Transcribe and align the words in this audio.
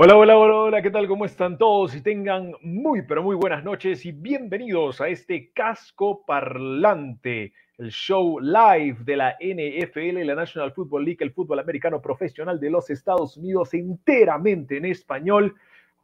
Hola, 0.00 0.16
hola, 0.16 0.38
hola, 0.38 0.54
hola, 0.54 0.80
¿qué 0.80 0.92
tal? 0.92 1.08
¿Cómo 1.08 1.24
están 1.24 1.58
todos? 1.58 1.92
Y 1.96 2.00
tengan 2.00 2.52
muy, 2.62 3.02
pero 3.02 3.20
muy 3.20 3.34
buenas 3.34 3.64
noches 3.64 4.06
y 4.06 4.12
bienvenidos 4.12 5.00
a 5.00 5.08
este 5.08 5.50
casco 5.52 6.24
parlante, 6.24 7.52
el 7.78 7.90
show 7.90 8.38
live 8.38 8.98
de 9.00 9.16
la 9.16 9.36
NFL, 9.40 10.24
la 10.24 10.36
National 10.36 10.70
Football 10.70 11.04
League, 11.04 11.18
el 11.18 11.32
fútbol 11.32 11.58
americano 11.58 12.00
profesional 12.00 12.60
de 12.60 12.70
los 12.70 12.90
Estados 12.90 13.36
Unidos, 13.36 13.74
enteramente 13.74 14.76
en 14.76 14.84
español. 14.84 15.56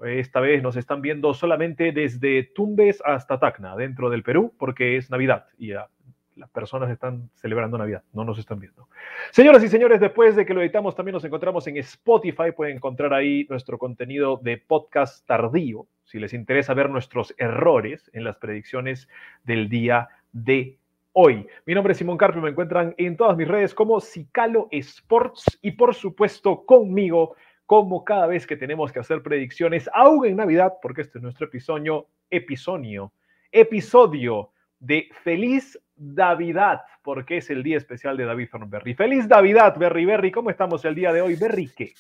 Esta 0.04 0.40
vez 0.40 0.60
nos 0.60 0.74
están 0.74 1.00
viendo 1.00 1.32
solamente 1.32 1.92
desde 1.92 2.50
Tumbes 2.52 3.00
hasta 3.04 3.38
Tacna, 3.38 3.76
dentro 3.76 4.10
del 4.10 4.24
Perú, 4.24 4.52
porque 4.58 4.96
es 4.96 5.08
Navidad 5.08 5.46
y 5.56 5.68
ya 5.68 5.88
las 6.36 6.50
personas 6.50 6.90
están 6.90 7.30
celebrando 7.34 7.78
Navidad, 7.78 8.02
no 8.12 8.24
nos 8.24 8.38
están 8.38 8.58
viendo. 8.58 8.88
Señoras 9.30 9.62
y 9.62 9.68
señores, 9.68 10.00
después 10.00 10.34
de 10.36 10.44
que 10.44 10.54
lo 10.54 10.60
editamos, 10.60 10.94
también 10.94 11.14
nos 11.14 11.24
encontramos 11.24 11.66
en 11.66 11.76
Spotify. 11.78 12.52
Pueden 12.54 12.76
encontrar 12.76 13.14
ahí 13.14 13.46
nuestro 13.48 13.78
contenido 13.78 14.40
de 14.42 14.58
podcast 14.58 15.26
tardío, 15.26 15.86
si 16.04 16.18
les 16.18 16.32
interesa 16.34 16.74
ver 16.74 16.90
nuestros 16.90 17.34
errores 17.38 18.10
en 18.12 18.24
las 18.24 18.36
predicciones 18.36 19.08
del 19.44 19.68
día 19.68 20.08
de 20.32 20.78
hoy. 21.12 21.46
Mi 21.64 21.74
nombre 21.74 21.92
es 21.92 21.98
Simón 21.98 22.18
Carpio, 22.18 22.42
me 22.42 22.50
encuentran 22.50 22.94
en 22.98 23.16
todas 23.16 23.36
mis 23.36 23.46
redes 23.46 23.72
como 23.72 24.00
Cicalo 24.00 24.68
Sports 24.72 25.58
y 25.62 25.72
por 25.72 25.94
supuesto 25.94 26.66
conmigo, 26.66 27.36
como 27.66 28.04
cada 28.04 28.26
vez 28.26 28.46
que 28.46 28.56
tenemos 28.56 28.92
que 28.92 28.98
hacer 28.98 29.22
predicciones, 29.22 29.88
aún 29.94 30.26
en 30.26 30.36
Navidad, 30.36 30.74
porque 30.82 31.02
este 31.02 31.18
es 31.18 31.22
nuestro 31.22 31.46
episodio, 31.46 32.08
episodio, 32.30 33.12
episodio 33.52 34.50
de 34.80 35.08
Feliz 35.22 35.78
Navidad, 35.96 36.82
porque 37.02 37.38
es 37.38 37.50
el 37.50 37.62
día 37.62 37.76
especial 37.76 38.16
de 38.16 38.24
David 38.24 38.48
Thornberry. 38.50 38.94
Feliz 38.94 39.26
Navidad, 39.28 39.76
Berry 39.78 40.04
Berry. 40.04 40.30
¿Cómo 40.32 40.50
estamos 40.50 40.84
el 40.84 40.94
día 40.94 41.12
de 41.12 41.20
hoy? 41.20 41.36
Berry, 41.36 41.68
¿qué? 41.68 41.94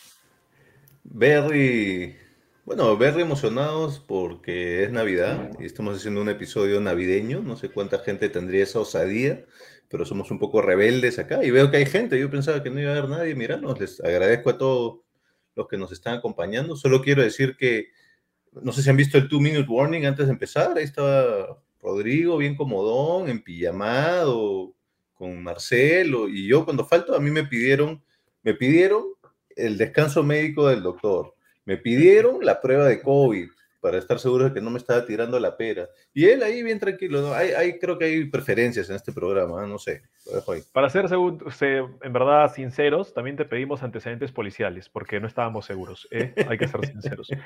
Berry, 1.04 2.16
bueno, 2.64 2.96
Berry 2.96 3.20
emocionados 3.20 4.00
porque 4.00 4.84
es 4.84 4.90
Navidad 4.90 5.50
y 5.60 5.66
estamos 5.66 5.98
haciendo 5.98 6.22
un 6.22 6.30
episodio 6.30 6.80
navideño. 6.80 7.40
No 7.40 7.56
sé 7.56 7.68
cuánta 7.68 7.98
gente 7.98 8.30
tendría 8.30 8.62
esa 8.62 8.80
osadía, 8.80 9.44
pero 9.90 10.06
somos 10.06 10.30
un 10.30 10.38
poco 10.38 10.62
rebeldes 10.62 11.18
acá 11.18 11.44
y 11.44 11.50
veo 11.50 11.70
que 11.70 11.76
hay 11.76 11.86
gente. 11.86 12.18
Yo 12.18 12.30
pensaba 12.30 12.62
que 12.62 12.70
no 12.70 12.80
iba 12.80 12.90
a 12.90 12.96
haber 12.96 13.10
nadie 13.10 13.34
mirarnos. 13.34 13.78
Les 13.78 14.00
agradezco 14.02 14.48
a 14.48 14.56
todos 14.56 15.00
los 15.54 15.68
que 15.68 15.76
nos 15.76 15.92
están 15.92 16.14
acompañando. 16.14 16.74
Solo 16.74 17.02
quiero 17.02 17.22
decir 17.22 17.54
que 17.58 17.88
no 18.62 18.72
sé 18.72 18.82
si 18.82 18.88
han 18.88 18.96
visto 18.96 19.18
el 19.18 19.28
two 19.28 19.40
minute 19.40 19.68
warning 19.68 20.06
antes 20.06 20.26
de 20.26 20.32
empezar. 20.32 20.76
Ahí 20.78 20.84
estaba 20.84 21.62
Rodrigo 21.84 22.38
bien 22.38 22.56
comodón, 22.56 23.28
en 23.28 23.44
pijamado, 23.44 24.74
con 25.12 25.42
Marcelo 25.42 26.28
y 26.30 26.48
yo 26.48 26.64
cuando 26.64 26.86
falto 26.86 27.14
a 27.14 27.20
mí 27.20 27.30
me 27.30 27.44
pidieron, 27.44 28.02
me 28.42 28.54
pidieron 28.54 29.04
el 29.54 29.76
descanso 29.76 30.22
médico 30.22 30.66
del 30.66 30.82
doctor, 30.82 31.34
me 31.66 31.76
pidieron 31.76 32.42
la 32.42 32.60
prueba 32.62 32.86
de 32.86 33.02
COVID 33.02 33.50
para 33.84 33.98
estar 33.98 34.18
seguro 34.18 34.44
de 34.44 34.54
que 34.54 34.62
no 34.62 34.70
me 34.70 34.78
estaba 34.78 35.04
tirando 35.04 35.38
la 35.38 35.58
pera. 35.58 35.90
Y 36.14 36.24
él 36.24 36.42
ahí 36.42 36.62
bien 36.62 36.80
tranquilo, 36.80 37.20
¿no? 37.20 37.34
hay, 37.34 37.50
hay, 37.50 37.78
creo 37.78 37.98
que 37.98 38.06
hay 38.06 38.24
preferencias 38.30 38.88
en 38.88 38.96
este 38.96 39.12
programa, 39.12 39.62
¿eh? 39.62 39.68
no 39.68 39.78
sé, 39.78 40.00
lo 40.24 40.36
dejo 40.36 40.52
ahí. 40.52 40.62
Para 40.72 40.88
ser 40.88 41.06
según, 41.06 41.38
en 41.60 42.12
verdad 42.14 42.50
sinceros, 42.54 43.12
también 43.12 43.36
te 43.36 43.44
pedimos 43.44 43.82
antecedentes 43.82 44.32
policiales, 44.32 44.88
porque 44.88 45.20
no 45.20 45.26
estábamos 45.26 45.66
seguros, 45.66 46.08
¿eh? 46.10 46.32
hay 46.48 46.56
que 46.56 46.66
ser 46.66 46.86
sinceros. 46.86 47.28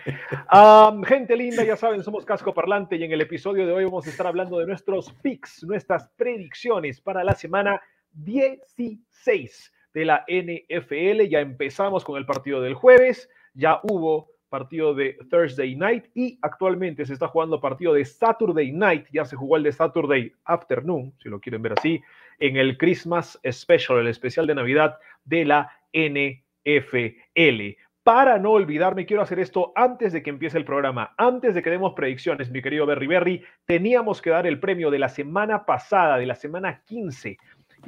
Um, 0.51 1.03
gente 1.03 1.37
linda, 1.37 1.65
ya 1.65 1.77
saben, 1.77 2.03
somos 2.03 2.25
Casco 2.25 2.55
Parlante 2.55 2.97
y 2.97 3.05
en 3.05 3.13
el 3.13 3.21
episodio 3.21 3.67
de 3.67 3.73
hoy 3.73 3.85
vamos 3.85 4.07
a 4.07 4.11
estar 4.11 4.27
hablando 4.27 4.59
de 4.59 4.67
nuestros 4.67 5.13
picks, 5.23 5.65
nuestras 5.65 6.09
predicciones 6.17 7.01
para 7.01 7.23
la 7.23 7.35
semana 7.35 7.81
16 8.13 9.73
de 9.93 10.05
la 10.05 10.25
NFL. 10.29 11.29
Ya 11.29 11.41
empezamos 11.41 12.05
con 12.05 12.17
el 12.17 12.25
partido 12.25 12.63
del 12.63 12.75
jueves, 12.75 13.29
ya 13.55 13.81
hubo 13.83 14.38
partido 14.49 14.95
de 14.95 15.17
Thursday 15.31 15.77
Night 15.77 16.07
y 16.15 16.39
actualmente 16.43 17.05
se 17.07 17.13
está 17.13 17.29
jugando 17.29 17.61
partido 17.61 17.95
de 17.95 18.05
Saturday 18.05 18.73
Night, 18.73 19.07
ya 19.13 19.25
se 19.25 19.37
jugó 19.37 19.57
el 19.57 19.63
de 19.63 19.73
Saturday 19.73 20.33
Afternoon, 20.45 21.13
si 21.23 21.29
lo 21.29 21.41
quieren 21.41 21.63
ver 21.63 21.75
así, 21.79 22.01
en 22.39 22.57
el 22.57 22.79
Christmas 22.79 23.39
Special, 23.51 23.99
el 23.99 24.09
especial 24.09 24.47
de 24.47 24.55
Navidad 24.55 24.99
de 25.25 25.45
la 25.45 25.73
NFL. 25.93 27.77
Para 28.03 28.39
no 28.39 28.53
olvidarme, 28.53 29.05
quiero 29.05 29.23
hacer 29.23 29.39
esto 29.39 29.73
antes 29.75 30.15
de 30.15 30.23
que 30.23 30.31
empiece 30.31 30.57
el 30.57 30.65
programa, 30.65 31.15
antes 31.19 31.55
de 31.55 31.63
que 31.63 31.69
demos 31.69 31.93
predicciones, 31.93 32.51
mi 32.51 32.63
querido 32.63 32.87
Berry 32.87 33.07
Berry, 33.07 33.45
teníamos 33.67 34.23
que 34.23 34.31
dar 34.31 34.47
el 34.47 34.59
premio 34.59 34.91
de 34.91 34.99
la 34.99 35.11
semana 35.11 35.67
pasada, 35.67 36.17
de 36.17 36.25
la 36.25 36.35
semana 36.35 36.83
15 36.87 37.37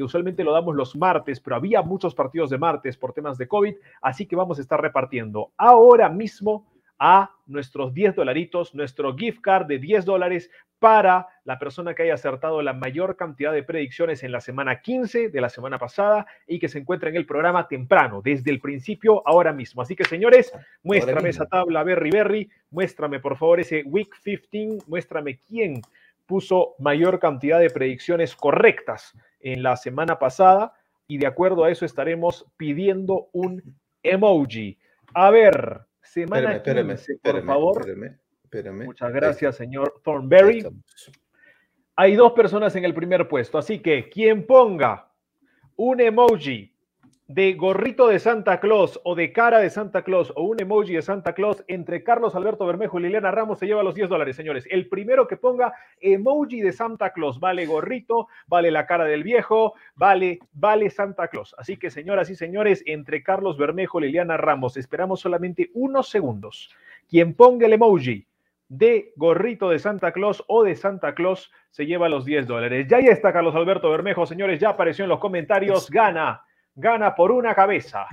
que 0.01 0.05
usualmente 0.05 0.45
lo 0.45 0.55
damos 0.55 0.75
los 0.75 0.97
martes, 0.97 1.41
pero 1.41 1.57
había 1.57 1.83
muchos 1.83 2.15
partidos 2.15 2.49
de 2.49 2.57
martes 2.57 2.97
por 2.97 3.13
temas 3.13 3.37
de 3.37 3.47
COVID, 3.47 3.75
así 4.01 4.25
que 4.25 4.35
vamos 4.35 4.57
a 4.57 4.63
estar 4.63 4.81
repartiendo 4.81 5.53
ahora 5.59 6.09
mismo 6.09 6.67
a 6.99 7.31
nuestros 7.47 7.93
10 7.93 8.15
dolaritos, 8.15 8.75
nuestro 8.75 9.15
gift 9.15 9.43
card 9.43 9.67
de 9.67 9.79
10 9.79 10.07
dólares 10.07 10.51
para 10.79 11.29
la 11.45 11.59
persona 11.59 11.93
que 11.93 12.05
haya 12.05 12.15
acertado 12.15 12.63
la 12.63 12.73
mayor 12.73 13.17
cantidad 13.17 13.53
de 13.53 13.63
predicciones 13.63 14.23
en 14.23 14.33
la 14.33 14.41
semana 14.41 14.81
15 14.81 15.29
de 15.29 15.41
la 15.43 15.51
semana 15.51 15.79
pasada 15.79 16.27
y 16.47 16.59
que 16.59 16.71
se 16.71 16.79
encuentra 16.79 17.11
en 17.11 17.17
el 17.17 17.27
programa 17.27 17.69
temprano, 17.69 18.23
desde 18.25 18.51
el 18.51 18.59
principio, 18.59 19.23
ahora 19.29 19.53
mismo. 19.53 19.83
Así 19.83 19.95
que, 19.95 20.05
señores, 20.05 20.51
muéstrame 20.83 21.29
esa 21.29 21.45
tabla, 21.45 21.85
Berry 21.85 22.11
Berry, 22.11 22.51
muéstrame 22.71 23.21
por 23.21 23.37
favor 23.37 23.61
ese 23.61 23.83
Week 23.85 24.09
15, 24.25 24.87
muéstrame 24.87 25.39
quién 25.47 25.83
puso 26.31 26.77
mayor 26.79 27.19
cantidad 27.19 27.59
de 27.59 27.71
predicciones 27.71 28.37
correctas 28.37 29.19
en 29.41 29.65
la 29.65 29.75
semana 29.75 30.21
pasada 30.21 30.73
y 31.09 31.19
de 31.19 31.27
acuerdo 31.27 31.65
a 31.65 31.71
eso 31.73 31.85
estaremos 31.85 32.47
pidiendo 32.57 33.31
un 33.33 33.61
emoji. 34.01 34.79
A 35.13 35.33
ver, 35.33 35.81
semana 36.01 36.55
espérame, 36.55 36.91
15, 36.91 37.13
espérame, 37.15 37.41
por 37.41 37.47
favor. 37.47 37.81
Espérame, 37.81 38.19
espérame. 38.45 38.85
Muchas 38.85 39.13
gracias, 39.13 39.57
señor 39.57 40.01
Thornberry. 40.05 40.65
Hay 41.97 42.15
dos 42.15 42.31
personas 42.31 42.77
en 42.77 42.85
el 42.85 42.95
primer 42.95 43.27
puesto, 43.27 43.59
así 43.59 43.81
que 43.81 44.09
quien 44.09 44.47
ponga 44.47 45.13
un 45.75 46.01
emoji 46.01 46.70
de 47.33 47.53
gorrito 47.53 48.09
de 48.09 48.19
Santa 48.19 48.59
Claus 48.59 49.01
o 49.05 49.15
de 49.15 49.33
cara 49.33 49.61
de 49.61 49.71
Santa 49.71 50.03
Claus 50.03 50.33
o 50.35 50.43
un 50.43 50.61
emoji 50.61 50.95
de 50.95 51.03
Santa 51.03 51.33
Claus 51.33 51.63
entre 51.69 52.03
Carlos 52.03 52.35
Alberto 52.35 52.67
Bermejo 52.67 52.99
y 52.99 53.05
Liliana 53.05 53.31
Ramos 53.31 53.61
se 53.61 53.69
lleva 53.69 53.85
los 53.85 53.95
10 53.95 54.09
dólares, 54.09 54.35
señores. 54.35 54.67
El 54.69 54.89
primero 54.89 55.29
que 55.29 55.37
ponga 55.37 55.73
emoji 56.01 56.61
de 56.61 56.73
Santa 56.73 57.13
Claus, 57.13 57.39
vale 57.39 57.67
gorrito, 57.67 58.27
vale 58.49 58.73
la 58.73 58.85
cara 58.85 59.05
del 59.05 59.23
viejo, 59.23 59.75
vale, 59.95 60.41
vale 60.55 60.91
Santa 60.91 61.29
Claus. 61.29 61.55
Así 61.57 61.77
que, 61.77 61.93
señoras 61.93 62.31
y 62.31 62.35
señores, 62.35 62.83
entre 62.85 63.23
Carlos 63.23 63.57
Bermejo 63.57 64.01
y 64.01 64.07
Liliana 64.07 64.37
Ramos, 64.37 64.77
esperamos 64.77 65.21
solamente 65.21 65.71
unos 65.75 66.09
segundos. 66.09 66.75
Quien 67.09 67.35
ponga 67.35 67.67
el 67.67 67.75
emoji 67.75 68.27
de 68.69 69.13
gorrito 69.15 69.71
de 69.71 69.79
Santa 69.79 70.11
Claus 70.11 70.43
o 70.49 70.65
de 70.65 70.75
Santa 70.75 71.15
Claus 71.15 71.53
se 71.71 71.87
lleva 71.87 72.09
los 72.09 72.25
10 72.25 72.49
dólares. 72.49 72.89
Ya 72.89 72.97
ahí 72.97 73.07
está 73.07 73.33
Carlos 73.33 73.55
Alberto 73.55 73.89
Bermejo, 73.89 74.27
señores, 74.27 74.59
ya 74.59 74.71
apareció 74.71 75.05
en 75.05 75.11
los 75.11 75.21
comentarios, 75.21 75.89
gana 75.91 76.43
gana 76.81 77.15
por 77.15 77.31
una 77.31 77.55
cabeza, 77.55 78.07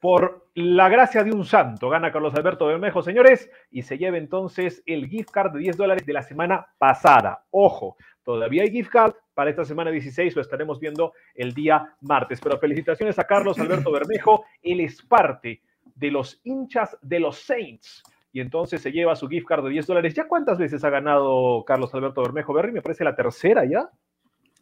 por 0.00 0.48
la 0.54 0.88
gracia 0.88 1.24
de 1.24 1.32
un 1.32 1.44
santo, 1.44 1.88
gana 1.88 2.12
Carlos 2.12 2.34
Alberto 2.34 2.66
Bermejo, 2.66 3.02
señores, 3.02 3.50
y 3.70 3.82
se 3.82 3.98
lleva 3.98 4.16
entonces 4.16 4.82
el 4.86 5.08
gift 5.08 5.30
card 5.30 5.52
de 5.52 5.60
10 5.60 5.76
dólares 5.76 6.06
de 6.06 6.12
la 6.12 6.22
semana 6.22 6.66
pasada. 6.78 7.44
Ojo, 7.50 7.96
todavía 8.22 8.62
hay 8.62 8.70
gift 8.70 8.90
card 8.90 9.14
para 9.34 9.50
esta 9.50 9.64
semana 9.64 9.90
16, 9.90 10.36
lo 10.36 10.42
estaremos 10.42 10.78
viendo 10.80 11.12
el 11.34 11.52
día 11.52 11.94
martes. 12.00 12.40
Pero 12.40 12.58
felicitaciones 12.58 13.18
a 13.18 13.24
Carlos 13.24 13.58
Alberto 13.58 13.90
Bermejo, 13.90 14.44
él 14.62 14.80
es 14.80 15.02
parte 15.02 15.60
de 15.94 16.10
los 16.10 16.40
hinchas 16.44 16.96
de 17.02 17.20
los 17.20 17.38
Saints. 17.40 18.02
Y 18.32 18.40
entonces 18.40 18.82
se 18.82 18.92
lleva 18.92 19.16
su 19.16 19.28
gift 19.28 19.46
card 19.46 19.64
de 19.64 19.70
10 19.70 19.86
dólares. 19.86 20.14
¿Ya 20.14 20.28
cuántas 20.28 20.58
veces 20.58 20.84
ha 20.84 20.90
ganado 20.90 21.64
Carlos 21.66 21.94
Alberto 21.94 22.22
Bermejo 22.22 22.52
Berry? 22.52 22.70
Me 22.70 22.82
parece 22.82 23.02
la 23.02 23.16
tercera 23.16 23.64
ya. 23.64 23.90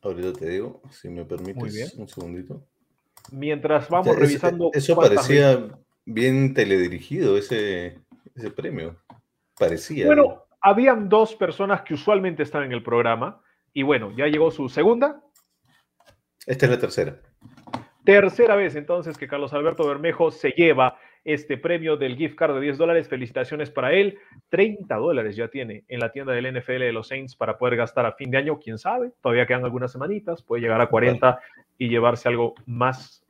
Ahorita 0.02 0.32
te 0.32 0.48
digo, 0.48 0.80
si 0.90 1.08
me 1.08 1.24
permites 1.24 1.56
Muy 1.56 1.70
bien. 1.70 1.88
un 1.96 2.06
segundito. 2.06 2.62
Mientras 3.32 3.88
vamos 3.88 4.16
revisando. 4.16 4.70
Eso 4.72 4.96
veces- 4.96 5.14
parecía 5.16 5.68
bien 6.04 6.54
teledirigido, 6.54 7.36
ese, 7.38 7.98
ese 8.34 8.50
premio. 8.50 8.96
Parecía. 9.58 10.06
Bueno, 10.06 10.44
habían 10.60 11.08
dos 11.08 11.34
personas 11.34 11.82
que 11.82 11.94
usualmente 11.94 12.42
están 12.42 12.64
en 12.64 12.72
el 12.72 12.82
programa. 12.82 13.40
Y 13.72 13.82
bueno, 13.82 14.12
ya 14.16 14.26
llegó 14.26 14.50
su 14.50 14.68
segunda, 14.68 15.20
Esta 16.46 16.66
es 16.66 16.70
la 16.72 16.78
tercera. 16.78 17.18
tercera 18.04 18.54
vez 18.54 18.76
entonces 18.76 19.16
que 19.16 19.26
Carlos 19.26 19.52
Alberto 19.54 19.86
Bermejo 19.86 20.30
se 20.30 20.50
lleva 20.50 20.98
este 21.24 21.56
premio 21.56 21.96
del 21.96 22.16
gift 22.16 22.36
card 22.36 22.54
de 22.54 22.60
10 22.60 22.78
dólares. 22.78 23.08
Felicitaciones 23.08 23.70
para 23.70 23.92
él. 23.92 24.18
30 24.50 24.94
dólares 24.96 25.36
ya 25.36 25.48
tiene 25.48 25.84
en 25.88 26.00
la 26.00 26.12
tienda 26.12 26.32
del 26.32 26.52
NFL 26.58 26.80
de 26.80 26.92
los 26.92 27.08
Saints 27.08 27.36
para 27.36 27.58
poder 27.58 27.76
gastar 27.76 28.06
a 28.06 28.12
fin 28.12 28.30
de 28.30 28.38
año. 28.38 28.58
Quién 28.58 28.78
sabe, 28.78 29.12
todavía 29.22 29.46
quedan 29.46 29.64
algunas 29.64 29.92
semanitas. 29.92 30.42
Puede 30.42 30.62
llegar 30.62 30.80
a 30.80 30.88
40 30.88 31.38
y 31.78 31.88
llevarse 31.88 32.28
algo 32.28 32.54
más 32.66 33.24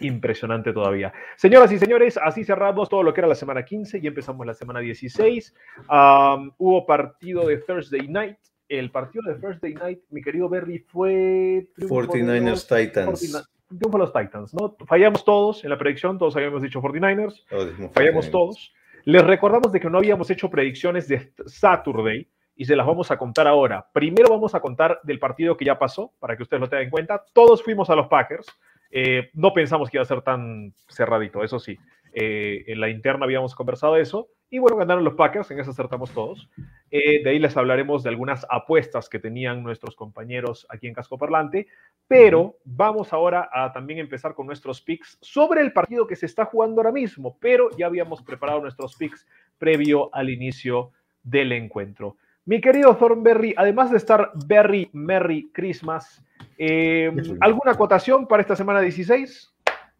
impresionante 0.00 0.72
todavía. 0.72 1.12
Señoras 1.36 1.72
y 1.72 1.78
señores, 1.78 2.18
así 2.22 2.44
cerramos 2.44 2.88
todo 2.88 3.02
lo 3.02 3.14
que 3.14 3.20
era 3.20 3.28
la 3.28 3.34
semana 3.34 3.64
15 3.64 3.98
y 4.02 4.06
empezamos 4.06 4.46
la 4.46 4.54
semana 4.54 4.80
16. 4.80 5.54
Um, 5.78 6.50
hubo 6.58 6.86
partido 6.86 7.46
de 7.46 7.58
Thursday 7.58 8.08
Night. 8.08 8.36
El 8.68 8.90
partido 8.92 9.24
de 9.24 9.40
Thursday 9.40 9.74
Night, 9.74 10.00
mi 10.10 10.22
querido 10.22 10.48
Berry, 10.48 10.78
fue... 10.78 11.66
triunfo 11.74 12.02
de 12.02 12.08
49ers 12.08 12.50
los 12.50 12.68
Titans. 12.68 13.20
49 13.20 13.59
triunfo 13.78 13.98
de 13.98 14.04
los 14.04 14.12
Titans, 14.12 14.54
¿no? 14.54 14.76
Fallamos 14.86 15.24
todos 15.24 15.64
en 15.64 15.70
la 15.70 15.78
predicción, 15.78 16.18
todos 16.18 16.36
habíamos 16.36 16.62
dicho 16.62 16.80
49ers, 16.80 17.44
Todos 17.48 17.68
dijimos 17.70 17.92
fallamos 17.92 18.26
49ers. 18.26 18.30
todos. 18.30 18.74
Les 19.04 19.24
recordamos 19.24 19.72
de 19.72 19.80
que 19.80 19.88
no 19.88 19.98
habíamos 19.98 20.30
hecho 20.30 20.50
predicciones 20.50 21.08
de 21.08 21.32
Saturday 21.46 22.28
y 22.56 22.64
se 22.66 22.76
las 22.76 22.86
vamos 22.86 23.10
a 23.10 23.16
contar 23.16 23.46
ahora. 23.46 23.86
Primero 23.92 24.28
vamos 24.28 24.54
a 24.54 24.60
contar 24.60 25.00
del 25.02 25.18
partido 25.18 25.56
que 25.56 25.64
ya 25.64 25.78
pasó, 25.78 26.12
para 26.18 26.36
que 26.36 26.42
ustedes 26.42 26.60
lo 26.60 26.68
tengan 26.68 26.84
en 26.84 26.90
cuenta. 26.90 27.24
Todos 27.32 27.62
fuimos 27.62 27.88
a 27.88 27.96
los 27.96 28.08
Packers. 28.08 28.46
Eh, 28.90 29.30
no 29.34 29.54
pensamos 29.54 29.88
que 29.88 29.96
iba 29.96 30.02
a 30.02 30.06
ser 30.06 30.20
tan 30.20 30.74
cerradito, 30.88 31.42
eso 31.42 31.58
sí. 31.58 31.78
Eh, 32.12 32.64
en 32.66 32.80
la 32.80 32.88
interna 32.88 33.24
habíamos 33.24 33.54
conversado 33.54 33.96
eso. 33.96 34.28
Y 34.52 34.58
bueno, 34.58 34.76
ganaron 34.76 35.04
los 35.04 35.14
Packers, 35.14 35.50
en 35.52 35.60
eso 35.60 35.70
acertamos 35.70 36.10
todos. 36.10 36.50
Eh, 36.90 37.22
de 37.22 37.30
ahí 37.30 37.38
les 37.38 37.56
hablaremos 37.56 38.02
de 38.02 38.08
algunas 38.10 38.44
apuestas 38.50 39.08
que 39.08 39.20
tenían 39.20 39.62
nuestros 39.62 39.94
compañeros 39.94 40.66
aquí 40.68 40.88
en 40.88 40.94
Casco 40.94 41.16
Parlante. 41.16 41.68
Pero 42.08 42.56
vamos 42.64 43.12
ahora 43.12 43.48
a 43.52 43.72
también 43.72 44.00
empezar 44.00 44.34
con 44.34 44.46
nuestros 44.46 44.80
picks 44.80 45.18
sobre 45.20 45.60
el 45.60 45.72
partido 45.72 46.06
que 46.06 46.16
se 46.16 46.26
está 46.26 46.46
jugando 46.46 46.80
ahora 46.80 46.90
mismo. 46.90 47.38
Pero 47.40 47.70
ya 47.78 47.86
habíamos 47.86 48.22
preparado 48.22 48.60
nuestros 48.60 48.96
picks 48.96 49.24
previo 49.56 50.12
al 50.12 50.30
inicio 50.30 50.90
del 51.22 51.52
encuentro. 51.52 52.16
Mi 52.44 52.60
querido 52.60 52.96
Thornberry, 52.96 53.54
además 53.56 53.92
de 53.92 53.98
estar 53.98 54.32
Berry 54.46 54.90
Merry 54.92 55.50
Christmas, 55.52 56.24
eh, 56.58 57.12
¿alguna 57.40 57.72
acotación 57.72 58.26
para 58.26 58.42
esta 58.42 58.56
semana 58.56 58.80
16? 58.80 59.54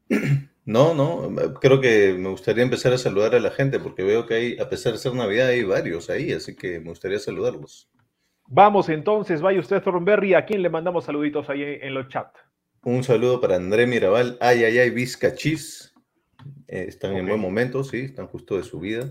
No, 0.70 0.94
no, 0.94 1.34
creo 1.55 1.81
que 1.81 2.14
me 2.17 2.28
gustaría 2.28 2.62
empezar 2.62 2.93
a 2.93 2.99
saludar 2.99 3.34
a 3.34 3.40
la 3.40 3.50
gente 3.50 3.81
porque 3.81 4.05
veo 4.05 4.25
que 4.25 4.34
hay, 4.34 4.58
a 4.61 4.69
pesar 4.69 4.93
de 4.93 5.00
ser 5.00 5.12
Navidad, 5.14 5.49
hay 5.49 5.64
varios 5.64 6.08
ahí, 6.11 6.32
así 6.32 6.55
que 6.55 6.78
me 6.78 6.90
gustaría 6.90 7.19
saludarlos. 7.19 7.90
Vamos 8.46 8.88
entonces, 8.88 9.43
vaya 9.43 9.58
usted 9.58 9.82
Thornberry, 9.82 10.34
¿a 10.34 10.46
quién 10.46 10.62
le 10.62 10.70
mandamos 10.70 11.06
saluditos 11.06 11.50
ahí 11.50 11.64
en 11.64 11.93
los 11.93 12.06
chat? 12.06 12.28
Un 12.84 13.02
saludo 13.02 13.40
para 13.40 13.56
André 13.56 13.84
Mirabal, 13.88 14.38
ay, 14.40 14.62
ay, 14.62 14.78
ay, 14.78 14.90
Vizca 14.90 15.34
Chis. 15.34 15.93
Eh, 16.69 16.84
están 16.87 17.17
en 17.17 17.26
buen 17.26 17.40
momento, 17.40 17.82
sí, 17.82 18.02
están 18.02 18.28
justo 18.28 18.56
de 18.56 18.62
su 18.62 18.78
vida. 18.78 19.11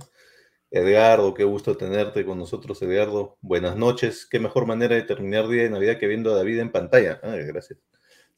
Edgardo, 0.71 1.33
qué 1.33 1.43
gusto 1.43 1.75
tenerte 1.75 2.23
con 2.23 2.37
nosotros, 2.37 2.81
Edgardo. 2.83 3.37
Buenas 3.41 3.75
noches. 3.75 4.25
Qué 4.25 4.39
mejor 4.39 4.65
manera 4.65 4.95
de 4.95 5.01
terminar 5.01 5.49
día 5.49 5.63
de 5.63 5.71
Navidad 5.71 5.97
que 5.97 6.07
viendo 6.07 6.31
a 6.31 6.37
David 6.37 6.59
en 6.59 6.71
pantalla. 6.71 7.19
Ah, 7.21 7.35
gracias. 7.35 7.79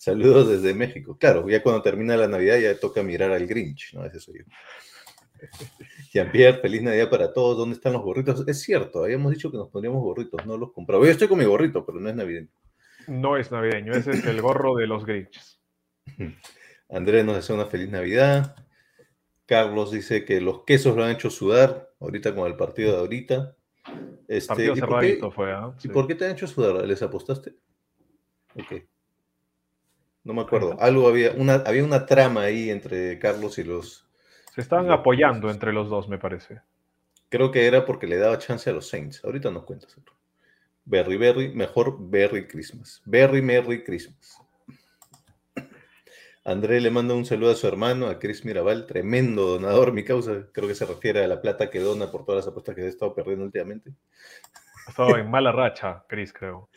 Saludos 0.01 0.49
desde 0.49 0.73
México. 0.73 1.15
Claro, 1.15 1.47
ya 1.47 1.61
cuando 1.61 1.83
termina 1.83 2.17
la 2.17 2.27
Navidad 2.27 2.57
ya 2.57 2.75
toca 2.79 3.03
mirar 3.03 3.29
al 3.33 3.45
Grinch, 3.45 3.93
¿no? 3.93 4.03
Ese 4.03 4.19
soy 4.19 4.39
yo. 4.39 4.45
Jean-Pierre, 6.11 6.57
feliz 6.57 6.81
Navidad 6.81 7.07
para 7.07 7.31
todos. 7.31 7.55
¿Dónde 7.55 7.75
están 7.75 7.93
los 7.93 8.01
gorritos? 8.01 8.43
Es 8.47 8.61
cierto, 8.61 9.03
habíamos 9.03 9.31
dicho 9.31 9.51
que 9.51 9.57
nos 9.57 9.69
pondríamos 9.69 10.01
gorritos, 10.01 10.43
no 10.47 10.57
los 10.57 10.71
compraba. 10.71 11.05
Yo 11.05 11.11
estoy 11.11 11.27
con 11.27 11.37
mi 11.37 11.45
gorrito, 11.45 11.85
pero 11.85 11.99
no 11.99 12.09
es 12.09 12.15
navideño. 12.15 12.49
No 13.05 13.37
es 13.37 13.51
navideño, 13.51 13.93
ese 13.93 14.09
es 14.09 14.25
el 14.25 14.41
gorro 14.41 14.73
de 14.73 14.87
los 14.87 15.05
Grinches. 15.05 15.61
Andrés 16.89 17.23
nos 17.23 17.35
desea 17.35 17.55
una 17.55 17.67
feliz 17.67 17.91
Navidad. 17.91 18.55
Carlos 19.45 19.91
dice 19.91 20.25
que 20.25 20.41
los 20.41 20.63
quesos 20.63 20.97
lo 20.97 21.03
han 21.03 21.11
hecho 21.11 21.29
sudar 21.29 21.91
ahorita 21.99 22.33
con 22.33 22.47
el 22.47 22.55
partido 22.55 22.93
de 22.93 22.97
ahorita. 22.97 23.55
Este, 24.27 24.47
Partido 24.47 24.75
¿y, 24.75 24.81
por 24.81 24.99
qué, 24.99 25.19
fue, 25.31 25.51
¿ah? 25.51 25.75
y 25.83 25.87
por 25.89 26.07
qué 26.07 26.15
te 26.15 26.25
han 26.25 26.31
hecho 26.31 26.47
sudar? 26.47 26.87
¿Les 26.87 27.03
apostaste? 27.03 27.53
Ok. 28.55 28.90
No 30.23 30.33
me 30.33 30.41
acuerdo. 30.41 30.77
Algo 30.79 31.07
había, 31.07 31.31
una, 31.31 31.55
había 31.65 31.83
una 31.83 32.05
trama 32.05 32.41
ahí 32.43 32.69
entre 32.69 33.17
Carlos 33.19 33.57
y 33.57 33.63
los. 33.63 34.07
Se 34.53 34.61
estaban 34.61 34.87
los- 34.87 34.99
apoyando 34.99 35.49
entre 35.49 35.73
los 35.73 35.89
dos, 35.89 36.07
me 36.09 36.17
parece. 36.19 36.61
Creo 37.29 37.51
que 37.51 37.65
era 37.65 37.85
porque 37.85 38.07
le 38.07 38.17
daba 38.17 38.37
chance 38.37 38.69
a 38.69 38.73
los 38.73 38.87
Saints. 38.89 39.23
Ahorita 39.23 39.49
nos 39.51 39.63
cuentas. 39.63 39.97
otro. 39.97 40.13
Berry, 40.83 41.15
Berry, 41.17 41.53
mejor 41.55 41.95
Berry 41.99 42.47
Christmas. 42.47 43.01
Berry, 43.05 43.41
Merry 43.41 43.83
Christmas. 43.83 44.37
André 46.43 46.81
le 46.81 46.89
manda 46.89 47.13
un 47.13 47.23
saludo 47.25 47.51
a 47.51 47.55
su 47.55 47.67
hermano, 47.67 48.07
a 48.07 48.17
Chris 48.17 48.43
Mirabal, 48.45 48.87
tremendo 48.87 49.45
donador, 49.45 49.93
mi 49.93 50.03
causa. 50.03 50.47
Creo 50.51 50.67
que 50.67 50.73
se 50.75 50.87
refiere 50.87 51.23
a 51.23 51.27
la 51.27 51.39
plata 51.39 51.69
que 51.69 51.79
dona 51.79 52.09
por 52.11 52.25
todas 52.25 52.43
las 52.43 52.47
apuestas 52.51 52.75
que 52.75 52.81
he 52.81 52.87
estado 52.87 53.13
perdiendo 53.13 53.45
últimamente. 53.45 53.91
Estaba 54.87 55.19
en 55.19 55.29
mala 55.29 55.51
racha, 55.51 56.03
Chris, 56.07 56.33
creo. 56.33 56.69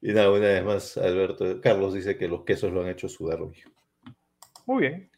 Y 0.00 0.12
nada, 0.12 0.30
una 0.30 0.40
vez 0.40 0.64
más, 0.64 0.96
Alberto, 0.98 1.60
Carlos 1.60 1.94
dice 1.94 2.16
que 2.16 2.28
los 2.28 2.44
quesos 2.44 2.72
lo 2.72 2.82
han 2.82 2.88
hecho 2.88 3.08
sudar 3.08 3.40
hoy. 3.40 3.56
Muy 4.66 4.82
bien. 4.82 5.10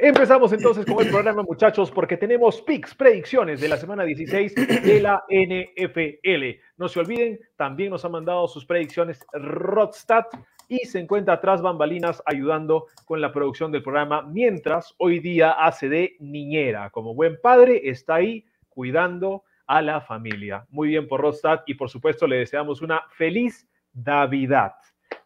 Empezamos 0.00 0.52
entonces 0.52 0.86
con 0.86 1.04
el 1.04 1.10
programa, 1.10 1.42
muchachos, 1.42 1.90
porque 1.90 2.16
tenemos 2.16 2.62
picks, 2.62 2.94
predicciones 2.94 3.60
de 3.60 3.68
la 3.68 3.76
semana 3.76 4.04
16 4.04 4.54
de 4.54 5.00
la 5.00 5.24
NFL. 5.28 6.60
No 6.76 6.88
se 6.88 7.00
olviden, 7.00 7.40
también 7.56 7.90
nos 7.90 8.04
ha 8.04 8.08
mandado 8.08 8.46
sus 8.46 8.64
predicciones 8.64 9.26
Rodstad 9.32 10.26
y 10.68 10.86
se 10.86 11.00
encuentra 11.00 11.40
tras 11.40 11.62
bambalinas 11.62 12.22
ayudando 12.26 12.86
con 13.06 13.20
la 13.20 13.32
producción 13.32 13.72
del 13.72 13.82
programa, 13.82 14.22
mientras 14.22 14.94
hoy 14.98 15.18
día 15.18 15.50
hace 15.50 15.88
de 15.88 16.16
niñera. 16.20 16.90
Como 16.90 17.14
buen 17.14 17.40
padre, 17.40 17.88
está 17.90 18.16
ahí 18.16 18.44
cuidando 18.68 19.42
a 19.66 19.82
la 19.82 20.00
familia. 20.00 20.64
Muy 20.70 20.88
bien 20.88 21.08
por 21.08 21.22
Rodstad 21.22 21.62
y 21.66 21.74
por 21.74 21.90
supuesto 21.90 22.28
le 22.28 22.36
deseamos 22.36 22.82
una 22.82 23.02
feliz 23.16 23.66
Navidad, 23.92 24.74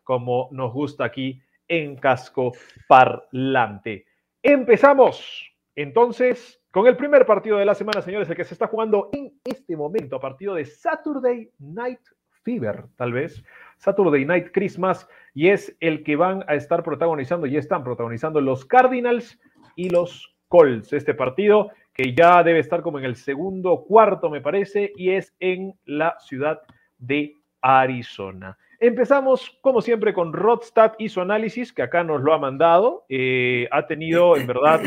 como 0.05 0.49
nos 0.53 0.73
gusta 0.73 1.05
aquí 1.05 1.41
en 1.69 1.97
Casco 1.97 2.53
Parlante. 2.89 4.07
Empezamos 4.43 5.51
entonces 5.75 6.61
con 6.71 6.87
el 6.87 6.97
primer 6.97 7.27
partido 7.27 7.59
de 7.59 7.65
la 7.65 7.75
semana, 7.75 8.03
señores, 8.03 8.29
el 8.29 8.37
que 8.37 8.45
se 8.45 8.55
está 8.55 8.67
jugando 8.67 9.11
en 9.13 9.33
este 9.45 9.77
momento, 9.77 10.19
partido 10.19 10.55
de 10.55 10.65
Saturday 10.65 11.51
Night 11.59 12.01
Fever, 12.43 12.87
tal 12.97 13.13
vez, 13.13 13.45
Saturday 13.77 14.25
Night 14.25 14.49
Christmas, 14.53 15.07
y 15.35 15.49
es 15.49 15.77
el 15.81 16.03
que 16.03 16.17
van 16.17 16.45
a 16.49 16.55
estar 16.55 16.83
protagonizando, 16.83 17.47
y 17.47 17.57
están 17.57 17.85
protagonizando 17.85 18.41
los 18.41 18.65
Cardinals 18.65 19.39
y 19.77 19.91
los 19.91 20.35
Colts, 20.49 20.93
este 20.93 21.15
partido 21.15 21.71
que 21.95 22.15
ya 22.15 22.43
debe 22.43 22.59
estar 22.59 22.83
como 22.83 22.99
en 22.99 23.05
el 23.05 23.17
segundo 23.17 23.85
cuarto, 23.85 24.31
me 24.31 24.41
parece, 24.41 24.93
y 24.97 25.11
es 25.11 25.35
en 25.41 25.75
la 25.85 26.17
ciudad 26.21 26.63
de 26.99 27.37
Arizona. 27.63 28.59
Empezamos, 28.79 29.57
como 29.61 29.81
siempre, 29.81 30.13
con 30.13 30.33
Rodstad 30.33 30.95
y 30.99 31.09
su 31.09 31.21
análisis, 31.21 31.73
que 31.73 31.83
acá 31.83 32.03
nos 32.03 32.21
lo 32.21 32.35
ha 32.35 32.39
mandado. 32.39 33.07
Eh, 33.09 33.69
ha 33.71 33.87
tenido, 33.87 34.37
en 34.37 34.47
verdad, 34.47 34.83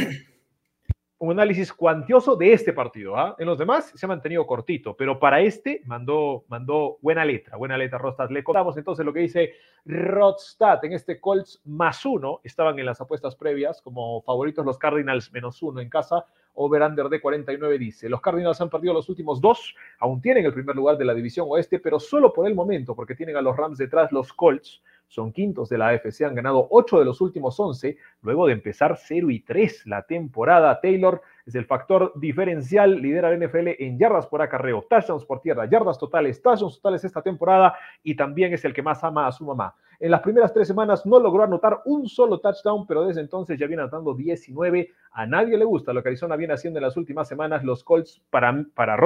un 1.18 1.32
análisis 1.32 1.72
cuantioso 1.72 2.36
de 2.36 2.54
este 2.54 2.74
partido. 2.74 3.18
¿ah? 3.18 3.36
En 3.40 3.46
los 3.46 3.58
demás 3.58 3.92
se 3.96 4.06
ha 4.06 4.10
mantenido 4.10 4.46
cortito, 4.46 4.96
pero 4.96 5.18
para 5.18 5.40
este 5.40 5.82
mandó, 5.86 6.44
mandó 6.50 6.98
buena 7.02 7.24
letra, 7.24 7.58
buena 7.58 7.78
letra 7.78 7.98
Rodstad. 7.98 8.30
Le 8.30 8.44
contamos 8.44 8.76
entonces 8.78 9.06
lo 9.06 9.14
que 9.14 9.22
dice 9.22 9.54
Rodstad 9.86 10.84
en 10.84 10.94
este 10.94 11.20
Colts 11.20 11.62
más 11.64 12.06
uno. 12.06 12.42
Estaban 12.44 12.78
en 12.80 12.86
las 12.86 13.00
apuestas 13.00 13.36
previas 13.36 13.82
como 13.82 14.22
favoritos 14.24 14.66
los 14.66 14.78
Cardinals 14.78 15.32
menos 15.32 15.62
uno 15.64 15.80
en 15.80 15.90
casa. 15.90 16.26
Over-under 16.56 17.10
de 17.10 17.22
49 17.22 17.78
dice, 17.78 18.10
los 18.10 18.22
Cardinals 18.22 18.60
han 18.62 18.70
perdido 18.70 18.94
los 18.94 19.08
últimos 19.10 19.40
dos, 19.40 19.76
aún 20.00 20.22
tienen 20.22 20.46
el 20.46 20.54
primer 20.54 20.76
lugar 20.76 20.98
de 20.98 21.06
la 21.06 21.14
división 21.14 21.48
oeste, 21.50 21.80
pero 21.80 22.00
solo 22.00 22.34
por 22.34 22.48
el 22.48 22.56
momento, 22.56 22.96
porque 22.96 23.16
tienen 23.16 23.38
a 23.38 23.42
los 23.42 23.56
Rams 23.56 23.78
detrás, 23.78 24.12
los 24.12 24.34
Colts 24.34 24.82
son 25.08 25.32
quintos 25.32 25.70
de 25.70 25.78
la 25.78 25.90
AFC, 25.90 26.22
han 26.24 26.36
ganado 26.36 26.68
8 26.72 27.00
de 27.00 27.06
los 27.06 27.22
últimos 27.22 27.60
11, 27.60 27.98
luego 28.22 28.48
de 28.48 28.54
empezar 28.54 28.98
0 28.98 29.30
y 29.30 29.40
3 29.42 29.88
la 29.88 30.04
temporada. 30.04 30.80
Taylor 30.82 31.22
es 31.46 31.56
el 31.56 31.66
factor 31.66 32.12
diferencial, 32.16 33.02
lidera 33.02 33.30
la 33.30 33.46
NFL 33.46 33.70
en 33.80 33.98
yardas 33.98 34.28
por 34.28 34.42
acarreo, 34.42 34.86
touchdowns 34.90 35.26
por 35.26 35.42
tierra, 35.42 35.70
yardas 35.70 35.98
totales, 35.98 36.42
touchdowns 36.42 36.76
totales 36.76 37.04
esta 37.04 37.22
temporada 37.22 37.76
y 38.04 38.16
también 38.16 38.54
es 38.54 38.66
el 38.66 38.74
que 38.74 38.82
más 38.82 39.04
ama 39.04 39.28
a 39.28 39.32
su 39.32 39.46
mamá. 39.46 39.76
En 40.00 40.12
las 40.12 40.22
primeras 40.22 40.54
tres 40.54 40.68
semanas 40.68 41.06
no 41.06 41.20
logró 41.20 41.44
anotar 41.44 41.82
un 41.86 42.08
solo 42.08 42.40
touchdown, 42.40 42.86
pero 42.86 43.06
desde 43.06 43.22
entonces 43.22 43.58
ya 43.58 43.68
viene 43.68 43.84
anotando 43.84 44.14
19. 44.14 44.90
A 45.12 45.26
nadie 45.26 45.58
le 45.58 45.66
gusta 45.66 45.94
lo 45.94 46.04
que 46.04 46.10
Arizona 46.10 46.36
viene 46.36 46.54
haciendo 46.54 46.80
en 46.80 46.84
las 46.84 46.98
últimas 46.98 47.28
semanas. 47.28 47.64
Los 47.64 47.84
Colts 47.84 48.22
para, 48.30 48.66
para 48.74 48.98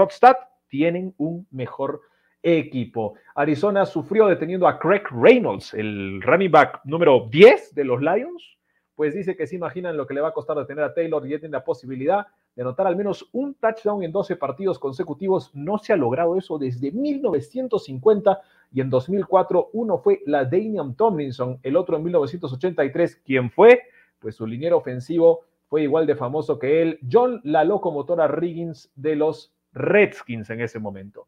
tienen 0.68 1.13
un 1.18 1.48
mejor 1.51 2.01
equipo. 2.43 3.15
Arizona 3.36 3.86
sufrió 3.86 4.27
deteniendo 4.27 4.67
a 4.67 4.79
Craig 4.79 5.03
Reynolds, 5.12 5.74
el 5.74 6.22
running 6.22 6.51
back 6.51 6.81
número 6.84 7.27
10 7.29 7.75
de 7.75 7.84
los 7.84 8.01
Lions. 8.01 8.58
Pues 8.96 9.13
dice 9.13 9.36
que 9.38 9.48
se 9.48 9.55
imaginan 9.55 9.96
lo 9.96 10.05
que 10.05 10.13
le 10.13 10.22
va 10.22 10.29
a 10.29 10.34
costar 10.34 10.58
detener 10.58 10.84
a 10.84 10.93
Taylor 10.93 11.25
y 11.25 11.31
ya 11.31 11.39
tiene 11.39 11.53
la 11.53 11.63
posibilidad 11.63 12.27
de 12.55 12.62
anotar 12.63 12.86
al 12.86 12.98
menos 12.98 13.29
un 13.31 13.53
touchdown 13.55 14.03
en 14.03 14.12
12 14.12 14.36
partidos 14.36 14.77
consecutivos. 14.77 15.51
No 15.53 15.77
se 15.77 15.93
ha 15.93 15.96
logrado 15.96 16.38
eso 16.38 16.58
desde 16.58 16.91
1950 16.91 18.41
y 18.74 18.81
en 18.81 18.89
2004 18.89 19.69
uno 19.74 20.00
fue 20.00 20.22
la 20.25 20.43
Damian 20.43 20.96
Tomlinson, 20.96 21.60
el 21.63 21.77
otro 21.77 21.96
en 21.96 22.03
1983. 22.03 23.22
¿Quién 23.25 23.50
fue? 23.50 23.84
Pues 24.19 24.36
su 24.36 24.46
liniero 24.46 24.77
ofensivo 24.77 25.46
fue 25.69 25.84
igual 25.84 26.05
de 26.05 26.15
famoso 26.15 26.60
que 26.60 26.81
él, 26.81 27.00
John 27.10 27.39
la 27.43 27.63
locomotora 27.63 28.27
Riggins 28.27 28.91
de 28.96 29.15
los 29.15 29.53
Redskins 29.72 30.50
en 30.50 30.62
ese 30.62 30.79
momento. 30.79 31.27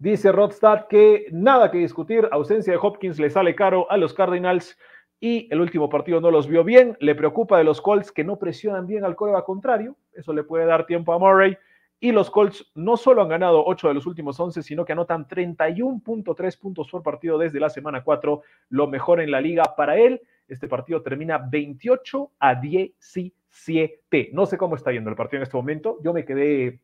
Dice 0.00 0.32
Rodstad 0.32 0.86
que 0.88 1.26
nada 1.30 1.70
que 1.70 1.76
discutir, 1.76 2.26
ausencia 2.32 2.72
de 2.72 2.78
Hopkins 2.80 3.20
le 3.20 3.28
sale 3.28 3.54
caro 3.54 3.86
a 3.90 3.98
los 3.98 4.14
Cardinals 4.14 4.78
y 5.20 5.46
el 5.52 5.60
último 5.60 5.90
partido 5.90 6.22
no 6.22 6.30
los 6.30 6.48
vio 6.48 6.64
bien. 6.64 6.96
Le 7.00 7.14
preocupa 7.14 7.58
de 7.58 7.64
los 7.64 7.82
Colts 7.82 8.10
que 8.10 8.24
no 8.24 8.38
presionan 8.38 8.86
bien 8.86 9.04
al 9.04 9.14
coreback 9.14 9.44
contrario. 9.44 9.98
Eso 10.14 10.32
le 10.32 10.42
puede 10.42 10.64
dar 10.64 10.86
tiempo 10.86 11.12
a 11.12 11.18
Murray. 11.18 11.54
Y 12.00 12.12
los 12.12 12.30
Colts 12.30 12.72
no 12.74 12.96
solo 12.96 13.20
han 13.20 13.28
ganado 13.28 13.62
8 13.62 13.88
de 13.88 13.94
los 13.94 14.06
últimos 14.06 14.40
11, 14.40 14.62
sino 14.62 14.86
que 14.86 14.92
anotan 14.92 15.28
31.3 15.28 16.58
puntos 16.58 16.88
por 16.88 17.02
partido 17.02 17.36
desde 17.36 17.60
la 17.60 17.68
semana 17.68 18.02
4, 18.02 18.40
lo 18.70 18.86
mejor 18.86 19.20
en 19.20 19.30
la 19.30 19.42
liga 19.42 19.74
para 19.76 19.98
él. 19.98 20.22
Este 20.48 20.66
partido 20.66 21.02
termina 21.02 21.36
28 21.36 22.30
a 22.38 22.54
17. 22.54 24.30
No 24.32 24.46
sé 24.46 24.56
cómo 24.56 24.76
está 24.76 24.92
yendo 24.92 25.10
el 25.10 25.16
partido 25.16 25.40
en 25.40 25.42
este 25.42 25.58
momento. 25.58 25.98
Yo 26.02 26.14
me 26.14 26.24
quedé 26.24 26.80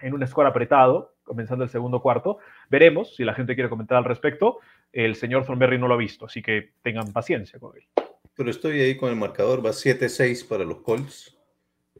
en 0.00 0.14
un 0.14 0.24
score 0.28 0.46
apretado, 0.46 1.11
comenzando 1.22 1.64
el 1.64 1.70
segundo 1.70 2.00
cuarto. 2.00 2.38
Veremos 2.68 3.14
si 3.16 3.24
la 3.24 3.34
gente 3.34 3.54
quiere 3.54 3.70
comentar 3.70 3.98
al 3.98 4.04
respecto. 4.04 4.58
El 4.92 5.16
señor 5.16 5.46
Thornberry 5.46 5.78
no 5.78 5.88
lo 5.88 5.94
ha 5.94 5.98
visto, 5.98 6.26
así 6.26 6.42
que 6.42 6.72
tengan 6.82 7.12
paciencia 7.12 7.58
con 7.58 7.76
él. 7.76 7.84
Pero 8.34 8.50
estoy 8.50 8.80
ahí 8.80 8.96
con 8.96 9.10
el 9.10 9.16
marcador, 9.16 9.64
va 9.64 9.70
7-6 9.70 10.46
para 10.46 10.64
los 10.64 10.80
Colts 10.80 11.36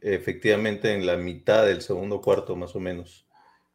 efectivamente 0.03 0.93
en 0.93 1.05
la 1.05 1.15
mitad 1.15 1.65
del 1.65 1.81
segundo 1.81 2.21
cuarto 2.21 2.55
más 2.55 2.75
o 2.75 2.79
menos. 2.79 3.25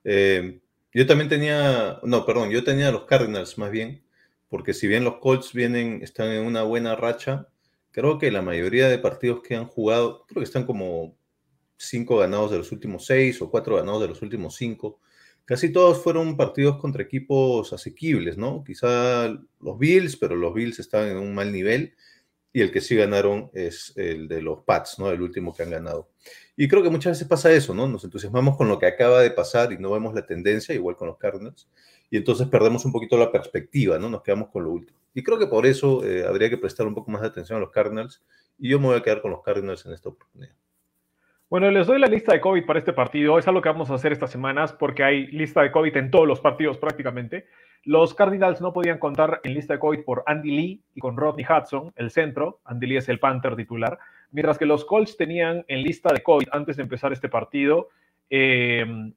Eh, 0.05 0.61
yo 0.93 1.07
también 1.07 1.29
tenía, 1.29 2.01
no, 2.03 2.25
perdón, 2.27 2.51
yo 2.51 2.63
tenía 2.65 2.93
los 2.93 3.05
Cardinals 3.05 3.57
más 3.59 3.71
bien, 3.71 4.03
porque 4.49 4.75
si 4.75 4.87
bien 4.87 5.05
los 5.05 5.17
Colts 5.17 5.53
vienen, 5.53 6.01
están 6.03 6.29
en 6.29 6.45
una 6.45 6.63
buena 6.63 6.95
racha, 6.97 7.49
creo 7.91 8.19
que 8.19 8.31
la 8.31 8.43
mayoría 8.43 8.89
de 8.89 8.99
partidos 8.99 9.43
que 9.43 9.57
han 9.57 9.67
jugado, 9.67 10.25
creo 10.27 10.41
que 10.41 10.47
están 10.47 10.65
como 10.65 11.17
cinco 11.77 12.19
ganados 12.19 12.51
de 12.51 12.59
los 12.59 12.73
últimos 12.73 13.07
seis 13.07 13.41
o 13.41 13.51
cuatro 13.51 13.77
ganados 13.77 14.03
de 14.03 14.09
los 14.09 14.23
últimos 14.23 14.57
cinco. 14.57 15.01
Casi 15.49 15.73
todos 15.73 16.03
fueron 16.03 16.37
partidos 16.37 16.77
contra 16.77 17.03
equipos 17.03 17.73
asequibles, 17.73 18.37
¿no? 18.37 18.63
Quizá 18.63 19.29
los 19.61 19.79
Bills, 19.79 20.15
pero 20.19 20.37
los 20.37 20.53
Bills 20.53 20.79
están 20.79 21.09
en 21.09 21.17
un 21.17 21.35
mal 21.35 21.51
nivel 21.51 21.95
y 22.53 22.61
el 22.61 22.71
que 22.71 22.83
sí 22.83 22.95
ganaron 22.95 23.51
es 23.55 23.95
el 23.97 24.29
de 24.29 24.43
los 24.43 24.63
Pats, 24.65 24.99
¿no? 24.99 25.11
El 25.11 25.23
último 25.23 25.55
que 25.55 25.63
han 25.63 25.71
ganado. 25.71 26.11
Y 26.55 26.69
creo 26.69 26.83
que 26.83 26.91
muchas 26.91 27.13
veces 27.13 27.27
pasa 27.27 27.51
eso, 27.51 27.73
¿no? 27.73 27.89
Nos 27.89 28.05
entusiasmamos 28.05 28.59
con 28.59 28.69
lo 28.69 28.79
que 28.79 28.85
acaba 28.85 29.23
de 29.23 29.31
pasar 29.31 29.73
y 29.73 29.79
no 29.79 29.91
vemos 29.91 30.13
la 30.13 30.27
tendencia, 30.27 30.75
igual 30.75 30.97
con 30.97 31.09
los 31.09 31.17
Cardinals, 31.17 31.67
y 32.11 32.19
entonces 32.19 32.47
perdemos 32.49 32.85
un 32.85 32.93
poquito 32.93 33.17
la 33.17 33.33
perspectiva, 33.33 33.99
¿no? 33.99 34.11
Nos 34.11 34.23
quedamos 34.23 34.51
con 34.51 34.65
lo 34.65 34.71
último. 34.71 34.99
Y 35.15 35.23
creo 35.23 35.39
que 35.39 35.47
por 35.47 35.65
eso 35.65 36.05
eh, 36.05 36.27
habría 36.27 36.51
que 36.51 36.59
prestar 36.59 36.87
un 36.87 36.95
poco 36.95 37.11
más 37.11 37.23
de 37.23 37.29
atención 37.29 37.57
a 37.57 37.61
los 37.63 37.71
Cardinals, 37.71 38.23
y 38.59 38.69
yo 38.69 38.79
me 38.79 38.89
voy 38.89 38.99
a 38.99 39.03
quedar 39.03 39.23
con 39.23 39.31
los 39.31 39.43
Cardinals 39.43 39.87
en 39.87 39.95
esta 39.95 40.11
oportunidad. 40.11 40.55
Bueno, 41.51 41.71
les 41.71 41.87
doy 41.87 41.99
la 41.99 42.09
lista 42.09 42.35
de 42.35 42.43
COVID 42.43 42.67
para 42.67 42.79
este 42.79 42.93
partido. 42.93 43.39
Es 43.39 43.49
algo 43.49 43.63
que 43.63 43.71
vamos 43.71 43.91
a 43.91 43.95
hacer 43.95 44.13
estas 44.13 44.31
semanas 44.31 44.75
porque 44.75 45.03
hay 45.03 45.29
lista 45.29 45.63
de 45.63 45.71
COVID 45.73 45.97
en 45.97 46.11
todos 46.11 46.29
los 46.29 46.41
partidos 46.41 46.77
prácticamente. 46.77 47.47
Los 47.85 48.13
Cardinals 48.13 48.61
no 48.61 48.75
podían 48.75 48.99
contar 48.99 49.41
en 49.45 49.55
lista 49.55 49.73
de 49.73 49.79
COVID 49.79 50.05
por 50.05 50.25
Andy 50.27 50.51
Lee 50.51 50.83
y 50.95 51.01
con 51.01 51.17
Rodney 51.17 51.47
Hudson, 51.49 51.91
el 51.97 52.11
centro. 52.11 52.61
Andy 52.67 52.87
Lee 52.87 52.97
es 52.99 53.09
el 53.09 53.19
Panther 53.19 53.57
titular. 53.57 53.99
Mientras 54.31 54.59
que 54.59 54.67
los 54.67 54.85
Colts 54.85 55.17
tenían 55.17 55.65
en 55.69 55.83
lista 55.83 56.13
de 56.13 56.23
COVID 56.23 56.49
antes 56.53 56.77
de 56.77 56.83
empezar 56.83 57.15
este 57.15 57.31
partido 57.31 57.89
em, 58.29 59.15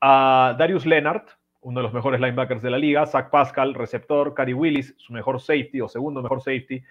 a 0.00 0.56
Darius 0.58 0.86
Leonard, 0.86 1.26
uno 1.60 1.80
de 1.80 1.84
los 1.84 1.92
mejores 1.92 2.18
linebackers 2.18 2.62
de 2.62 2.70
la 2.70 2.78
liga, 2.78 3.04
Zach 3.04 3.28
Pascal, 3.28 3.74
receptor, 3.74 4.32
Cary 4.32 4.54
Willis, 4.54 4.94
su 4.96 5.12
mejor 5.12 5.38
safety 5.38 5.82
o 5.82 5.88
segundo 5.88 6.22
mejor 6.22 6.40
safety, 6.40 6.82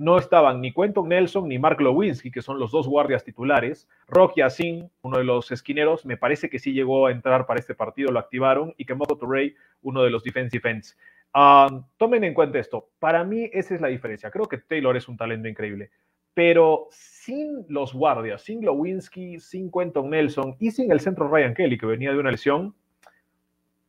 no 0.00 0.16
estaban 0.16 0.62
ni 0.62 0.72
Quentin 0.72 1.10
Nelson 1.10 1.46
ni 1.46 1.58
Mark 1.58 1.78
Lewinsky, 1.78 2.30
que 2.30 2.40
son 2.40 2.58
los 2.58 2.72
dos 2.72 2.88
guardias 2.88 3.22
titulares. 3.22 3.86
Rocky 4.08 4.40
Asin, 4.40 4.90
uno 5.02 5.18
de 5.18 5.24
los 5.24 5.52
esquineros, 5.52 6.06
me 6.06 6.16
parece 6.16 6.48
que 6.48 6.58
sí 6.58 6.72
llegó 6.72 7.06
a 7.06 7.10
entrar 7.10 7.44
para 7.44 7.60
este 7.60 7.74
partido, 7.74 8.10
lo 8.10 8.18
activaron, 8.18 8.72
y 8.78 8.86
que 8.86 8.94
Moto 8.94 9.18
Torrey, 9.18 9.54
uno 9.82 10.02
de 10.02 10.08
los 10.08 10.24
defensive 10.24 10.70
ends. 10.70 10.96
Tomen 11.98 12.24
en 12.24 12.32
cuenta 12.32 12.58
esto. 12.58 12.88
Para 12.98 13.24
mí, 13.24 13.50
esa 13.52 13.74
es 13.74 13.82
la 13.82 13.88
diferencia. 13.88 14.30
Creo 14.30 14.46
que 14.46 14.56
Taylor 14.56 14.96
es 14.96 15.06
un 15.06 15.18
talento 15.18 15.48
increíble, 15.48 15.90
pero 16.32 16.86
sin 16.90 17.66
los 17.68 17.92
guardias, 17.92 18.40
sin 18.40 18.62
Lewinsky, 18.62 19.38
sin 19.38 19.70
Quentin 19.70 20.08
Nelson 20.08 20.56
y 20.58 20.70
sin 20.70 20.90
el 20.90 21.00
centro 21.00 21.28
Ryan 21.28 21.52
Kelly, 21.52 21.76
que 21.76 21.84
venía 21.84 22.10
de 22.10 22.18
una 22.18 22.30
lesión, 22.30 22.74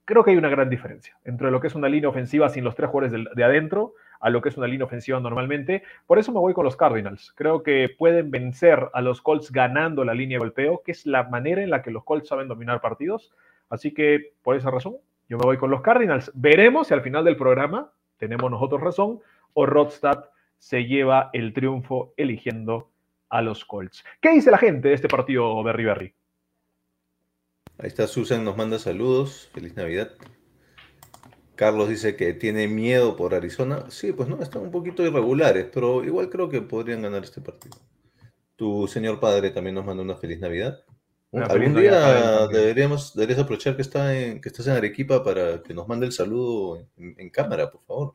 creo 0.03 0.25
que 0.25 0.32
hay 0.32 0.38
una 0.38 0.50
gran 0.50 0.70
diferencia 0.70 1.18
entre 1.24 1.51
lo 1.51 1.62
que 1.62 1.68
es 1.68 1.75
una 1.75 1.88
línea 1.88 2.10
ofensiva 2.10 2.50
sin 2.50 2.65
los 2.65 2.75
tres 2.75 2.89
jugadores 2.89 3.25
de 3.34 3.44
adentro 3.46 3.94
a 4.22 4.30
lo 4.30 4.42
que 4.42 4.50
es 4.50 4.58
una 4.58 4.68
línea 4.68 4.86
ofensiva 4.86 5.20
normalmente. 5.20 5.84
Por 6.08 6.20
eso 6.20 6.32
me 6.32 6.40
voy 6.40 6.54
con 6.54 6.63
los 6.63 6.78
Cardinals. 6.78 7.34
Creo 7.36 7.63
que 7.63 7.90
pueden 7.98 8.32
vencer 8.32 8.90
a 8.94 9.01
los 9.01 9.22
Colts 9.22 9.51
ganando 9.51 10.06
la 10.06 10.13
línea 10.13 10.36
de 10.38 10.46
golpeo, 10.46 10.82
que 10.86 10.92
es 10.92 11.06
la 11.06 11.24
manera 11.24 11.62
en 11.62 11.72
la 11.72 11.82
que 11.82 11.92
los 11.92 12.04
Colts 12.04 12.30
saben 12.30 12.48
dominar 12.48 12.82
partidos. 12.82 13.34
Así 13.70 13.94
que 13.94 14.34
por 14.44 14.56
esa 14.56 14.70
razón, 14.72 14.98
yo 15.28 15.38
me 15.38 15.46
voy 15.46 15.58
con 15.58 15.72
los 15.72 15.82
Cardinals. 15.82 16.32
Veremos 16.36 16.88
si 16.88 16.94
al 16.94 17.01
final 17.01 17.25
del 17.25 17.36
programa 17.36 17.92
tenemos 18.18 18.50
nosotros 18.51 18.82
razón 18.82 19.20
o 19.54 19.66
Rodstad 19.66 20.25
se 20.58 20.86
lleva 20.86 21.32
el 21.34 21.54
triunfo 21.54 22.13
eligiendo 22.18 22.92
a 23.30 23.42
los 23.42 23.66
Colts. 23.66 24.04
¿Qué 24.22 24.30
dice 24.32 24.51
la 24.51 24.58
gente 24.60 24.90
de 24.90 24.94
este 24.94 25.08
partido, 25.08 25.63
Berry 25.63 25.86
Berry? 25.86 26.13
Ahí 27.80 27.88
está 27.88 28.06
Susan, 28.06 28.44
nos 28.44 28.56
manda 28.56 28.78
saludos. 28.78 29.50
Feliz 29.54 29.75
Navidad. 29.75 30.12
Carlos 31.62 31.89
dice 31.89 32.15
que 32.15 32.34
tiene 32.34 32.68
miedo 32.68 33.15
por 33.15 33.36
Arizona. 33.36 33.86
Sí, 33.89 34.13
pues 34.13 34.27
no, 34.27 34.41
están 34.41 34.63
un 34.63 34.72
poquito 34.72 35.06
irregulares, 35.06 35.68
pero 35.72 36.03
igual 36.03 36.27
creo 36.27 36.50
que 36.50 36.60
podrían 36.60 37.03
ganar 37.03 37.24
este 37.24 37.39
partido. 37.39 37.77
Tu 38.56 38.88
señor 38.88 39.20
padre 39.20 39.51
también 39.51 39.75
nos 39.75 39.86
manda 39.86 40.01
una 40.01 40.15
feliz 40.15 40.39
Navidad. 40.39 40.84
Algún 41.32 41.75
día 41.75 42.48
deberíamos, 42.48 43.15
deberías 43.15 43.41
aprovechar 43.41 43.75
que, 43.75 43.84
está 43.84 44.18
en, 44.18 44.41
que 44.41 44.50
estás 44.50 44.65
en 44.65 44.74
Arequipa 44.74 45.24
para 45.24 45.62
que 45.62 45.75
nos 45.75 45.88
mande 45.88 46.08
el 46.08 46.13
saludo 46.13 46.84
en, 46.98 47.30
cámara, 47.30 47.70
por 47.70 47.84
favor. 47.84 48.13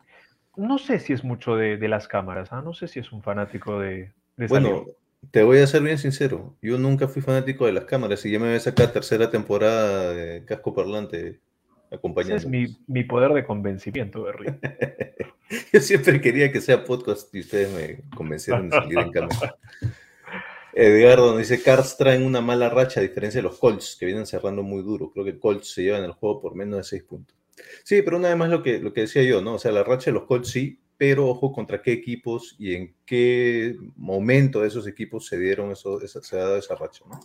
No 0.56 0.78
sé 0.78 0.98
si 0.98 1.12
es 1.12 1.22
mucho 1.22 1.54
de, 1.54 1.78
las 1.86 2.08
cámaras, 2.08 2.52
¿ah? 2.52 2.62
no 2.62 2.74
sé 2.74 2.88
si 2.88 2.98
es 2.98 3.12
un 3.12 3.22
fanático 3.22 3.78
de... 3.78 4.12
bueno, 4.48 4.86
te 5.30 5.44
voy 5.44 5.58
a 5.58 5.68
ser 5.68 5.82
bien 5.82 5.98
sincero, 5.98 6.56
yo 6.60 6.78
nunca 6.78 7.06
fui 7.06 7.22
fanático 7.22 7.64
de 7.66 7.74
las 7.74 7.84
cámaras 7.84 8.26
y 8.26 8.32
ya 8.32 8.40
me 8.40 8.46
voy 8.46 8.56
a 8.56 8.60
sacar 8.60 8.90
tercera 8.90 9.30
temporada 9.30 10.12
de 10.12 10.44
Casco 10.44 10.74
Parlante. 10.74 11.45
Ese 11.90 12.34
es 12.36 12.46
mi, 12.46 13.04
poder 13.04 13.32
de 13.32 13.44
convencimiento, 13.44 14.22
Berry. 14.22 14.58
Yo 15.72 15.80
siempre 15.80 16.20
quería 16.20 16.50
que 16.50 16.60
sea 16.60 16.84
podcast 16.84 17.32
y 17.34 17.40
ustedes 17.40 17.72
me 17.72 18.16
convencieron 18.16 18.68
de 18.68 18.76
salir 18.76 18.98
en 18.98 19.10
cámara. 19.12 19.56
Edgardo 20.74 21.30
nos 21.30 21.38
dice, 21.38 21.62
Cars 21.62 21.96
traen 21.96 22.22
una 22.22 22.42
mala 22.42 22.68
racha 22.68 23.00
a 23.00 23.02
diferencia 23.02 23.38
de 23.38 23.44
los 23.44 23.58
Colts, 23.58 23.96
que 23.98 24.04
vienen 24.04 24.26
cerrando 24.26 24.62
muy 24.62 24.82
duro. 24.82 25.10
Creo 25.10 25.24
que 25.24 25.38
Colts 25.38 25.72
se 25.72 25.82
llevan 25.82 26.04
el 26.04 26.12
juego 26.12 26.40
por 26.40 26.54
menos 26.54 26.76
de 26.76 26.84
6 26.84 27.02
puntos. 27.04 27.36
Sí, 27.82 28.02
pero 28.02 28.18
una 28.18 28.28
vez 28.28 28.36
más 28.36 28.50
lo 28.50 28.62
que, 28.62 28.78
lo 28.78 28.92
que 28.92 29.02
decía 29.02 29.22
yo, 29.22 29.40
¿no? 29.40 29.54
O 29.54 29.58
sea, 29.58 29.72
la 29.72 29.84
racha 29.84 30.10
de 30.10 30.14
los 30.14 30.24
Colts 30.24 30.50
sí, 30.50 30.78
pero 30.98 31.28
ojo 31.28 31.52
contra 31.52 31.80
qué 31.80 31.92
equipos 31.92 32.56
y 32.58 32.74
en 32.74 32.94
qué 33.06 33.74
momento 33.96 34.60
de 34.60 34.68
esos 34.68 34.86
equipos 34.86 35.26
se 35.26 35.38
dieron 35.38 35.70
eso, 35.70 35.98
se 36.06 36.36
ha 36.36 36.40
dado 36.40 36.56
esa 36.58 36.74
racha, 36.74 37.04
¿no? 37.08 37.20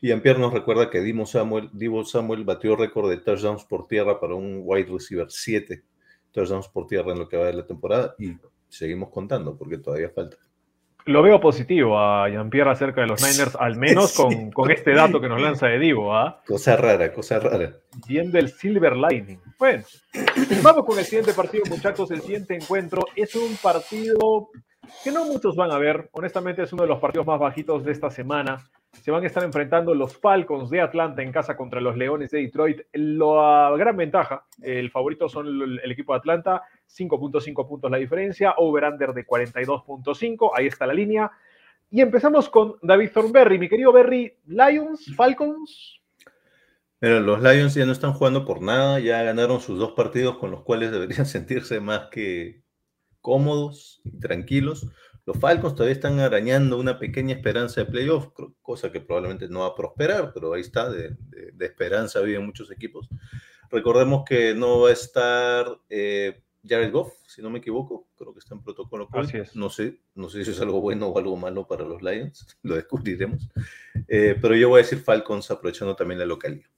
Y 0.00 0.12
Ampier 0.12 0.38
nos 0.38 0.52
recuerda 0.52 0.90
que 0.90 1.00
Dimo 1.00 1.26
Samuel, 1.26 1.70
Divo 1.72 2.04
Samuel 2.04 2.44
batió 2.44 2.76
récord 2.76 3.10
de 3.10 3.16
touchdowns 3.16 3.64
por 3.64 3.88
tierra 3.88 4.20
para 4.20 4.34
un 4.34 4.60
wide 4.64 4.90
receiver, 4.90 5.26
7 5.28 5.82
touchdowns 6.30 6.68
por 6.68 6.86
tierra 6.86 7.12
en 7.12 7.18
lo 7.18 7.28
que 7.28 7.36
va 7.36 7.46
de 7.46 7.54
la 7.54 7.66
temporada 7.66 8.14
y 8.18 8.36
seguimos 8.68 9.10
contando 9.10 9.56
porque 9.56 9.78
todavía 9.78 10.10
falta. 10.10 10.36
Lo 11.06 11.22
veo 11.22 11.40
positivo 11.40 11.98
a 11.98 12.28
Jean-Pierre 12.28 12.70
acerca 12.70 13.00
de 13.00 13.06
los 13.06 13.22
Niners, 13.22 13.56
al 13.58 13.76
menos 13.76 14.14
con, 14.14 14.70
este 14.70 14.92
dato 14.92 15.20
que 15.20 15.28
nos 15.28 15.40
lanza 15.40 15.66
de 15.66 15.78
Divo. 15.78 16.14
¿ah? 16.14 16.42
Cosa 16.46 16.76
rara, 16.76 17.12
cosa 17.14 17.40
rara. 17.40 17.72
Viendo 18.06 18.38
el 18.38 18.50
Silver 18.50 18.94
Lining. 18.94 19.40
Bueno, 19.58 19.84
vamos 20.62 20.84
con 20.84 20.98
el 20.98 21.06
siguiente 21.06 21.32
partido, 21.32 21.64
muchachos. 21.70 22.10
El 22.10 22.20
siguiente 22.20 22.54
encuentro 22.54 23.06
es 23.16 23.34
un 23.36 23.56
partido 23.56 24.50
que 25.02 25.10
no 25.10 25.24
muchos 25.24 25.56
van 25.56 25.72
a 25.72 25.78
ver. 25.78 26.10
Honestamente, 26.12 26.62
es 26.64 26.72
uno 26.74 26.82
de 26.82 26.88
los 26.90 27.00
partidos 27.00 27.26
más 27.26 27.40
bajitos 27.40 27.82
de 27.84 27.92
esta 27.92 28.10
semana 28.10 28.68
se 29.02 29.10
van 29.10 29.24
a 29.24 29.26
estar 29.26 29.42
enfrentando 29.44 29.94
los 29.94 30.16
Falcons 30.16 30.70
de 30.70 30.80
Atlanta 30.80 31.22
en 31.22 31.32
casa 31.32 31.56
contra 31.56 31.80
los 31.80 31.96
Leones 31.96 32.30
de 32.30 32.40
Detroit. 32.40 32.80
La 32.92 33.74
gran 33.78 33.96
ventaja, 33.96 34.44
el 34.62 34.90
favorito 34.90 35.28
son 35.28 35.46
el, 35.46 35.90
equipo 35.90 36.12
de 36.12 36.18
Atlanta, 36.18 36.62
5.5 36.88 37.68
puntos 37.68 37.90
la 37.90 37.98
diferencia, 37.98 38.54
over-under 38.56 39.12
de 39.12 39.26
42.5, 39.26 40.50
ahí 40.54 40.66
está 40.66 40.86
la 40.86 40.94
línea. 40.94 41.30
Y 41.90 42.00
empezamos 42.00 42.48
con 42.50 42.76
David 42.82 43.10
Thornberry. 43.12 43.58
Mi 43.58 43.68
querido 43.68 43.92
Berry, 43.92 44.36
Lions, 44.46 45.14
Falcons. 45.16 46.00
Mira, 47.00 47.20
los 47.20 47.40
Lions 47.40 47.74
ya 47.74 47.86
no 47.86 47.92
están 47.92 48.12
jugando 48.12 48.44
por 48.44 48.60
nada, 48.60 48.98
ya 48.98 49.22
ganaron 49.22 49.60
sus 49.60 49.78
dos 49.78 49.92
partidos 49.92 50.36
con 50.38 50.50
los 50.50 50.62
cuales 50.62 50.90
deberían 50.90 51.26
sentirse 51.26 51.80
más 51.80 52.08
que 52.10 52.62
cómodos 53.20 54.00
y 54.04 54.18
tranquilos. 54.18 54.86
Los 55.28 55.36
Falcons 55.40 55.74
todavía 55.74 55.92
están 55.92 56.20
arañando 56.20 56.78
una 56.78 56.98
pequeña 56.98 57.34
esperanza 57.34 57.82
de 57.82 57.90
playoff, 57.90 58.28
cosa 58.62 58.90
que 58.90 59.02
probablemente 59.02 59.46
no 59.46 59.60
va 59.60 59.66
a 59.66 59.74
prosperar, 59.74 60.32
pero 60.32 60.54
ahí 60.54 60.62
está, 60.62 60.88
de, 60.88 61.18
esperanza 61.60 62.22
viven 62.22 62.46
muchos 62.46 62.70
equipos. 62.70 63.10
Recordemos 63.70 64.24
que 64.26 64.54
no 64.54 64.80
va 64.80 64.88
a 64.88 64.92
estar 64.92 65.66
eh, 65.90 66.40
Jared 66.66 66.90
Goff, 66.90 67.12
si 67.26 67.42
no 67.42 67.50
me 67.50 67.58
equivoco, 67.58 68.08
creo 68.16 68.32
que 68.32 68.38
está 68.38 68.54
en 68.54 68.62
protocolo. 68.62 69.06
COVID. 69.06 69.26
Así 69.26 69.36
es. 69.36 69.54
No 69.54 69.68
sé, 69.68 69.98
no 70.14 70.30
sé 70.30 70.46
si 70.46 70.52
es 70.52 70.62
algo 70.62 70.80
bueno 70.80 71.08
o 71.08 71.18
algo 71.18 71.36
malo 71.36 71.66
para 71.66 71.84
los 71.84 72.00
Lions, 72.00 72.56
lo 72.62 72.76
descubriremos. 72.76 73.50
Eh, 74.08 74.34
pero 74.40 74.56
yo 74.56 74.70
voy 74.70 74.80
a 74.80 74.82
decir 74.84 75.00
Falcons 75.00 75.50
aprovechando 75.50 75.94
también 75.94 76.20
la 76.20 76.24
localidad. 76.24 76.70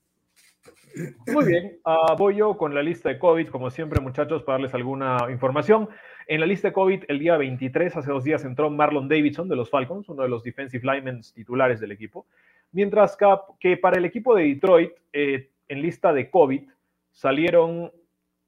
Muy 1.27 1.45
bien, 1.45 1.79
ah, 1.85 2.15
voy 2.17 2.35
yo 2.35 2.57
con 2.57 2.75
la 2.75 2.83
lista 2.83 3.07
de 3.07 3.17
COVID, 3.17 3.47
como 3.47 3.69
siempre, 3.69 4.01
muchachos, 4.01 4.43
para 4.43 4.55
darles 4.57 4.73
alguna 4.73 5.27
información. 5.31 5.87
En 6.27 6.39
la 6.39 6.45
lista 6.45 6.69
de 6.69 6.73
COVID, 6.73 7.03
el 7.07 7.19
día 7.19 7.37
23, 7.37 7.97
hace 7.97 8.11
dos 8.11 8.23
días, 8.23 8.45
entró 8.45 8.69
Marlon 8.69 9.07
Davidson 9.07 9.49
de 9.49 9.55
los 9.55 9.69
Falcons, 9.69 10.07
uno 10.09 10.23
de 10.23 10.29
los 10.29 10.43
defensive 10.43 10.85
linemen 10.85 11.21
titulares 11.33 11.79
del 11.79 11.91
equipo. 11.91 12.25
Mientras 12.71 13.17
que, 13.59 13.77
para 13.77 13.97
el 13.97 14.05
equipo 14.05 14.35
de 14.35 14.43
Detroit, 14.43 14.91
eh, 15.13 15.49
en 15.67 15.81
lista 15.81 16.13
de 16.13 16.29
COVID, 16.29 16.61
salieron 17.11 17.91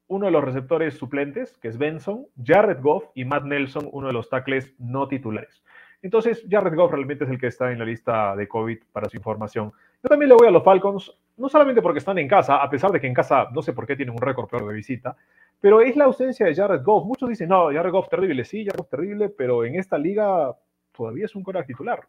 uno 0.06 0.26
de 0.26 0.32
los 0.32 0.44
receptores 0.44 0.94
suplentes, 0.94 1.56
que 1.58 1.68
es 1.68 1.78
Benson, 1.78 2.26
Jared 2.42 2.80
Goff 2.80 3.04
y 3.14 3.24
Matt 3.24 3.44
Nelson, 3.44 3.88
uno 3.92 4.08
de 4.08 4.12
los 4.12 4.28
tackles 4.28 4.74
no 4.78 5.08
titulares. 5.08 5.62
Entonces, 6.02 6.46
Jared 6.48 6.74
Goff 6.74 6.92
realmente 6.92 7.24
es 7.24 7.30
el 7.30 7.38
que 7.38 7.46
está 7.46 7.72
en 7.72 7.78
la 7.78 7.86
lista 7.86 8.36
de 8.36 8.46
COVID 8.46 8.78
para 8.92 9.08
su 9.08 9.16
información. 9.16 9.72
Yo 10.02 10.08
también 10.08 10.28
le 10.28 10.34
voy 10.34 10.46
a 10.46 10.50
los 10.50 10.62
Falcons, 10.62 11.16
no 11.36 11.48
solamente 11.48 11.82
porque 11.82 11.98
están 11.98 12.18
en 12.18 12.28
casa, 12.28 12.62
a 12.62 12.70
pesar 12.70 12.90
de 12.92 13.00
que 13.00 13.06
en 13.06 13.14
casa 13.14 13.48
no 13.52 13.62
sé 13.62 13.72
por 13.72 13.86
qué 13.86 13.96
tienen 13.96 14.14
un 14.14 14.20
récord 14.20 14.48
peor 14.48 14.66
de 14.66 14.74
visita, 14.74 15.16
pero 15.60 15.80
es 15.80 15.96
la 15.96 16.04
ausencia 16.04 16.46
de 16.46 16.54
Jared 16.54 16.82
Goff. 16.82 17.04
Muchos 17.04 17.28
dicen, 17.28 17.48
no, 17.48 17.72
Jared 17.72 17.90
Goff 17.90 18.08
terrible, 18.08 18.44
sí, 18.44 18.64
Jared 18.64 18.78
Goff 18.78 18.90
terrible, 18.90 19.28
pero 19.30 19.64
en 19.64 19.76
esta 19.76 19.98
liga 19.98 20.54
todavía 20.92 21.24
es 21.24 21.34
un 21.34 21.42
coreback 21.42 21.66
titular, 21.66 22.00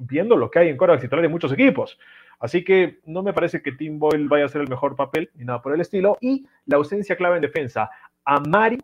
viendo 0.00 0.36
lo 0.36 0.50
que 0.50 0.60
hay 0.60 0.68
en 0.68 0.76
coreback 0.76 1.02
titular 1.02 1.22
de 1.22 1.28
muchos 1.28 1.52
equipos. 1.52 1.98
Así 2.40 2.64
que 2.64 2.98
no 3.04 3.22
me 3.22 3.32
parece 3.32 3.62
que 3.62 3.70
Tim 3.72 4.00
Boyle 4.00 4.26
vaya 4.26 4.44
a 4.44 4.46
hacer 4.46 4.62
el 4.62 4.68
mejor 4.68 4.96
papel, 4.96 5.30
ni 5.34 5.44
nada 5.44 5.62
por 5.62 5.74
el 5.74 5.80
estilo. 5.80 6.18
Y 6.20 6.44
la 6.66 6.76
ausencia 6.76 7.16
clave 7.16 7.36
en 7.36 7.42
defensa, 7.42 7.88
Amari 8.24 8.80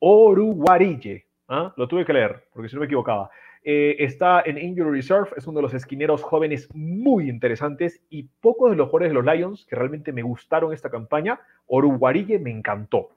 Oruwarille. 0.00 1.24
¿ah? 1.48 1.72
Lo 1.76 1.86
tuve 1.86 2.04
que 2.04 2.12
leer, 2.12 2.48
porque 2.52 2.68
si 2.68 2.74
no 2.74 2.80
me 2.80 2.86
equivocaba. 2.86 3.30
Eh, 3.66 3.96
está 4.04 4.42
en 4.44 4.58
Injury 4.58 4.90
Reserve, 4.90 5.30
es 5.38 5.46
uno 5.46 5.56
de 5.56 5.62
los 5.62 5.72
esquineros 5.72 6.22
jóvenes 6.22 6.68
muy 6.74 7.30
interesantes 7.30 8.02
y 8.10 8.24
pocos 8.24 8.70
de 8.70 8.76
los 8.76 8.90
jugadores 8.90 9.08
de 9.08 9.14
los 9.14 9.24
Lions 9.24 9.64
que 9.64 9.74
realmente 9.74 10.12
me 10.12 10.22
gustaron 10.22 10.74
esta 10.74 10.90
campaña. 10.90 11.40
Oruwarille 11.66 12.38
me 12.38 12.50
encantó. 12.50 13.08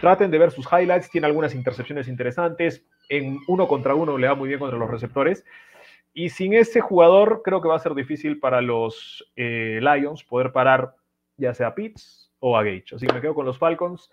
Traten 0.00 0.32
de 0.32 0.38
ver 0.38 0.50
sus 0.50 0.66
highlights, 0.66 1.08
tiene 1.08 1.28
algunas 1.28 1.54
intercepciones 1.54 2.08
interesantes, 2.08 2.84
en 3.08 3.38
uno 3.46 3.68
contra 3.68 3.94
uno 3.94 4.18
le 4.18 4.26
va 4.26 4.34
muy 4.34 4.48
bien 4.48 4.58
contra 4.58 4.78
los 4.78 4.90
receptores. 4.90 5.44
Y 6.12 6.30
sin 6.30 6.52
ese 6.52 6.80
jugador 6.80 7.42
creo 7.44 7.62
que 7.62 7.68
va 7.68 7.76
a 7.76 7.78
ser 7.78 7.94
difícil 7.94 8.40
para 8.40 8.60
los 8.60 9.30
eh, 9.36 9.78
Lions 9.80 10.24
poder 10.24 10.50
parar 10.50 10.96
ya 11.36 11.54
sea 11.54 11.68
a 11.68 11.74
Pitts 11.76 12.32
o 12.40 12.56
a 12.56 12.64
Gage. 12.64 12.96
Así 12.96 13.06
que 13.06 13.14
me 13.14 13.20
quedo 13.20 13.34
con 13.34 13.46
los 13.46 13.56
Falcons. 13.56 14.10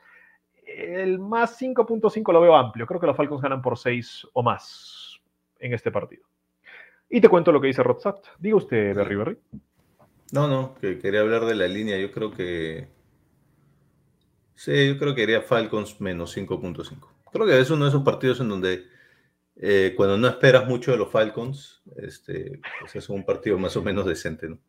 El 0.66 1.18
más 1.18 1.60
5.5 1.60 2.32
lo 2.32 2.42
veo 2.42 2.56
amplio. 2.56 2.86
Creo 2.86 3.00
que 3.00 3.08
los 3.08 3.18
Falcons 3.18 3.42
ganan 3.42 3.62
por 3.62 3.78
6 3.78 4.28
o 4.34 4.44
más 4.44 5.09
en 5.60 5.74
este 5.74 5.92
partido. 5.92 6.24
Y 7.10 7.22
te 7.22 7.30
cuento 7.30 7.52
lo 7.52 7.60
que 7.60 7.68
dice 7.68 7.84
Rodsat. 7.84 8.26
Diga 8.38 8.58
usted, 8.58 8.96
Berry 8.96 9.16
Berry. 9.16 9.38
No, 10.32 10.48
no, 10.48 10.76
que 10.76 11.00
quería 11.00 11.22
hablar 11.22 11.46
de 11.46 11.56
la 11.56 11.68
línea. 11.68 11.98
Yo 11.98 12.12
creo 12.12 12.32
que. 12.32 12.88
Sí, 14.54 14.90
yo 14.90 14.98
creo 15.00 15.16
que 15.16 15.24
iría 15.24 15.42
Falcons 15.42 16.00
menos 16.02 16.36
5.5. 16.38 17.08
Creo 17.32 17.46
que 17.46 17.60
es 17.60 17.70
uno 17.70 17.86
de 17.86 17.90
esos 17.90 18.04
partidos 18.04 18.40
en 18.42 18.50
donde 18.50 18.86
eh, 19.56 19.94
cuando 19.96 20.18
no 20.18 20.28
esperas 20.28 20.68
mucho 20.68 20.92
de 20.92 20.98
los 20.98 21.12
Falcons, 21.12 21.82
este, 21.98 22.62
pues 22.80 22.96
es 22.96 23.10
un 23.10 23.26
partido 23.26 23.58
más 23.58 23.76
o 23.76 23.82
menos 23.82 24.06
decente, 24.06 24.48
¿no? 24.48 24.60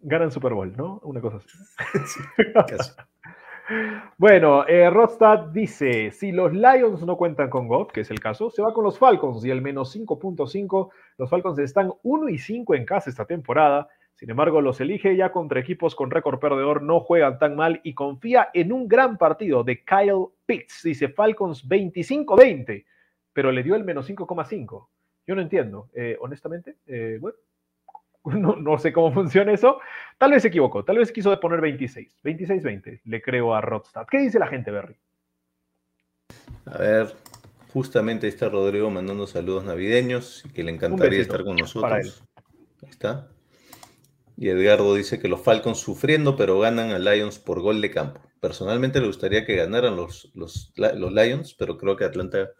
Ganan 0.00 0.30
Super 0.30 0.54
Bowl, 0.54 0.74
¿no? 0.76 1.00
Una 1.04 1.20
cosa 1.20 1.38
así. 1.38 1.48
Sí, 2.06 2.20
casi. 2.68 2.92
Bueno, 4.16 4.66
eh, 4.66 4.90
dice, 5.52 6.10
si 6.10 6.32
los 6.32 6.52
Lions 6.52 7.04
no 7.04 7.16
cuentan 7.16 7.50
con 7.50 7.68
Goff, 7.68 7.92
que 7.92 8.00
es 8.00 8.10
el 8.10 8.18
caso, 8.18 8.50
se 8.50 8.62
va 8.62 8.72
con 8.72 8.84
los 8.84 8.98
Falcons 8.98 9.44
y 9.44 9.50
el 9.50 9.60
menos 9.60 9.94
5.5, 9.94 10.90
los 11.18 11.28
Falcons 11.28 11.58
están 11.58 11.92
1 12.02 12.28
y 12.30 12.38
5 12.38 12.74
en 12.74 12.86
casa 12.86 13.10
esta 13.10 13.26
temporada, 13.26 13.88
sin 14.14 14.30
embargo 14.30 14.62
los 14.62 14.80
elige 14.80 15.14
ya 15.16 15.32
contra 15.32 15.60
equipos 15.60 15.94
con 15.94 16.10
récord 16.10 16.40
perdedor, 16.40 16.82
no 16.82 17.00
juegan 17.00 17.38
tan 17.38 17.56
mal 17.56 17.80
y 17.84 17.94
confía 17.94 18.48
en 18.54 18.72
un 18.72 18.88
gran 18.88 19.18
partido 19.18 19.62
de 19.64 19.84
Kyle 19.84 20.28
Pitts, 20.46 20.80
dice 20.84 21.08
Falcons 21.08 21.68
25-20, 21.68 22.86
pero 23.34 23.52
le 23.52 23.62
dio 23.62 23.74
el 23.74 23.84
menos 23.84 24.08
5,5. 24.08 24.88
Yo 25.26 25.34
no 25.34 25.42
entiendo, 25.42 25.90
eh, 25.92 26.16
honestamente, 26.20 26.76
eh, 26.86 27.18
bueno, 27.20 27.36
no, 28.24 28.56
no, 28.56 28.78
sé 28.78 28.92
cómo 28.92 29.12
funciona 29.12 29.52
eso. 29.52 29.80
Tal 30.18 30.32
vez 30.32 30.42
se 30.42 30.48
equivocó, 30.48 30.84
tal 30.84 30.98
vez 30.98 31.12
quiso 31.12 31.38
poner 31.40 31.60
26. 31.60 32.22
26-20, 32.22 33.00
le 33.04 33.22
creo 33.22 33.54
a 33.54 33.60
Rodstad. 33.60 34.06
¿Qué 34.10 34.18
dice 34.18 34.38
la 34.38 34.48
gente, 34.48 34.70
Berry? 34.70 34.96
A 36.66 36.78
ver, 36.78 37.14
justamente 37.72 38.26
ahí 38.26 38.32
está 38.32 38.48
Rodrigo 38.48 38.90
mandando 38.90 39.26
saludos 39.26 39.64
navideños 39.64 40.44
y 40.44 40.50
que 40.50 40.62
le 40.62 40.72
encantaría 40.72 41.20
estar 41.20 41.44
con 41.44 41.56
nosotros. 41.56 42.24
Ahí 42.82 42.90
está. 42.90 43.28
Y 44.36 44.48
Edgardo 44.50 44.94
dice 44.94 45.18
que 45.18 45.28
los 45.28 45.42
Falcons 45.42 45.78
sufriendo, 45.78 46.36
pero 46.36 46.60
ganan 46.60 46.90
a 46.90 46.98
Lions 46.98 47.38
por 47.38 47.60
gol 47.60 47.80
de 47.80 47.90
campo. 47.90 48.20
Personalmente 48.40 49.00
le 49.00 49.08
gustaría 49.08 49.44
que 49.44 49.56
ganaran 49.56 49.96
los, 49.96 50.30
los, 50.34 50.72
los 50.76 51.12
Lions, 51.12 51.54
pero 51.54 51.76
creo 51.76 51.96
que 51.96 52.04
Atlanta 52.04 52.50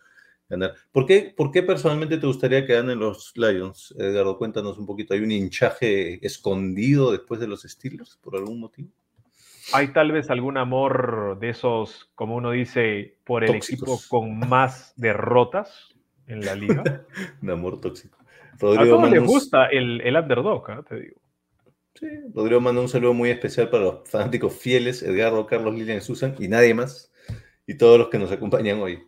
ganar. 0.48 0.74
¿Por 0.92 1.06
qué, 1.06 1.32
¿Por 1.36 1.50
qué 1.50 1.62
personalmente 1.62 2.18
te 2.18 2.26
gustaría 2.26 2.66
que 2.66 2.74
ganen 2.74 2.98
los 2.98 3.32
Lions? 3.36 3.94
Edgardo, 3.98 4.38
cuéntanos 4.38 4.78
un 4.78 4.86
poquito. 4.86 5.14
¿Hay 5.14 5.20
un 5.20 5.30
hinchaje 5.30 6.24
escondido 6.26 7.12
después 7.12 7.40
de 7.40 7.48
los 7.48 7.62
Steelers 7.62 8.16
por 8.16 8.36
algún 8.36 8.60
motivo? 8.60 8.88
Hay 9.72 9.92
tal 9.92 10.12
vez 10.12 10.30
algún 10.30 10.56
amor 10.56 11.38
de 11.40 11.50
esos, 11.50 12.10
como 12.14 12.36
uno 12.36 12.52
dice, 12.52 13.18
por 13.24 13.44
el 13.44 13.52
Tóxicos. 13.52 14.00
equipo 14.00 14.00
con 14.08 14.38
más 14.38 14.94
derrotas 14.96 15.94
en 16.26 16.44
la 16.44 16.54
liga. 16.54 16.82
un 17.42 17.50
amor 17.50 17.80
tóxico. 17.80 18.18
A 18.20 18.56
Rodrigo 18.58 18.96
todos 18.96 19.10
les 19.10 19.22
gusta 19.22 19.66
el, 19.66 20.00
el 20.00 20.16
underdog, 20.16 20.70
¿ah? 20.70 20.84
te 20.88 21.00
digo. 21.00 21.20
Sí, 21.94 22.06
Rodrigo 22.32 22.60
manda 22.60 22.80
un 22.80 22.88
saludo 22.88 23.12
muy 23.12 23.30
especial 23.30 23.70
para 23.70 23.84
los 23.84 24.08
fanáticos 24.08 24.54
fieles, 24.54 25.02
Edgardo, 25.02 25.46
Carlos, 25.46 25.74
Lilian, 25.74 26.00
Susan 26.00 26.34
y 26.38 26.48
nadie 26.48 26.72
más, 26.72 27.12
y 27.66 27.74
todos 27.76 27.98
los 27.98 28.08
que 28.08 28.18
nos 28.18 28.30
acompañan 28.30 28.78
hoy. 28.80 29.07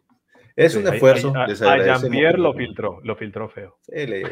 Es 0.65 0.75
un 0.77 0.83
Sí, 0.83 0.89
a- 0.89 0.95
esfuerzo, 0.95 1.33
A, 1.35 1.41
a 1.41 1.43
agradecemos. 1.45 2.03
Jean-Pierre 2.03 2.39
lo 2.39 2.53
filtró, 2.55 3.01
lo 3.03 3.17
filtró 3.17 3.49
feo. 3.49 3.79
Sí, 3.83 4.07
le- 4.07 4.23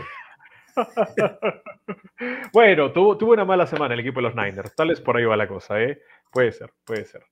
Bueno, 2.52 2.92
tuvo, 2.92 3.16
tuvo 3.16 3.32
una 3.32 3.44
mala 3.44 3.66
semana 3.66 3.94
el 3.94 4.00
equipo 4.00 4.20
de 4.20 4.22
los 4.28 4.34
Niners. 4.34 4.74
Tal 4.74 4.88
vez 4.88 5.00
por 5.00 5.16
ahí 5.16 5.24
va 5.24 5.36
la 5.36 5.48
cosa, 5.48 5.80
¿eh? 5.82 6.00
Puede 6.32 6.52
ser, 6.52 6.70
puede 6.84 7.04
ser. 7.04 7.22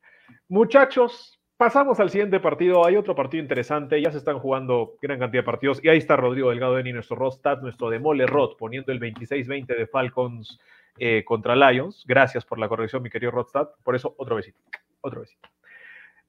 Muchachos, 0.49 1.41
pasamos 1.57 2.01
al 2.01 2.11
siguiente 2.11 2.41
partido. 2.41 2.85
Hay 2.87 2.97
otro 2.97 3.15
partido 3.15 3.43
interesante. 3.43 4.01
Ya 4.01 4.11
se 4.11 4.19
están 4.19 4.39
jugando 4.39 4.95
gran 5.01 5.19
cantidad 5.19 5.43
de 5.43 5.47
partidos. 5.47 5.83
Y 5.85 5.89
ahí 5.89 5.99
está 5.99 6.17
Rodrigo 6.17 6.51
Delgado 6.51 6.79
Eni, 6.79 6.93
nuestro 6.93 7.17
Rostad, 7.17 7.61
nuestro 7.63 7.91
Demole 7.91 8.27
Rod, 8.27 8.57
poniendo 8.57 8.93
el 8.93 9.01
26-20 9.01 9.67
de 9.77 9.87
Falcons 9.87 10.59
eh, 10.99 11.25
contra 11.25 11.55
Lions. 11.55 12.05
Gracias 12.07 12.45
por 12.45 12.59
la 12.59 12.69
corrección, 12.69 13.03
mi 13.03 13.11
querido 13.11 13.31
Rodstad. 13.33 13.69
Por 13.85 13.95
eso, 13.95 14.15
otro 14.19 14.37
besito. 14.37 14.59
Otro 15.03 15.21
besito. 15.21 15.49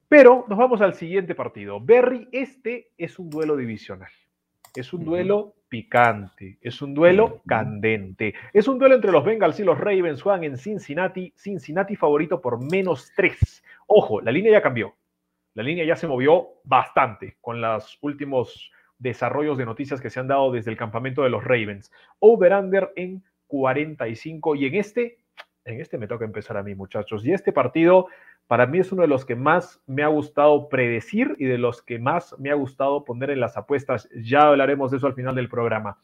Pero 0.08 0.46
nos 0.48 0.58
vamos 0.58 0.80
al 0.80 0.94
siguiente 0.94 1.34
partido. 1.34 1.80
Berry, 1.80 2.28
este 2.32 2.92
es 2.96 3.18
un 3.18 3.28
duelo 3.28 3.56
divisional. 3.56 4.10
Es 4.74 4.92
un 4.92 5.04
duelo 5.04 5.54
picante, 5.68 6.58
es 6.62 6.80
un 6.80 6.94
duelo 6.94 7.42
candente. 7.46 8.34
Es 8.52 8.68
un 8.68 8.78
duelo 8.78 8.94
entre 8.94 9.12
los 9.12 9.24
Bengals 9.24 9.60
y 9.60 9.64
los 9.64 9.78
Ravens. 9.78 10.22
Juegan 10.22 10.44
en 10.44 10.56
Cincinnati. 10.56 11.32
Cincinnati 11.36 11.94
favorito 11.94 12.40
por 12.40 12.62
menos 12.70 13.12
3. 13.16 13.62
Ojo, 13.86 14.20
la 14.20 14.32
línea 14.32 14.52
ya 14.52 14.62
cambió. 14.62 14.94
La 15.54 15.62
línea 15.62 15.84
ya 15.84 15.96
se 15.96 16.06
movió 16.06 16.60
bastante 16.64 17.36
con 17.40 17.60
los 17.60 17.98
últimos 18.00 18.70
desarrollos 18.98 19.58
de 19.58 19.66
noticias 19.66 20.00
que 20.00 20.10
se 20.10 20.20
han 20.20 20.28
dado 20.28 20.52
desde 20.52 20.70
el 20.70 20.76
campamento 20.76 21.22
de 21.22 21.30
los 21.30 21.44
Ravens. 21.44 21.92
Over-under 22.20 22.92
en 22.96 23.24
45. 23.46 24.54
Y 24.54 24.66
en 24.66 24.74
este, 24.74 25.18
en 25.64 25.80
este 25.80 25.98
me 25.98 26.06
toca 26.06 26.24
empezar 26.24 26.56
a 26.56 26.62
mí, 26.62 26.74
muchachos. 26.74 27.26
Y 27.26 27.32
este 27.32 27.52
partido 27.52 28.06
para 28.48 28.66
mí 28.66 28.78
es 28.78 28.90
uno 28.90 29.02
de 29.02 29.08
los 29.08 29.24
que 29.26 29.36
más 29.36 29.80
me 29.86 30.02
ha 30.02 30.08
gustado 30.08 30.68
predecir 30.70 31.36
y 31.38 31.44
de 31.44 31.58
los 31.58 31.82
que 31.82 31.98
más 31.98 32.34
me 32.38 32.50
ha 32.50 32.54
gustado 32.54 33.04
poner 33.04 33.30
en 33.30 33.40
las 33.40 33.56
apuestas. 33.58 34.08
Ya 34.16 34.48
hablaremos 34.48 34.90
de 34.90 34.96
eso 34.96 35.06
al 35.06 35.14
final 35.14 35.34
del 35.34 35.50
programa. 35.50 35.98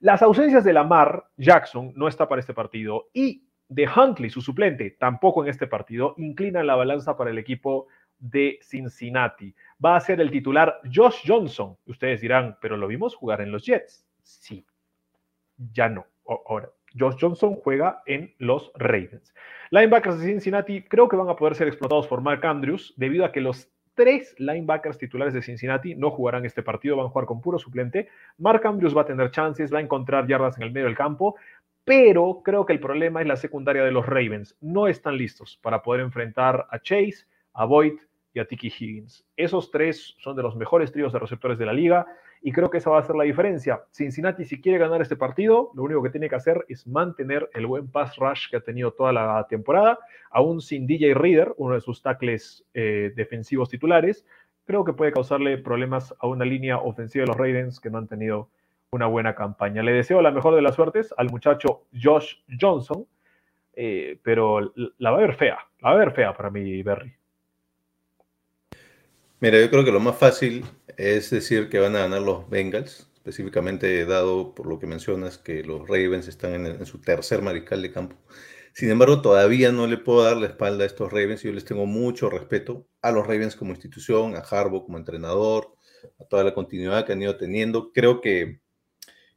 Las 0.00 0.20
ausencias 0.22 0.62
de 0.62 0.74
Lamar 0.74 1.24
Jackson 1.38 1.92
no 1.96 2.06
está 2.06 2.28
para 2.28 2.40
este 2.40 2.52
partido 2.52 3.08
y 3.14 3.42
de 3.68 3.88
Huntley, 3.88 4.28
su 4.28 4.42
suplente, 4.42 4.90
tampoco 4.92 5.42
en 5.42 5.50
este 5.50 5.66
partido, 5.66 6.14
inclinan 6.18 6.66
la 6.66 6.76
balanza 6.76 7.16
para 7.16 7.30
el 7.30 7.38
equipo 7.38 7.88
de 8.18 8.58
Cincinnati. 8.62 9.54
Va 9.82 9.96
a 9.96 10.00
ser 10.00 10.20
el 10.20 10.30
titular 10.30 10.80
Josh 10.94 11.22
Johnson. 11.26 11.76
Ustedes 11.86 12.20
dirán, 12.20 12.58
pero 12.60 12.76
lo 12.76 12.86
vimos 12.86 13.14
jugar 13.14 13.40
en 13.40 13.50
los 13.50 13.64
Jets. 13.64 14.06
Sí, 14.22 14.66
ya 15.72 15.88
no. 15.88 16.06
Ahora, 16.46 16.70
Josh 16.98 17.16
Johnson 17.20 17.56
juega 17.56 18.02
en 18.06 18.34
los 18.38 18.72
Ravens. 18.74 19.34
Linebackers 19.70 20.18
de 20.18 20.26
Cincinnati 20.26 20.82
creo 20.82 21.08
que 21.08 21.16
van 21.16 21.28
a 21.28 21.36
poder 21.36 21.54
ser 21.54 21.68
explotados 21.68 22.06
por 22.06 22.20
Mark 22.20 22.44
Andrews 22.44 22.94
debido 22.96 23.24
a 23.24 23.32
que 23.32 23.40
los 23.40 23.68
tres 23.94 24.34
linebackers 24.38 24.98
titulares 24.98 25.34
de 25.34 25.42
Cincinnati 25.42 25.94
no 25.94 26.10
jugarán 26.10 26.44
este 26.44 26.62
partido, 26.62 26.96
van 26.96 27.06
a 27.06 27.08
jugar 27.08 27.26
con 27.26 27.40
puro 27.40 27.58
suplente. 27.58 28.08
Mark 28.38 28.64
Andrews 28.64 28.96
va 28.96 29.02
a 29.02 29.06
tener 29.06 29.30
chances, 29.30 29.72
va 29.72 29.78
a 29.78 29.82
encontrar 29.82 30.26
yardas 30.26 30.56
en 30.58 30.64
el 30.64 30.70
medio 30.70 30.86
del 30.86 30.96
campo, 30.96 31.36
pero 31.84 32.42
creo 32.44 32.66
que 32.66 32.74
el 32.74 32.80
problema 32.80 33.22
es 33.22 33.26
la 33.26 33.36
secundaria 33.36 33.82
de 33.84 33.92
los 33.92 34.06
Ravens. 34.06 34.56
No 34.60 34.86
están 34.86 35.16
listos 35.16 35.58
para 35.62 35.82
poder 35.82 36.02
enfrentar 36.02 36.66
a 36.70 36.78
Chase, 36.78 37.26
a 37.54 37.64
Boyd 37.64 37.94
y 38.34 38.38
a 38.38 38.44
Tiki 38.44 38.68
Higgins. 38.68 39.24
Esos 39.36 39.70
tres 39.70 40.14
son 40.18 40.36
de 40.36 40.42
los 40.42 40.56
mejores 40.56 40.92
tríos 40.92 41.12
de 41.12 41.18
receptores 41.18 41.58
de 41.58 41.66
la 41.66 41.72
liga 41.72 42.06
y 42.46 42.52
creo 42.52 42.70
que 42.70 42.78
esa 42.78 42.90
va 42.90 43.00
a 43.00 43.02
ser 43.02 43.16
la 43.16 43.24
diferencia. 43.24 43.82
Cincinnati, 43.90 44.44
si 44.44 44.60
quiere 44.60 44.78
ganar 44.78 45.02
este 45.02 45.16
partido, 45.16 45.72
lo 45.74 45.82
único 45.82 46.00
que 46.00 46.10
tiene 46.10 46.28
que 46.28 46.36
hacer 46.36 46.64
es 46.68 46.86
mantener 46.86 47.50
el 47.54 47.66
buen 47.66 47.90
pass 47.90 48.14
rush 48.18 48.48
que 48.48 48.58
ha 48.58 48.60
tenido 48.60 48.92
toda 48.92 49.12
la 49.12 49.44
temporada, 49.48 49.98
aún 50.30 50.60
sin 50.60 50.86
DJ 50.86 51.14
Reader, 51.14 51.54
uno 51.56 51.74
de 51.74 51.80
sus 51.80 52.02
tackles 52.02 52.64
eh, 52.72 53.12
defensivos 53.16 53.68
titulares. 53.68 54.24
Creo 54.64 54.84
que 54.84 54.92
puede 54.92 55.10
causarle 55.10 55.58
problemas 55.58 56.14
a 56.20 56.28
una 56.28 56.44
línea 56.44 56.78
ofensiva 56.78 57.24
de 57.24 57.26
los 57.26 57.36
Ravens 57.36 57.80
que 57.80 57.90
no 57.90 57.98
han 57.98 58.06
tenido 58.06 58.48
una 58.90 59.06
buena 59.06 59.34
campaña. 59.34 59.82
Le 59.82 59.90
deseo 59.90 60.22
la 60.22 60.30
mejor 60.30 60.54
de 60.54 60.62
las 60.62 60.76
suertes 60.76 61.12
al 61.16 61.28
muchacho 61.30 61.88
Josh 62.00 62.36
Johnson, 62.60 63.08
eh, 63.72 64.20
pero 64.22 64.72
la 64.98 65.10
va 65.10 65.18
a 65.18 65.20
ver 65.20 65.34
fea, 65.34 65.58
la 65.80 65.88
va 65.88 65.96
a 65.96 65.98
ver 65.98 66.12
fea 66.12 66.32
para 66.32 66.50
mí, 66.50 66.80
Berry. 66.84 67.12
Mira, 69.38 69.60
yo 69.60 69.68
creo 69.68 69.84
que 69.84 69.92
lo 69.92 70.00
más 70.00 70.16
fácil 70.16 70.64
es 70.96 71.28
decir 71.28 71.68
que 71.68 71.78
van 71.78 71.94
a 71.94 72.00
ganar 72.00 72.22
los 72.22 72.48
Bengals, 72.48 73.10
específicamente 73.16 74.06
dado 74.06 74.54
por 74.54 74.66
lo 74.66 74.78
que 74.78 74.86
mencionas 74.86 75.36
que 75.36 75.62
los 75.62 75.82
Ravens 75.82 76.26
están 76.26 76.66
en, 76.66 76.86
su 76.86 77.02
tercer 77.02 77.42
mariscal 77.42 77.82
de 77.82 77.92
campo. 77.92 78.16
Sin 78.72 78.90
embargo, 78.90 79.20
todavía 79.20 79.72
no 79.72 79.86
le 79.86 79.98
puedo 79.98 80.22
dar 80.24 80.38
la 80.38 80.46
espalda 80.46 80.84
a 80.84 80.86
estos 80.86 81.12
Ravens. 81.12 81.42
Yo 81.42 81.52
les 81.52 81.66
tengo 81.66 81.84
mucho 81.84 82.30
respeto 82.30 82.88
a 83.02 83.12
los 83.12 83.26
Ravens 83.26 83.56
como 83.56 83.72
institución, 83.72 84.36
a 84.36 84.40
Harbaugh 84.40 84.86
como 84.86 84.96
entrenador, 84.96 85.76
a 86.18 86.24
toda 86.24 86.42
la 86.42 86.54
continuidad 86.54 87.04
que 87.04 87.12
han 87.12 87.22
ido 87.22 87.36
teniendo. 87.36 87.92
Creo 87.92 88.22
que 88.22 88.60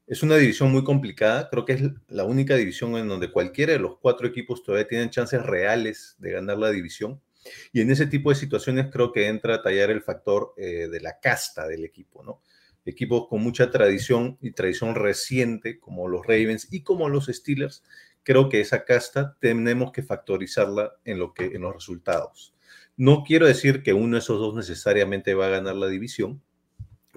es 0.07 0.23
una 0.23 0.37
división 0.37 0.71
muy 0.71 0.85
complicada. 0.85 1.49
Creo 1.49 1.65
que 1.65 1.73
es 1.73 1.81
la 2.07 2.23
única 2.23 2.55
división 2.55 2.95
en 2.95 3.09
donde 3.09 3.31
cualquiera 3.31 3.73
de 3.73 3.79
los 3.79 3.97
cuatro 3.97 4.27
equipos 4.27 4.63
todavía 4.63 4.87
tienen 4.87 5.09
chances 5.09 5.45
reales 5.45 6.15
de 6.19 6.31
ganar 6.31 6.57
la 6.57 6.69
división. 6.71 7.21
Y 7.71 7.81
en 7.81 7.91
ese 7.91 8.07
tipo 8.07 8.29
de 8.29 8.35
situaciones 8.35 8.87
creo 8.91 9.11
que 9.11 9.27
entra 9.27 9.55
a 9.55 9.61
tallar 9.61 9.91
el 9.91 10.01
factor 10.01 10.53
eh, 10.57 10.87
de 10.89 10.99
la 11.01 11.19
casta 11.19 11.67
del 11.67 11.85
equipo, 11.85 12.23
¿no? 12.23 12.41
Equipos 12.85 13.27
con 13.27 13.41
mucha 13.41 13.69
tradición 13.71 14.37
y 14.41 14.51
tradición 14.51 14.95
reciente, 14.95 15.79
como 15.79 16.07
los 16.07 16.25
Ravens 16.25 16.67
y 16.71 16.81
como 16.81 17.09
los 17.09 17.27
Steelers, 17.27 17.83
creo 18.23 18.49
que 18.49 18.61
esa 18.61 18.85
casta 18.85 19.37
tenemos 19.39 19.91
que 19.91 20.03
factorizarla 20.03 20.93
en, 21.05 21.19
lo 21.19 21.33
que, 21.33 21.45
en 21.45 21.61
los 21.61 21.73
resultados. 21.73 22.53
No 22.95 23.23
quiero 23.23 23.47
decir 23.47 23.83
que 23.83 23.93
uno 23.93 24.15
de 24.15 24.19
esos 24.19 24.39
dos 24.39 24.55
necesariamente 24.55 25.33
va 25.33 25.47
a 25.47 25.49
ganar 25.49 25.75
la 25.75 25.87
división, 25.87 26.41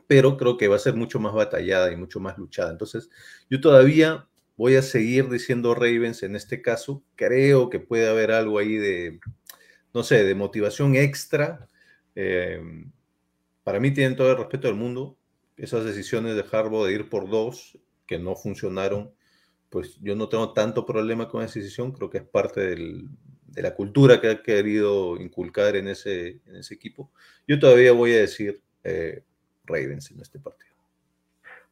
pero 0.06 0.36
creo 0.36 0.56
que 0.56 0.68
va 0.68 0.76
a 0.76 0.78
ser 0.78 0.94
mucho 0.94 1.20
más 1.20 1.32
batallada 1.32 1.92
y 1.92 1.96
mucho 1.96 2.20
más 2.20 2.38
luchada. 2.38 2.70
Entonces, 2.70 3.08
yo 3.50 3.60
todavía 3.60 4.28
voy 4.56 4.76
a 4.76 4.82
seguir 4.82 5.28
diciendo 5.28 5.74
Ravens 5.74 6.22
en 6.22 6.36
este 6.36 6.62
caso. 6.62 7.02
Creo 7.16 7.70
que 7.70 7.80
puede 7.80 8.08
haber 8.08 8.30
algo 8.30 8.58
ahí 8.58 8.76
de, 8.76 9.20
no 9.94 10.02
sé, 10.02 10.24
de 10.24 10.34
motivación 10.34 10.96
extra. 10.96 11.68
Em, 12.14 12.90
para 13.64 13.80
mí 13.80 13.92
tienen 13.92 14.16
todo 14.16 14.30
el 14.30 14.38
respeto 14.38 14.68
del 14.68 14.76
mundo. 14.76 15.16
Esas 15.56 15.84
decisiones 15.84 16.34
de 16.36 16.44
Harbaugh 16.50 16.86
de 16.86 16.92
ir 16.92 17.08
por 17.08 17.28
dos, 17.28 17.78
que 18.06 18.18
no 18.18 18.34
funcionaron, 18.34 19.14
pues 19.70 19.98
yo 20.00 20.16
no 20.16 20.28
tengo 20.28 20.52
tanto 20.52 20.84
problema 20.84 21.28
con 21.28 21.42
esa 21.42 21.58
decisión. 21.60 21.92
Creo 21.92 22.10
que 22.10 22.18
es 22.18 22.24
parte 22.24 22.60
de 22.60 23.62
la 23.62 23.74
cultura 23.74 24.20
que 24.20 24.30
ha 24.30 24.42
querido 24.42 25.16
inculcar 25.16 25.76
en 25.76 25.88
ese, 25.88 26.40
en 26.46 26.56
ese 26.56 26.74
equipo. 26.74 27.10
Yo 27.46 27.58
todavía 27.58 27.92
voy 27.92 28.12
a 28.12 28.18
decir 28.18 28.62
eh, 28.84 29.24
Ravens 29.64 30.10
en 30.10 30.20
este 30.20 30.38
partido. 30.38 30.71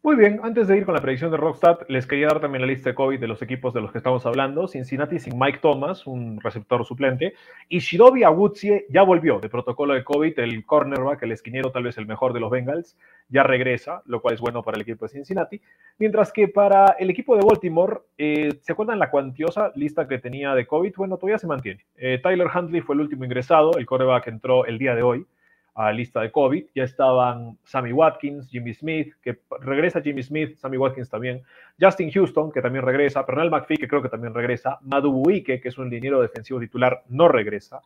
Muy 0.03 0.17
bien, 0.17 0.41
antes 0.43 0.67
de 0.67 0.79
ir 0.79 0.87
con 0.87 0.95
la 0.95 1.03
predicción 1.03 1.31
de 1.31 1.37
Rockstad, 1.37 1.81
les 1.89 2.07
quería 2.07 2.29
dar 2.29 2.41
también 2.41 2.63
la 2.63 2.69
lista 2.69 2.89
de 2.89 2.95
COVID 2.95 3.21
de 3.21 3.29
los 3.29 3.43
equipos 3.43 3.75
de 3.75 3.83
los 3.83 3.93
que 3.93 3.99
estamos 3.99 4.25
hablando. 4.25 4.67
Cincinnati 4.67 5.19
sin 5.19 5.39
Mike 5.39 5.59
Thomas, 5.61 6.07
un 6.07 6.41
receptor 6.41 6.87
suplente. 6.87 7.35
Y 7.69 7.81
Shidobi 7.81 8.23
Awuzie 8.25 8.87
ya 8.89 9.03
volvió 9.03 9.41
de 9.41 9.51
protocolo 9.51 9.93
de 9.93 10.03
COVID, 10.03 10.39
el 10.39 10.65
cornerback, 10.65 11.25
el 11.25 11.33
esquinero, 11.33 11.71
tal 11.71 11.83
vez 11.83 11.99
el 11.99 12.07
mejor 12.07 12.33
de 12.33 12.41
los 12.41 12.51
Bengals, 12.51 12.97
ya 13.29 13.43
regresa, 13.43 14.01
lo 14.07 14.23
cual 14.23 14.37
es 14.37 14.41
bueno 14.41 14.63
para 14.63 14.77
el 14.77 14.83
equipo 14.83 15.05
de 15.05 15.11
Cincinnati. 15.11 15.61
Mientras 15.99 16.33
que 16.33 16.49
para 16.49 16.97
el 16.99 17.11
equipo 17.11 17.37
de 17.37 17.45
Baltimore, 17.45 17.99
eh, 18.17 18.59
¿se 18.63 18.73
acuerdan 18.73 18.99
la 18.99 19.11
cuantiosa 19.11 19.71
lista 19.75 20.09
que 20.09 20.17
tenía 20.17 20.55
de 20.55 20.67
COVID? 20.67 20.95
Bueno, 20.97 21.19
todavía 21.19 21.39
se 21.39 21.47
mantiene. 21.47 21.85
Eh, 21.99 22.19
Tyler 22.23 22.49
Huntley 22.49 22.81
fue 22.81 22.95
el 22.95 23.03
último 23.03 23.27
ingresado, 23.27 23.77
el 23.77 23.85
cornerback 23.85 24.29
entró 24.29 24.65
el 24.65 24.79
día 24.79 24.95
de 24.95 25.03
hoy 25.03 25.27
a 25.75 25.93
lista 25.93 26.21
de 26.21 26.31
COVID. 26.31 26.67
Ya 26.75 26.85
estaban 26.85 27.59
Sammy 27.65 27.93
Watkins, 27.93 28.49
Jimmy 28.49 28.75
Smith, 28.75 29.15
que 29.23 29.39
regresa 29.61 30.01
Jimmy 30.01 30.23
Smith, 30.23 30.57
Sammy 30.57 30.77
Watkins 30.77 31.09
también, 31.09 31.43
Justin 31.81 32.11
Houston, 32.11 32.53
que 32.53 32.61
también 32.61 32.85
regresa, 32.85 33.25
Pernell 33.25 33.51
McPhee, 33.51 33.77
que 33.77 33.89
creo 33.89 34.03
que 34.03 34.09
también 34.09 34.35
regresa, 34.35 34.79
Madu 34.83 35.13
Buike, 35.13 35.61
que 35.61 35.69
es 35.69 35.79
un 35.79 35.91
liniero 35.91 36.21
defensivo 36.21 36.61
titular, 36.61 37.03
no 37.09 37.29
regresa. 37.29 37.81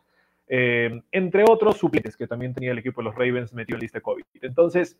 Eh, 0.47 1.01
entre 1.11 1.43
otros 1.43 1.77
suplentes 1.77 2.15
que 2.15 2.27
también 2.27 2.53
tenía 2.53 2.71
el 2.71 2.77
equipo 2.77 3.01
de 3.01 3.05
los 3.05 3.15
Ravens 3.15 3.53
metido 3.53 3.77
en 3.77 3.81
lista 3.81 3.97
de 3.97 4.03
COVID. 4.03 4.23
Entonces, 4.41 4.99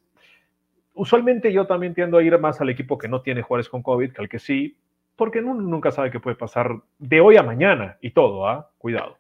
usualmente 0.96 1.54
yo 1.54 1.68
también 1.68 1.94
tiendo 1.94 2.18
a 2.18 2.24
ir 2.24 2.38
más 2.40 2.62
al 2.62 2.70
equipo 2.70 2.98
que 2.98 3.08
no 3.08 3.22
tiene 3.22 3.42
jugadores 3.42 3.70
con 3.70 3.84
COVID 3.84 4.12
que 4.12 4.22
al 4.22 4.30
que 4.30 4.40
sí, 4.40 4.76
porque 5.16 5.42
nunca 5.42 5.92
sabe 5.92 6.12
qué 6.12 6.20
puede 6.20 6.36
pasar 6.36 6.76
de 6.98 7.22
hoy 7.22 7.38
a 7.38 7.44
mañana 7.44 7.98
y 8.02 8.12
todo, 8.12 8.48
¿ah? 8.48 8.70
Cuidado. 8.78 9.18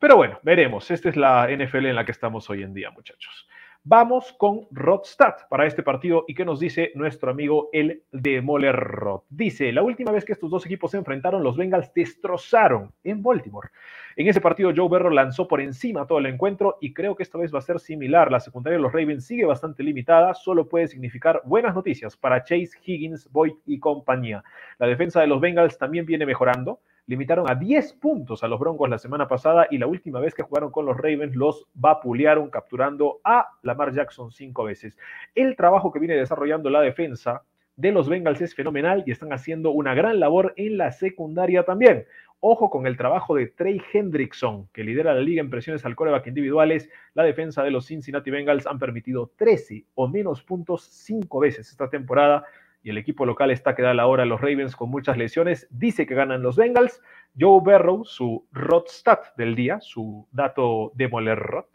Pero 0.00 0.16
bueno, 0.16 0.38
veremos. 0.44 0.90
Esta 0.92 1.08
es 1.08 1.16
la 1.16 1.48
NFL 1.48 1.86
en 1.86 1.96
la 1.96 2.04
que 2.04 2.12
estamos 2.12 2.48
hoy 2.50 2.62
en 2.62 2.72
día, 2.72 2.90
muchachos. 2.92 3.48
Vamos 3.82 4.32
con 4.32 4.66
Rodstad 4.70 5.34
para 5.48 5.66
este 5.66 5.82
partido 5.82 6.24
y 6.28 6.34
qué 6.34 6.44
nos 6.44 6.60
dice 6.60 6.92
nuestro 6.94 7.32
amigo 7.32 7.68
el 7.72 8.04
Demoler 8.12 8.76
Rod. 8.76 9.22
Dice, 9.28 9.72
la 9.72 9.82
última 9.82 10.12
vez 10.12 10.24
que 10.24 10.32
estos 10.32 10.50
dos 10.50 10.66
equipos 10.66 10.92
se 10.92 10.98
enfrentaron, 10.98 11.42
los 11.42 11.56
Bengals 11.56 11.92
destrozaron 11.94 12.92
en 13.02 13.22
Baltimore. 13.24 13.70
En 14.14 14.28
ese 14.28 14.40
partido 14.40 14.72
Joe 14.76 14.88
Burrow 14.88 15.10
lanzó 15.10 15.48
por 15.48 15.60
encima 15.60 16.06
todo 16.06 16.18
el 16.18 16.26
encuentro 16.26 16.76
y 16.80 16.92
creo 16.92 17.16
que 17.16 17.24
esta 17.24 17.38
vez 17.38 17.52
va 17.52 17.58
a 17.58 17.62
ser 17.62 17.80
similar. 17.80 18.30
La 18.30 18.40
secundaria 18.40 18.76
de 18.76 18.82
los 18.82 18.92
Ravens 18.92 19.26
sigue 19.26 19.46
bastante 19.46 19.82
limitada, 19.82 20.34
solo 20.34 20.68
puede 20.68 20.86
significar 20.86 21.42
buenas 21.44 21.74
noticias 21.74 22.16
para 22.16 22.44
Chase, 22.44 22.78
Higgins, 22.84 23.28
Boyd 23.32 23.54
y 23.66 23.80
compañía. 23.80 24.44
La 24.78 24.86
defensa 24.86 25.20
de 25.20 25.26
los 25.26 25.40
Bengals 25.40 25.76
también 25.76 26.06
viene 26.06 26.24
mejorando 26.24 26.78
limitaron 27.08 27.50
a 27.50 27.54
10 27.54 27.94
puntos 27.94 28.44
a 28.44 28.48
los 28.48 28.60
Broncos 28.60 28.88
la 28.88 28.98
semana 28.98 29.26
pasada 29.26 29.66
y 29.70 29.78
la 29.78 29.86
última 29.86 30.20
vez 30.20 30.34
que 30.34 30.42
jugaron 30.42 30.70
con 30.70 30.84
los 30.86 30.96
Ravens 30.96 31.34
los 31.34 31.66
vapulearon 31.74 32.50
capturando 32.50 33.20
a 33.24 33.48
Lamar 33.62 33.92
Jackson 33.92 34.30
cinco 34.30 34.64
veces. 34.64 34.96
El 35.34 35.56
trabajo 35.56 35.90
que 35.90 35.98
viene 35.98 36.14
desarrollando 36.14 36.68
la 36.68 36.82
defensa 36.82 37.42
de 37.76 37.92
los 37.92 38.08
Bengals 38.08 38.42
es 38.42 38.54
fenomenal 38.54 39.04
y 39.06 39.12
están 39.12 39.32
haciendo 39.32 39.70
una 39.70 39.94
gran 39.94 40.20
labor 40.20 40.52
en 40.56 40.76
la 40.76 40.92
secundaria 40.92 41.62
también. 41.62 42.04
Ojo 42.40 42.70
con 42.70 42.86
el 42.86 42.96
trabajo 42.96 43.34
de 43.34 43.46
Trey 43.46 43.80
Hendrickson, 43.92 44.68
que 44.72 44.84
lidera 44.84 45.14
la 45.14 45.20
liga 45.20 45.40
en 45.40 45.48
presiones 45.48 45.84
al 45.86 45.96
coreback 45.96 46.26
individuales. 46.26 46.90
La 47.14 47.22
defensa 47.22 47.62
de 47.62 47.70
los 47.70 47.86
Cincinnati 47.86 48.30
Bengals 48.30 48.66
han 48.66 48.78
permitido 48.78 49.32
13 49.36 49.86
o 49.94 50.08
menos 50.08 50.42
puntos 50.42 50.82
cinco 50.82 51.40
veces 51.40 51.70
esta 51.70 51.88
temporada 51.88 52.44
y 52.82 52.90
el 52.90 52.98
equipo 52.98 53.26
local 53.26 53.50
está 53.50 53.74
que 53.74 53.82
da 53.82 53.94
la 53.94 54.06
hora 54.06 54.24
los 54.24 54.40
Ravens 54.40 54.76
con 54.76 54.90
muchas 54.90 55.16
lesiones. 55.16 55.66
Dice 55.70 56.06
que 56.06 56.14
ganan 56.14 56.42
los 56.42 56.56
Bengals. 56.56 57.02
Joe 57.38 57.60
Burrow, 57.60 58.04
su 58.04 58.46
Rodstat 58.52 59.36
del 59.36 59.54
día, 59.54 59.80
su 59.80 60.26
dato 60.32 60.92
de 60.94 61.08
moler 61.08 61.38
Rod, 61.38 61.66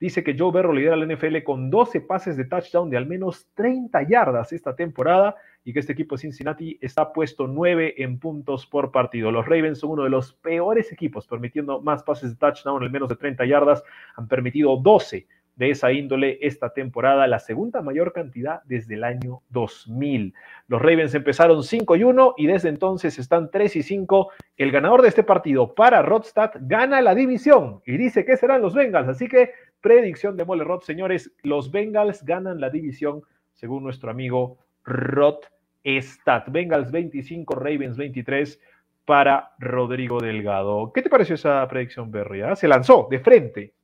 dice 0.00 0.22
que 0.22 0.36
Joe 0.38 0.50
Burrow 0.50 0.72
lidera 0.72 0.96
la 0.96 1.06
NFL 1.06 1.42
con 1.44 1.70
12 1.70 2.02
pases 2.02 2.36
de 2.36 2.44
touchdown 2.44 2.90
de 2.90 2.96
al 2.96 3.06
menos 3.06 3.48
30 3.54 4.02
yardas 4.08 4.52
esta 4.52 4.76
temporada 4.76 5.34
y 5.64 5.72
que 5.72 5.80
este 5.80 5.92
equipo 5.92 6.14
de 6.14 6.22
Cincinnati 6.22 6.78
está 6.80 7.12
puesto 7.12 7.46
9 7.46 7.94
en 7.98 8.18
puntos 8.18 8.66
por 8.66 8.92
partido. 8.92 9.30
Los 9.30 9.46
Ravens 9.46 9.78
son 9.78 9.90
uno 9.90 10.04
de 10.04 10.10
los 10.10 10.34
peores 10.34 10.92
equipos 10.92 11.26
permitiendo 11.26 11.80
más 11.80 12.02
pases 12.02 12.30
de 12.30 12.36
touchdown 12.36 12.82
al 12.82 12.90
menos 12.90 13.08
de 13.08 13.16
30 13.16 13.46
yardas. 13.46 13.82
Han 14.16 14.28
permitido 14.28 14.76
12 14.76 15.26
de 15.56 15.70
esa 15.70 15.92
índole 15.92 16.38
esta 16.42 16.72
temporada, 16.72 17.26
la 17.26 17.38
segunda 17.38 17.80
mayor 17.82 18.12
cantidad 18.12 18.62
desde 18.64 18.94
el 18.94 19.04
año 19.04 19.42
2000. 19.50 20.34
Los 20.66 20.82
Ravens 20.82 21.14
empezaron 21.14 21.62
5 21.62 21.96
y 21.96 22.04
1 22.04 22.34
y 22.36 22.46
desde 22.46 22.68
entonces 22.68 23.18
están 23.18 23.50
3 23.50 23.76
y 23.76 23.82
5. 23.82 24.30
El 24.56 24.72
ganador 24.72 25.02
de 25.02 25.08
este 25.08 25.22
partido 25.22 25.74
para 25.74 26.02
Rodstad 26.02 26.52
gana 26.60 27.00
la 27.00 27.14
división 27.14 27.82
y 27.86 27.96
dice 27.96 28.24
que 28.24 28.36
serán 28.36 28.62
los 28.62 28.74
Bengals. 28.74 29.08
Así 29.08 29.28
que 29.28 29.52
predicción 29.80 30.36
de 30.36 30.44
Mole 30.44 30.64
Rod, 30.64 30.82
señores, 30.82 31.32
los 31.42 31.70
Bengals 31.70 32.24
ganan 32.24 32.60
la 32.60 32.70
división 32.70 33.22
según 33.52 33.84
nuestro 33.84 34.10
amigo 34.10 34.58
Rod 34.84 35.40
Stat. 35.84 36.50
Bengals 36.50 36.90
25, 36.90 37.54
Ravens 37.54 37.96
23 37.96 38.60
para 39.04 39.52
Rodrigo 39.58 40.20
Delgado. 40.20 40.92
¿Qué 40.92 41.02
te 41.02 41.10
pareció 41.10 41.34
esa 41.34 41.66
predicción, 41.68 42.10
Berry? 42.10 42.42
Ah? 42.42 42.56
Se 42.56 42.68
lanzó 42.68 43.06
de 43.10 43.20
frente. 43.20 43.74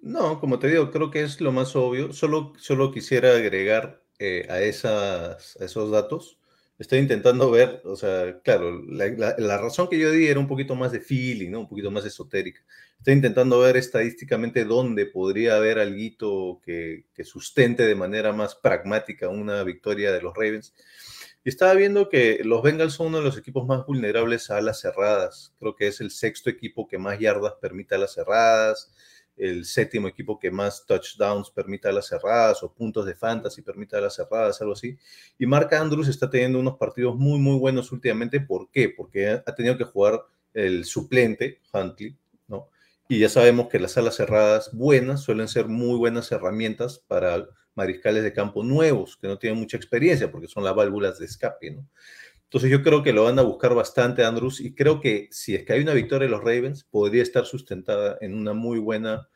No, 0.00 0.40
como 0.40 0.58
te 0.58 0.68
digo, 0.68 0.90
creo 0.90 1.10
que 1.10 1.22
es 1.22 1.40
lo 1.40 1.52
más 1.52 1.74
obvio. 1.76 2.12
Solo, 2.12 2.52
solo 2.58 2.92
quisiera 2.92 3.34
agregar 3.34 4.02
eh, 4.18 4.46
a, 4.48 4.60
esas, 4.60 5.56
esos 5.56 5.90
datos. 5.90 6.38
Estoy 6.78 7.00
intentando 7.00 7.50
ver, 7.50 7.82
o 7.84 7.96
sea, 7.96 8.40
claro, 8.42 8.80
la, 8.86 9.58
razón 9.58 9.88
que 9.88 9.98
yo 9.98 10.12
di 10.12 10.28
era 10.28 10.38
un 10.38 10.46
poquito 10.46 10.76
más 10.76 10.92
de 10.92 11.00
feeling, 11.00 11.50
¿no? 11.50 11.60
Un 11.60 11.68
poquito 11.68 11.90
más 11.90 12.04
esotérica. 12.04 12.60
Estoy 12.98 13.14
intentando 13.14 13.58
ver 13.58 13.76
estadísticamente 13.76 14.64
dónde 14.64 15.06
podría 15.06 15.56
haber 15.56 15.80
algo 15.80 16.60
que, 16.64 17.06
que 17.14 17.24
sustente 17.24 17.84
de 17.84 17.94
manera 17.96 18.32
más 18.32 18.54
pragmática 18.54 19.28
una 19.28 19.64
victoria 19.64 20.12
de 20.12 20.22
los 20.22 20.34
Ravens. 20.34 20.74
Y 21.44 21.48
estaba 21.48 21.74
viendo 21.74 22.08
que 22.08 22.40
los 22.44 22.62
Bengals 22.62 22.94
son 22.94 23.08
uno 23.08 23.18
de 23.18 23.24
los 23.24 23.38
equipos 23.38 23.66
más 23.66 23.84
vulnerables 23.86 24.50
a 24.50 24.60
las 24.60 24.80
cerradas. 24.80 25.54
Creo 25.58 25.74
que 25.74 25.88
es 25.88 26.00
el 26.00 26.10
sexto 26.12 26.50
equipo 26.50 26.86
que 26.86 26.98
más 26.98 27.18
yardas 27.18 27.54
permite 27.60 27.96
a 27.96 27.98
las 27.98 28.14
cerradas 28.14 28.92
el 29.38 29.64
séptimo 29.64 30.08
equipo 30.08 30.38
que 30.38 30.50
más 30.50 30.84
touchdowns 30.86 31.50
permita 31.50 31.88
a 31.88 31.92
las 31.92 32.08
cerradas 32.08 32.62
o 32.62 32.72
puntos 32.72 33.06
de 33.06 33.14
fantasy 33.14 33.62
permita 33.62 33.98
a 33.98 34.02
las 34.02 34.16
cerradas, 34.16 34.60
algo 34.60 34.72
así. 34.72 34.96
Y 35.38 35.46
Mark 35.46 35.74
Andrews 35.74 36.08
está 36.08 36.28
teniendo 36.28 36.58
unos 36.58 36.76
partidos 36.76 37.16
muy, 37.16 37.38
muy 37.38 37.58
buenos 37.58 37.92
últimamente. 37.92 38.40
¿Por 38.40 38.70
qué? 38.70 38.88
Porque 38.88 39.28
ha 39.28 39.54
tenido 39.54 39.76
que 39.78 39.84
jugar 39.84 40.20
el 40.54 40.84
suplente, 40.84 41.60
Huntley, 41.72 42.16
¿no? 42.48 42.68
Y 43.08 43.20
ya 43.20 43.28
sabemos 43.28 43.68
que 43.68 43.78
las 43.78 43.96
alas 43.96 44.16
cerradas 44.16 44.70
buenas 44.72 45.22
suelen 45.22 45.48
ser 45.48 45.66
muy 45.66 45.96
buenas 45.96 46.30
herramientas 46.30 46.98
para 47.06 47.46
mariscales 47.74 48.24
de 48.24 48.32
campo 48.32 48.64
nuevos, 48.64 49.16
que 49.16 49.28
no 49.28 49.38
tienen 49.38 49.58
mucha 49.58 49.76
experiencia, 49.76 50.30
porque 50.30 50.48
son 50.48 50.64
las 50.64 50.74
válvulas 50.74 51.18
de 51.18 51.26
escape, 51.26 51.70
¿no? 51.70 51.86
Entonces 52.48 52.70
yo 52.70 52.82
creo 52.82 53.02
que 53.02 53.12
lo 53.12 53.24
van 53.24 53.38
a 53.38 53.42
buscar 53.42 53.74
bastante 53.74 54.24
Andrews 54.24 54.62
y 54.62 54.74
creo 54.74 55.00
que 55.00 55.28
si 55.30 55.54
es 55.54 55.66
que 55.66 55.74
hay 55.74 55.82
una 55.82 55.92
victoria 55.92 56.26
de 56.26 56.30
los 56.30 56.40
Ravens, 56.40 56.82
podría 56.82 57.22
estar 57.22 57.44
sustentada 57.44 58.16
en 58.22 58.34
una 58.34 58.54
muy 58.54 58.78
buena 58.78 59.28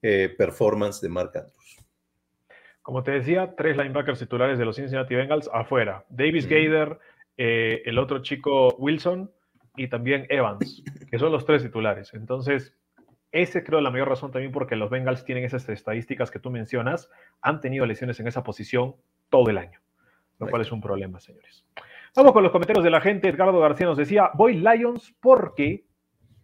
eh, 0.00 0.32
performance 0.38 1.00
de 1.00 1.08
Mark 1.08 1.32
Andrews. 1.34 1.78
Como 2.80 3.02
te 3.02 3.10
decía, 3.10 3.56
tres 3.56 3.76
linebackers 3.76 4.20
titulares 4.20 4.60
de 4.60 4.64
los 4.64 4.76
Cincinnati 4.76 5.16
Bengals 5.16 5.50
afuera. 5.52 6.04
Davis 6.08 6.46
Gader, 6.46 7.00
eh, 7.36 7.82
el 7.84 7.98
otro 7.98 8.22
chico 8.22 8.76
Wilson 8.76 9.28
y 9.74 9.88
también 9.88 10.26
Evans, 10.28 10.84
que 11.10 11.18
son 11.18 11.32
los 11.32 11.44
tres 11.44 11.64
titulares. 11.64 12.14
Entonces, 12.14 12.76
ese 13.32 13.64
creo 13.64 13.80
la 13.80 13.90
mayor 13.90 14.08
razón 14.08 14.30
también 14.30 14.52
porque 14.52 14.76
los 14.76 14.88
Bengals 14.88 15.24
tienen 15.24 15.42
esas 15.42 15.68
estadísticas 15.68 16.30
que 16.30 16.38
tú 16.38 16.50
mencionas, 16.50 17.10
han 17.40 17.60
tenido 17.60 17.86
lesiones 17.86 18.20
en 18.20 18.28
esa 18.28 18.44
posición 18.44 18.94
todo 19.30 19.50
el 19.50 19.58
año, 19.58 19.80
lo 20.38 20.46
cual 20.46 20.62
es 20.62 20.70
un 20.70 20.80
problema, 20.80 21.18
señores. 21.18 21.64
Vamos 22.14 22.32
con 22.32 22.42
los 22.42 22.52
comentarios 22.52 22.84
de 22.84 22.90
la 22.90 23.00
gente. 23.00 23.28
Edgardo 23.28 23.58
García 23.58 23.86
nos 23.86 23.96
decía, 23.96 24.30
voy 24.34 24.58
Lions 24.58 25.14
porque 25.20 25.86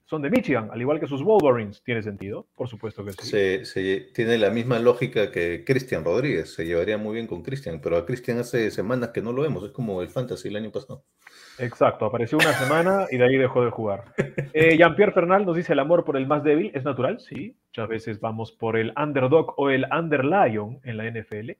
son 0.06 0.22
de 0.22 0.30
Michigan, 0.30 0.70
al 0.72 0.80
igual 0.80 0.98
que 0.98 1.06
sus 1.06 1.22
Wolverines. 1.22 1.82
¿Tiene 1.82 2.02
sentido? 2.02 2.48
Por 2.54 2.68
supuesto 2.68 3.04
que 3.04 3.12
sí. 3.12 3.66
Se, 3.66 4.00
tiene 4.14 4.38
la 4.38 4.48
misma 4.48 4.78
lógica 4.78 5.30
que 5.30 5.64
Cristian 5.66 6.04
Rodríguez. 6.04 6.54
Se 6.54 6.64
llevaría 6.64 6.96
muy 6.96 7.12
bien 7.12 7.26
con 7.26 7.42
Cristian, 7.42 7.82
pero 7.82 7.98
a 7.98 8.06
Cristian 8.06 8.38
hace 8.38 8.70
semanas 8.70 9.10
que 9.10 9.20
no 9.20 9.32
lo 9.32 9.42
vemos. 9.42 9.62
Es 9.62 9.70
como 9.72 10.00
el 10.00 10.08
Fantasy 10.08 10.48
el 10.48 10.56
año 10.56 10.72
pasado. 10.72 11.04
Exacto, 11.58 12.06
apareció 12.06 12.38
una 12.38 12.54
semana 12.54 13.06
y 13.10 13.18
de 13.18 13.24
ahí 13.24 13.36
dejó 13.36 13.62
de 13.62 13.70
jugar. 13.70 14.04
Eh, 14.54 14.78
Jean-Pierre 14.78 15.12
Fernal 15.12 15.44
nos 15.44 15.54
dice: 15.54 15.74
el 15.74 15.78
amor 15.78 16.06
por 16.06 16.16
el 16.16 16.26
más 16.26 16.42
débil 16.42 16.70
es 16.74 16.84
natural, 16.84 17.20
sí. 17.20 17.58
Muchas 17.66 17.88
veces 17.88 18.20
vamos 18.20 18.52
por 18.52 18.78
el 18.78 18.94
underdog 18.96 19.52
o 19.58 19.68
el 19.68 19.84
underlion 19.92 20.80
en 20.84 20.96
la 20.96 21.04
NFL. 21.10 21.50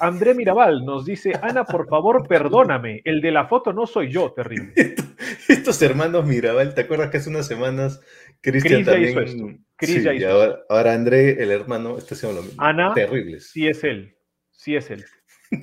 André 0.00 0.34
Mirabal 0.34 0.84
nos 0.84 1.04
dice: 1.04 1.32
Ana, 1.42 1.64
por 1.64 1.88
favor, 1.88 2.26
perdóname. 2.26 3.02
El 3.04 3.20
de 3.20 3.30
la 3.30 3.46
foto 3.46 3.72
no 3.72 3.86
soy 3.86 4.10
yo, 4.10 4.32
terrible. 4.32 4.72
Estos 5.48 5.80
hermanos 5.82 6.26
Mirabal, 6.26 6.74
¿te 6.74 6.82
acuerdas 6.82 7.10
que 7.10 7.18
hace 7.18 7.30
unas 7.30 7.46
semanas 7.46 8.00
Cristian 8.42 8.84
también. 8.84 9.64
Chris 9.76 10.02
sí, 10.02 10.24
ahora, 10.24 10.58
ahora, 10.68 10.94
André, 10.94 11.42
el 11.42 11.50
hermano, 11.50 11.96
está 11.96 12.14
haciendo 12.14 12.40
lo 12.40 12.46
mismo. 12.46 12.62
Ana, 12.62 12.92
terribles. 12.92 13.50
Sí 13.50 13.68
es 13.68 13.82
él. 13.84 14.16
Sí 14.50 14.76
es 14.76 14.90
él. 14.90 15.04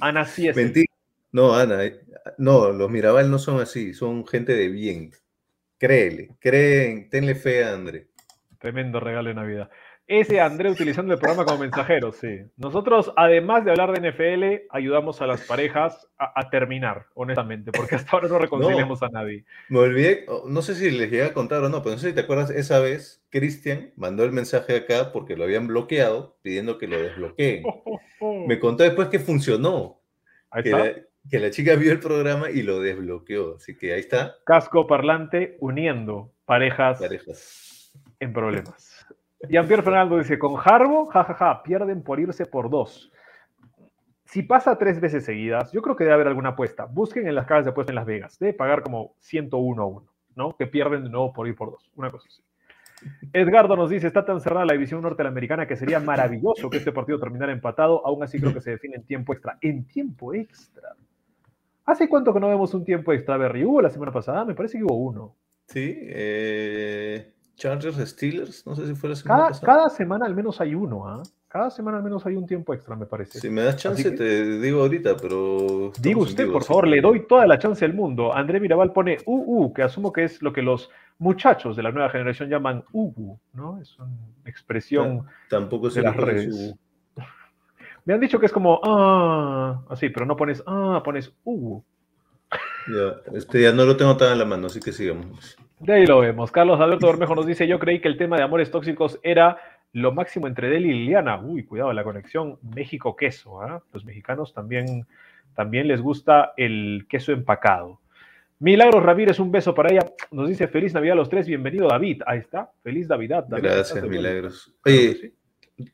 Ana 0.02 0.26
sí 0.26 0.48
es 0.48 0.56
Mentira. 0.56 0.88
No, 1.32 1.56
Ana, 1.56 1.84
eh, 1.84 2.00
no, 2.38 2.72
los 2.72 2.90
Mirabal 2.90 3.30
no 3.30 3.38
son 3.38 3.62
así, 3.62 3.94
son 3.94 4.26
gente 4.26 4.54
de 4.54 4.70
bien. 4.70 5.12
Créele, 5.78 6.36
creen, 6.40 7.10
tenle 7.10 7.36
fe 7.36 7.64
a 7.64 7.74
André. 7.74 8.08
Tremendo 8.58 9.00
regalo 9.00 9.30
de 9.30 9.36
Navidad. 9.36 9.70
Ese 10.10 10.42
André 10.42 10.72
utilizando 10.72 11.14
el 11.14 11.20
programa 11.20 11.46
como 11.46 11.60
mensajero, 11.60 12.12
sí. 12.12 12.40
Nosotros, 12.58 13.14
además 13.16 13.64
de 13.64 13.70
hablar 13.70 13.92
de 13.92 14.10
NFL, 14.10 14.66
ayudamos 14.72 15.22
a 15.22 15.28
las 15.28 15.42
parejas 15.42 16.10
a, 16.18 16.50
terminar, 16.50 17.06
honestamente, 17.14 17.72
porque 17.72 17.94
hasta 17.94 18.10
ahora 18.14 18.28
no 18.28 18.40
reconciliamos 18.40 19.04
a 19.04 19.10
nadie. 19.10 19.46
Me 19.70 19.78
olvidé, 19.78 20.26
no 20.48 20.64
sé 20.64 20.74
si 20.74 20.90
les 20.90 21.12
llegué 21.12 21.26
a 21.26 21.34
contar 21.34 21.64
o 21.64 21.70
no, 21.70 21.84
pero 21.84 21.94
no 21.94 22.02
sé 22.02 22.10
si 22.10 22.16
te 22.16 22.22
acuerdas, 22.22 22.50
esa 22.50 22.80
vez 22.80 23.24
Cristian 23.30 23.92
mandó 23.98 24.24
el 24.24 24.32
mensaje 24.32 24.78
acá 24.78 25.12
porque 25.14 25.38
lo 25.38 25.44
habían 25.44 25.68
bloqueado, 25.68 26.36
pidiendo 26.42 26.80
que 26.80 26.88
lo 26.88 27.00
desbloqueen. 27.00 27.64
Me 28.48 28.60
contó 28.60 28.84
después 28.84 29.10
que 29.10 29.20
funcionó. 29.20 30.02
Ahí 30.50 30.64
está 30.66 31.04
que 31.30 31.40
la 31.40 31.52
chica 31.52 31.76
vio 31.76 31.92
el 31.92 32.00
programa 32.00 32.50
y 32.50 32.64
lo 32.64 32.80
desbloqueó. 32.80 33.58
Así 33.58 33.78
que 33.78 33.94
ahí 33.94 34.00
está. 34.00 34.38
Casco 34.46 34.88
parlante 34.88 35.58
uniendo 35.60 36.32
parejas, 36.46 37.00
en 38.20 38.34
problemas. 38.34 38.89
Jean-Pierre 39.48 39.84
Fernando 39.84 40.18
dice, 40.18 40.38
con 40.38 40.56
Harbo, 40.64 41.06
jajaja, 41.06 41.64
pierden 41.64 42.04
por 42.04 42.20
irse 42.20 42.46
por 42.46 42.70
dos. 42.70 43.12
Si 44.26 44.44
pasa 44.44 44.78
tres 44.78 45.00
veces 45.00 45.26
seguidas, 45.26 45.72
yo 45.72 45.82
creo 45.82 45.96
que 45.96 46.04
debe 46.04 46.14
haber 46.14 46.28
alguna 46.28 46.50
apuesta. 46.50 46.86
Busquen 46.86 47.28
en 47.28 47.36
las 47.36 47.48
casas 47.48 47.66
de 47.66 47.72
apuesta 47.72 47.92
en 47.92 47.96
Las 47.96 48.06
Vegas. 48.06 48.38
Debe 48.38 48.54
pagar 48.54 48.84
como 48.84 49.16
101 49.20 49.82
a 49.82 49.86
1, 49.86 50.06
¿no? 50.36 50.56
Que 50.56 50.68
pierden 50.68 51.04
de 51.04 51.10
nuevo 51.10 51.34
por 51.34 51.48
ir 51.48 51.56
por 51.56 51.72
dos. 51.72 51.90
Una 51.96 52.10
cosa 52.12 52.28
así. 52.28 52.44
Edgardo 53.34 53.76
nos 53.76 53.90
dice, 53.90 54.08
está 54.08 54.26
tan 54.26 54.42
cerrada 54.42 54.66
la 54.66 54.74
división 54.74 55.02
norteamericana 55.02 55.66
que 55.66 55.78
sería 55.78 56.00
maravilloso 56.00 56.70
que 56.70 56.78
este 56.78 56.92
partido 56.92 57.20
terminara 57.20 57.52
empatado. 57.52 58.06
Aún 58.06 58.22
así 58.22 58.40
creo 58.40 58.54
que 58.54 58.62
se 58.62 58.72
define 58.72 58.98
en 58.98 59.06
tiempo 59.06 59.34
extra. 59.34 59.58
En 59.62 59.86
tiempo 59.86 60.34
extra. 60.34 60.96
¿Hace 61.86 62.08
cuánto 62.08 62.34
que 62.34 62.40
no 62.40 62.50
vemos 62.50 62.74
un 62.74 62.86
tiempo 62.86 63.14
extra, 63.14 63.38
Berry? 63.38 63.64
¿Hubo 63.66 63.82
la 63.82 63.90
semana 63.90 64.12
pasada? 64.12 64.46
Me 64.46 64.54
parece 64.54 64.78
que 64.78 64.84
hubo 64.84 64.96
uno. 64.96 65.36
Sí, 65.66 65.98
eh, 66.02 67.34
Chargers 67.60 67.98
Steelers, 68.10 68.66
no 68.66 68.74
sé 68.74 68.88
si 68.88 68.96
fue 68.96 69.10
la 69.10 69.16
semana 69.18 69.38
cada, 69.38 69.50
pasada. 69.50 69.74
Cada 69.74 69.90
semana 69.90 70.26
al 70.26 70.34
menos 70.34 70.62
hay 70.62 70.74
uno, 70.74 71.06
¿ah? 71.06 71.22
Cada 71.50 71.70
semana 71.70 71.98
al 71.98 72.04
menos 72.04 72.26
hay 72.26 72.36
un 72.36 72.48
tiempo 72.48 72.74
extra, 72.74 72.96
me 72.96 73.06
parece. 73.06 73.40
Si 73.40 73.50
me 73.50 73.62
das 73.62 73.76
chance, 73.76 74.10
te 74.12 74.60
digo 74.60 74.82
ahorita, 74.82 75.18
pero. 75.18 75.92
Digo 76.00 76.22
usted, 76.22 76.50
por 76.50 76.64
favor, 76.64 76.88
le 76.88 77.02
doy 77.02 77.28
toda 77.28 77.46
la 77.46 77.60
chance 77.60 77.86
del 77.86 77.94
mundo. 77.94 78.34
André 78.34 78.62
Mirabal 78.62 78.94
pone 78.94 79.18
UU, 79.26 79.74
que 79.74 79.84
asumo 79.84 80.14
que 80.14 80.24
es 80.24 80.42
lo 80.42 80.54
que 80.54 80.62
los 80.62 80.90
muchachos 81.18 81.76
de 81.76 81.84
la 81.84 81.92
nueva 81.92 82.10
generación 82.10 82.50
llaman 82.50 82.84
UU, 82.94 83.38
¿no? 83.54 83.82
Es 83.82 84.00
una 84.00 84.10
expresión 84.46 85.26
Tampoco 85.50 85.90
de 85.90 86.02
las 86.02 86.16
redes. 86.16 86.76
Me 88.06 88.14
han 88.14 88.22
dicho 88.22 88.40
que 88.40 88.46
es 88.46 88.54
como, 88.54 88.80
ah, 88.84 89.84
así, 89.90 90.10
pero 90.10 90.26
no 90.26 90.38
pones, 90.38 90.64
ah, 90.66 91.02
pones, 91.04 91.34
uh. 91.44 91.82
Ya, 92.88 93.38
este 93.38 93.62
ya 93.62 93.74
no 93.74 93.84
lo 93.84 93.98
tengo 93.98 94.16
tan 94.16 94.32
a 94.32 94.36
la 94.36 94.46
mano, 94.46 94.68
así 94.68 94.80
que 94.80 94.94
sigamos. 94.94 95.58
De 95.80 95.94
ahí 95.94 96.06
lo 96.06 96.20
vemos. 96.20 96.52
Carlos 96.52 96.80
Alberto 96.80 97.08
Bermejo 97.08 97.36
nos 97.36 97.46
dice, 97.46 97.68
yo 97.68 97.80
creí 97.80 98.02
que 98.02 98.10
el 98.10 98.18
tema 98.18 98.36
de 98.36 98.44
amores 98.44 98.70
tóxicos 98.70 99.20
era 99.24 99.58
lo 99.94 100.12
máximo 100.12 100.48
entre 100.48 100.70
Deli 100.70 100.90
y 100.90 100.94
Liliana. 100.94 101.40
Uy, 101.40 101.64
cuidado, 101.64 101.94
la 101.94 102.04
conexión 102.04 102.60
México-queso. 102.62 103.62
¿ah? 103.62 103.82
Los 103.94 104.04
mexicanos 104.04 104.54
también, 104.54 105.08
también 105.56 105.88
les 105.88 106.02
gusta 106.02 106.54
el 106.58 107.06
queso 107.10 107.32
empacado. 107.32 108.00
Milagros 108.60 109.02
Ramírez, 109.02 109.40
un 109.40 109.52
beso 109.52 109.74
para 109.74 109.90
ella. 109.94 110.06
Nos 110.32 110.50
dice 110.50 110.68
feliz 110.68 110.94
Navidad 110.94 111.14
a 111.14 111.16
los 111.16 111.30
tres. 111.30 111.48
Bienvenido, 111.48 111.88
David. 111.88 112.24
Ahí 112.26 112.40
está. 112.40 112.70
Feliz 112.84 113.08
Navidad. 113.08 113.46
David. 113.48 113.64
Gracias, 113.64 114.04
Milagros. 114.04 114.74
Oye, 114.86 115.34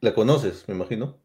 ¿la 0.02 0.16
conoces, 0.16 0.68
me 0.68 0.74
imagino? 0.74 1.20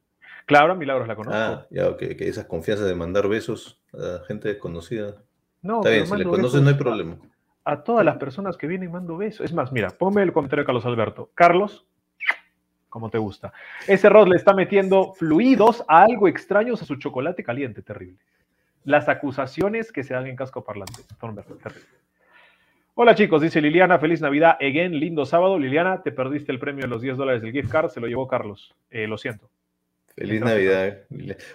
Claro, 0.44 0.77
Milagros 0.77 1.09
la 1.09 1.16
conozco. 1.16 1.38
Ah, 1.38 1.66
ya, 1.70 1.88
ok, 1.88 1.99
que 1.99 2.29
esas 2.29 2.44
confianzas 2.44 2.87
de 2.87 2.94
mandar 2.94 3.27
besos 3.27 3.81
a 3.94 4.23
gente 4.27 4.49
desconocida. 4.49 5.23
No, 5.62 5.79
Está 5.79 5.90
bien, 5.90 6.07
si 6.07 6.16
le 6.16 6.25
conoces 6.25 6.61
no 6.61 6.68
hay 6.68 6.75
problema. 6.75 7.16
A, 7.72 7.83
todas 7.85 8.04
las 8.04 8.16
personas 8.16 8.56
que 8.56 8.66
vienen 8.66 8.90
mando 8.90 9.16
besos. 9.16 9.44
Es 9.44 9.52
más, 9.52 9.72
mira, 9.72 9.90
ponme 9.90 10.22
el 10.22 10.33
comentario 10.33 10.62
de 10.62 10.66
Carlos 10.66 10.87
Alberto. 10.87 11.30
Carlos, 11.35 11.87
como 12.88 13.11
te 13.11 13.18
gusta. 13.18 13.52
Ese 13.87 14.09
Rod 14.09 14.28
le 14.28 14.37
está 14.37 14.52
metiendo 14.52 15.14
fluidos 15.14 15.85
a 15.88 16.02
algo 16.02 16.28
extraños 16.28 16.83
a 16.83 16.85
su 16.85 16.96
chocolate 16.96 17.42
caliente, 17.42 17.83
terrible. 17.83 18.18
Las 18.85 19.09
acusaciones 19.09 19.92
que 19.92 20.02
se 20.02 20.14
dan 20.14 20.26
en 20.26 20.37
casco 20.37 20.64
parlante 20.64 21.02
son 21.20 21.37
terribles. 21.37 22.00
Hola 22.94 23.14
chicos, 23.14 23.40
dice 23.40 23.61
Liliana, 23.61 23.98
feliz 23.98 24.20
Navidad, 24.20 24.56
again, 24.61 24.98
lindo 24.98 25.24
sábado. 25.24 25.59
Liliana, 25.59 26.02
te 26.02 26.12
perdiste 26.12 26.52
el 26.52 26.59
premio 26.59 26.83
de 26.83 26.88
los 26.88 27.00
10 27.00 27.16
dólares 27.16 27.40
del 27.40 27.52
gift 27.52 27.70
card, 27.70 27.88
se 27.88 28.00
lo 28.00 28.09
llevó 28.09 28.26
Carlos. 28.26 28.74
Eh, 28.90 29.06
lo 29.06 29.16
siento. 29.16 29.48
Feliz 30.16 30.40
Navidad. 30.40 30.98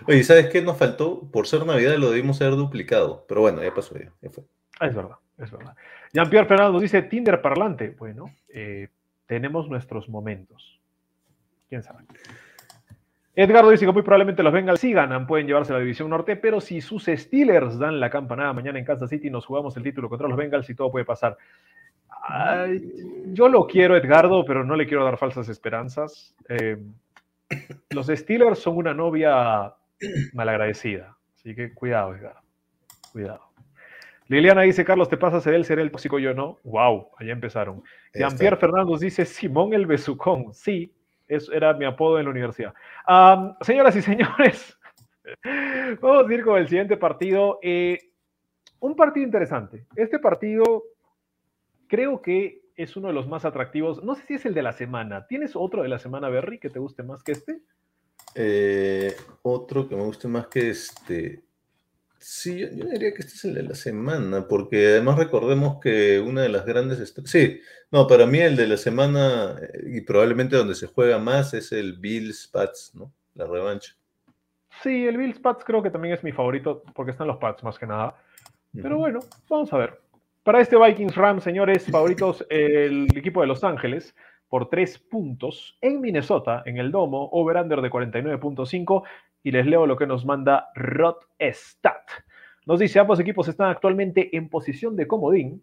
Oye, 0.08 0.23
¿sabes 0.23 0.47
qué 0.47 0.62
nos 0.62 0.78
faltó? 0.78 1.30
Por 1.32 1.45
ser 1.45 1.65
Navidad 1.65 1.97
lo 1.97 2.10
debimos 2.10 2.41
haber 2.41 2.56
duplicado, 2.56 3.25
pero 3.28 3.41
bueno, 3.41 3.62
ya 3.62 3.73
pasó, 3.73 3.95
ya, 3.95 4.12
ya 4.21 4.30
fue. 4.30 4.43
Es 4.82 4.95
verdad, 4.95 5.17
es 5.38 5.51
verdad. 5.51 5.75
Jean-Pierre 6.15 6.47
Fernando 6.47 6.71
nos 6.71 6.82
dice 6.82 7.01
Tinder 7.01 7.41
parlante. 7.41 7.89
Bueno, 7.89 8.32
eh, 8.47 8.88
tenemos 9.25 9.67
nuestros 9.67 10.08
momentos. 10.08 10.80
¿Quién 11.67 11.84
sabe? 11.84 12.06
Edgardo 13.36 13.69
dice 13.69 13.86
que 13.86 13.91
muy 13.91 14.01
probablemente 14.01 14.41
los 14.41 14.54
Bengals 14.54 14.80
sí 14.80 14.93
ganan, 14.93 15.28
pueden 15.28 15.45
llevarse 15.45 15.73
la 15.73 15.80
división 15.80 16.10
norte, 16.10 16.38
pero 16.38 16.62
si 16.62 16.80
sus 16.80 17.08
Steelers 17.08 17.78
dan 17.78 17.99
la 17.99 18.10
campanada 18.10 18.54
mañana 18.54 18.80
en 18.80 18.86
Kansas 18.86 19.10
City, 19.10 19.30
nos 19.30 19.45
jugamos 19.45 19.75
el 19.75 19.84
título 19.84 20.08
contra 20.08 20.30
los 20.30 20.38
Bengals 20.38 20.69
y 20.69 20.75
todo 20.75 20.89
puede 20.89 21.04
pasar. 21.04 21.38
Yo 23.34 23.49
lo 23.49 23.67
quiero, 23.67 23.97
Edgardo, 23.97 24.45
pero 24.45 24.63
no 24.63 24.78
le 24.78 24.88
quiero 24.88 25.04
dar 25.04 25.17
falsas 25.17 25.49
esperanzas. 25.49 26.34
Eh, 26.47 26.78
los 27.89 28.08
Steelers 28.08 28.60
son 28.60 28.78
una 28.78 28.93
novia 28.93 29.73
malagradecida. 30.32 31.17
Así 31.36 31.54
que 31.54 31.73
cuidado, 31.73 32.15
Edgar. 32.15 32.38
Cuidado. 33.12 33.55
Liliana 34.28 34.62
dice, 34.62 34.84
Carlos, 34.84 35.08
¿te 35.08 35.18
pasa 35.18 35.50
él 35.52 35.66
ser 35.66 35.80
el 35.80 35.92
tóxico? 35.92 36.18
Yo 36.18 36.34
no. 36.34 36.58
Wow, 36.64 37.10
allá 37.18 37.32
empezaron. 37.32 37.84
Jean-Pierre 38.14 38.58
Fernández 38.58 39.00
dice, 39.00 39.26
Simón 39.26 39.74
el 39.74 39.86
Besucón. 39.86 40.54
Sí, 40.54 40.92
eso 41.28 41.54
era 41.54 41.74
mi 41.74 41.86
apodo 41.86 42.18
en 42.18 42.26
la 42.26 42.32
universidad. 42.32 42.74
Um, 43.08 43.56
señoras 43.62 43.96
y 43.96 44.02
señores, 44.02 44.78
vamos 46.02 46.30
a 46.30 46.34
ir 46.34 46.44
con 46.44 46.58
el 46.58 46.68
siguiente 46.68 46.98
partido. 46.98 47.60
Eh, 47.62 48.00
un 48.80 48.96
partido 48.96 49.26
interesante. 49.26 49.86
Este 49.96 50.20
partido 50.20 50.84
creo 51.88 52.22
que 52.22 52.62
es 52.76 52.96
uno 52.98 53.08
de 53.08 53.14
los 53.14 53.28
más 53.28 53.46
atractivos. 53.46 54.04
No 54.04 54.16
sé 54.16 54.26
si 54.26 54.34
es 54.36 54.46
el 54.46 54.54
de 54.54 54.64
la 54.64 54.74
semana. 54.74 55.28
¿Tienes 55.28 55.56
otro 55.56 55.84
de 55.84 55.90
la 55.90 56.00
semana, 56.00 56.30
Berry, 56.30 56.60
que 56.60 56.70
te 56.70 56.80
guste 56.80 57.04
más 57.04 57.24
que 57.24 57.32
este? 57.32 57.62
Eh, 58.36 59.16
otro 59.44 59.88
que 59.88 59.96
me 59.96 60.04
guste 60.04 60.28
más 60.28 60.48
que 60.48 60.70
este. 60.70 61.44
Sí, 62.28 62.58
yo, 62.58 62.70
yo 62.72 62.86
diría 62.86 63.14
que 63.14 63.22
este 63.22 63.36
es 63.36 63.46
el 63.46 63.54
de 63.54 63.62
la 63.62 63.76
semana, 63.76 64.48
porque 64.48 64.88
además 64.88 65.20
recordemos 65.20 65.80
que 65.80 66.20
una 66.20 66.42
de 66.42 66.50
las 66.50 66.66
grandes. 66.66 67.14
Sí, 67.26 67.62
no, 67.92 68.08
para 68.08 68.26
mí 68.26 68.40
el 68.40 68.56
de 68.56 68.66
la 68.66 68.78
semana 68.78 69.56
eh, 69.62 69.98
y 69.98 70.02
probablemente 70.02 70.56
donde 70.56 70.74
se 70.74 70.88
juega 70.88 71.20
más 71.20 71.54
es 71.54 71.72
el 71.72 71.94
Bills 72.00 72.48
Pats, 72.48 72.96
¿no? 72.96 73.12
La 73.36 73.46
revancha. 73.46 73.94
Sí, 74.82 75.06
el 75.06 75.18
Bills 75.18 75.38
Pats 75.38 75.64
creo 75.64 75.84
que 75.84 75.92
también 75.92 76.16
es 76.16 76.24
mi 76.24 76.32
favorito 76.32 76.82
porque 76.96 77.12
están 77.12 77.28
los 77.28 77.38
Pats 77.38 77.64
más 77.64 77.78
que 77.78 77.86
nada. 77.86 78.16
Pero 78.74 78.98
bueno, 78.98 79.20
vamos 79.48 79.72
a 79.72 79.78
ver. 79.78 80.02
Para 80.42 80.62
este 80.62 80.78
Vikings 80.84 81.16
Rams, 81.16 81.44
señores, 81.44 81.86
favoritos, 81.86 82.44
el 82.50 83.08
equipo 83.16 83.42
de 83.42 83.48
Los 83.48 83.64
Ángeles 83.64 84.16
por 84.50 84.68
tres 84.70 84.98
puntos 84.98 85.78
en 85.80 86.02
Minnesota, 86.02 86.64
en 86.66 86.80
el 86.80 86.92
domo, 86.92 87.30
over-under 87.34 87.82
de 87.82 87.92
49.5. 87.92 89.04
Y 89.45 89.51
les 89.51 89.67
leo 89.67 89.86
lo 89.86 89.95
que 89.95 90.08
nos 90.08 90.25
manda 90.25 90.69
Rod 90.73 91.17
Stat. 91.39 92.10
Nos 92.65 92.79
dice, 92.79 92.99
ambos 92.99 93.19
equipos 93.19 93.47
están 93.47 93.69
actualmente 93.69 94.36
en 94.36 94.49
posición 94.49 94.95
de 94.95 95.05
comodín 95.05 95.62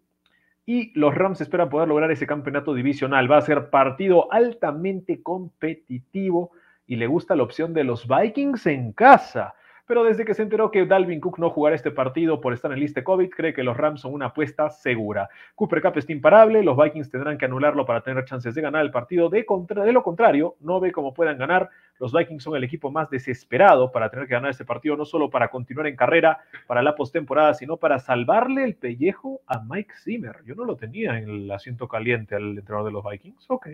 y 0.64 0.96
los 0.96 1.12
Rams 1.12 1.40
esperan 1.40 1.68
poder 1.68 1.88
lograr 1.88 2.12
ese 2.12 2.28
campeonato 2.28 2.74
divisional. 2.74 3.28
Va 3.28 3.38
a 3.38 3.42
ser 3.42 3.70
partido 3.70 4.32
altamente 4.32 5.20
competitivo 5.20 6.52
y 6.86 6.94
le 6.94 7.08
gusta 7.08 7.34
la 7.34 7.42
opción 7.42 7.74
de 7.74 7.82
los 7.82 8.06
Vikings 8.06 8.66
en 8.66 8.92
casa. 8.92 9.54
Pero 9.84 10.04
desde 10.04 10.24
que 10.24 10.34
se 10.34 10.42
enteró 10.42 10.70
que 10.70 10.86
Dalvin 10.86 11.20
Cook 11.20 11.40
no 11.40 11.50
jugará 11.50 11.74
este 11.74 11.90
partido 11.90 12.40
por 12.40 12.52
estar 12.52 12.72
en 12.72 12.78
lista 12.78 13.02
COVID, 13.02 13.28
cree 13.30 13.52
que 13.52 13.64
los 13.64 13.76
Rams 13.76 14.02
son 14.02 14.14
una 14.14 14.26
apuesta 14.26 14.70
segura. 14.70 15.28
Cooper 15.56 15.82
Cup 15.82 15.98
está 15.98 16.12
imparable, 16.12 16.62
los 16.62 16.76
Vikings 16.76 17.10
tendrán 17.10 17.36
que 17.36 17.46
anularlo 17.46 17.84
para 17.84 18.00
tener 18.00 18.24
chances 18.24 18.54
de 18.54 18.62
ganar 18.62 18.82
el 18.82 18.92
partido. 18.92 19.28
De, 19.28 19.44
de 19.44 19.92
lo 19.92 20.02
contrario, 20.04 20.54
no 20.60 20.78
ve 20.78 20.92
cómo 20.92 21.12
puedan 21.12 21.36
ganar. 21.36 21.68
Los 22.02 22.12
Vikings 22.12 22.42
son 22.42 22.56
el 22.56 22.64
equipo 22.64 22.90
más 22.90 23.08
desesperado 23.10 23.92
para 23.92 24.10
tener 24.10 24.26
que 24.26 24.34
ganar 24.34 24.50
este 24.50 24.64
partido, 24.64 24.96
no 24.96 25.04
solo 25.04 25.30
para 25.30 25.46
continuar 25.50 25.86
en 25.86 25.94
carrera 25.94 26.40
para 26.66 26.82
la 26.82 26.96
postemporada, 26.96 27.54
sino 27.54 27.76
para 27.76 28.00
salvarle 28.00 28.64
el 28.64 28.74
pellejo 28.74 29.40
a 29.46 29.62
Mike 29.62 29.94
Zimmer. 30.02 30.38
Yo 30.44 30.56
no 30.56 30.64
lo 30.64 30.74
tenía 30.74 31.16
en 31.16 31.28
el 31.28 31.50
asiento 31.52 31.86
caliente 31.86 32.34
al 32.34 32.58
entrenador 32.58 32.88
de 32.88 32.92
los 32.92 33.04
Vikings. 33.08 33.44
Ok. 33.46 33.68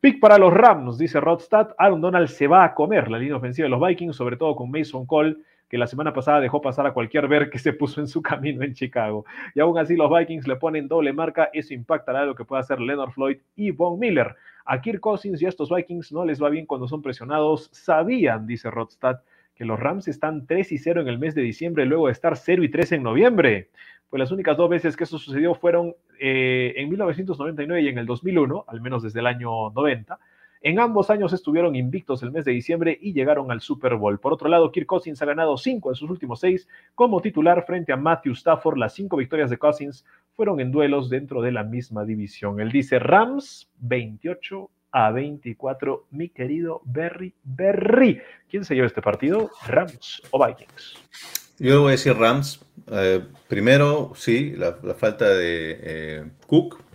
Pick 0.00 0.18
para 0.18 0.38
los 0.38 0.50
Rams, 0.50 0.96
dice 0.96 1.20
Rodstad. 1.20 1.74
Aaron 1.76 2.00
Donald 2.00 2.28
se 2.28 2.46
va 2.46 2.64
a 2.64 2.72
comer 2.72 3.10
la 3.10 3.18
línea 3.18 3.36
ofensiva 3.36 3.66
de 3.66 3.70
los 3.70 3.86
Vikings, 3.86 4.16
sobre 4.16 4.38
todo 4.38 4.56
con 4.56 4.70
Mason 4.70 5.04
Cole, 5.04 5.36
que 5.68 5.76
la 5.76 5.86
semana 5.86 6.14
pasada 6.14 6.40
dejó 6.40 6.62
pasar 6.62 6.86
a 6.86 6.94
cualquier 6.94 7.28
ver 7.28 7.50
que 7.50 7.58
se 7.58 7.74
puso 7.74 8.00
en 8.00 8.08
su 8.08 8.22
camino 8.22 8.64
en 8.64 8.72
Chicago. 8.72 9.26
Y 9.54 9.60
aún 9.60 9.76
así 9.76 9.94
los 9.94 10.10
Vikings 10.10 10.48
le 10.48 10.56
ponen 10.56 10.88
doble 10.88 11.12
marca, 11.12 11.50
eso 11.52 11.74
impactará 11.74 12.24
lo 12.24 12.34
que 12.34 12.46
pueda 12.46 12.60
hacer 12.60 12.80
Leonard 12.80 13.10
Floyd 13.10 13.36
y 13.56 13.72
Von 13.72 13.98
Miller. 13.98 14.36
A 14.64 14.80
Kirk 14.80 15.00
Cousins 15.00 15.40
y 15.42 15.46
a 15.46 15.48
estos 15.48 15.70
Vikings 15.70 16.12
no 16.12 16.24
les 16.24 16.42
va 16.42 16.48
bien 16.48 16.66
cuando 16.66 16.88
son 16.88 17.02
presionados. 17.02 17.68
Sabían, 17.72 18.46
dice 18.46 18.70
Rodstad, 18.70 19.20
que 19.54 19.64
los 19.64 19.78
Rams 19.78 20.08
están 20.08 20.46
3 20.46 20.72
y 20.72 20.78
0 20.78 21.02
en 21.02 21.08
el 21.08 21.18
mes 21.18 21.34
de 21.34 21.42
diciembre 21.42 21.86
luego 21.86 22.06
de 22.06 22.12
estar 22.12 22.36
0 22.36 22.62
y 22.64 22.70
3 22.70 22.92
en 22.92 23.02
noviembre. 23.02 23.70
Pues 24.08 24.20
las 24.20 24.30
únicas 24.30 24.56
dos 24.56 24.68
veces 24.68 24.96
que 24.96 25.04
eso 25.04 25.18
sucedió 25.18 25.54
fueron 25.54 25.94
eh, 26.20 26.74
en 26.76 26.88
1999 26.90 27.82
y 27.82 27.88
en 27.88 27.98
el 27.98 28.06
2001, 28.06 28.64
al 28.68 28.80
menos 28.80 29.02
desde 29.02 29.20
el 29.20 29.26
año 29.26 29.70
90. 29.70 30.18
En 30.64 30.78
ambos 30.78 31.10
años 31.10 31.32
estuvieron 31.32 31.74
invictos 31.74 32.22
el 32.22 32.30
mes 32.30 32.44
de 32.44 32.52
diciembre 32.52 32.96
y 33.00 33.12
llegaron 33.12 33.50
al 33.50 33.60
Super 33.60 33.96
Bowl. 33.96 34.20
Por 34.20 34.32
otro 34.32 34.48
lado, 34.48 34.70
Kirk 34.70 34.86
Cousins 34.86 35.20
ha 35.20 35.26
ganado 35.26 35.56
cinco 35.56 35.90
de 35.90 35.96
sus 35.96 36.08
últimos 36.08 36.38
seis 36.38 36.68
como 36.94 37.20
titular 37.20 37.64
frente 37.66 37.92
a 37.92 37.96
Matthew 37.96 38.34
Stafford. 38.34 38.78
Las 38.78 38.94
cinco 38.94 39.16
victorias 39.16 39.50
de 39.50 39.58
Cousins 39.58 40.04
fueron 40.34 40.60
en 40.60 40.70
duelos 40.70 41.10
dentro 41.10 41.42
de 41.42 41.50
la 41.50 41.64
misma 41.64 42.04
división. 42.04 42.60
Él 42.60 42.70
dice 42.70 43.00
Rams 43.00 43.68
28 43.80 44.70
a 44.92 45.10
24. 45.10 46.06
Mi 46.12 46.28
querido 46.28 46.80
Berry 46.84 47.34
Berry. 47.42 48.20
¿Quién 48.48 48.64
se 48.64 48.76
lleva 48.76 48.86
este 48.86 49.02
partido? 49.02 49.50
¿Rams 49.66 50.22
o 50.30 50.46
Vikings? 50.46 50.94
Yo 51.58 51.80
voy 51.80 51.88
a 51.88 51.92
decir 51.92 52.14
Rams. 52.14 52.64
Eh, 52.88 53.20
primero, 53.48 54.12
sí, 54.14 54.52
la, 54.56 54.76
la 54.82 54.94
falta 54.94 55.28
de 55.28 55.78
eh, 55.82 56.24
Cook. 56.46 56.91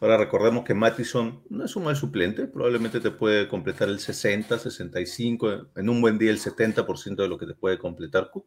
Ahora 0.00 0.16
recordemos 0.16 0.64
que 0.64 0.74
Mattison 0.74 1.42
no 1.48 1.64
es 1.64 1.74
un 1.74 1.84
mal 1.84 1.96
suplente, 1.96 2.46
probablemente 2.46 3.00
te 3.00 3.10
puede 3.10 3.48
completar 3.48 3.88
el 3.88 3.98
60, 3.98 4.56
65, 4.56 5.66
en 5.74 5.88
un 5.88 6.00
buen 6.00 6.18
día 6.18 6.30
el 6.30 6.38
70% 6.38 7.16
de 7.16 7.28
lo 7.28 7.36
que 7.36 7.46
te 7.46 7.54
puede 7.54 7.78
completar 7.78 8.30
Cook. 8.30 8.46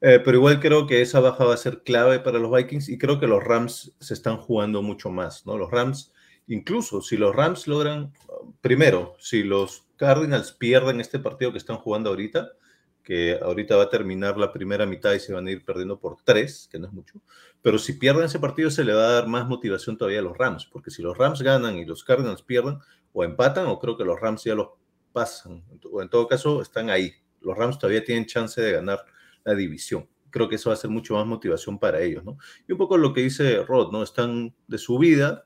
Eh, 0.00 0.20
pero 0.24 0.36
igual 0.36 0.60
creo 0.60 0.86
que 0.86 1.00
esa 1.00 1.20
baja 1.20 1.44
va 1.44 1.54
a 1.54 1.56
ser 1.56 1.82
clave 1.82 2.20
para 2.20 2.38
los 2.38 2.52
Vikings 2.52 2.88
y 2.88 2.98
creo 2.98 3.18
que 3.18 3.26
los 3.26 3.42
Rams 3.42 3.96
se 3.98 4.14
están 4.14 4.36
jugando 4.36 4.82
mucho 4.82 5.10
más, 5.10 5.46
¿no? 5.46 5.58
Los 5.58 5.70
Rams, 5.70 6.12
incluso 6.46 7.02
si 7.02 7.16
los 7.16 7.34
Rams 7.34 7.66
logran, 7.66 8.12
primero, 8.60 9.16
si 9.18 9.42
los 9.42 9.86
Cardinals 9.96 10.52
pierden 10.52 11.00
este 11.00 11.18
partido 11.18 11.52
que 11.52 11.58
están 11.58 11.76
jugando 11.76 12.10
ahorita, 12.10 12.52
que 13.02 13.38
ahorita 13.40 13.76
va 13.76 13.84
a 13.84 13.90
terminar 13.90 14.38
la 14.38 14.52
primera 14.52 14.86
mitad 14.86 15.12
y 15.12 15.20
se 15.20 15.32
van 15.32 15.46
a 15.46 15.50
ir 15.50 15.64
perdiendo 15.64 15.98
por 15.98 16.16
tres, 16.22 16.68
que 16.70 16.78
no 16.78 16.86
es 16.86 16.92
mucho. 16.92 17.20
Pero 17.60 17.78
si 17.78 17.94
pierden 17.94 18.24
ese 18.24 18.38
partido 18.38 18.70
se 18.70 18.84
le 18.84 18.92
va 18.92 19.04
a 19.08 19.12
dar 19.12 19.26
más 19.26 19.46
motivación 19.46 19.96
todavía 19.96 20.20
a 20.20 20.22
los 20.22 20.36
Rams, 20.36 20.66
porque 20.66 20.90
si 20.90 21.02
los 21.02 21.16
Rams 21.16 21.42
ganan 21.42 21.76
y 21.76 21.84
los 21.84 22.04
Cardinals 22.04 22.42
pierden, 22.42 22.78
o 23.12 23.24
empatan, 23.24 23.66
o 23.66 23.78
creo 23.78 23.96
que 23.96 24.04
los 24.04 24.20
Rams 24.20 24.44
ya 24.44 24.54
los 24.54 24.68
pasan, 25.12 25.64
o 25.90 26.00
en 26.00 26.08
todo 26.08 26.26
caso 26.26 26.62
están 26.62 26.90
ahí. 26.90 27.12
Los 27.40 27.56
Rams 27.56 27.78
todavía 27.78 28.04
tienen 28.04 28.26
chance 28.26 28.60
de 28.60 28.72
ganar 28.72 29.04
la 29.44 29.54
división. 29.54 30.08
Creo 30.30 30.48
que 30.48 30.54
eso 30.54 30.70
va 30.70 30.74
a 30.74 30.78
ser 30.78 30.88
mucho 30.88 31.14
más 31.14 31.26
motivación 31.26 31.78
para 31.78 32.00
ellos, 32.00 32.24
¿no? 32.24 32.38
Y 32.66 32.72
un 32.72 32.78
poco 32.78 32.96
lo 32.96 33.12
que 33.12 33.20
dice 33.20 33.62
Rod, 33.64 33.92
¿no? 33.92 34.02
Están 34.02 34.54
de 34.66 34.78
subida, 34.78 35.44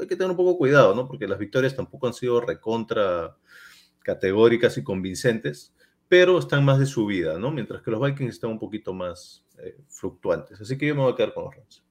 hay 0.00 0.06
que 0.08 0.16
tener 0.16 0.30
un 0.30 0.36
poco 0.36 0.58
cuidado, 0.58 0.94
¿no? 0.94 1.06
Porque 1.06 1.28
las 1.28 1.38
victorias 1.38 1.76
tampoco 1.76 2.08
han 2.08 2.14
sido 2.14 2.40
recontra 2.40 3.36
categóricas 4.00 4.76
y 4.76 4.82
convincentes 4.82 5.72
pero 6.08 6.38
están 6.38 6.64
más 6.64 6.78
de 6.78 6.86
subida, 6.86 7.38
¿no? 7.38 7.50
Mientras 7.50 7.82
que 7.82 7.90
los 7.90 8.00
Vikings 8.00 8.34
están 8.34 8.50
un 8.50 8.58
poquito 8.58 8.92
más 8.92 9.44
eh, 9.58 9.76
fluctuantes. 9.88 10.60
Así 10.60 10.76
que 10.76 10.86
yo 10.86 10.94
me 10.94 11.02
voy 11.02 11.12
a 11.12 11.16
quedar 11.16 11.34
con 11.34 11.44
los 11.44 11.54
Rams. 11.54 11.84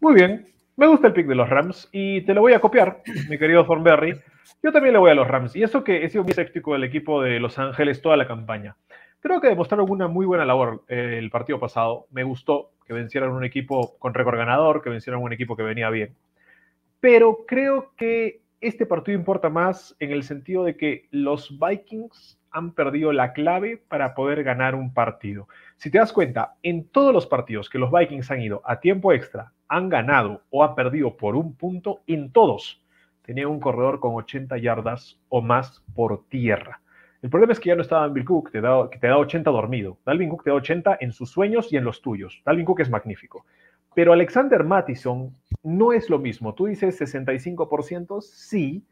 Muy 0.00 0.14
bien, 0.14 0.52
me 0.76 0.86
gusta 0.86 1.06
el 1.06 1.14
pick 1.14 1.26
de 1.26 1.34
los 1.34 1.48
Rams 1.48 1.88
y 1.92 2.20
te 2.22 2.34
lo 2.34 2.42
voy 2.42 2.52
a 2.52 2.60
copiar, 2.60 3.02
mi 3.30 3.38
querido 3.38 3.64
Thornberry. 3.64 4.20
Yo 4.62 4.72
también 4.72 4.92
le 4.92 4.98
voy 4.98 5.10
a 5.10 5.14
los 5.14 5.26
Rams 5.26 5.56
y 5.56 5.62
eso 5.62 5.82
que 5.82 6.04
he 6.04 6.10
sido 6.10 6.24
muy 6.24 6.32
escéptico 6.32 6.74
del 6.74 6.84
equipo 6.84 7.22
de 7.22 7.40
Los 7.40 7.58
Ángeles 7.58 8.02
toda 8.02 8.16
la 8.16 8.26
campaña. 8.26 8.76
Creo 9.20 9.40
que 9.40 9.48
demostraron 9.48 9.90
una 9.90 10.06
muy 10.06 10.26
buena 10.26 10.44
labor 10.44 10.84
eh, 10.88 11.16
el 11.18 11.30
partido 11.30 11.58
pasado. 11.58 12.06
Me 12.10 12.24
gustó 12.24 12.72
que 12.86 12.92
vencieran 12.92 13.30
un 13.30 13.44
equipo 13.44 13.96
con 13.98 14.14
récord 14.14 14.36
ganador, 14.36 14.82
que 14.82 14.90
vencieran 14.90 15.22
un 15.22 15.32
equipo 15.32 15.56
que 15.56 15.62
venía 15.62 15.90
bien. 15.90 16.14
Pero 17.00 17.44
creo 17.46 17.92
que 17.96 18.42
este 18.60 18.86
partido 18.86 19.18
importa 19.18 19.50
más 19.50 19.94
en 19.98 20.12
el 20.12 20.22
sentido 20.22 20.64
de 20.64 20.76
que 20.76 21.08
los 21.10 21.58
Vikings 21.58 22.38
han 22.50 22.72
perdido 22.72 23.12
la 23.12 23.32
clave 23.32 23.82
para 23.88 24.14
poder 24.14 24.42
ganar 24.42 24.74
un 24.74 24.94
partido. 24.94 25.46
Si 25.76 25.90
te 25.90 25.98
das 25.98 26.12
cuenta, 26.12 26.54
en 26.62 26.88
todos 26.88 27.12
los 27.12 27.26
partidos 27.26 27.68
que 27.68 27.78
los 27.78 27.92
Vikings 27.92 28.30
han 28.30 28.40
ido 28.40 28.62
a 28.64 28.80
tiempo 28.80 29.12
extra, 29.12 29.52
han 29.68 29.88
ganado 29.88 30.42
o 30.50 30.64
han 30.64 30.74
perdido 30.74 31.16
por 31.16 31.36
un 31.36 31.54
punto, 31.54 32.00
en 32.06 32.32
todos 32.32 32.82
tenían 33.22 33.48
un 33.48 33.60
corredor 33.60 34.00
con 34.00 34.14
80 34.14 34.56
yardas 34.58 35.20
o 35.28 35.42
más 35.42 35.84
por 35.94 36.24
tierra. 36.28 36.80
El 37.22 37.30
problema 37.30 37.52
es 37.52 37.60
que 37.60 37.70
ya 37.70 37.74
no 37.74 37.82
estaba 37.82 38.02
Dalvin 38.02 38.24
Cook, 38.24 38.52
que 38.52 38.60
te 38.60 39.06
da 39.08 39.18
80 39.18 39.50
dormido. 39.50 39.98
Dalvin 40.06 40.28
Cook 40.28 40.44
te 40.44 40.50
da 40.50 40.56
80 40.56 40.98
en 41.00 41.12
sus 41.12 41.30
sueños 41.30 41.72
y 41.72 41.76
en 41.76 41.84
los 41.84 42.00
tuyos. 42.00 42.40
Dalvin 42.46 42.64
Cook 42.64 42.80
es 42.80 42.90
magnífico. 42.90 43.44
Pero 43.96 44.12
Alexander 44.12 44.62
Mattison 44.62 45.34
no 45.62 45.94
es 45.94 46.10
lo 46.10 46.18
mismo. 46.18 46.54
Tú 46.54 46.66
dices 46.66 47.00
65%, 47.00 48.20
sí, 48.20 48.84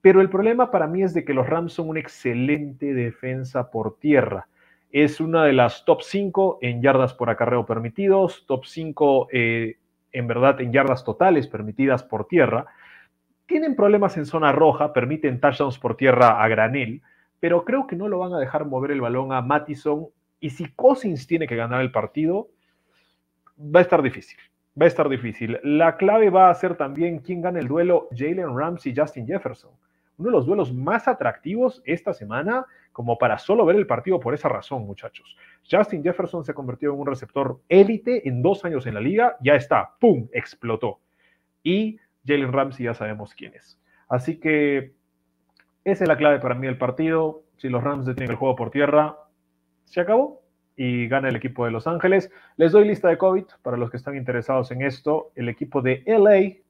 pero 0.00 0.20
el 0.20 0.28
problema 0.28 0.72
para 0.72 0.88
mí 0.88 1.04
es 1.04 1.14
de 1.14 1.24
que 1.24 1.32
los 1.32 1.48
Rams 1.48 1.74
son 1.74 1.88
una 1.88 2.00
excelente 2.00 2.92
defensa 2.92 3.70
por 3.70 4.00
tierra. 4.00 4.48
Es 4.90 5.20
una 5.20 5.44
de 5.44 5.52
las 5.52 5.84
top 5.84 6.02
5 6.02 6.58
en 6.60 6.82
yardas 6.82 7.14
por 7.14 7.30
acarreo 7.30 7.66
permitidos, 7.66 8.46
top 8.48 8.64
5 8.64 9.28
eh, 9.30 9.76
en 10.10 10.26
verdad 10.26 10.60
en 10.60 10.72
yardas 10.72 11.04
totales 11.04 11.46
permitidas 11.46 12.02
por 12.02 12.26
tierra. 12.26 12.66
Tienen 13.46 13.76
problemas 13.76 14.16
en 14.16 14.26
zona 14.26 14.50
roja, 14.50 14.92
permiten 14.92 15.38
touchdowns 15.38 15.78
por 15.78 15.96
tierra 15.96 16.42
a 16.42 16.48
granel, 16.48 17.00
pero 17.38 17.64
creo 17.64 17.86
que 17.86 17.94
no 17.94 18.08
lo 18.08 18.18
van 18.18 18.34
a 18.34 18.40
dejar 18.40 18.64
mover 18.64 18.90
el 18.90 19.02
balón 19.02 19.32
a 19.32 19.40
Mattison. 19.40 20.08
Y 20.40 20.50
si 20.50 20.68
Cousins 20.72 21.28
tiene 21.28 21.46
que 21.46 21.54
ganar 21.54 21.80
el 21.80 21.92
partido, 21.92 22.48
va 23.58 23.80
a 23.80 23.82
estar 23.82 24.02
difícil. 24.02 24.38
Va 24.80 24.84
a 24.84 24.88
estar 24.88 25.08
difícil. 25.08 25.58
La 25.62 25.96
clave 25.96 26.30
va 26.30 26.50
a 26.50 26.54
ser 26.54 26.76
también 26.76 27.18
quién 27.18 27.40
gana 27.40 27.58
el 27.58 27.68
duelo 27.68 28.08
Jalen 28.16 28.56
Ramsey 28.56 28.92
y 28.92 28.96
Justin 28.96 29.26
Jefferson. 29.26 29.72
Uno 30.18 30.30
de 30.30 30.32
los 30.32 30.46
duelos 30.46 30.72
más 30.72 31.06
atractivos 31.06 31.82
esta 31.84 32.12
semana, 32.12 32.66
como 32.92 33.18
para 33.18 33.38
solo 33.38 33.64
ver 33.64 33.76
el 33.76 33.86
partido 33.86 34.18
por 34.18 34.34
esa 34.34 34.48
razón, 34.48 34.84
muchachos. 34.84 35.36
Justin 35.70 36.02
Jefferson 36.02 36.44
se 36.44 36.54
convirtió 36.54 36.92
en 36.92 37.00
un 37.00 37.06
receptor 37.06 37.60
élite 37.68 38.28
en 38.28 38.42
dos 38.42 38.64
años 38.64 38.86
en 38.86 38.94
la 38.94 39.00
liga. 39.00 39.36
Ya 39.40 39.54
está, 39.54 39.94
¡pum! 40.00 40.28
Explotó. 40.32 41.00
Y 41.62 41.98
Jalen 42.26 42.52
Ramsey 42.52 42.84
ya 42.86 42.94
sabemos 42.94 43.34
quién 43.34 43.54
es. 43.54 43.80
Así 44.08 44.38
que 44.38 44.92
esa 45.84 46.04
es 46.04 46.08
la 46.08 46.16
clave 46.16 46.40
para 46.40 46.54
mí 46.54 46.66
del 46.66 46.78
partido. 46.78 47.42
Si 47.56 47.68
los 47.68 47.82
Rams 47.82 48.06
detienen 48.06 48.32
el 48.32 48.36
juego 48.36 48.56
por 48.56 48.70
tierra, 48.70 49.16
se 49.84 50.00
acabó 50.00 50.37
y 50.78 51.08
gana 51.08 51.28
el 51.28 51.34
equipo 51.34 51.64
de 51.64 51.72
Los 51.72 51.88
Ángeles. 51.88 52.30
Les 52.56 52.70
doy 52.70 52.86
lista 52.86 53.08
de 53.08 53.18
COVID 53.18 53.44
para 53.62 53.76
los 53.76 53.90
que 53.90 53.96
están 53.96 54.16
interesados 54.16 54.70
en 54.70 54.82
esto. 54.82 55.32
El 55.34 55.48
equipo 55.48 55.82
de 55.82 56.04
LA 56.06 56.62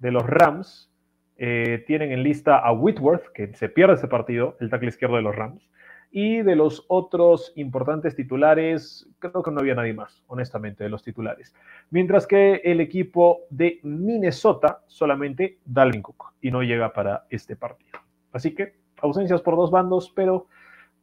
de 0.00 0.10
los 0.10 0.26
Rams 0.26 0.90
eh, 1.38 1.84
tienen 1.86 2.10
en 2.10 2.24
lista 2.24 2.58
a 2.58 2.72
Whitworth, 2.72 3.30
que 3.32 3.54
se 3.54 3.68
pierde 3.68 3.94
ese 3.94 4.08
partido, 4.08 4.56
el 4.58 4.70
tackle 4.70 4.88
izquierdo 4.88 5.14
de 5.14 5.22
los 5.22 5.36
Rams. 5.36 5.70
Y 6.10 6.42
de 6.42 6.56
los 6.56 6.84
otros 6.88 7.52
importantes 7.54 8.16
titulares, 8.16 9.08
creo 9.20 9.44
que 9.44 9.52
no 9.52 9.60
había 9.60 9.76
nadie 9.76 9.94
más, 9.94 10.24
honestamente, 10.26 10.82
de 10.82 10.90
los 10.90 11.04
titulares. 11.04 11.54
Mientras 11.90 12.26
que 12.26 12.56
el 12.64 12.80
equipo 12.80 13.42
de 13.50 13.78
Minnesota 13.84 14.80
solamente 14.88 15.58
Dalvin 15.64 16.02
Cook 16.02 16.34
y 16.40 16.50
no 16.50 16.64
llega 16.64 16.92
para 16.92 17.24
este 17.30 17.54
partido. 17.54 18.00
Así 18.32 18.52
que 18.52 18.74
ausencias 19.00 19.42
por 19.42 19.54
dos 19.54 19.70
bandos, 19.70 20.12
pero 20.14 20.48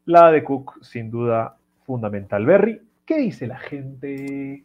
la 0.04 0.32
de 0.32 0.44
Cook 0.44 0.84
sin 0.84 1.10
duda 1.10 1.58
fundamental. 1.92 2.46
Berry, 2.46 2.82
¿qué 3.06 3.18
dice 3.18 3.48
la 3.48 3.60
gente? 3.60 4.64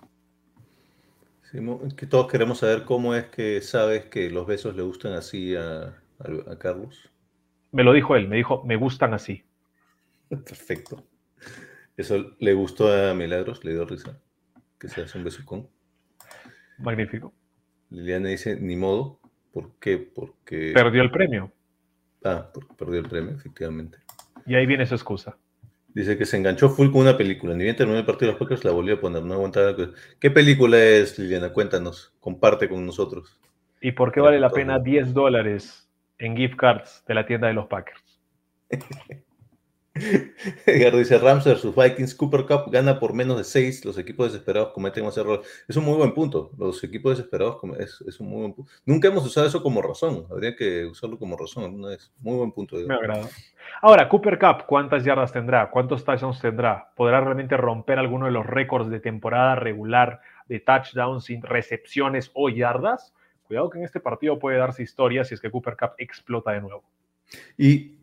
Sí, 1.51 1.59
que 1.97 2.07
todos 2.07 2.31
queremos 2.31 2.59
saber 2.59 2.85
cómo 2.85 3.17
es 3.17 3.25
que 3.25 3.61
sabes 3.63 4.05
que 4.05 4.31
los 4.31 4.47
besos 4.47 4.77
le 4.77 4.83
gustan 4.83 5.15
así 5.15 5.57
a, 5.57 5.87
a, 5.89 6.53
a 6.53 6.57
Carlos. 6.57 7.11
Me 7.73 7.83
lo 7.83 7.93
dijo 7.93 8.15
él, 8.15 8.29
me 8.29 8.37
dijo, 8.37 8.63
me 8.65 8.77
gustan 8.77 9.13
así. 9.13 9.43
Perfecto. 10.29 11.03
Eso 11.97 12.37
le 12.39 12.53
gustó 12.55 12.93
a 12.93 13.13
Milagros, 13.13 13.65
le 13.65 13.73
dio 13.73 13.85
risa. 13.85 14.17
Que 14.79 14.87
se 14.87 15.03
hace 15.03 15.19
un 15.19 15.25
beso 15.25 15.45
con. 15.45 15.69
Magnífico. 16.79 17.35
Liliana 17.91 18.29
dice, 18.29 18.57
ni 18.61 18.77
modo. 18.77 19.19
¿Por 19.53 19.81
qué? 19.81 19.99
Porque. 19.99 20.71
Perdió 20.73 21.03
el 21.03 21.11
premio. 21.11 21.51
Ah, 22.23 22.49
porque 22.55 22.73
perdió 22.75 23.01
el 23.01 23.09
premio, 23.09 23.35
efectivamente. 23.35 23.99
Y 24.47 24.55
ahí 24.55 24.65
viene 24.65 24.87
su 24.87 24.95
excusa. 24.95 25.37
Dice 25.97 26.19
que 26.19 26.27
se 26.27 26.37
enganchó 26.37 26.69
full 26.69 26.93
con 26.93 27.01
una 27.01 27.17
película. 27.17 27.55
Ni 27.55 27.65
bien 27.65 27.75
terminó 27.75 27.99
el 27.99 28.05
partido 28.05 28.27
de 28.27 28.33
los 28.33 28.39
Packers, 28.39 28.67
la 28.67 28.71
volvió 28.71 28.97
a 28.97 29.01
poner. 29.01 29.23
No 29.23 29.33
aguantaba. 29.33 29.75
¿Qué 30.21 30.31
película 30.31 30.79
es, 30.79 31.19
Liliana? 31.19 31.55
Cuéntanos. 31.55 32.15
Comparte 32.21 32.69
con 32.69 32.85
nosotros. 32.85 33.41
¿Y 33.81 33.93
por 33.93 34.13
qué 34.13 34.21
vale 34.21 34.39
la 34.39 34.51
pena 34.51 34.79
10 34.79 35.15
dólares 35.15 35.89
en 36.19 36.37
gift 36.37 36.57
cards 36.57 37.03
de 37.09 37.15
la 37.15 37.25
tienda 37.25 37.49
de 37.49 37.55
los 37.55 37.67
Packers? 37.69 38.21
Edgar 40.67 40.97
dice 40.97 41.19
Rams 41.19 41.45
versus 41.45 41.75
Vikings, 41.75 42.15
Cooper 42.15 42.45
Cup 42.47 42.71
gana 42.71 42.99
por 42.99 43.15
menos 43.15 43.39
de 43.39 43.45
6, 43.45 43.85
los 43.85 43.99
equipos 43.99 44.33
desesperados 44.33 44.73
cometen 44.73 45.05
más 45.05 45.17
errores. 45.17 45.47
Es 45.69 45.77
un 45.77 45.85
muy 45.85 45.97
buen 45.97 46.13
punto, 46.13 46.51
los 46.59 46.83
equipos 46.85 47.17
desesperados 47.17 47.59
es, 47.79 48.01
es, 48.07 48.21
un 48.21 48.29
muy 48.29 48.41
buen 48.41 48.53
punto. 48.53 48.71
Nunca 48.85 49.09
hemos 49.09 49.25
usado 49.25 49.47
eso 49.47 49.63
como 49.63 49.83
razón, 49.83 50.27
habría 50.31 50.55
que 50.55 50.85
usarlo 50.85 51.19
como 51.19 51.37
razón 51.37 51.65
alguna 51.65 51.89
vez. 51.89 52.13
Muy 52.21 52.37
buen 52.37 52.53
punto. 52.53 52.77
Me 52.77 52.95
agrada. 52.95 53.29
Ahora, 53.83 54.09
Cooper 54.09 54.39
Cup, 54.39 54.67
¿cuántas 54.67 55.05
yardas 55.05 55.33
tendrá? 55.33 55.71
¿Cuántos 55.71 56.05
touchdowns 56.05 56.41
tendrá? 56.41 56.93
¿Podrá 56.95 57.21
realmente 57.21 57.57
romper 57.57 57.99
alguno 57.99 58.27
de 58.27 58.33
los 58.33 58.47
récords 58.47 58.91
de 58.91 59.01
temporada 59.01 59.55
regular 59.57 60.21
de 60.49 60.61
touchdowns 60.61 61.25
sin 61.25 61.43
recepciones 61.43 62.31
o 62.35 62.49
yardas? 62.49 63.13
Cuidado 63.47 63.71
que 63.71 63.79
en 63.79 63.85
este 63.85 64.01
partido 64.01 64.39
puede 64.39 64.59
darse 64.59 64.83
historia 64.83 65.25
si 65.25 65.35
es 65.35 65.41
que 65.41 65.51
Cooper 65.51 65.77
Cup 65.77 65.91
explota 65.99 66.53
de 66.53 66.61
nuevo. 66.61 66.85
Y 67.57 67.97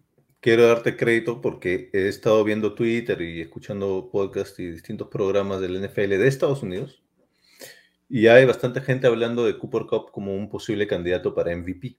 quiero 0.44 0.68
darte 0.68 0.98
crédito 0.98 1.40
porque 1.40 1.90
he 1.94 2.10
estado 2.10 2.44
viendo 2.44 2.76
Twitter 2.76 3.22
y 3.22 3.40
escuchando 3.40 4.10
podcasts 4.12 4.60
y 4.60 4.70
distintos 4.70 5.08
programas 5.08 5.62
del 5.62 5.82
NFL 5.82 6.10
de 6.10 6.28
Estados 6.28 6.62
Unidos. 6.62 7.02
Y 8.10 8.28
hay 8.28 8.44
bastante 8.44 8.82
gente 8.82 9.08
hablando 9.08 9.46
de 9.46 9.58
Cooper 9.58 9.84
Cup 9.84 10.12
como 10.12 10.36
un 10.36 10.50
posible 10.50 10.86
candidato 10.86 11.34
para 11.34 11.56
MVP. 11.56 11.96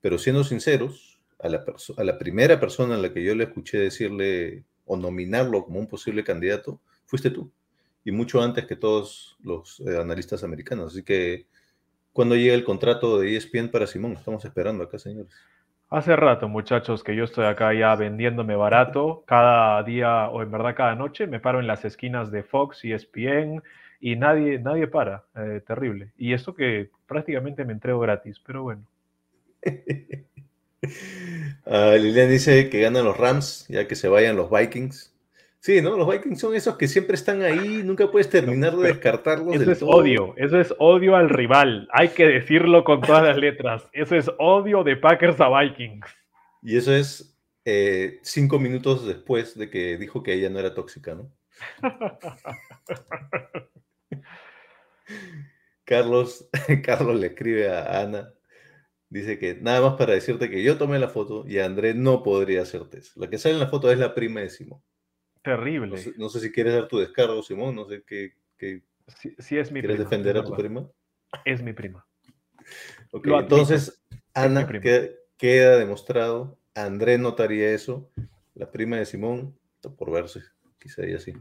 Pero 0.00 0.18
siendo 0.18 0.42
sinceros, 0.42 1.20
a 1.38 1.48
la, 1.48 2.18
primera 2.18 2.58
persona 2.58 2.96
a 2.96 2.98
la 2.98 3.14
que 3.14 3.22
yo 3.22 3.36
le 3.36 3.44
escuché 3.44 3.78
decirle 3.78 4.64
o 4.84 4.96
nominarlo 4.96 5.64
como 5.64 5.78
un 5.78 5.86
posible 5.86 6.24
candidato, 6.24 6.80
fuiste 7.06 7.30
tú. 7.30 7.52
Y 8.04 8.10
mucho 8.10 8.42
antes 8.42 8.66
que 8.66 8.74
todos 8.74 9.36
los 9.40 9.78
eh, 9.86 9.96
analistas 9.96 10.42
americanos. 10.42 10.92
Así 10.92 11.04
que, 11.04 11.46
cuando 12.12 12.34
llegue 12.34 12.54
el 12.54 12.64
contrato 12.64 13.20
de 13.20 13.36
ESPN 13.36 13.70
para 13.70 13.86
Simón? 13.86 14.14
Estamos 14.14 14.44
esperando 14.44 14.82
acá, 14.82 14.98
señores. 14.98 15.32
Hace 15.90 16.16
rato, 16.16 16.48
muchachos, 16.48 17.02
que 17.02 17.16
yo 17.16 17.24
estoy 17.24 17.46
acá 17.46 17.72
ya 17.72 17.94
vendiéndome 17.96 18.54
barato. 18.56 19.24
Cada 19.26 19.82
día, 19.82 20.28
o 20.28 20.42
en 20.42 20.50
verdad 20.50 20.74
cada 20.76 20.94
noche, 20.94 21.26
me 21.26 21.40
paro 21.40 21.60
en 21.60 21.66
las 21.66 21.84
esquinas 21.86 22.30
de 22.30 22.42
Fox 22.42 22.84
y 22.84 22.92
ESPN 22.92 23.62
y 23.98 24.16
nadie, 24.16 24.58
nadie 24.58 24.86
para. 24.86 25.24
Eh, 25.34 25.62
terrible. 25.66 26.12
Y 26.18 26.34
esto 26.34 26.54
que 26.54 26.90
prácticamente 27.06 27.64
me 27.64 27.72
entrego 27.72 28.00
gratis, 28.00 28.38
pero 28.44 28.64
bueno. 28.64 28.82
uh, 31.64 31.96
Lilian 31.98 32.28
dice 32.28 32.68
que 32.68 32.80
ganan 32.80 33.06
los 33.06 33.16
Rams, 33.16 33.66
ya 33.68 33.88
que 33.88 33.96
se 33.96 34.08
vayan 34.08 34.36
los 34.36 34.50
Vikings. 34.50 35.14
Sí, 35.68 35.82
¿no? 35.82 35.98
Los 35.98 36.08
Vikings 36.10 36.40
son 36.40 36.54
esos 36.54 36.78
que 36.78 36.88
siempre 36.88 37.14
están 37.14 37.42
ahí, 37.42 37.82
nunca 37.84 38.10
puedes 38.10 38.30
terminar 38.30 38.74
de 38.74 38.88
descartarlos. 38.88 39.54
Eso 39.54 39.70
es 39.70 39.80
todo. 39.80 39.90
odio, 39.90 40.32
eso 40.38 40.58
es 40.58 40.74
odio 40.78 41.14
al 41.14 41.28
rival. 41.28 41.86
Hay 41.92 42.08
que 42.08 42.24
decirlo 42.24 42.84
con 42.84 43.02
todas 43.02 43.22
las 43.22 43.36
letras. 43.36 43.86
Eso 43.92 44.16
es 44.16 44.30
odio 44.38 44.82
de 44.82 44.96
Packers 44.96 45.38
a 45.42 45.50
Vikings. 45.50 46.06
Y 46.62 46.78
eso 46.78 46.94
es 46.94 47.38
eh, 47.66 48.18
cinco 48.22 48.58
minutos 48.58 49.06
después 49.06 49.58
de 49.58 49.68
que 49.68 49.98
dijo 49.98 50.22
que 50.22 50.32
ella 50.32 50.48
no 50.48 50.58
era 50.58 50.72
tóxica, 50.72 51.14
¿no? 51.14 51.30
Carlos, 55.84 56.48
Carlos 56.82 57.20
le 57.20 57.26
escribe 57.26 57.68
a 57.68 58.00
Ana, 58.00 58.32
dice 59.10 59.38
que 59.38 59.56
nada 59.60 59.82
más 59.82 59.98
para 59.98 60.14
decirte 60.14 60.48
que 60.48 60.62
yo 60.62 60.78
tomé 60.78 60.98
la 60.98 61.10
foto 61.10 61.44
y 61.46 61.58
André 61.58 61.92
no 61.92 62.22
podría 62.22 62.62
hacerte 62.62 63.00
eso. 63.00 63.20
La 63.20 63.28
que 63.28 63.36
sale 63.36 63.56
en 63.56 63.60
la 63.60 63.68
foto 63.68 63.92
es 63.92 63.98
la 63.98 64.14
prima 64.14 64.40
de 64.40 64.48
Simón. 64.48 64.80
Terrible. 65.42 65.88
No 65.88 65.96
sé, 65.96 66.12
no 66.16 66.28
sé, 66.28 66.40
si 66.40 66.52
quieres 66.52 66.74
dar 66.74 66.88
tu 66.88 66.98
descargo, 66.98 67.42
Simón, 67.42 67.76
no 67.76 67.86
sé 67.86 68.02
qué. 68.06 68.34
qué 68.56 68.82
sí, 69.06 69.34
sí, 69.38 69.58
es 69.58 69.70
mi 69.72 69.80
¿Quieres 69.80 69.96
prima, 69.96 70.10
defender 70.10 70.36
a 70.38 70.44
tu 70.44 70.54
prima? 70.54 70.88
Es 71.44 71.62
mi 71.62 71.72
prima. 71.72 72.06
Okay, 73.10 73.32
entonces, 73.32 74.02
Ana, 74.34 74.66
queda, 74.66 75.08
queda, 75.36 75.78
demostrado, 75.78 76.58
André 76.74 77.18
notaría 77.18 77.70
eso, 77.70 78.10
la 78.54 78.70
prima 78.70 78.96
de 78.98 79.06
Simón, 79.06 79.56
por 79.96 80.10
verse, 80.10 80.42
quizá 80.78 81.02
ella 81.02 81.18
sí. 81.18 81.34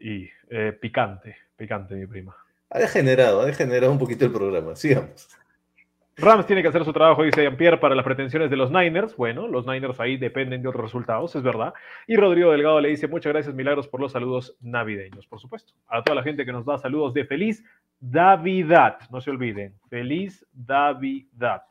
Y 0.00 0.28
eh, 0.48 0.72
picante, 0.72 1.36
picante 1.56 1.94
mi 1.94 2.06
prima. 2.06 2.36
Ha 2.70 2.78
degenerado, 2.78 3.40
ha 3.40 3.46
degenerado 3.46 3.92
un 3.92 3.98
poquito 3.98 4.24
el 4.24 4.32
programa, 4.32 4.76
sigamos. 4.76 5.28
Rams 6.20 6.46
tiene 6.46 6.60
que 6.60 6.68
hacer 6.68 6.84
su 6.84 6.92
trabajo, 6.92 7.22
dice 7.22 7.42
Jean-Pierre, 7.42 7.78
para 7.78 7.94
las 7.94 8.04
pretensiones 8.04 8.50
de 8.50 8.56
los 8.56 8.70
Niners. 8.70 9.16
Bueno, 9.16 9.48
los 9.48 9.66
Niners 9.66 9.98
ahí 10.00 10.18
dependen 10.18 10.60
de 10.60 10.68
otros 10.68 10.84
resultados, 10.84 11.34
es 11.34 11.42
verdad. 11.42 11.72
Y 12.06 12.16
Rodrigo 12.16 12.52
Delgado 12.52 12.78
le 12.78 12.90
dice, 12.90 13.08
muchas 13.08 13.32
gracias, 13.32 13.54
Milagros, 13.54 13.88
por 13.88 14.00
los 14.00 14.12
saludos 14.12 14.54
navideños, 14.60 15.26
por 15.26 15.40
supuesto. 15.40 15.72
A 15.88 16.02
toda 16.02 16.16
la 16.16 16.22
gente 16.22 16.44
que 16.44 16.52
nos 16.52 16.66
da 16.66 16.76
saludos 16.76 17.14
de 17.14 17.24
feliz 17.24 17.64
Navidad, 18.00 18.98
no 19.10 19.22
se 19.22 19.30
olviden, 19.30 19.74
feliz 19.88 20.46
Navidad. 20.52 21.62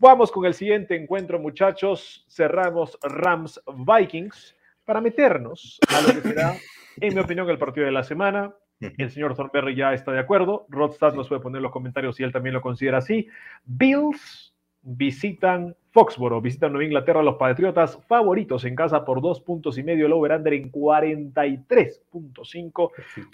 Vamos 0.00 0.32
con 0.32 0.44
el 0.44 0.54
siguiente 0.54 0.96
encuentro, 0.96 1.38
muchachos. 1.38 2.26
Cerramos 2.28 2.98
Rams 3.02 3.62
Vikings 3.66 4.56
para 4.84 5.00
meternos 5.00 5.78
a 5.88 6.00
lo 6.00 6.08
que 6.08 6.28
será, 6.28 6.54
en 7.00 7.14
mi 7.14 7.20
opinión, 7.20 7.48
el 7.48 7.58
partido 7.58 7.86
de 7.86 7.92
la 7.92 8.02
semana. 8.02 8.52
El 8.98 9.10
señor 9.10 9.34
Thornberry 9.34 9.74
ya 9.74 9.92
está 9.92 10.12
de 10.12 10.20
acuerdo. 10.20 10.66
Rodstad 10.68 11.14
nos 11.14 11.28
puede 11.28 11.40
poner 11.40 11.58
en 11.58 11.64
los 11.64 11.72
comentarios 11.72 12.16
si 12.16 12.22
él 12.22 12.32
también 12.32 12.54
lo 12.54 12.60
considera 12.60 12.98
así. 12.98 13.28
Bills 13.64 14.54
visitan 14.82 15.74
Foxboro, 15.90 16.40
visitan 16.40 16.72
Nueva 16.72 16.84
Inglaterra, 16.84 17.22
los 17.22 17.36
Patriotas 17.36 17.98
favoritos 18.06 18.64
en 18.64 18.76
casa 18.76 19.04
por 19.04 19.20
dos 19.20 19.40
puntos 19.40 19.76
y 19.78 19.82
medio, 19.82 20.06
el 20.06 20.12
over-under 20.12 20.52
en 20.52 20.70
43.5. 20.70 22.90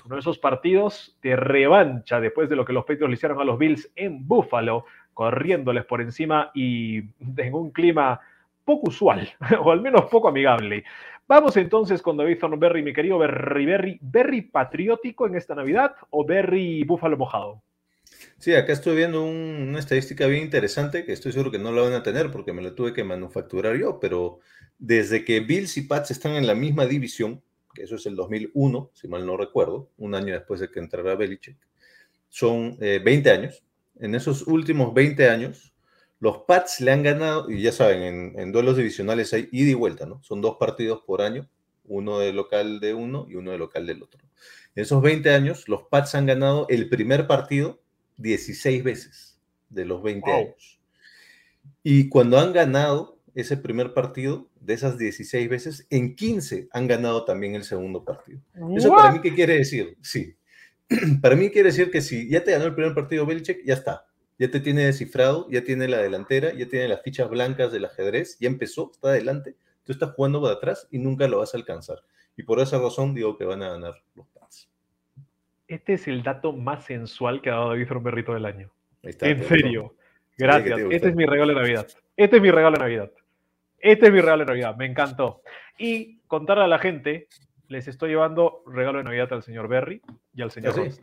Uno 0.07 0.15
de 0.15 0.21
esos 0.21 0.39
partidos 0.39 1.19
de 1.23 1.37
revancha 1.37 2.21
después 2.21 2.49
de 2.49 2.57
lo 2.57 2.65
que 2.65 2.73
los 2.73 2.85
Patriots 2.85 3.11
le 3.11 3.15
hicieron 3.15 3.41
a 3.41 3.45
los 3.45 3.59
Bills 3.59 3.93
en 3.97 4.27
Buffalo, 4.27 4.87
corriéndoles 5.13 5.85
por 5.85 6.01
encima 6.01 6.51
y 6.55 7.03
en 7.37 7.55
un 7.55 7.71
clima 7.71 8.21
poco 8.65 8.89
usual, 8.89 9.29
o 9.63 9.71
al 9.71 9.83
menos 9.83 10.07
poco 10.07 10.29
amigable. 10.29 10.85
Vamos 11.27 11.57
entonces 11.57 12.03
con 12.03 12.19
David 12.19 12.39
Thornberry, 12.39 12.83
mi 12.83 12.93
querido 12.93 13.19
Berry 13.19 13.65
Berry. 13.65 13.99
¿Berry 14.03 14.43
patriótico 14.43 15.27
en 15.27 15.37
esta 15.37 15.55
Navidad 15.55 15.95
o 16.11 16.27
Berry 16.27 16.85
búfalo 16.85 17.17
mojado? 17.17 17.63
Sí, 18.39 18.55
acá 18.55 18.75
estoy 18.75 18.97
viendo 18.97 19.25
un, 19.25 19.69
una 19.71 19.79
estadística 19.79 20.27
bien 20.27 20.43
interesante 20.43 21.07
que 21.07 21.13
estoy 21.13 21.33
seguro 21.33 21.51
que 21.51 21.59
no 21.59 21.73
la 21.73 21.81
van 21.81 21.95
a 21.95 22.03
tener 22.03 22.31
porque 22.31 22.53
me 22.53 22.61
la 22.61 22.75
tuve 22.75 22.93
que 22.93 23.05
manufacturar 23.05 23.75
yo, 23.77 23.99
pero 24.01 24.41
desde 24.79 25.25
que 25.25 25.41
Bills 25.41 25.79
y 25.79 25.83
Pats 25.83 26.11
están 26.11 26.33
en 26.33 26.47
la 26.47 26.55
misma 26.55 26.85
división, 26.85 27.43
que 27.75 27.85
eso 27.85 27.97
es 27.97 28.05
el 28.05 28.17
2001, 28.17 28.91
si 28.93 29.09
mal 29.09 29.25
no 29.25 29.39
recuerdo, 29.39 29.89
un 29.97 30.15
año 30.15 30.35
después 30.35 30.61
de 30.61 30.71
que 30.71 30.79
entrara 30.79 31.15
Belichick, 31.15 31.57
son 32.29 32.77
eh, 32.81 33.01
20 33.03 33.31
años. 33.31 33.65
En 33.99 34.15
esos 34.15 34.47
últimos 34.47 34.93
20 34.93 35.29
años, 35.31 35.74
los 36.21 36.39
Pats 36.47 36.81
le 36.81 36.93
han 36.93 37.03
ganado, 37.03 37.51
y 37.51 37.63
ya 37.63 37.73
saben, 37.73 38.03
en, 38.03 38.39
en, 38.39 38.53
duelos 38.53 38.77
divisionales 38.77 39.33
hay 39.33 39.49
ida 39.53 39.71
y 39.71 39.75
vuelta, 39.75 40.07
¿no? 40.07 40.23
Son 40.23 40.41
dos 40.41 40.57
partidos 40.59 41.03
por 41.07 41.23
año, 41.23 41.49
uno 41.85 42.19
de 42.19 42.33
local 42.33 42.81
de 42.81 42.95
uno 42.95 43.27
y 43.29 43.35
uno 43.35 43.51
de 43.51 43.59
local 43.59 43.87
del 43.87 44.03
otro. 44.03 44.21
En 44.75 44.83
esos 44.83 45.03
20 45.03 45.31
años, 45.31 45.69
los 45.69 45.83
Pats 45.85 46.15
han 46.15 46.27
ganado 46.27 46.67
el 46.69 46.89
primer 46.89 47.27
partido 47.27 47.81
16 48.17 48.83
veces 48.83 49.39
de 49.69 49.85
los 49.85 50.03
20 50.03 50.31
wow. 50.31 50.41
años. 50.41 50.81
Y 51.83 52.09
cuando 52.09 52.39
han 52.39 52.53
ganado 52.53 53.19
ese 53.35 53.57
primer 53.57 53.93
partido, 53.93 54.49
de 54.61 54.75
esas 54.75 54.97
16 54.97 55.49
veces, 55.49 55.87
en 55.91 56.17
15 56.17 56.69
han 56.73 56.87
ganado 56.87 57.25
también 57.25 57.55
el 57.55 57.65
segundo 57.65 58.05
partido. 58.05 58.41
¿Eso 58.77 58.91
para 58.91 59.13
mí 59.13 59.21
qué 59.21 59.35
quiere 59.35 59.59
decir? 59.59 59.99
Sí. 60.01 60.37
para 61.21 61.37
mí 61.37 61.51
quiere 61.51 61.69
decir 61.69 61.91
que 61.91 62.01
si 62.01 62.29
ya 62.29 62.43
te 62.43 62.53
ganó 62.53 62.65
el 62.65 62.75
primer 62.75 62.95
partido 62.95 63.27
Belichick, 63.27 63.65
ya 63.65 63.75
está 63.75 64.07
Ya 64.39 64.51
te 64.51 64.61
tiene 64.61 64.85
descifrado, 64.85 65.47
ya 65.51 65.63
tiene 65.63 65.87
la 65.89 65.99
delantera, 65.99 66.53
ya 66.53 66.69
tiene 66.69 66.89
las 66.89 67.03
fichas 67.03 67.31
blancas 67.31 67.73
del 67.73 67.85
ajedrez, 67.85 68.37
ya 68.41 68.49
empezó, 68.49 68.91
está 68.93 69.09
adelante. 69.09 69.57
Tú 69.85 69.93
estás 69.93 70.13
jugando 70.13 70.41
por 70.41 70.51
atrás 70.51 70.89
y 70.91 70.99
nunca 70.99 71.29
lo 71.29 71.39
vas 71.39 71.55
a 71.55 71.59
alcanzar. 71.59 72.01
Y 72.37 72.43
por 72.43 72.59
esa 72.61 72.79
razón 72.79 73.15
digo 73.15 73.37
que 73.37 73.45
van 73.45 73.63
a 73.63 73.71
ganar 73.71 73.95
los 74.15 74.27
Pats. 74.29 74.69
Este 75.69 75.95
es 75.95 76.09
el 76.09 76.23
dato 76.23 76.53
más 76.53 76.85
sensual 76.85 77.41
que 77.41 77.51
ha 77.51 77.55
dado 77.55 77.69
David 77.71 77.89
Berrito 78.03 78.35
del 78.35 78.47
año. 78.47 78.73
Ahí 79.03 79.11
está, 79.11 79.29
En 79.29 79.45
serio. 79.45 79.95
Gracias. 80.37 80.81
Este 80.91 81.09
es 81.09 81.15
mi 81.15 81.27
regalo 81.27 81.55
de 81.55 81.61
Navidad. 81.61 81.87
Este 82.17 82.37
es 82.37 82.43
mi 82.43 82.51
regalo 82.51 82.77
de 82.77 82.83
Navidad. 82.83 83.13
Este 83.79 84.07
es 84.07 84.13
mi 84.13 84.21
regalo 84.21 84.45
de 84.45 84.47
Navidad. 84.47 84.77
Me 84.77 84.87
encantó. 84.87 85.43
Y 85.79 86.19
contarle 86.27 86.65
a 86.65 86.69
la 86.69 86.79
gente, 86.79 87.29
les 87.69 87.87
estoy 87.87 88.11
llevando 88.11 88.63
regalo 88.67 88.99
de 88.99 89.05
Navidad 89.05 89.33
al 89.33 89.43
señor 89.43 89.69
Berry 89.69 90.03
y 90.35 90.43
al 90.43 90.51
señor 90.51 90.75
¿Ah, 90.79 90.91
sí? 90.91 91.01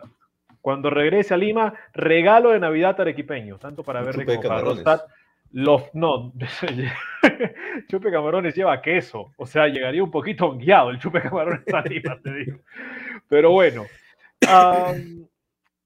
Cuando 0.61 0.89
regrese 0.89 1.33
a 1.33 1.37
Lima, 1.37 1.73
regalo 1.93 2.51
de 2.51 2.59
Navidad 2.59 2.99
arequipeño, 2.99 3.57
tanto 3.57 3.83
para 3.83 3.99
Un 3.99 4.05
Berry 4.05 4.19
chupe 4.19 4.31
de 4.31 4.37
como 4.37 4.83
para. 4.83 5.01
Los, 5.53 5.93
no, 5.93 6.31
chupe 7.89 8.09
camarones 8.09 8.55
lleva 8.55 8.81
queso, 8.81 9.33
o 9.35 9.45
sea, 9.45 9.67
llegaría 9.67 10.01
un 10.01 10.09
poquito 10.09 10.45
hongueado 10.45 10.91
el 10.91 10.99
chupe 10.99 11.21
camarones 11.21 11.73
a 11.73 11.81
Lima, 11.81 12.17
te 12.23 12.33
digo. 12.33 12.59
Pero 13.27 13.51
bueno, 13.51 13.85
am, 14.47 15.27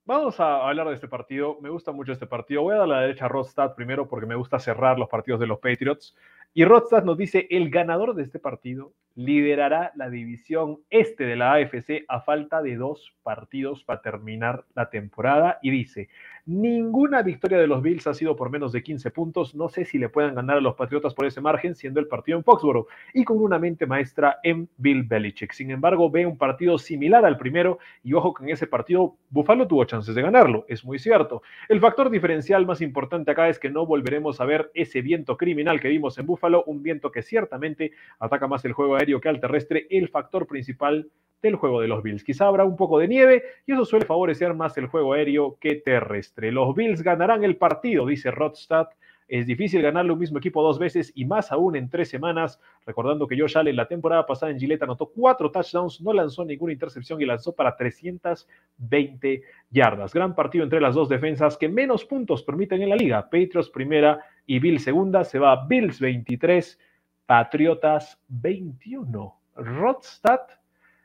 vamos 0.06 0.40
a 0.40 0.68
hablar 0.68 0.88
de 0.90 0.96
este 0.96 1.08
partido. 1.08 1.58
Me 1.62 1.70
gusta 1.70 1.92
mucho 1.92 2.12
este 2.12 2.28
partido. 2.28 2.62
Voy 2.62 2.76
a 2.76 2.80
dar 2.80 2.88
la 2.88 3.02
derecha 3.02 3.26
a 3.26 3.30
Rodstad 3.30 3.74
primero 3.74 4.08
porque 4.08 4.28
me 4.28 4.36
gusta 4.36 4.60
cerrar 4.60 5.00
los 5.00 5.10
partidos 5.10 5.40
de 5.40 5.48
los 5.48 5.60
Patriots. 5.60 6.16
Y 6.58 6.64
Rodstad 6.64 7.04
nos 7.04 7.18
dice, 7.18 7.48
el 7.50 7.70
ganador 7.70 8.16
de 8.16 8.24
este 8.24 8.40
partido 8.40 8.94
liderará 9.16 9.92
la 9.96 10.10
división 10.10 10.80
este 10.90 11.24
de 11.24 11.36
la 11.36 11.54
AFC 11.54 12.04
a 12.08 12.22
falta 12.22 12.62
de 12.62 12.76
dos 12.76 13.14
partidos 13.24 13.84
para 13.84 14.02
terminar 14.02 14.66
la 14.74 14.90
temporada. 14.90 15.60
Y 15.62 15.72
dice, 15.72 16.10
ninguna 16.46 17.24
victoria 17.24 17.58
de 17.58 17.68
los 17.68 17.82
Bills 17.82 18.08
ha 18.08 18.14
sido 18.14 18.36
por 18.36 18.50
menos 18.50 18.72
de 18.72 18.84
15 18.84 19.12
puntos. 19.12 19.56
No 19.56 19.70
sé 19.70 19.86
si 19.86 19.98
le 19.98 20.10
puedan 20.10 20.36
ganar 20.36 20.58
a 20.58 20.62
los 20.62 20.76
Patriotas 20.76 21.14
por 21.14 21.26
ese 21.26 21.42
margen, 21.42 21.76
siendo 21.76 22.00
el 22.00 22.08
partido 22.08 22.38
en 22.38 22.44
Foxborough 22.44 22.88
y 23.14 23.24
con 23.24 23.42
una 23.42 23.58
mente 23.58 23.86
maestra 23.86 24.40
en 24.44 24.70
Bill 24.78 25.04
Belichick. 25.04 25.54
Sin 25.54 25.72
embargo, 25.72 26.10
ve 26.12 26.26
un 26.26 26.38
partido 26.38 26.78
similar 26.78 27.26
al 27.26 27.38
primero 27.38 27.80
y 28.04 28.14
ojo 28.14 28.34
que 28.34 28.44
en 28.44 28.50
ese 28.52 28.68
partido 28.68 29.16
Buffalo 29.30 29.68
tuvo 29.68 29.86
chances 29.86 30.14
de 30.14 30.22
ganarlo, 30.22 30.66
es 30.68 30.86
muy 30.86 31.00
cierto. 31.00 31.42
El 31.70 31.80
factor 31.80 32.10
diferencial 32.10 32.66
más 32.66 32.82
importante 32.82 33.32
acá 33.32 33.50
es 33.50 33.60
que 33.60 33.70
no 33.70 33.86
volveremos 33.86 34.40
a 34.40 34.46
ver 34.46 34.72
ese 34.74 35.02
viento 35.02 35.38
criminal 35.38 35.80
que 35.80 35.88
vimos 35.88 36.18
en 36.18 36.26
Buffalo, 36.26 36.45
un 36.66 36.84
viento 36.84 37.12
que 37.12 37.22
ciertamente 37.22 37.92
ataca 38.20 38.48
más 38.48 38.64
el 38.66 38.74
juego 38.74 38.96
aéreo 38.96 39.20
que 39.20 39.30
al 39.30 39.40
terrestre, 39.40 39.88
el 39.90 40.10
factor 40.10 40.48
principal 40.48 41.10
del 41.42 41.56
juego 41.56 41.82
de 41.82 41.88
los 41.88 42.04
Bills. 42.04 42.24
Quizá 42.24 42.48
habrá 42.48 42.66
un 42.66 42.76
poco 42.76 43.00
de 43.00 43.08
nieve 43.08 43.44
y 43.66 43.74
eso 43.74 43.86
suele 43.86 44.06
favorecer 44.06 44.54
más 44.54 44.78
el 44.78 44.88
juego 44.88 45.14
aéreo 45.14 45.58
que 45.60 45.76
terrestre. 45.76 46.52
Los 46.52 46.76
Bills 46.76 47.02
ganarán 47.02 47.44
el 47.44 47.58
partido, 47.58 48.06
dice 48.06 48.32
Rodstad. 48.32 48.88
Es 49.28 49.48
difícil 49.48 49.82
ganarle 49.82 50.12
un 50.12 50.20
mismo 50.20 50.38
equipo 50.38 50.62
dos 50.62 50.78
veces 50.78 51.12
y 51.16 51.26
más 51.26 51.52
aún 51.52 51.76
en 51.76 51.90
tres 51.90 52.10
semanas. 52.10 52.60
Recordando 52.86 53.28
que 53.28 53.40
Josh 53.40 53.58
Allen 53.58 53.76
la 53.76 53.88
temporada 53.88 54.24
pasada 54.24 54.52
en 54.52 54.60
Gillette 54.60 54.84
anotó 54.84 55.08
cuatro 55.08 55.50
touchdowns, 55.50 56.00
no 56.02 56.14
lanzó 56.14 56.46
ninguna 56.46 56.74
intercepción 56.74 57.20
y 57.20 57.26
lanzó 57.26 57.56
para 57.56 57.76
320 57.76 59.42
yardas. 59.72 60.14
Gran 60.14 60.36
partido 60.36 60.64
entre 60.64 60.80
las 60.80 60.94
dos 60.94 61.10
defensas 61.10 61.58
que 61.58 61.68
menos 61.68 62.06
puntos 62.06 62.44
permiten 62.44 62.84
en 62.84 62.90
la 62.90 62.96
liga. 62.96 63.24
Patriots 63.24 63.72
primera 63.72 64.24
y 64.46 64.60
Bills 64.60 64.84
segunda. 64.84 65.24
Se 65.24 65.40
va 65.40 65.66
Bills 65.66 66.00
23, 66.00 66.80
Patriotas 67.26 68.22
21. 68.28 69.40
Rodstad 69.56 70.42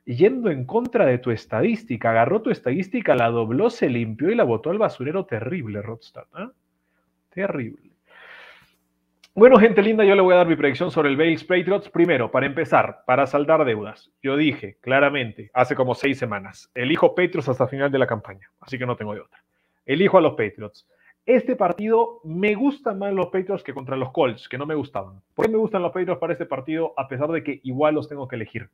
yendo 0.04 0.50
en 0.50 0.64
contra 0.64 1.06
de 1.06 1.18
tu 1.18 1.30
estadística. 1.30 2.10
Agarró 2.10 2.42
tu 2.42 2.50
estadística, 2.50 3.14
la 3.14 3.30
dobló, 3.30 3.70
se 3.70 3.88
limpió 3.88 4.30
y 4.30 4.34
la 4.34 4.44
botó 4.44 4.70
al 4.70 4.78
basurero. 4.78 5.24
Terrible, 5.24 5.82
Rodstad. 5.82 6.24
¿eh? 6.38 6.48
Terrible. 7.30 7.90
Bueno, 9.32 9.58
gente 9.58 9.80
linda, 9.80 10.04
yo 10.04 10.16
le 10.16 10.22
voy 10.22 10.34
a 10.34 10.38
dar 10.38 10.48
mi 10.48 10.56
predicción 10.56 10.90
sobre 10.90 11.08
el 11.08 11.16
Bills 11.16 11.44
Patriots. 11.44 11.88
Primero, 11.88 12.30
para 12.30 12.46
empezar, 12.46 13.04
para 13.06 13.26
saldar 13.26 13.64
deudas. 13.64 14.10
Yo 14.22 14.36
dije 14.36 14.76
claramente 14.80 15.50
hace 15.54 15.76
como 15.76 15.94
seis 15.94 16.18
semanas, 16.18 16.70
elijo 16.74 17.14
Patriots 17.14 17.48
hasta 17.48 17.68
final 17.68 17.92
de 17.92 17.98
la 18.00 18.08
campaña, 18.08 18.50
así 18.60 18.76
que 18.76 18.86
no 18.86 18.96
tengo 18.96 19.14
de 19.14 19.20
otra. 19.20 19.38
Elijo 19.86 20.18
a 20.18 20.20
los 20.20 20.32
Patriots. 20.32 20.86
Este 21.26 21.54
partido 21.54 22.20
me 22.24 22.54
gustan 22.54 22.98
más 22.98 23.12
los 23.12 23.26
Patriots 23.26 23.62
que 23.62 23.74
contra 23.74 23.94
los 23.94 24.10
Colts, 24.10 24.48
que 24.48 24.56
no 24.56 24.64
me 24.64 24.74
gustaban. 24.74 25.20
¿Por 25.34 25.44
qué 25.44 25.52
me 25.52 25.58
gustan 25.58 25.82
los 25.82 25.92
Patriots 25.92 26.18
para 26.18 26.32
este 26.32 26.46
partido, 26.46 26.94
a 26.96 27.08
pesar 27.08 27.28
de 27.28 27.44
que 27.44 27.60
igual 27.62 27.94
los 27.94 28.08
tengo 28.08 28.26
que 28.26 28.36
elegir? 28.36 28.70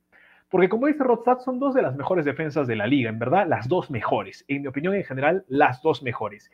Porque 0.49 0.69
como 0.69 0.87
dice 0.87 1.03
Rodstad, 1.03 1.39
son 1.39 1.59
dos 1.59 1.75
de 1.75 1.81
las 1.81 1.97
mejores 1.97 2.23
defensas 2.23 2.65
de 2.65 2.77
la 2.77 2.87
liga, 2.87 3.09
en 3.09 3.19
verdad, 3.19 3.45
las 3.47 3.67
dos 3.67 3.91
mejores. 3.91 4.45
En 4.47 4.61
mi 4.61 4.67
opinión, 4.67 4.95
en 4.95 5.03
general, 5.03 5.43
las 5.49 5.81
dos 5.81 6.01
mejores. 6.01 6.49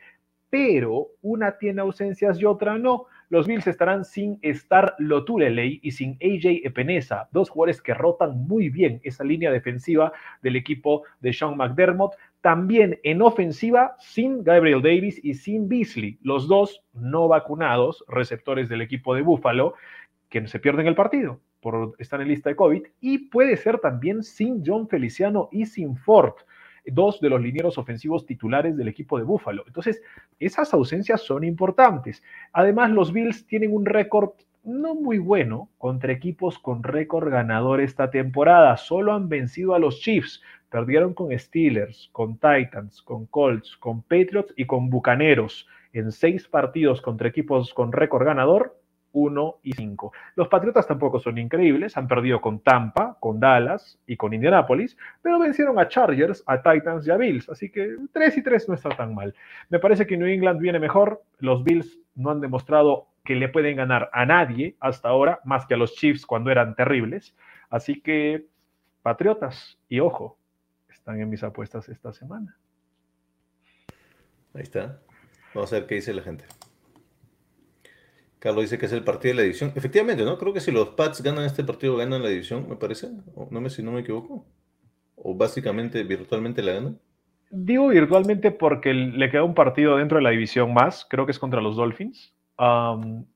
Pero 0.50 1.08
una 1.22 1.58
tiene 1.58 1.80
ausencias 1.80 2.40
y 2.40 2.44
otra 2.44 2.76
no. 2.76 3.06
Los 3.28 3.46
Bills 3.46 3.66
estarán 3.66 4.04
sin 4.04 4.38
Star 4.42 4.96
Lotulelei 4.98 5.80
y 5.82 5.92
sin 5.92 6.18
AJ 6.22 6.66
Epinesa, 6.66 7.28
dos 7.30 7.50
jugadores 7.50 7.80
que 7.80 7.94
rotan 7.94 8.46
muy 8.46 8.68
bien 8.68 9.00
esa 9.04 9.24
línea 9.24 9.50
defensiva 9.50 10.12
del 10.42 10.56
equipo 10.56 11.04
de 11.20 11.32
Sean 11.32 11.56
McDermott. 11.56 12.14
También 12.44 13.00
en 13.04 13.22
ofensiva, 13.22 13.96
sin 13.98 14.44
Gabriel 14.44 14.82
Davis 14.82 15.18
y 15.24 15.32
sin 15.32 15.66
Beasley, 15.66 16.18
los 16.20 16.46
dos 16.46 16.84
no 16.92 17.26
vacunados, 17.26 18.04
receptores 18.06 18.68
del 18.68 18.82
equipo 18.82 19.14
de 19.14 19.22
Buffalo, 19.22 19.72
que 20.28 20.46
se 20.46 20.58
pierden 20.58 20.86
el 20.86 20.94
partido 20.94 21.40
por 21.60 21.94
estar 21.98 22.20
en 22.20 22.28
lista 22.28 22.50
de 22.50 22.56
COVID. 22.56 22.82
Y 23.00 23.30
puede 23.30 23.56
ser 23.56 23.78
también 23.78 24.22
sin 24.22 24.62
John 24.62 24.86
Feliciano 24.88 25.48
y 25.52 25.64
sin 25.64 25.96
Ford 25.96 26.34
dos 26.84 27.18
de 27.22 27.30
los 27.30 27.40
linieros 27.40 27.78
ofensivos 27.78 28.26
titulares 28.26 28.76
del 28.76 28.88
equipo 28.88 29.16
de 29.16 29.24
Buffalo. 29.24 29.64
Entonces, 29.66 30.02
esas 30.38 30.74
ausencias 30.74 31.22
son 31.22 31.44
importantes. 31.44 32.22
Además, 32.52 32.90
los 32.90 33.10
Bills 33.10 33.46
tienen 33.46 33.74
un 33.74 33.86
récord 33.86 34.32
no 34.64 34.94
muy 34.94 35.18
bueno 35.18 35.70
contra 35.78 36.12
equipos 36.12 36.58
con 36.58 36.82
récord 36.82 37.30
ganador 37.30 37.80
esta 37.80 38.10
temporada. 38.10 38.76
Solo 38.76 39.14
han 39.14 39.28
vencido 39.28 39.74
a 39.74 39.78
los 39.78 40.00
Chiefs. 40.00 40.42
Perdieron 40.74 41.14
con 41.14 41.30
Steelers, 41.38 42.08
con 42.10 42.36
Titans, 42.36 43.00
con 43.02 43.26
Colts, 43.26 43.76
con 43.76 44.02
Patriots 44.02 44.52
y 44.56 44.66
con 44.66 44.90
Bucaneros 44.90 45.68
en 45.92 46.10
seis 46.10 46.48
partidos 46.48 47.00
contra 47.00 47.28
equipos 47.28 47.72
con 47.72 47.92
récord 47.92 48.24
ganador. 48.24 48.76
1 49.12 49.58
y 49.62 49.72
5. 49.74 50.12
Los 50.34 50.48
Patriotas 50.48 50.88
tampoco 50.88 51.20
son 51.20 51.38
increíbles, 51.38 51.96
han 51.96 52.08
perdido 52.08 52.40
con 52.40 52.58
Tampa, 52.58 53.16
con 53.20 53.38
Dallas 53.38 54.00
y 54.08 54.16
con 54.16 54.34
Indianapolis, 54.34 54.98
pero 55.22 55.38
vencieron 55.38 55.78
a 55.78 55.86
Chargers, 55.86 56.42
a 56.48 56.60
Titans 56.60 57.06
y 57.06 57.12
a 57.12 57.16
Bills, 57.16 57.48
así 57.48 57.70
que 57.70 57.94
3 58.12 58.38
y 58.38 58.42
3 58.42 58.68
no 58.70 58.74
está 58.74 58.88
tan 58.88 59.14
mal. 59.14 59.32
Me 59.68 59.78
parece 59.78 60.08
que 60.08 60.16
New 60.16 60.26
England 60.26 60.58
viene 60.58 60.80
mejor, 60.80 61.22
los 61.38 61.62
Bills 61.62 62.00
no 62.16 62.30
han 62.30 62.40
demostrado 62.40 63.06
que 63.24 63.36
le 63.36 63.48
pueden 63.48 63.76
ganar 63.76 64.10
a 64.12 64.26
nadie 64.26 64.74
hasta 64.80 65.10
ahora, 65.10 65.38
más 65.44 65.64
que 65.66 65.74
a 65.74 65.76
los 65.76 65.94
Chiefs 65.94 66.26
cuando 66.26 66.50
eran 66.50 66.74
terribles, 66.74 67.36
así 67.70 68.00
que 68.00 68.46
Patriotas, 69.04 69.78
y 69.88 70.00
ojo, 70.00 70.38
están 71.04 71.20
en 71.20 71.28
mis 71.28 71.42
apuestas 71.42 71.86
esta 71.90 72.14
semana. 72.14 72.56
Ahí 74.54 74.62
está. 74.62 75.02
Vamos 75.54 75.70
a 75.70 75.76
ver 75.76 75.86
qué 75.86 75.96
dice 75.96 76.14
la 76.14 76.22
gente. 76.22 76.46
Carlos 78.38 78.62
dice 78.62 78.78
que 78.78 78.86
es 78.86 78.92
el 78.92 79.04
partido 79.04 79.32
de 79.32 79.36
la 79.36 79.42
división. 79.42 79.70
Efectivamente, 79.74 80.24
¿no? 80.24 80.38
Creo 80.38 80.54
que 80.54 80.60
si 80.60 80.72
los 80.72 80.88
Pats 80.90 81.22
ganan 81.22 81.44
este 81.44 81.62
partido, 81.62 81.98
ganan 81.98 82.22
la 82.22 82.30
división, 82.30 82.66
me 82.70 82.76
parece. 82.76 83.10
O 83.34 83.48
no 83.50 83.60
me, 83.60 83.68
si 83.68 83.82
no 83.82 83.92
me 83.92 84.00
equivoco. 84.00 84.46
O 85.16 85.34
básicamente, 85.34 86.02
virtualmente 86.04 86.62
la 86.62 86.72
ganan. 86.72 86.98
Digo 87.50 87.88
virtualmente 87.88 88.50
porque 88.50 88.94
le 88.94 89.30
queda 89.30 89.44
un 89.44 89.54
partido 89.54 89.98
dentro 89.98 90.16
de 90.16 90.24
la 90.24 90.30
división 90.30 90.72
más, 90.72 91.06
creo 91.10 91.26
que 91.26 91.32
es 91.32 91.38
contra 91.38 91.60
los 91.60 91.76
Dolphins. 91.76 92.32
Um, 92.58 93.26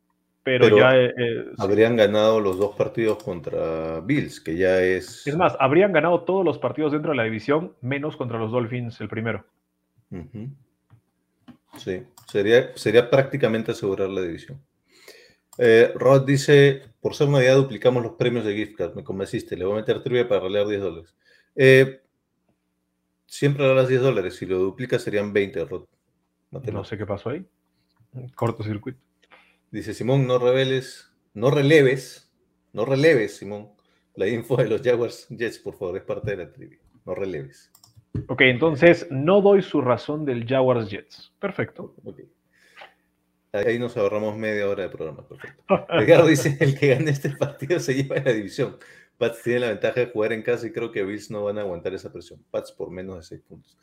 pero, 0.48 0.64
Pero 0.64 0.78
ya. 0.78 0.96
eh, 0.96 1.14
eh, 1.14 1.44
sí. 1.46 1.54
Habrían 1.58 1.94
ganado 1.94 2.40
los 2.40 2.58
dos 2.58 2.74
partidos 2.74 3.22
contra 3.22 4.00
Bills, 4.00 4.40
que 4.40 4.56
ya 4.56 4.80
es. 4.80 5.26
Es 5.26 5.36
más, 5.36 5.54
habrían 5.60 5.92
ganado 5.92 6.22
todos 6.22 6.42
los 6.42 6.58
partidos 6.58 6.92
dentro 6.92 7.10
de 7.10 7.18
la 7.18 7.24
división, 7.24 7.74
menos 7.82 8.16
contra 8.16 8.38
los 8.38 8.50
Dolphins 8.50 8.98
el 9.02 9.08
primero. 9.10 9.44
Sí, 11.76 12.02
sería, 12.26 12.74
sería 12.76 13.10
prácticamente 13.10 13.72
asegurar 13.72 14.08
la 14.08 14.22
división. 14.22 14.58
Eh, 15.58 15.92
Rod 15.96 16.24
dice, 16.24 16.80
por 17.02 17.14
ser 17.14 17.28
Navidad 17.28 17.56
duplicamos 17.56 18.02
los 18.02 18.12
premios 18.12 18.46
de 18.46 18.54
gift 18.54 18.78
card, 18.78 18.94
me 18.94 19.04
convenciste, 19.04 19.54
le 19.54 19.66
voy 19.66 19.74
a 19.74 19.80
meter 19.80 20.02
trivia 20.02 20.26
para 20.26 20.40
regalar 20.40 20.66
10 20.66 20.80
dólares. 20.80 21.14
Eh, 21.56 22.00
siempre 23.26 23.64
regalas 23.64 23.88
10 23.88 24.00
dólares, 24.00 24.34
si 24.36 24.46
lo 24.46 24.58
duplicas 24.58 25.02
serían 25.02 25.30
20, 25.30 25.62
Rod. 25.66 25.84
No 26.72 26.84
sé 26.84 26.96
qué 26.96 27.04
pasó 27.04 27.28
ahí. 27.28 27.44
Cortocircuito. 28.34 29.07
Dice 29.70 29.94
Simón, 29.94 30.26
no 30.26 30.38
reveles, 30.38 31.12
no 31.34 31.50
releves, 31.50 32.32
no 32.72 32.84
releves, 32.84 33.36
Simón, 33.36 33.70
la 34.14 34.26
info 34.26 34.56
de 34.56 34.68
los 34.68 34.82
Jaguars 34.82 35.26
Jets, 35.28 35.58
por 35.58 35.74
favor, 35.76 35.96
es 35.96 36.02
parte 36.04 36.30
de 36.32 36.44
la 36.44 36.52
trivia. 36.52 36.78
No 37.04 37.14
releves. 37.14 37.70
Ok, 38.28 38.40
entonces 38.42 39.06
no 39.10 39.40
doy 39.42 39.62
su 39.62 39.80
razón 39.80 40.24
del 40.24 40.46
Jaguars 40.46 40.90
Jets. 40.90 41.32
Perfecto. 41.38 41.94
Ahí 43.52 43.78
nos 43.78 43.96
ahorramos 43.96 44.36
media 44.36 44.68
hora 44.68 44.82
de 44.84 44.88
programa, 44.90 45.26
perfecto. 45.26 45.62
Edgar 45.90 46.24
dice, 46.26 46.56
el 46.60 46.78
que 46.78 46.88
gane 46.88 47.10
este 47.10 47.30
partido 47.30 47.78
se 47.80 47.94
lleva 47.94 48.16
la 48.16 48.32
división. 48.32 48.76
Pats 49.16 49.42
tiene 49.42 49.60
la 49.60 49.68
ventaja 49.68 50.00
de 50.00 50.06
jugar 50.06 50.32
en 50.32 50.42
casa 50.42 50.66
y 50.66 50.72
creo 50.72 50.92
que 50.92 51.02
Bills 51.02 51.30
no 51.30 51.44
van 51.44 51.58
a 51.58 51.62
aguantar 51.62 51.92
esa 51.94 52.12
presión. 52.12 52.42
Pats 52.50 52.72
por 52.72 52.90
menos 52.90 53.16
de 53.16 53.22
6 53.22 53.40
puntos. 53.48 53.76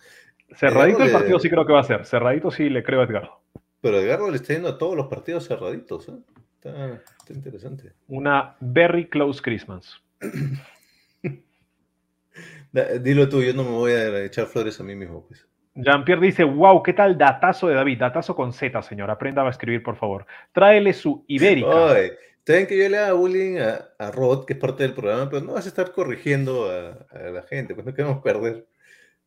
Cerradito 0.55 1.03
el 1.03 1.11
partido 1.11 1.38
le- 1.38 1.41
sí 1.41 1.49
creo 1.49 1.65
que 1.65 1.73
va 1.73 1.79
a 1.81 1.83
ser. 1.83 2.05
Cerradito 2.05 2.51
sí 2.51 2.69
le 2.69 2.83
creo 2.83 3.01
a 3.01 3.05
Edgardo. 3.05 3.41
Pero 3.86 3.99
Edgardo 3.99 4.31
le 4.31 4.38
está 4.38 4.55
yendo 4.55 4.69
a 4.69 4.79
todos 4.79 4.97
los 4.97 5.05
partidos 5.05 5.47
cerraditos. 5.47 6.09
¿eh? 6.09 6.13
Está, 6.55 7.03
está 7.19 7.33
interesante. 7.33 7.93
Una 8.07 8.55
very 8.59 9.07
close 9.07 9.39
Christmas. 9.39 10.01
Dilo 13.01 13.29
tú, 13.29 13.43
yo 13.43 13.53
no 13.53 13.63
me 13.63 13.69
voy 13.69 13.91
a 13.91 14.23
echar 14.23 14.47
flores 14.47 14.79
a 14.79 14.83
mí 14.83 14.95
mismo. 14.95 15.27
Pues. 15.27 15.47
Jean-Pierre 15.75 16.19
dice, 16.19 16.43
wow, 16.43 16.81
¿qué 16.81 16.93
tal 16.93 17.15
datazo 17.15 17.67
de 17.67 17.75
David? 17.75 17.99
Datazo 17.99 18.36
con 18.36 18.53
Z, 18.53 18.81
señor. 18.81 19.11
Aprenda 19.11 19.45
a 19.45 19.49
escribir, 19.51 19.83
por 19.83 19.97
favor. 19.97 20.25
Tráele 20.51 20.91
su 20.91 21.23
Ibérica. 21.27 21.99
Está 21.99 22.53
bien 22.53 22.65
que 22.65 22.79
yo 22.79 22.89
le 22.89 22.97
haga 22.97 23.13
bullying 23.13 23.59
a, 23.59 23.89
a 23.99 24.09
Rod, 24.09 24.45
que 24.45 24.53
es 24.53 24.59
parte 24.59 24.81
del 24.81 24.95
programa, 24.95 25.29
pero 25.29 25.45
no 25.45 25.53
vas 25.53 25.65
a 25.65 25.69
estar 25.69 25.91
corrigiendo 25.91 26.71
a, 26.71 27.05
a 27.15 27.29
la 27.29 27.43
gente, 27.43 27.75
pues 27.75 27.86
no 27.86 27.93
queremos 27.93 28.23
perder. 28.23 28.65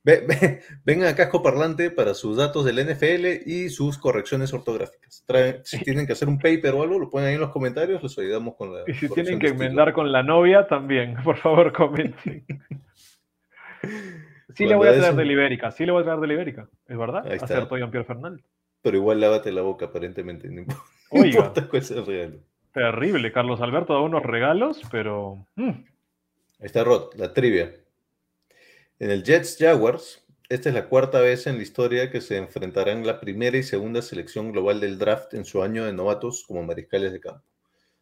Ve- 0.05 0.25
ve- 0.27 0.61
vengan 0.85 1.09
a 1.09 1.17
Casco 1.17 1.43
Parlante 1.43 1.91
para 1.91 2.15
sus 2.15 2.37
datos 2.37 2.65
del 2.65 2.77
NFL 2.87 3.43
y 3.49 3.69
sus 3.69 3.99
correcciones 3.99 4.53
ortográficas. 4.55 5.25
Traen- 5.27 5.61
si 5.65 5.79
tienen 5.85 6.07
que 6.07 6.13
hacer 6.13 6.29
un 6.29 6.39
paper 6.39 6.75
o 6.75 6.83
algo, 6.83 6.99
lo 6.99 7.11
ponen 7.11 7.29
ahí 7.29 7.35
en 7.35 7.41
los 7.41 7.51
comentarios, 7.51 8.03
les 8.03 8.19
ayudamos 8.19 8.55
con 8.57 8.73
la 8.73 8.85
Y 8.87 8.95
si 8.95 9.09
tienen 9.09 9.39
que 9.39 9.49
enmendar 9.49 9.93
con 9.93 10.11
la 10.13 10.23
novia, 10.23 10.67
también, 10.67 11.17
por 11.25 11.37
favor, 11.37 11.73
comenten. 11.73 12.45
Sí 14.55 14.67
le 14.67 14.75
voy 14.75 14.89
a 14.89 14.93
es 14.93 14.99
traer 14.99 15.13
un- 15.13 15.19
de 15.19 15.25
la 15.25 15.33
Ibérica, 15.33 15.71
sí 15.71 15.87
le 15.87 15.93
voy 15.93 16.03
a 16.03 16.05
traer 16.05 16.21
de 16.21 16.27
la 16.27 16.33
Ibérica, 16.35 16.69
es 16.87 16.99
verdad. 16.99 17.23
Ahí 17.27 17.33
está. 17.35 17.45
Acertó 17.45 17.77
Jean-Pierre 17.77 18.07
Fernández. 18.07 18.45
Pero 18.83 18.97
igual 18.97 19.21
lávate 19.21 19.53
la 19.53 19.63
boca, 19.63 19.87
aparentemente. 19.87 20.49
No 20.49 20.61
importa, 20.61 20.83
no 21.13 21.21
Oiga, 21.21 21.29
importa 21.39 21.69
cuál 21.69 21.83
sea 21.83 21.99
el 21.99 22.07
regalo. 22.07 22.39
terrible. 22.73 23.33
Carlos 23.33 23.61
Alberto 23.61 23.93
da 23.95 24.01
unos 24.01 24.23
regalos, 24.23 24.81
pero... 24.91 25.47
mm, 25.57 25.69
Ahí 25.69 26.67
está 26.67 26.83
Rod, 26.83 27.15
la 27.17 27.33
trivia. 27.33 27.73
En 29.01 29.13
el 29.13 29.23
Jets 29.23 29.57
Jaguars, 29.59 30.27
esta 30.49 30.71
es 30.71 30.75
la 30.75 30.89
cuarta 30.89 31.21
vez 31.21 31.47
en 31.47 31.57
la 31.57 31.63
historia 31.63 32.11
que 32.11 32.21
se 32.21 32.37
enfrentarán 32.37 33.07
la 33.07 33.21
primera 33.21 33.57
y 33.57 33.63
segunda 33.63 34.03
selección 34.03 34.51
global 34.51 34.81
del 34.81 34.99
draft 34.99 35.35
en 35.35 35.45
su 35.45 35.63
año 35.63 35.85
de 35.85 35.93
novatos 35.93 36.45
como 36.45 36.65
mariscales 36.65 37.13
de 37.13 37.21
campo. 37.21 37.45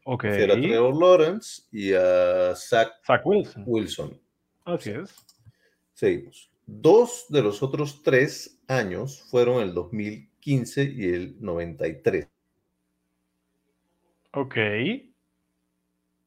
ok. 0.05 0.25
Era 0.25 0.55
Trevor 0.55 0.97
Lawrence 0.99 1.65
y 1.71 1.93
a 1.93 2.55
Zach 2.55 2.93
Zach 3.05 3.21
Wilson. 3.27 3.65
Wilson. 3.67 4.21
Así 4.65 4.91
es. 4.91 5.15
Seguimos. 5.93 6.51
Dos 6.65 7.27
de 7.29 7.43
los 7.43 7.63
otros 7.63 8.03
tres 8.03 8.59
años 8.67 9.23
fueron 9.31 9.63
el 9.63 9.75
2015 9.75 10.83
y 10.83 11.13
el 11.13 11.37
93. 11.41 12.27
Ok. 14.33 14.57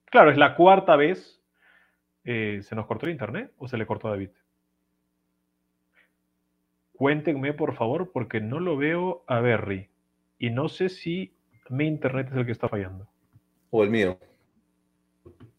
Claro, 0.05 0.31
es 0.31 0.37
la 0.37 0.55
cuarta 0.55 0.95
vez. 0.95 1.41
Eh, 2.23 2.59
¿Se 2.61 2.75
nos 2.75 2.85
cortó 2.85 3.07
el 3.07 3.13
internet 3.13 3.51
o 3.57 3.67
se 3.67 3.77
le 3.77 3.87
cortó 3.87 4.07
a 4.07 4.11
David? 4.11 4.29
Cuéntenme, 6.99 7.53
por 7.53 7.75
favor, 7.75 8.11
porque 8.11 8.41
no 8.41 8.59
lo 8.59 8.75
veo 8.75 9.23
a 9.25 9.39
Berry. 9.39 9.87
Y 10.37 10.49
no 10.49 10.67
sé 10.67 10.89
si 10.89 11.33
mi 11.69 11.87
internet 11.87 12.27
es 12.29 12.35
el 12.35 12.45
que 12.45 12.51
está 12.51 12.67
fallando. 12.67 13.07
O 13.69 13.85
el 13.85 13.89
mío. 13.89 14.19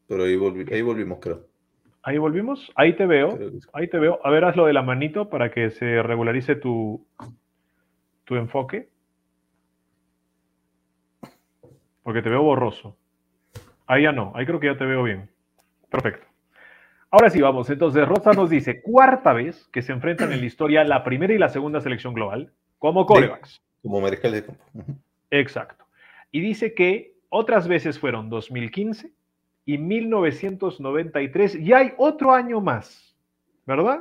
Pero 0.07 0.24
ahí, 0.24 0.36
volvi- 0.36 0.70
ahí 0.70 0.82
volvimos, 0.82 1.18
creo. 1.18 1.47
Ahí 2.03 2.18
volvimos. 2.18 2.70
Ahí 2.74 2.95
te 2.95 3.07
veo. 3.07 3.38
Ahí 3.72 3.88
te 3.88 3.99
veo. 3.99 4.20
A 4.22 4.28
ver, 4.28 4.45
haz 4.45 4.55
lo 4.55 4.66
de 4.66 4.74
la 4.74 4.82
manito 4.82 5.30
para 5.30 5.51
que 5.51 5.70
se 5.70 6.03
regularice 6.03 6.57
tu, 6.57 7.07
tu 8.24 8.36
enfoque. 8.36 8.91
Porque 12.03 12.20
te 12.20 12.28
veo 12.28 12.43
borroso. 12.43 12.99
Ahí 13.86 14.03
ya 14.03 14.12
no. 14.12 14.32
Ahí 14.34 14.45
creo 14.45 14.61
que 14.61 14.66
ya 14.66 14.76
te 14.76 14.84
veo 14.84 15.03
bien. 15.05 15.30
Perfecto. 15.91 16.26
Ahora 17.11 17.29
sí, 17.31 17.41
vamos. 17.41 17.69
Entonces, 17.71 18.07
Rosa 18.07 18.33
nos 18.33 18.51
dice, 18.51 18.83
cuarta 18.83 19.33
vez 19.33 19.69
que 19.73 19.83
se 19.83 19.93
enfrentan 19.93 20.33
en 20.33 20.41
la 20.41 20.47
historia 20.47 20.85
la 20.85 21.03
primera 21.03 21.33
y 21.33 21.39
la 21.39 21.49
segunda 21.49 21.81
selección 21.81 22.15
global 22.15 22.53
como 22.79 23.05
corebacks. 23.05 23.61
Como 23.83 24.01
mariscales 24.01 24.43
de 24.43 24.47
campo. 24.47 24.65
Exacto. 25.31 25.85
Y 26.31 26.41
dice 26.41 26.75
que 26.75 27.17
otras 27.29 27.67
veces 27.67 27.99
fueron 27.99 28.31
2015 28.31 29.13
y 29.65 29.79
1993 29.79 31.57
y 31.57 31.73
hay 31.73 31.93
otro 31.97 32.33
año 32.33 32.61
más, 32.61 33.17
¿verdad? 33.67 34.01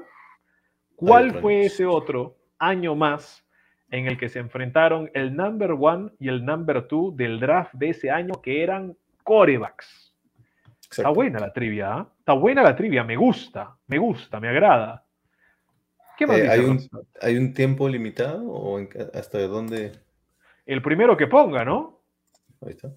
¿Cuál 0.96 1.34
fue 1.40 1.62
ese 1.62 1.86
otro 1.86 2.36
año 2.58 2.96
más 2.96 3.46
en 3.90 4.08
el 4.08 4.18
que 4.18 4.30
se 4.30 4.40
enfrentaron 4.40 5.10
el 5.14 5.36
number 5.36 5.72
one 5.80 6.12
y 6.20 6.28
el 6.28 6.46
number 6.46 6.88
two 6.88 7.12
del 7.16 7.40
draft 7.40 7.74
de 7.74 7.90
ese 7.90 8.12
año 8.12 8.42
que 8.42 8.64
eran 8.64 8.96
corebacks? 9.24 10.14
Está 10.92 11.10
buena 11.10 11.40
la 11.40 11.54
trivia, 11.54 11.94
¿ah? 11.94 12.10
Está 12.30 12.40
buena 12.40 12.62
la 12.62 12.76
trivia, 12.76 13.04
me 13.04 13.16
gusta, 13.16 13.76
me 13.88 13.98
gusta, 13.98 14.40
me 14.40 14.50
agrada. 14.50 15.04
¿Qué 16.16 16.28
más 16.28 16.38
Eh, 16.38 16.42
dice 16.42 16.54
hay, 16.54 16.60
un, 16.60 16.78
Rosa? 16.78 17.08
¿Hay 17.24 17.38
un 17.38 17.54
tiempo 17.56 17.90
limitado 17.90 18.48
o 18.48 18.78
en 18.78 18.88
hasta 19.16 19.40
dónde? 19.48 19.94
El 20.68 20.84
primero 20.84 21.18
que 21.18 21.26
ponga, 21.26 21.66
¿no? 21.66 22.04
Ahí 22.62 22.74
está. 22.74 22.92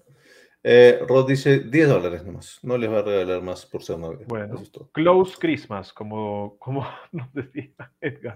Eh, 0.61 0.99
Rod 1.07 1.27
dice 1.27 1.61
10 1.61 1.89
dólares 1.89 2.23
nomás. 2.23 2.59
No 2.61 2.77
les 2.77 2.91
va 2.91 2.99
a 2.99 3.01
regalar 3.01 3.41
más 3.41 3.65
por 3.65 3.81
ser 3.81 3.97
novia. 3.97 4.23
Bueno. 4.27 4.53
Eso 4.53 4.63
es 4.65 4.71
todo. 4.71 4.91
Close 4.91 5.35
Christmas, 5.39 5.91
como, 5.91 6.55
como 6.59 6.87
nos 7.11 7.33
decía 7.33 7.71
Edgar. 8.01 8.35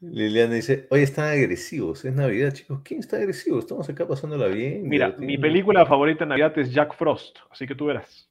Liliana 0.00 0.54
dice, 0.54 0.88
oye, 0.90 1.04
están 1.04 1.28
agresivos. 1.28 2.04
Es 2.04 2.12
Navidad, 2.12 2.52
chicos. 2.52 2.80
¿Quién 2.82 2.98
está 2.98 3.18
agresivo? 3.18 3.60
Estamos 3.60 3.88
acá 3.88 4.08
pasándola 4.08 4.48
bien. 4.48 4.88
Mira, 4.88 5.14
mi 5.18 5.38
película 5.38 5.86
favorita 5.86 6.24
en 6.24 6.30
Navidad 6.30 6.58
es 6.58 6.72
Jack 6.72 6.96
Frost, 6.96 7.38
así 7.48 7.64
que 7.68 7.76
tú 7.76 7.86
verás. 7.86 8.29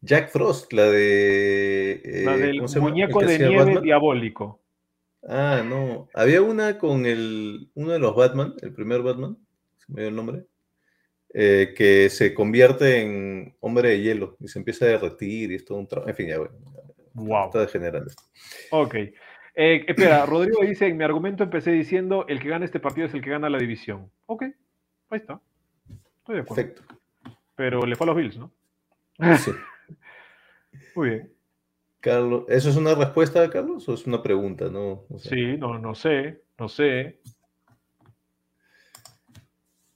Jack 0.00 0.30
Frost, 0.30 0.72
la 0.72 0.90
de... 0.90 1.92
eh, 2.04 2.22
La 2.24 2.36
del 2.36 2.58
¿cómo 2.58 2.68
se 2.68 2.78
llama? 2.78 2.90
muñeco 2.90 3.20
de 3.20 3.38
nieve 3.38 3.56
Batman. 3.64 3.82
diabólico. 3.82 4.62
Ah, 5.28 5.62
no. 5.64 6.08
Había 6.14 6.42
una 6.42 6.78
con 6.78 7.06
el, 7.06 7.70
uno 7.74 7.92
de 7.92 7.98
los 7.98 8.14
Batman, 8.14 8.54
el 8.62 8.72
primer 8.72 9.02
Batman, 9.02 9.36
se 9.78 9.92
me 9.92 10.02
dio 10.02 10.08
el 10.10 10.14
nombre, 10.16 10.44
eh, 11.34 11.74
que 11.76 12.08
se 12.10 12.32
convierte 12.34 13.00
en 13.02 13.56
hombre 13.60 13.88
de 13.90 14.00
hielo 14.00 14.36
y 14.38 14.48
se 14.48 14.58
empieza 14.58 14.84
a 14.84 14.88
derretir 14.88 15.50
y 15.50 15.56
es 15.56 15.64
todo 15.64 15.78
un 15.78 15.88
trabajo. 15.88 16.08
En 16.10 16.16
fin, 16.16 16.28
ya 16.28 16.38
bueno. 16.38 16.54
Wow. 17.14 17.46
Está 17.46 17.60
degenerando 17.60 18.08
esto. 18.08 18.22
Ok. 18.70 18.94
Eh, 19.58 19.84
espera, 19.88 20.26
Rodrigo 20.26 20.60
dice, 20.62 20.86
en 20.86 20.98
mi 20.98 21.04
argumento 21.04 21.42
empecé 21.42 21.72
diciendo, 21.72 22.26
el 22.28 22.38
que 22.40 22.48
gana 22.50 22.64
este 22.66 22.78
partido 22.78 23.06
es 23.06 23.14
el 23.14 23.22
que 23.22 23.30
gana 23.30 23.48
la 23.48 23.58
división. 23.58 24.10
Ok, 24.26 24.42
ahí 24.42 25.18
está. 25.18 25.40
Estoy 26.18 26.36
de 26.36 26.40
acuerdo. 26.42 26.54
Perfecto. 26.62 26.82
Pero 27.54 27.86
le 27.86 27.96
fue 27.96 28.04
a 28.04 28.08
los 28.08 28.16
Bills, 28.16 28.36
¿no? 28.36 28.52
Sí. 29.38 29.50
Muy 30.94 31.10
bien. 31.10 31.32
Carlos, 32.00 32.44
¿eso 32.48 32.70
es 32.70 32.76
una 32.76 32.94
respuesta, 32.94 33.48
Carlos, 33.50 33.88
o 33.88 33.94
es 33.94 34.06
una 34.06 34.22
pregunta? 34.22 34.68
No, 34.68 35.04
no 35.08 35.18
sé. 35.18 35.28
Sí, 35.30 35.56
no, 35.56 35.78
no 35.78 35.94
sé, 35.94 36.42
no 36.58 36.68
sé. 36.68 37.20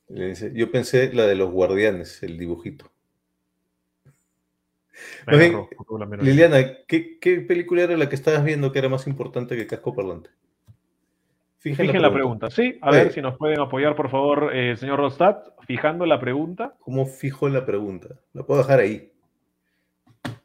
Le 0.08 0.26
dice, 0.30 0.52
yo 0.54 0.70
pensé 0.72 1.12
la 1.12 1.26
de 1.26 1.36
los 1.36 1.50
guardianes, 1.50 2.22
el 2.22 2.36
dibujito. 2.36 2.90
Me 5.26 5.36
agarró, 5.36 5.68
Liliana, 6.20 6.58
¿qué, 6.86 7.18
qué 7.20 7.40
película 7.40 7.82
era 7.82 7.96
la 7.96 8.08
que 8.08 8.16
estabas 8.16 8.44
viendo 8.44 8.72
que 8.72 8.80
era 8.80 8.88
más 8.88 9.06
importante 9.06 9.56
que 9.56 9.66
Casco 9.66 9.94
Parlante? 9.94 10.30
Fijen 11.60 12.00
la 12.00 12.12
pregunta. 12.12 12.50
Sí, 12.50 12.78
a 12.80 12.90
Oye. 12.90 13.04
ver 13.04 13.12
si 13.12 13.20
nos 13.20 13.36
pueden 13.36 13.60
apoyar, 13.60 13.94
por 13.94 14.10
favor, 14.10 14.50
eh, 14.54 14.76
señor 14.76 14.98
Rostad, 14.98 15.42
fijando 15.66 16.06
la 16.06 16.18
pregunta. 16.18 16.74
¿Cómo 16.80 17.04
fijo 17.04 17.50
la 17.50 17.66
pregunta? 17.66 18.08
La 18.32 18.44
puedo 18.44 18.62
dejar 18.62 18.80
ahí. 18.80 19.12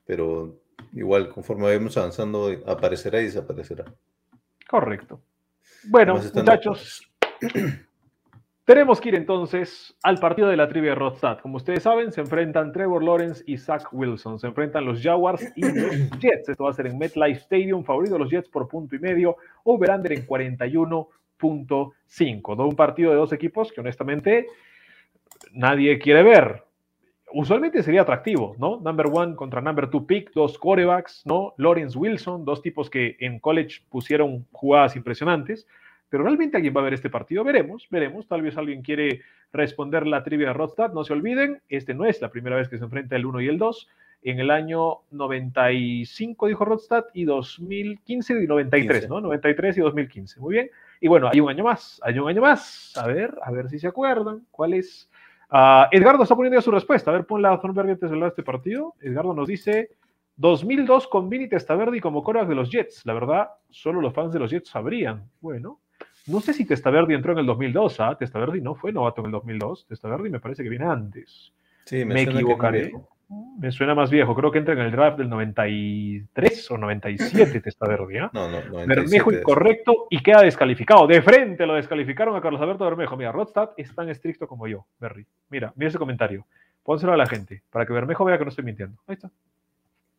Pero 0.05 0.59
igual, 0.93 1.29
conforme 1.29 1.63
vayamos 1.63 1.97
avanzando, 1.97 2.49
aparecerá 2.65 3.21
y 3.21 3.25
desaparecerá. 3.25 3.85
Correcto. 4.67 5.21
Bueno, 5.87 6.19
muchachos, 6.33 7.07
tenemos 8.65 8.99
que 8.99 9.09
ir 9.09 9.15
entonces 9.15 9.95
al 10.01 10.17
partido 10.17 10.47
de 10.47 10.57
la 10.57 10.67
trivia 10.67 10.89
de 10.91 10.95
Rodstad. 10.95 11.39
Como 11.39 11.57
ustedes 11.57 11.83
saben, 11.83 12.11
se 12.11 12.21
enfrentan 12.21 12.71
Trevor 12.71 13.03
Lawrence 13.03 13.43
y 13.45 13.57
Zach 13.57 13.87
Wilson. 13.91 14.39
Se 14.39 14.47
enfrentan 14.47 14.85
los 14.85 14.99
Jaguars 15.01 15.45
y 15.55 15.61
los 15.61 16.09
Jets. 16.19 16.49
Esto 16.49 16.63
va 16.63 16.71
a 16.71 16.73
ser 16.73 16.87
en 16.87 16.97
MetLife 16.97 17.41
Stadium. 17.41 17.83
Favorito 17.83 18.13
de 18.13 18.19
los 18.19 18.31
Jets 18.31 18.49
por 18.49 18.67
punto 18.67 18.95
y 18.95 18.99
medio. 18.99 19.37
Over-under 19.63 20.13
en 20.13 20.25
41.5. 20.25 22.57
¿no? 22.57 22.67
Un 22.67 22.75
partido 22.75 23.11
de 23.11 23.17
dos 23.17 23.31
equipos 23.33 23.71
que 23.71 23.81
honestamente 23.81 24.47
nadie 25.51 25.99
quiere 25.99 26.23
ver. 26.23 26.64
Usualmente 27.33 27.83
sería 27.83 28.03
atractivo, 28.03 28.55
¿no? 28.59 28.79
Number 28.79 29.07
one 29.11 29.35
contra 29.35 29.59
number 29.59 29.89
two 29.89 30.05
pick, 30.05 30.31
dos 30.33 30.57
quarterbacks, 30.57 31.23
¿no? 31.25 31.53
Lawrence 31.57 31.97
Wilson, 31.97 32.45
dos 32.45 32.61
tipos 32.61 32.89
que 32.89 33.17
en 33.19 33.39
college 33.39 33.81
pusieron 33.89 34.45
jugadas 34.51 34.95
impresionantes. 34.95 35.67
Pero 36.09 36.23
realmente 36.23 36.55
alguien 36.55 36.73
va 36.75 36.81
a 36.81 36.83
ver 36.85 36.93
este 36.93 37.09
partido, 37.09 37.43
veremos, 37.43 37.87
veremos. 37.89 38.27
Tal 38.27 38.41
vez 38.41 38.55
alguien 38.57 38.81
quiere 38.83 39.21
responder 39.51 40.05
la 40.05 40.23
trivia 40.23 40.47
de 40.47 40.53
Rodstad. 40.53 40.93
No 40.93 41.03
se 41.03 41.13
olviden, 41.13 41.61
este 41.67 41.93
no 41.93 42.05
es 42.05 42.21
la 42.21 42.29
primera 42.29 42.55
vez 42.55 42.69
que 42.69 42.77
se 42.77 42.83
enfrenta 42.83 43.15
el 43.15 43.25
1 43.25 43.41
y 43.41 43.47
el 43.47 43.57
2. 43.57 43.89
En 44.21 44.39
el 44.39 44.49
año 44.49 45.01
95, 45.11 46.47
dijo 46.47 46.65
Rodstad, 46.65 47.05
y 47.13 47.25
2015 47.25 48.43
y 48.43 48.47
93, 48.47 49.01
15. 49.01 49.09
¿no? 49.09 49.21
93 49.21 49.77
y 49.77 49.81
2015. 49.81 50.39
Muy 50.39 50.53
bien. 50.53 50.69
Y 51.01 51.07
bueno, 51.07 51.29
hay 51.31 51.39
un 51.39 51.49
año 51.49 51.63
más, 51.63 51.99
hay 52.03 52.17
un 52.17 52.29
año 52.29 52.41
más. 52.41 52.95
A 52.97 53.07
ver, 53.07 53.35
a 53.43 53.51
ver 53.51 53.69
si 53.69 53.77
se 53.77 53.87
acuerdan. 53.87 54.41
¿Cuál 54.51 54.73
es? 54.75 55.09
Ah, 55.49 55.87
Edgardo 55.91 56.23
está 56.23 56.35
poniendo 56.35 56.57
ya 56.57 56.61
su 56.61 56.71
respuesta. 56.71 57.11
A 57.11 57.13
ver, 57.13 57.25
ponla 57.25 57.53
a 57.53 57.59
Thornberg 57.59 57.89
antes 57.89 58.09
de 58.09 58.15
hablar 58.15 58.29
de 58.29 58.33
este 58.33 58.43
partido. 58.43 58.93
Edgardo 59.01 59.33
nos 59.33 59.47
dice 59.47 59.89
2002 60.37 61.07
con 61.07 61.29
Vinny 61.29 61.47
Testaverde 61.47 61.97
y 61.97 62.01
como 62.01 62.23
coreback 62.23 62.49
de 62.49 62.55
los 62.55 62.69
Jets. 62.71 63.05
La 63.05 63.13
verdad, 63.13 63.49
solo 63.69 64.01
los 64.01 64.13
fans 64.13 64.33
de 64.33 64.39
los 64.39 64.51
Jets 64.51 64.69
sabrían. 64.69 65.29
Bueno, 65.41 65.79
No 66.27 66.41
sé 66.41 66.53
si 66.53 66.65
Testaverde 66.65 67.13
entró 67.13 67.33
en 67.33 67.39
el 67.39 67.45
2002, 67.45 67.99
¿ah? 67.99 68.17
Testaverde 68.17 68.59
no 68.59 68.75
fue 68.75 68.91
novato 68.91 69.21
en 69.21 69.27
el 69.27 69.31
2002. 69.33 69.85
Testaverde 69.87 70.29
me 70.29 70.39
parece 70.39 70.63
que 70.63 70.69
viene 70.69 70.85
antes. 70.85 71.53
Sí, 71.85 72.03
Me, 72.03 72.15
muy 72.15 72.21
equivocaré. 72.23 72.83
viejo. 72.85 73.07
Me 73.59 73.71
suena 73.71 73.95
más 73.95 74.11
viejo. 74.11 74.35
Creo 74.35 74.51
que 74.51 74.59
entra 74.59 74.73
en 74.73 74.81
el 74.81 74.91
draft 74.91 75.17
del 75.17 75.29
93 75.29 76.71
o 76.71 76.77
97 76.77 77.61
Testaverde, 77.61 78.19
¿ah? 78.19 78.29
No, 78.33 78.49
no, 78.49 78.57
Bermejo 78.85 79.31
97 79.31 79.35
es. 79.35 79.41
incorrecto 79.41 80.07
y 80.09 80.21
queda 80.21 80.41
descalificado. 80.41 81.07
De 81.07 81.21
frente 81.21 81.65
lo 81.65 81.75
descalificaron 81.75 82.35
a 82.35 82.41
Carlos 82.41 82.61
Alberto 82.61 82.85
Bermejo. 82.85 83.17
Mira, 83.17 83.31
Rodstad 83.31 83.71
es 83.77 83.93
tan 83.95 84.09
estricto 84.09 84.47
como 84.47 84.67
yo, 84.67 84.85
Berry. 84.99 85.25
Mira, 85.49 85.73
mira 85.75 85.89
ese 85.89 85.97
comentario. 85.97 86.45
Pónselo 86.83 87.13
a 87.13 87.17
la 87.17 87.25
gente 87.25 87.63
para 87.71 87.85
que 87.85 87.93
Bermejo 87.93 88.25
vea 88.25 88.37
que 88.37 88.45
no 88.45 88.49
estoy 88.49 88.65
mintiendo. 88.65 89.01
Ahí 89.07 89.15
está. 89.15 89.31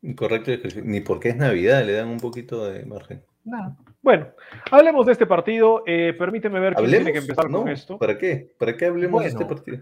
Incorrecto, 0.02 0.50
ni 0.84 1.00
porque 1.00 1.30
es 1.30 1.36
Navidad, 1.36 1.84
le 1.84 1.92
dan 1.92 2.08
un 2.08 2.18
poquito 2.20 2.70
de 2.70 2.84
margen. 2.84 3.22
Nada. 3.44 3.76
Bueno, 4.02 4.26
hablemos 4.70 5.06
de 5.06 5.12
este 5.12 5.26
partido. 5.26 5.84
Eh, 5.86 6.14
permíteme 6.18 6.58
ver 6.60 6.74
quién 6.74 6.90
tiene 6.90 7.12
que 7.12 7.18
empezar 7.18 7.48
¿No? 7.48 7.60
con 7.60 7.68
esto. 7.68 7.98
¿Para 7.98 8.18
qué? 8.18 8.52
¿Para 8.58 8.76
qué 8.76 8.86
hablemos 8.86 9.22
de 9.22 9.28
este 9.28 9.44
partido? 9.44 9.78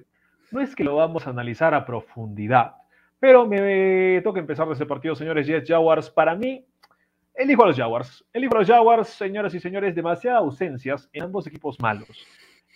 No 0.50 0.60
es 0.60 0.76
que 0.76 0.84
lo 0.84 0.96
vamos 0.96 1.26
a 1.26 1.30
analizar 1.30 1.74
a 1.74 1.84
profundidad, 1.84 2.74
pero 3.24 3.46
me 3.46 4.20
toca 4.20 4.38
empezar 4.38 4.68
de 4.68 4.74
ese 4.74 4.84
partido, 4.84 5.14
señores 5.14 5.46
Jets 5.46 5.66
Jaguars. 5.66 6.10
Para 6.10 6.34
mí, 6.34 6.62
elijo 7.34 7.64
a 7.64 7.68
los 7.68 7.76
Jaguars. 7.78 8.22
Elijo 8.34 8.54
a 8.54 8.58
los 8.58 8.68
Jaguars, 8.68 9.08
señoras 9.08 9.54
y 9.54 9.60
señores, 9.60 9.94
demasiadas 9.94 10.40
ausencias 10.40 11.08
en 11.10 11.22
ambos 11.22 11.46
equipos 11.46 11.80
malos. 11.80 12.10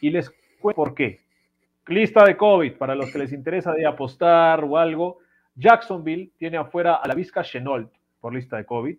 Y 0.00 0.08
les 0.08 0.30
cuento 0.58 0.76
por 0.76 0.94
qué. 0.94 1.20
Lista 1.88 2.24
de 2.24 2.34
COVID, 2.34 2.78
para 2.78 2.94
los 2.94 3.12
que 3.12 3.18
les 3.18 3.34
interesa 3.34 3.72
de 3.72 3.84
apostar 3.84 4.64
o 4.64 4.78
algo. 4.78 5.18
Jacksonville 5.54 6.32
tiene 6.38 6.56
afuera 6.56 6.94
a 6.94 7.06
la 7.06 7.14
Vizca 7.14 7.42
Chenault 7.42 7.92
por 8.18 8.32
lista 8.32 8.56
de 8.56 8.64
COVID. 8.64 8.96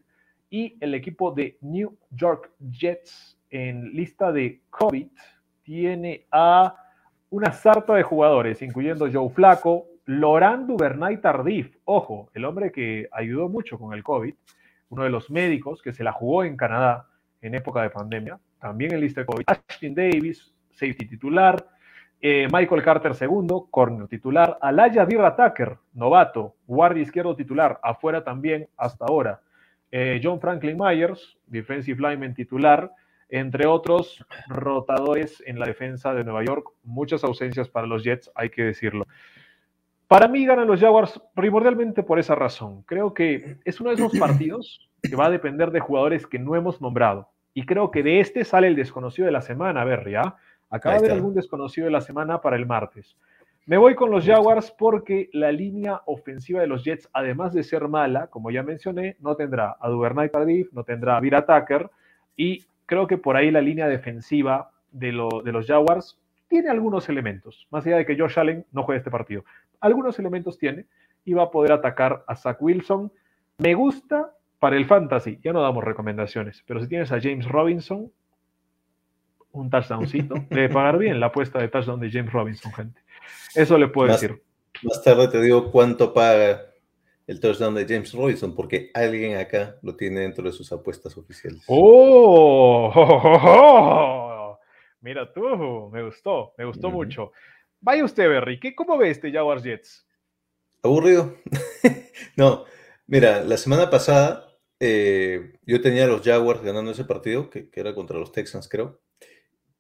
Y 0.52 0.78
el 0.80 0.94
equipo 0.94 1.32
de 1.32 1.58
New 1.62 1.98
York 2.12 2.52
Jets 2.60 3.40
en 3.50 3.92
lista 3.96 4.32
de 4.32 4.62
COVID 4.70 5.08
tiene 5.64 6.28
a 6.30 6.76
una 7.32 7.52
sarta 7.54 7.96
de 7.96 8.04
jugadores, 8.04 8.62
incluyendo 8.62 9.10
Joe 9.12 9.32
Flaco, 9.32 9.89
Laurent 10.10 10.66
Duvernay 10.66 11.22
Tardif, 11.22 11.78
ojo, 11.86 12.32
el 12.34 12.44
hombre 12.44 12.72
que 12.72 13.08
ayudó 13.12 13.48
mucho 13.48 13.78
con 13.78 13.94
el 13.94 14.02
COVID, 14.02 14.34
uno 14.90 15.04
de 15.04 15.12
los 15.12 15.30
médicos 15.30 15.84
que 15.84 15.94
se 15.94 16.04
la 16.04 16.12
jugó 16.12 16.44
en 16.44 16.58
Canadá 16.58 17.06
en 17.42 17.54
época 17.54 17.84
de 17.84 17.92
pandemia, 17.92 18.40
también 18.60 18.92
en 18.92 19.02
lista 19.02 19.22
de 19.22 19.28
COVID, 19.28 19.44
Ashton 19.46 19.94
Davis, 19.94 20.52
safety 20.72 21.06
titular, 21.06 21.64
eh, 22.20 22.48
Michael 22.52 22.82
Carter 22.82 23.14
segundo, 23.14 23.68
corner 23.70 24.08
titular, 24.08 24.58
Alaya 24.64 25.06
Dirra 25.06 25.36
Tucker, 25.36 25.78
novato, 25.94 26.56
guardia 26.66 27.04
izquierdo 27.04 27.36
titular, 27.36 27.80
afuera 27.84 28.24
también 28.24 28.68
hasta 28.78 29.06
ahora, 29.06 29.42
eh, 29.92 30.20
John 30.24 30.42
Franklin 30.42 30.76
Myers, 30.76 31.38
defensive 31.46 32.02
lineman 32.02 32.34
titular, 32.34 32.92
entre 33.30 33.68
otros 33.68 34.26
rotadores 34.48 35.44
en 35.46 35.60
la 35.60 35.68
defensa 35.68 36.16
de 36.16 36.24
Nueva 36.24 36.44
York. 36.44 36.68
Muchas 36.82 37.24
ausencias 37.24 37.70
para 37.70 37.86
los 37.86 38.04
Jets, 38.04 38.32
hay 38.34 38.50
que 38.50 38.64
decirlo. 38.64 39.06
Para 40.10 40.28
mí 40.28 40.44
ganan 40.44 40.68
los 40.68 40.80
Jaguars 40.82 41.22
primordialmente 41.36 42.02
por 42.04 42.18
esa 42.18 42.34
razón. 42.34 42.82
Creo 42.88 43.14
que 43.14 43.58
es 43.64 43.80
uno 43.80 43.92
de 43.92 43.96
esos 43.96 44.12
partidos 44.20 44.90
que 45.02 45.16
va 45.16 45.28
a 45.28 45.30
depender 45.30 45.70
de 45.72 45.80
jugadores 45.80 46.26
que 46.28 46.40
no 46.40 46.56
hemos 46.56 46.82
nombrado. 46.82 47.30
Y 47.54 47.66
creo 47.66 47.92
que 47.92 48.02
de 48.04 48.20
este 48.20 48.44
sale 48.44 48.68
el 48.68 48.76
desconocido 48.76 49.28
de 49.28 49.32
la 49.32 49.42
semana, 49.42 49.84
Berry. 49.86 50.16
¿ah? 50.16 50.36
Acaba 50.72 50.96
de 50.96 51.00
haber 51.00 51.12
algún 51.18 51.36
desconocido 51.36 51.86
de 51.86 51.92
la 51.92 52.02
semana 52.02 52.42
para 52.42 52.56
el 52.56 52.66
martes. 52.66 53.16
Me 53.68 53.78
voy 53.78 53.94
con 53.94 54.10
los 54.10 54.26
Jaguars 54.26 54.72
porque 54.72 55.30
la 55.32 55.52
línea 55.52 56.02
ofensiva 56.08 56.60
de 56.62 56.66
los 56.68 56.84
Jets, 56.84 57.08
además 57.14 57.54
de 57.54 57.62
ser 57.64 57.88
mala, 57.88 58.26
como 58.28 58.50
ya 58.50 58.64
mencioné, 58.64 59.16
no 59.20 59.36
tendrá 59.36 59.76
a 59.80 59.90
Duvernay 59.90 60.30
Tardif, 60.30 60.74
no 60.74 60.84
tendrá 60.84 61.18
a 61.18 61.20
Vira 61.20 61.46
Tucker 61.46 61.88
y 62.36 62.66
creo 62.88 63.06
que 63.06 63.20
por 63.20 63.38
ahí 63.38 63.52
la 63.52 63.62
línea 63.62 63.88
defensiva 63.88 64.72
de, 64.92 65.12
lo- 65.12 65.42
de 65.44 65.52
los 65.52 65.68
Jaguars 65.68 66.18
tiene 66.48 66.70
algunos 66.70 67.10
elementos, 67.10 67.68
más 67.70 67.86
allá 67.86 67.98
de 67.98 68.08
que 68.08 68.18
Josh 68.18 68.40
Allen 68.40 68.66
no 68.72 68.82
juegue 68.82 68.98
este 68.98 69.12
partido. 69.12 69.44
Algunos 69.82 70.18
elementos 70.20 70.58
tiene 70.58 70.86
y 71.26 71.34
va 71.34 71.44
a 71.44 71.52
poder 71.52 71.72
atacar 71.72 72.24
a 72.28 72.36
Zach 72.36 72.58
Wilson. 72.62 73.12
Me 73.58 73.74
gusta 73.74 74.34
para 74.60 74.76
el 74.76 74.86
fantasy, 74.86 75.40
ya 75.44 75.54
no 75.54 75.62
damos 75.62 75.84
recomendaciones, 75.84 76.64
pero 76.66 76.82
si 76.82 76.88
tienes 76.88 77.12
a 77.12 77.22
James 77.22 77.48
Robinson, 77.48 78.12
un 79.52 79.70
touchdowncito, 79.70 80.36
debe 80.50 80.70
pagar 80.70 80.98
bien 80.98 81.20
la 81.20 81.28
apuesta 81.28 81.60
de 81.60 81.70
touchdown 81.70 82.00
de 82.00 82.12
James 82.12 82.32
Robinson, 82.32 82.72
gente. 82.74 83.02
Eso 83.56 83.78
le 83.78 83.88
puedo 83.88 84.10
Más- 84.10 84.22
decir. 84.22 84.42
Más 84.84 85.04
tarde 85.04 85.28
te 85.28 85.42
digo 85.42 85.72
cuánto 85.72 86.14
paga 86.14 86.62
el 87.28 87.40
touchdown 87.40 87.76
de 87.76 87.86
James 87.88 88.14
Robinson, 88.14 88.56
porque 88.56 88.92
alguien 88.94 89.38
acá 89.38 89.76
lo 89.82 89.96
tiene 89.96 90.22
dentro 90.22 90.44
de 90.44 90.52
sus 90.52 90.72
apuestas 90.72 91.18
oficiales. 91.18 91.64
¡Oh! 91.68 92.92
¡Oh, 92.94 93.22
oh, 93.24 93.40
oh! 93.44 94.60
Mira 95.02 95.32
tú, 95.32 95.90
me 95.92 96.04
gustó, 96.04 96.54
me 96.58 96.66
gustó 96.66 96.90
mucho. 96.90 97.32
Vaya 97.82 98.04
usted, 98.04 98.28
Berry, 98.28 98.60
¿qué, 98.60 98.76
¿cómo 98.76 98.98
ve 98.98 99.10
este 99.10 99.32
Jaguars 99.32 99.64
Jets? 99.64 100.06
¿Aburrido? 100.84 101.36
no, 102.36 102.66
mira, 103.08 103.44
la 103.44 103.58
semana 103.58 103.90
pasada 103.90 104.50
eh, 104.80 105.54
yo 105.66 105.82
tenía 105.82 106.06
a 106.06 106.08
los 106.08 106.22
Jaguars 106.22 106.62
ganando 106.62 106.92
ese 106.92 107.06
partido, 107.06 107.50
que, 107.50 107.70
era 107.74 107.96
contra 107.96 108.18
los 108.18 108.32
Texans, 108.32 108.68
creo. 108.68 109.02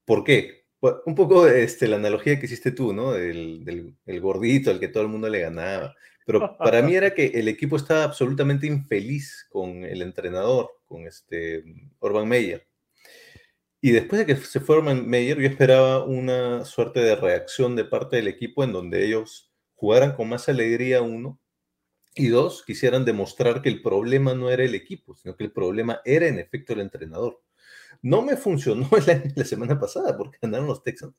¿Por 0.06 0.24
qué? 0.24 0.66
Bueno, 0.82 1.00
un 1.06 1.16
poco 1.16 1.48
este, 1.48 1.88
la 1.88 1.98
analogía 1.98 2.40
que 2.40 2.46
hiciste 2.46 2.72
tú, 2.72 2.94
¿no? 2.94 3.12
Del, 3.12 3.66
del- 3.66 3.96
el 4.06 4.22
gordito 4.22 4.72
al 4.72 4.80
que 4.80 4.88
todo 4.88 5.04
el 5.04 5.10
mundo 5.10 5.28
le 5.28 5.42
ganaba. 5.42 5.96
Pero 6.26 6.58
para 6.58 6.82
mí 6.82 6.96
era 6.96 7.14
que 7.14 7.26
el 7.26 7.48
equipo 7.48 7.76
estaba 7.76 8.04
absolutamente 8.04 8.68
infeliz 8.68 9.48
con 9.50 9.84
el 9.84 10.02
entrenador, 10.02 10.70
con 10.86 11.08
este 11.08 11.64
Urban 12.00 12.28
Meyer. 12.28 12.69
Y 13.82 13.92
después 13.92 14.20
de 14.20 14.26
que 14.26 14.36
se 14.42 14.60
fue 14.60 14.78
Urban 14.78 15.08
Meyer, 15.08 15.40
yo 15.40 15.48
esperaba 15.48 16.04
una 16.04 16.66
suerte 16.66 17.00
de 17.00 17.16
reacción 17.16 17.76
de 17.76 17.86
parte 17.86 18.18
del 18.18 18.28
equipo 18.28 18.64
en 18.64 18.74
donde 18.74 19.06
ellos 19.06 19.52
jugaran 19.76 20.14
con 20.16 20.28
más 20.28 20.50
alegría, 20.50 21.02
uno, 21.02 21.40
y 22.16 22.28
dos, 22.28 22.64
quisieran 22.66 23.06
demostrar 23.06 23.62
que 23.62 23.70
el 23.70 23.82
problema 23.82 24.34
no 24.34 24.50
era 24.50 24.64
el 24.66 24.76
equipo, 24.76 25.16
sino 25.16 25.38
que 25.38 25.46
el 25.46 25.54
problema 25.54 26.02
era 26.04 26.28
en 26.28 26.40
efecto 26.40 26.74
el 26.74 26.82
entrenador. 26.82 27.42
No 28.02 28.22
me 28.22 28.36
funcionó 28.36 28.90
la, 29.08 29.24
la 29.36 29.46
semana 29.46 29.80
pasada 29.80 30.18
porque 30.18 30.40
ganaron 30.42 30.68
los 30.68 30.84
Texans, 30.84 31.16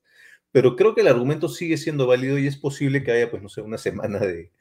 pero 0.53 0.77
creo 0.77 0.95
que 0.95 1.01
el 1.03 1.09
argumento 1.09 1.49
sigue 1.49 1.79
siendo 1.79 2.07
válido 2.07 2.39
y 2.39 2.47
es 2.47 2.57
posible 2.57 3.03
que 3.03 3.13
haya, 3.13 3.31
pues, 3.31 3.43
no 3.43 3.49
sé, 3.49 3.63
una 3.63 3.79
semana 3.79 4.19
de, 4.19 4.53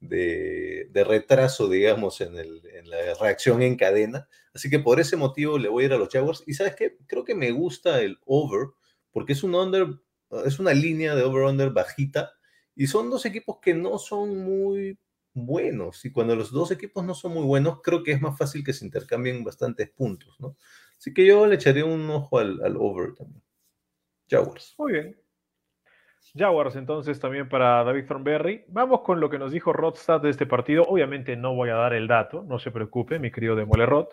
de, 0.00 0.88
retraso, 1.06 1.68
digamos, 1.68 2.20
en, 2.20 2.36
el- 2.38 2.62
en 2.74 2.90
la 2.90 3.14
reacción 3.20 3.62
en 3.62 3.76
cadena. 3.76 4.28
Así 4.54 4.70
que 4.70 4.78
por 4.78 5.00
ese 5.00 5.16
motivo 5.16 5.58
le 5.58 5.68
voy 5.68 5.84
a 5.84 5.86
ir 5.86 5.92
a 5.92 5.98
los 5.98 6.08
Jaguars. 6.10 6.42
Y 6.46 6.54
sabes 6.54 6.74
qué, 6.76 6.96
creo 7.06 7.24
que 7.24 7.34
me 7.34 7.50
gusta 7.52 8.00
el 8.02 8.18
over, 8.26 8.68
porque 9.12 9.32
es 9.34 9.42
un 9.42 9.54
under, 9.54 9.86
es 10.44 10.58
una 10.58 10.72
línea 10.74 11.14
de 11.14 11.22
over-under 11.24 11.70
bajita, 11.70 12.32
y 12.74 12.86
son 12.86 13.10
dos 13.10 13.24
equipos 13.26 13.58
que 13.62 13.74
no 13.74 13.98
son 13.98 14.38
muy 14.44 14.98
buenos. 15.34 16.04
Y 16.04 16.12
cuando 16.12 16.36
los 16.36 16.50
dos 16.50 16.70
equipos 16.70 17.04
no 17.04 17.14
son 17.14 17.32
muy 17.32 17.44
buenos, 17.44 17.80
creo 17.82 18.02
que 18.02 18.12
es 18.12 18.20
más 18.20 18.36
fácil 18.38 18.64
que 18.64 18.72
se 18.72 18.84
intercambien 18.84 19.44
bastantes 19.44 19.90
puntos, 19.90 20.34
¿no? 20.40 20.56
Así 20.98 21.12
que 21.12 21.26
yo 21.26 21.46
le 21.46 21.56
echaré 21.56 21.82
un 21.82 22.08
ojo 22.10 22.38
al, 22.38 22.62
al 22.64 22.76
over 22.78 23.14
también. 23.14 23.42
Jaguars. 24.28 24.74
Muy 24.78 24.92
bien. 24.92 25.25
Jaguars 26.34 26.76
entonces 26.76 27.20
también 27.20 27.48
para 27.48 27.84
David 27.84 28.06
Thornberry. 28.06 28.64
Vamos 28.68 29.02
con 29.02 29.20
lo 29.20 29.30
que 29.30 29.38
nos 29.38 29.52
dijo 29.52 29.72
Rodstad 29.72 30.20
de 30.20 30.30
este 30.30 30.46
partido. 30.46 30.84
Obviamente 30.84 31.36
no 31.36 31.54
voy 31.54 31.70
a 31.70 31.74
dar 31.74 31.92
el 31.92 32.08
dato, 32.08 32.42
no 32.42 32.58
se 32.58 32.70
preocupe, 32.70 33.18
mi 33.18 33.30
querido 33.30 33.56
Demole 33.56 33.86
Rod. 33.86 34.08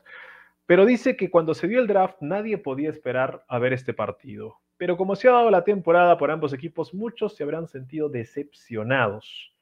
Pero 0.65 0.85
dice 0.85 1.17
que 1.17 1.29
cuando 1.29 1.53
se 1.53 1.67
dio 1.67 1.79
el 1.79 1.87
draft 1.87 2.17
nadie 2.21 2.57
podía 2.57 2.89
esperar 2.89 3.43
a 3.47 3.59
ver 3.59 3.73
este 3.73 3.93
partido. 3.93 4.59
Pero 4.77 4.97
como 4.97 5.15
se 5.15 5.27
ha 5.27 5.31
dado 5.31 5.49
la 5.49 5.63
temporada 5.63 6.17
por 6.17 6.31
ambos 6.31 6.53
equipos, 6.53 6.93
muchos 6.93 7.35
se 7.35 7.43
habrán 7.43 7.67
sentido 7.67 8.09
decepcionados 8.09 9.53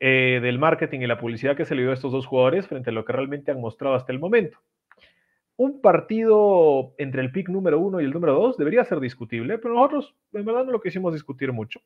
eh, 0.00 0.38
del 0.42 0.58
marketing 0.58 1.00
y 1.00 1.06
la 1.06 1.18
publicidad 1.18 1.56
que 1.56 1.64
se 1.64 1.74
le 1.74 1.82
dio 1.82 1.90
a 1.90 1.94
estos 1.94 2.12
dos 2.12 2.26
jugadores 2.26 2.68
frente 2.68 2.90
a 2.90 2.92
lo 2.92 3.04
que 3.04 3.12
realmente 3.12 3.50
han 3.50 3.60
mostrado 3.60 3.94
hasta 3.94 4.12
el 4.12 4.18
momento. 4.18 4.58
Un 5.58 5.80
partido 5.80 6.94
entre 6.98 7.20
el 7.20 7.32
pick 7.32 7.48
número 7.48 7.80
uno 7.80 8.00
y 8.00 8.04
el 8.04 8.12
número 8.12 8.32
dos 8.32 8.56
debería 8.56 8.84
ser 8.84 9.00
discutible, 9.00 9.58
pero 9.58 9.74
nosotros 9.74 10.14
en 10.32 10.44
verdad 10.44 10.64
no 10.64 10.70
lo 10.70 10.80
quisimos 10.80 11.12
discutir 11.12 11.52
mucho. 11.52 11.80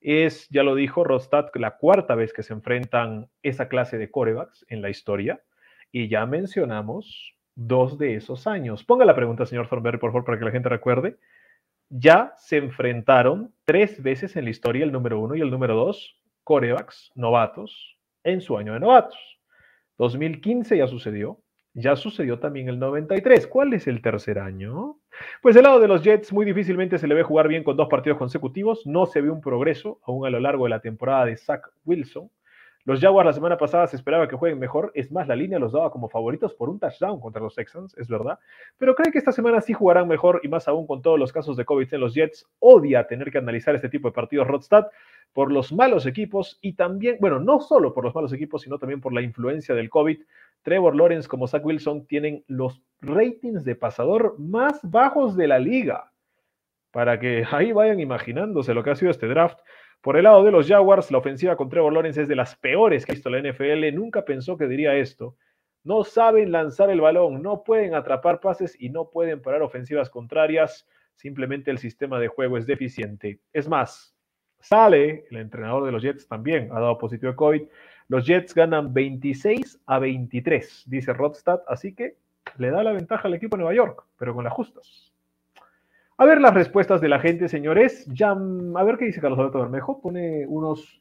Es, 0.00 0.48
ya 0.50 0.62
lo 0.62 0.76
dijo 0.76 1.02
Rostad, 1.02 1.46
la 1.54 1.78
cuarta 1.78 2.14
vez 2.14 2.32
que 2.32 2.44
se 2.44 2.52
enfrentan 2.52 3.28
esa 3.42 3.66
clase 3.66 3.98
de 3.98 4.12
corebacks 4.12 4.64
en 4.68 4.82
la 4.82 4.90
historia, 4.90 5.42
y 5.90 6.06
ya 6.06 6.26
mencionamos 6.26 7.34
dos 7.56 7.98
de 7.98 8.14
esos 8.14 8.46
años. 8.46 8.84
Ponga 8.84 9.04
la 9.04 9.16
pregunta, 9.16 9.46
señor 9.46 9.66
Thornberry, 9.66 9.98
por 9.98 10.12
favor, 10.12 10.24
para 10.24 10.38
que 10.38 10.44
la 10.44 10.52
gente 10.52 10.68
recuerde. 10.68 11.16
Ya 11.88 12.34
se 12.36 12.58
enfrentaron 12.58 13.52
tres 13.64 14.00
veces 14.00 14.36
en 14.36 14.44
la 14.44 14.50
historia 14.50 14.84
el 14.84 14.92
número 14.92 15.18
uno 15.18 15.34
y 15.34 15.40
el 15.40 15.50
número 15.50 15.74
dos, 15.74 16.20
corebacks 16.44 17.10
novatos, 17.16 17.98
en 18.22 18.42
su 18.42 18.56
año 18.56 18.74
de 18.74 18.80
novatos. 18.80 19.18
2015 19.96 20.76
ya 20.76 20.86
sucedió, 20.86 21.40
ya 21.78 21.96
sucedió 21.96 22.38
también 22.38 22.68
el 22.68 22.78
93. 22.78 23.46
¿Cuál 23.46 23.72
es 23.72 23.86
el 23.86 24.02
tercer 24.02 24.38
año? 24.38 24.98
Pues 25.42 25.56
el 25.56 25.62
lado 25.62 25.80
de 25.80 25.88
los 25.88 26.02
Jets 26.02 26.32
muy 26.32 26.44
difícilmente 26.44 26.98
se 26.98 27.06
le 27.06 27.14
ve 27.14 27.22
jugar 27.22 27.48
bien 27.48 27.64
con 27.64 27.76
dos 27.76 27.88
partidos 27.88 28.18
consecutivos. 28.18 28.86
No 28.86 29.06
se 29.06 29.20
ve 29.20 29.30
un 29.30 29.40
progreso 29.40 30.00
aún 30.04 30.26
a 30.26 30.30
lo 30.30 30.40
largo 30.40 30.64
de 30.64 30.70
la 30.70 30.80
temporada 30.80 31.24
de 31.24 31.36
Zach 31.36 31.62
Wilson. 31.84 32.30
Los 32.88 33.00
Jaguars 33.00 33.26
la 33.26 33.32
semana 33.34 33.58
pasada 33.58 33.86
se 33.86 33.96
esperaba 33.96 34.28
que 34.28 34.36
jueguen 34.36 34.58
mejor. 34.58 34.92
Es 34.94 35.12
más, 35.12 35.28
la 35.28 35.36
línea 35.36 35.58
los 35.58 35.72
daba 35.72 35.90
como 35.90 36.08
favoritos 36.08 36.54
por 36.54 36.70
un 36.70 36.78
touchdown 36.78 37.20
contra 37.20 37.42
los 37.42 37.54
Texans, 37.54 37.94
es 37.98 38.08
verdad. 38.08 38.38
Pero 38.78 38.94
cree 38.94 39.12
que 39.12 39.18
esta 39.18 39.30
semana 39.30 39.60
sí 39.60 39.74
jugarán 39.74 40.08
mejor 40.08 40.40
y 40.42 40.48
más 40.48 40.68
aún 40.68 40.86
con 40.86 41.02
todos 41.02 41.18
los 41.18 41.30
casos 41.30 41.58
de 41.58 41.66
COVID 41.66 41.92
en 41.92 42.00
los 42.00 42.14
Jets. 42.14 42.48
Odia 42.60 43.06
tener 43.06 43.30
que 43.30 43.36
analizar 43.36 43.74
este 43.74 43.90
tipo 43.90 44.08
de 44.08 44.12
partidos 44.12 44.46
Rodstad 44.46 44.86
por 45.34 45.52
los 45.52 45.70
malos 45.70 46.06
equipos 46.06 46.58
y 46.62 46.76
también, 46.76 47.18
bueno, 47.20 47.38
no 47.38 47.60
solo 47.60 47.92
por 47.92 48.04
los 48.04 48.14
malos 48.14 48.32
equipos, 48.32 48.62
sino 48.62 48.78
también 48.78 49.02
por 49.02 49.12
la 49.12 49.20
influencia 49.20 49.74
del 49.74 49.90
COVID. 49.90 50.22
Trevor 50.62 50.96
Lawrence 50.96 51.28
como 51.28 51.46
Zach 51.46 51.66
Wilson 51.66 52.06
tienen 52.06 52.42
los 52.46 52.80
ratings 53.02 53.64
de 53.64 53.74
pasador 53.74 54.36
más 54.38 54.80
bajos 54.82 55.36
de 55.36 55.46
la 55.46 55.58
liga. 55.58 56.10
Para 56.90 57.20
que 57.20 57.44
ahí 57.50 57.70
vayan 57.70 58.00
imaginándose 58.00 58.72
lo 58.72 58.82
que 58.82 58.88
ha 58.88 58.96
sido 58.96 59.10
este 59.10 59.28
draft. 59.28 59.58
Por 60.00 60.16
el 60.16 60.24
lado 60.24 60.44
de 60.44 60.52
los 60.52 60.68
Jaguars, 60.68 61.10
la 61.10 61.18
ofensiva 61.18 61.56
con 61.56 61.68
Trevor 61.68 61.92
Lawrence 61.92 62.22
es 62.22 62.28
de 62.28 62.36
las 62.36 62.54
peores 62.56 63.04
que 63.04 63.12
ha 63.12 63.14
visto 63.14 63.30
la 63.30 63.40
NFL. 63.40 63.94
Nunca 63.94 64.24
pensó 64.24 64.56
que 64.56 64.68
diría 64.68 64.94
esto. 64.94 65.36
No 65.82 66.04
saben 66.04 66.52
lanzar 66.52 66.90
el 66.90 67.00
balón, 67.00 67.42
no 67.42 67.64
pueden 67.64 67.94
atrapar 67.94 68.40
pases 68.40 68.76
y 68.78 68.90
no 68.90 69.10
pueden 69.10 69.40
parar 69.42 69.62
ofensivas 69.62 70.10
contrarias. 70.10 70.86
Simplemente 71.14 71.70
el 71.70 71.78
sistema 71.78 72.20
de 72.20 72.28
juego 72.28 72.58
es 72.58 72.66
deficiente. 72.66 73.40
Es 73.52 73.68
más, 73.68 74.14
sale, 74.60 75.26
el 75.30 75.38
entrenador 75.38 75.84
de 75.84 75.92
los 75.92 76.02
Jets 76.02 76.28
también 76.28 76.70
ha 76.72 76.80
dado 76.80 76.98
positivo 76.98 77.32
de 77.32 77.36
COVID. 77.36 77.62
Los 78.08 78.26
Jets 78.26 78.54
ganan 78.54 78.94
26 78.94 79.80
a 79.86 79.98
23, 79.98 80.84
dice 80.86 81.12
Rodstad, 81.12 81.60
así 81.66 81.94
que 81.94 82.16
le 82.56 82.70
da 82.70 82.82
la 82.82 82.92
ventaja 82.92 83.28
al 83.28 83.34
equipo 83.34 83.56
de 83.56 83.62
Nueva 83.62 83.76
York, 83.76 84.04
pero 84.16 84.34
con 84.34 84.44
las 84.44 84.52
justas. 84.52 85.12
A 86.20 86.24
ver 86.24 86.40
las 86.40 86.52
respuestas 86.52 87.00
de 87.00 87.08
la 87.08 87.20
gente, 87.20 87.48
señores. 87.48 88.04
Ya, 88.08 88.32
a 88.32 88.84
ver 88.84 88.98
qué 88.98 89.04
dice 89.04 89.20
Carlos 89.20 89.38
Alberto 89.38 89.60
Bermejo. 89.60 90.00
Pone 90.00 90.46
unos, 90.48 91.00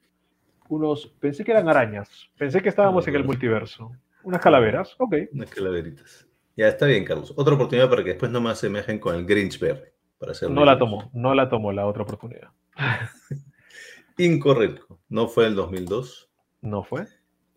unos, 0.69 1.07
pensé 1.19 1.43
que 1.43 1.51
eran 1.51 1.67
arañas. 1.67 2.29
Pensé 2.37 2.61
que 2.61 2.69
estábamos 2.69 3.07
en 3.07 3.15
el 3.15 3.23
multiverso. 3.23 3.91
Unas 4.21 4.39
calaveras, 4.39 4.95
ok. 4.99 5.15
Unas 5.33 5.49
calaveritas. 5.49 6.27
Ya, 6.55 6.67
está 6.67 6.85
bien, 6.85 7.03
Carlos. 7.03 7.33
Otra 7.35 7.55
oportunidad 7.55 7.89
para 7.89 8.03
que 8.03 8.11
después 8.11 8.31
no 8.31 8.41
me 8.41 8.51
asemejen 8.51 8.99
con 8.99 9.15
el 9.15 9.25
Grinchberry. 9.25 9.89
Para 10.19 10.33
hacer 10.33 10.51
no 10.51 10.63
la 10.63 10.77
tomó, 10.77 11.09
no 11.13 11.33
la 11.33 11.49
tomó 11.49 11.71
la 11.71 11.87
otra 11.87 12.03
oportunidad. 12.03 12.49
Incorrecto. 14.17 14.99
No 15.09 15.27
fue 15.27 15.47
el 15.47 15.55
2002. 15.55 16.29
No 16.61 16.83
fue. 16.83 17.07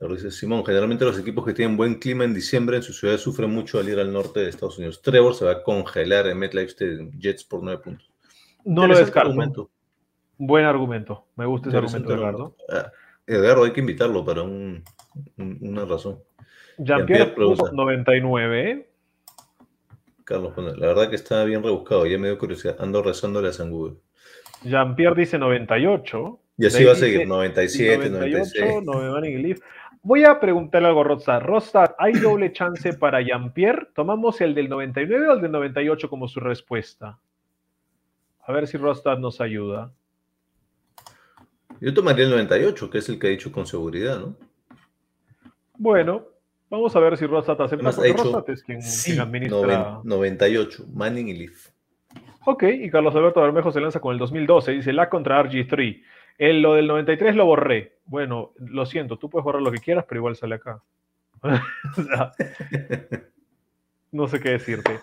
Lo 0.00 0.14
dice 0.14 0.30
Simón, 0.30 0.64
generalmente 0.64 1.04
los 1.04 1.18
equipos 1.18 1.44
que 1.44 1.52
tienen 1.52 1.76
buen 1.76 1.96
clima 1.96 2.24
en 2.24 2.32
diciembre 2.32 2.78
en 2.78 2.82
su 2.82 2.94
ciudad 2.94 3.18
sufren 3.18 3.50
mucho 3.50 3.78
al 3.78 3.88
ir 3.88 3.98
al 3.98 4.10
norte 4.10 4.40
de 4.40 4.48
Estados 4.48 4.78
Unidos. 4.78 5.02
Trevor 5.02 5.34
se 5.34 5.44
va 5.44 5.52
a 5.52 5.62
congelar 5.62 6.26
en 6.26 6.38
MetLife 6.38 6.70
Stadium, 6.70 7.10
Jets 7.18 7.44
por 7.44 7.62
nueve 7.62 7.82
puntos. 7.84 8.10
No 8.64 8.86
lo 8.86 8.96
descarto. 8.96 9.28
Argumento. 9.28 9.70
Buen 10.38 10.64
argumento. 10.64 11.26
Me 11.36 11.44
gusta 11.44 11.68
ese 11.68 11.76
argumento, 11.76 12.14
Eduardo. 12.14 12.56
Ah, 12.70 12.90
Eduardo, 13.26 13.64
hay 13.64 13.72
que 13.72 13.80
invitarlo 13.80 14.24
para 14.24 14.42
un, 14.42 14.82
una 15.36 15.84
razón. 15.84 16.18
Jean-Pierre 16.78 17.34
Jean 17.36 17.76
99. 17.76 18.70
¿eh? 18.70 18.90
Carlos, 20.24 20.56
la 20.56 20.86
verdad 20.86 21.10
que 21.10 21.16
está 21.16 21.44
bien 21.44 21.62
rebuscado. 21.62 22.06
Ya 22.06 22.16
me 22.16 22.28
dio 22.28 22.38
curiosidad. 22.38 22.76
Ando 22.78 23.02
rezándole 23.02 23.48
a 23.48 23.52
San 23.52 23.70
Google. 23.70 23.96
Jean-Pierre 24.64 25.14
dice 25.14 25.38
98. 25.38 26.40
Y 26.56 26.66
así 26.66 26.84
va 26.84 26.92
a 26.92 26.94
seguir, 26.94 27.26
97, 27.26 28.10
98, 28.10 28.82
96. 28.82 29.60
Voy 30.02 30.24
a 30.24 30.40
preguntarle 30.40 30.88
algo 30.88 31.02
a 31.02 31.04
Rostad. 31.04 31.42
Rostad, 31.42 31.94
¿hay 31.98 32.12
doble 32.14 32.52
chance 32.52 32.94
para 32.94 33.20
Jean-Pierre? 33.20 33.88
¿Tomamos 33.94 34.40
el 34.40 34.54
del 34.54 34.68
99 34.68 35.28
o 35.28 35.32
el 35.34 35.42
del 35.42 35.52
98 35.52 36.08
como 36.08 36.26
su 36.26 36.40
respuesta? 36.40 37.18
A 38.46 38.52
ver 38.52 38.66
si 38.66 38.78
Rostad 38.78 39.18
nos 39.18 39.40
ayuda. 39.40 39.92
Yo 41.80 41.92
tomaría 41.92 42.24
el 42.24 42.30
98, 42.30 42.90
que 42.90 42.98
es 42.98 43.08
el 43.10 43.18
que 43.18 43.26
ha 43.26 43.30
dicho 43.30 43.52
con 43.52 43.66
seguridad, 43.66 44.18
¿no? 44.20 44.36
Bueno, 45.76 46.26
vamos 46.70 46.94
a 46.96 47.00
ver 47.00 47.16
si 47.18 47.26
Rostad 47.26 47.60
acepta. 47.60 47.90
porque 47.90 48.12
Rostad 48.12 48.50
es 48.50 48.62
quien, 48.62 49.20
administra. 49.20 50.00
98, 50.02 50.84
Manning 50.94 51.28
y 51.28 51.34
Leaf. 51.34 51.68
Ok, 52.46 52.64
y 52.64 52.90
Carlos 52.90 53.14
Alberto 53.14 53.42
Bermejo 53.42 53.70
se 53.70 53.80
lanza 53.80 54.00
con 54.00 54.14
el 54.14 54.18
2012. 54.18 54.72
Dice 54.72 54.92
la 54.94 55.10
contra 55.10 55.42
RG3. 55.42 56.02
El, 56.38 56.62
lo 56.62 56.74
del 56.74 56.86
93 56.86 57.36
lo 57.36 57.46
borré. 57.46 57.98
Bueno, 58.04 58.52
lo 58.58 58.86
siento, 58.86 59.18
tú 59.18 59.30
puedes 59.30 59.44
borrar 59.44 59.62
lo 59.62 59.72
que 59.72 59.78
quieras, 59.78 60.04
pero 60.08 60.20
igual 60.20 60.36
sale 60.36 60.56
acá. 60.56 60.82
no 64.12 64.28
sé 64.28 64.40
qué 64.40 64.50
decirte. 64.50 65.00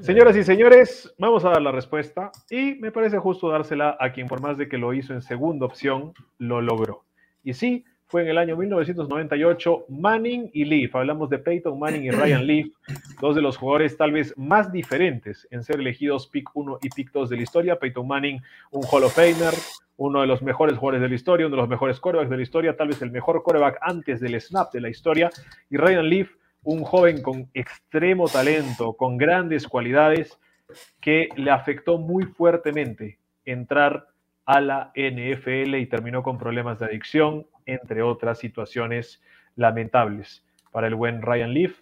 Señoras 0.00 0.36
y 0.36 0.42
señores, 0.42 1.14
vamos 1.18 1.44
a 1.44 1.50
dar 1.50 1.60
la 1.60 1.70
respuesta 1.70 2.32
y 2.48 2.76
me 2.76 2.90
parece 2.92 3.18
justo 3.18 3.50
dársela 3.50 3.96
a 4.00 4.12
quien 4.12 4.26
por 4.26 4.40
más 4.40 4.56
de 4.56 4.68
que 4.68 4.78
lo 4.78 4.94
hizo 4.94 5.12
en 5.12 5.20
segunda 5.20 5.66
opción, 5.66 6.14
lo 6.38 6.62
logró. 6.62 7.04
Y 7.44 7.52
sí, 7.52 7.84
fue 8.12 8.20
en 8.20 8.28
el 8.28 8.36
año 8.36 8.58
1998 8.58 9.86
Manning 9.88 10.50
y 10.52 10.66
Leaf. 10.66 10.94
Hablamos 10.94 11.30
de 11.30 11.38
Peyton 11.38 11.78
Manning 11.78 12.04
y 12.04 12.10
Ryan 12.10 12.46
Leaf, 12.46 12.66
dos 13.22 13.34
de 13.34 13.40
los 13.40 13.56
jugadores 13.56 13.96
tal 13.96 14.12
vez 14.12 14.36
más 14.36 14.70
diferentes 14.70 15.48
en 15.50 15.64
ser 15.64 15.80
elegidos 15.80 16.26
pick 16.26 16.50
1 16.52 16.80
y 16.82 16.90
pick 16.90 17.10
2 17.10 17.30
de 17.30 17.36
la 17.36 17.42
historia. 17.42 17.78
Peyton 17.78 18.06
Manning, 18.06 18.42
un 18.70 18.82
Hall 18.84 19.04
of 19.04 19.14
Famer, 19.14 19.54
uno 19.96 20.20
de 20.20 20.26
los 20.26 20.42
mejores 20.42 20.76
jugadores 20.76 21.00
de 21.00 21.08
la 21.08 21.14
historia, 21.14 21.46
uno 21.46 21.56
de 21.56 21.62
los 21.62 21.70
mejores 21.70 21.98
corebacks 22.00 22.28
de 22.28 22.36
la 22.36 22.42
historia, 22.42 22.76
tal 22.76 22.88
vez 22.88 23.00
el 23.00 23.10
mejor 23.10 23.42
coreback 23.42 23.78
antes 23.80 24.20
del 24.20 24.38
snap 24.38 24.70
de 24.74 24.82
la 24.82 24.90
historia. 24.90 25.30
Y 25.70 25.78
Ryan 25.78 26.06
Leaf, 26.06 26.32
un 26.64 26.84
joven 26.84 27.22
con 27.22 27.48
extremo 27.54 28.28
talento, 28.28 28.92
con 28.92 29.16
grandes 29.16 29.66
cualidades, 29.66 30.38
que 31.00 31.30
le 31.36 31.50
afectó 31.50 31.96
muy 31.96 32.24
fuertemente 32.24 33.18
entrar 33.46 34.08
a 34.44 34.60
la 34.60 34.92
NFL 34.94 35.76
y 35.76 35.86
terminó 35.86 36.22
con 36.22 36.36
problemas 36.36 36.78
de 36.78 36.86
adicción, 36.86 37.46
entre 37.66 38.02
otras 38.02 38.38
situaciones 38.38 39.22
lamentables 39.56 40.44
para 40.70 40.86
el 40.86 40.94
buen 40.94 41.22
Ryan 41.22 41.52
Leaf. 41.52 41.80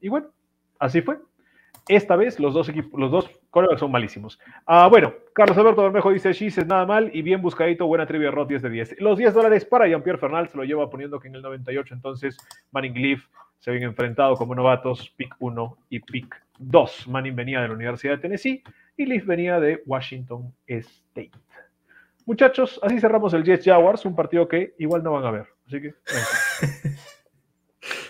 y 0.00 0.08
bueno, 0.08 0.28
así 0.78 1.02
fue. 1.02 1.18
Esta 1.88 2.16
vez 2.16 2.40
los 2.40 2.52
dos 2.52 2.68
equipos, 2.68 2.98
los 2.98 3.10
dos 3.12 3.30
son 3.78 3.92
malísimos. 3.92 4.40
Ah, 4.66 4.88
bueno, 4.88 5.14
Carlos 5.32 5.56
Alberto 5.56 5.82
Bermejo 5.82 6.10
dice, 6.10 6.32
Shis 6.32 6.58
es 6.58 6.66
nada 6.66 6.84
mal 6.84 7.10
y 7.14 7.22
bien 7.22 7.40
buscadito, 7.40 7.86
buena 7.86 8.06
trivia 8.06 8.30
Rot 8.30 8.48
10 8.48 8.62
de 8.62 8.70
10. 8.70 9.00
Los 9.00 9.18
10 9.18 9.32
dólares 9.32 9.64
para 9.64 9.86
Jean-Pierre 9.86 10.18
Fernal 10.18 10.48
se 10.48 10.56
lo 10.56 10.64
lleva 10.64 10.90
poniendo 10.90 11.20
que 11.20 11.28
en 11.28 11.36
el 11.36 11.42
98 11.42 11.94
entonces 11.94 12.36
Manning 12.72 12.94
Leaf 12.94 13.26
se 13.60 13.70
habían 13.70 13.84
enfrentado 13.84 14.34
como 14.34 14.54
novatos, 14.54 15.10
pick 15.16 15.34
1 15.38 15.78
y 15.90 16.00
pick 16.00 16.42
2. 16.58 17.08
Manning 17.08 17.36
venía 17.36 17.60
de 17.60 17.68
la 17.68 17.74
Universidad 17.74 18.14
de 18.14 18.18
Tennessee 18.18 18.62
y 18.96 19.06
Leaf 19.06 19.24
venía 19.24 19.60
de 19.60 19.82
Washington 19.86 20.52
State. 20.66 21.30
Muchachos, 22.26 22.80
así 22.82 22.98
cerramos 22.98 23.32
el 23.34 23.44
Jets 23.44 23.64
Jaguars, 23.64 24.04
un 24.04 24.16
partido 24.16 24.48
que 24.48 24.74
igual 24.78 25.04
no 25.04 25.12
van 25.12 25.24
a 25.24 25.30
ver. 25.30 25.46
Así 25.64 25.80
que. 25.80 25.94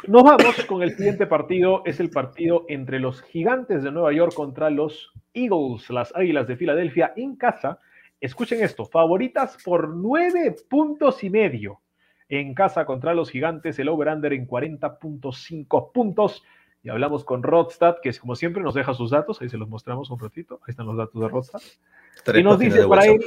Nos 0.08 0.22
vamos 0.22 0.64
con 0.66 0.82
el 0.82 0.96
siguiente 0.96 1.26
partido. 1.26 1.82
Es 1.84 2.00
el 2.00 2.08
partido 2.08 2.64
entre 2.68 2.98
los 2.98 3.20
Gigantes 3.20 3.82
de 3.82 3.90
Nueva 3.90 4.14
York 4.14 4.32
contra 4.32 4.70
los 4.70 5.12
Eagles, 5.34 5.90
las 5.90 6.16
Águilas 6.16 6.46
de 6.46 6.56
Filadelfia, 6.56 7.12
en 7.14 7.36
casa. 7.36 7.78
Escuchen 8.18 8.62
esto: 8.62 8.86
favoritas 8.86 9.58
por 9.62 9.94
nueve 9.94 10.56
puntos 10.66 11.22
y 11.22 11.28
medio. 11.28 11.82
En 12.30 12.54
casa 12.54 12.86
contra 12.86 13.12
los 13.12 13.30
Gigantes, 13.30 13.78
el 13.78 13.90
over-under 13.90 14.32
en 14.32 14.48
40.5 14.48 15.92
puntos. 15.92 16.42
Y 16.82 16.88
hablamos 16.88 17.22
con 17.24 17.42
Rodstad, 17.42 17.96
que 18.02 18.14
como 18.14 18.34
siempre 18.34 18.62
nos 18.62 18.74
deja 18.74 18.94
sus 18.94 19.10
datos. 19.10 19.42
Ahí 19.42 19.50
se 19.50 19.58
los 19.58 19.68
mostramos 19.68 20.10
un 20.10 20.18
ratito. 20.18 20.60
Ahí 20.62 20.70
están 20.70 20.86
los 20.86 20.96
datos 20.96 21.20
de 21.20 21.28
Rodstad. 21.28 21.60
y 22.34 22.42
nos 22.42 22.58
dice 22.58 22.88
para 22.88 23.04
él 23.04 23.20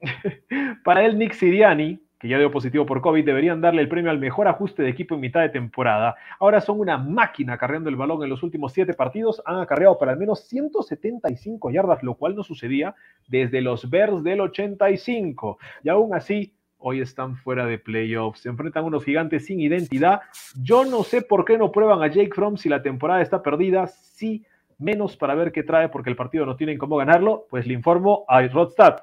Para 0.84 1.04
él, 1.04 1.18
Nick 1.18 1.32
Siriani, 1.32 2.00
que 2.18 2.28
ya 2.28 2.38
dio 2.38 2.50
positivo 2.50 2.84
por 2.84 3.00
COVID, 3.00 3.24
deberían 3.24 3.60
darle 3.60 3.82
el 3.82 3.88
premio 3.88 4.10
al 4.10 4.18
mejor 4.18 4.48
ajuste 4.48 4.82
de 4.82 4.90
equipo 4.90 5.14
en 5.14 5.20
mitad 5.20 5.40
de 5.40 5.50
temporada. 5.50 6.16
Ahora 6.40 6.60
son 6.60 6.80
una 6.80 6.98
máquina 6.98 7.56
carreando 7.56 7.88
el 7.88 7.96
balón 7.96 8.22
en 8.24 8.28
los 8.28 8.42
últimos 8.42 8.72
siete 8.72 8.94
partidos. 8.94 9.40
Han 9.46 9.60
acarreado 9.60 9.98
para 9.98 10.12
al 10.12 10.18
menos 10.18 10.40
175 10.48 11.70
yardas, 11.70 12.02
lo 12.02 12.14
cual 12.14 12.34
no 12.34 12.42
sucedía 12.42 12.94
desde 13.28 13.60
los 13.60 13.88
Bears 13.88 14.24
del 14.24 14.40
85. 14.40 15.58
Y 15.84 15.88
aún 15.88 16.14
así, 16.14 16.52
hoy 16.78 17.00
están 17.00 17.36
fuera 17.36 17.66
de 17.66 17.78
playoffs. 17.78 18.40
Se 18.40 18.48
enfrentan 18.48 18.84
unos 18.84 19.04
gigantes 19.04 19.46
sin 19.46 19.60
identidad. 19.60 20.22
Yo 20.60 20.84
no 20.84 21.04
sé 21.04 21.22
por 21.22 21.44
qué 21.44 21.56
no 21.56 21.70
prueban 21.70 22.02
a 22.02 22.08
Jake 22.08 22.34
Fromm 22.34 22.56
si 22.56 22.68
la 22.68 22.82
temporada 22.82 23.22
está 23.22 23.42
perdida. 23.42 23.86
Sí, 23.86 24.44
menos 24.78 25.16
para 25.16 25.36
ver 25.36 25.52
qué 25.52 25.62
trae 25.62 25.88
porque 25.88 26.10
el 26.10 26.16
partido 26.16 26.46
no 26.46 26.56
tienen 26.56 26.78
cómo 26.78 26.96
ganarlo. 26.96 27.46
Pues 27.48 27.64
le 27.64 27.74
informo 27.74 28.24
a 28.26 28.42
Rodstad 28.48 29.02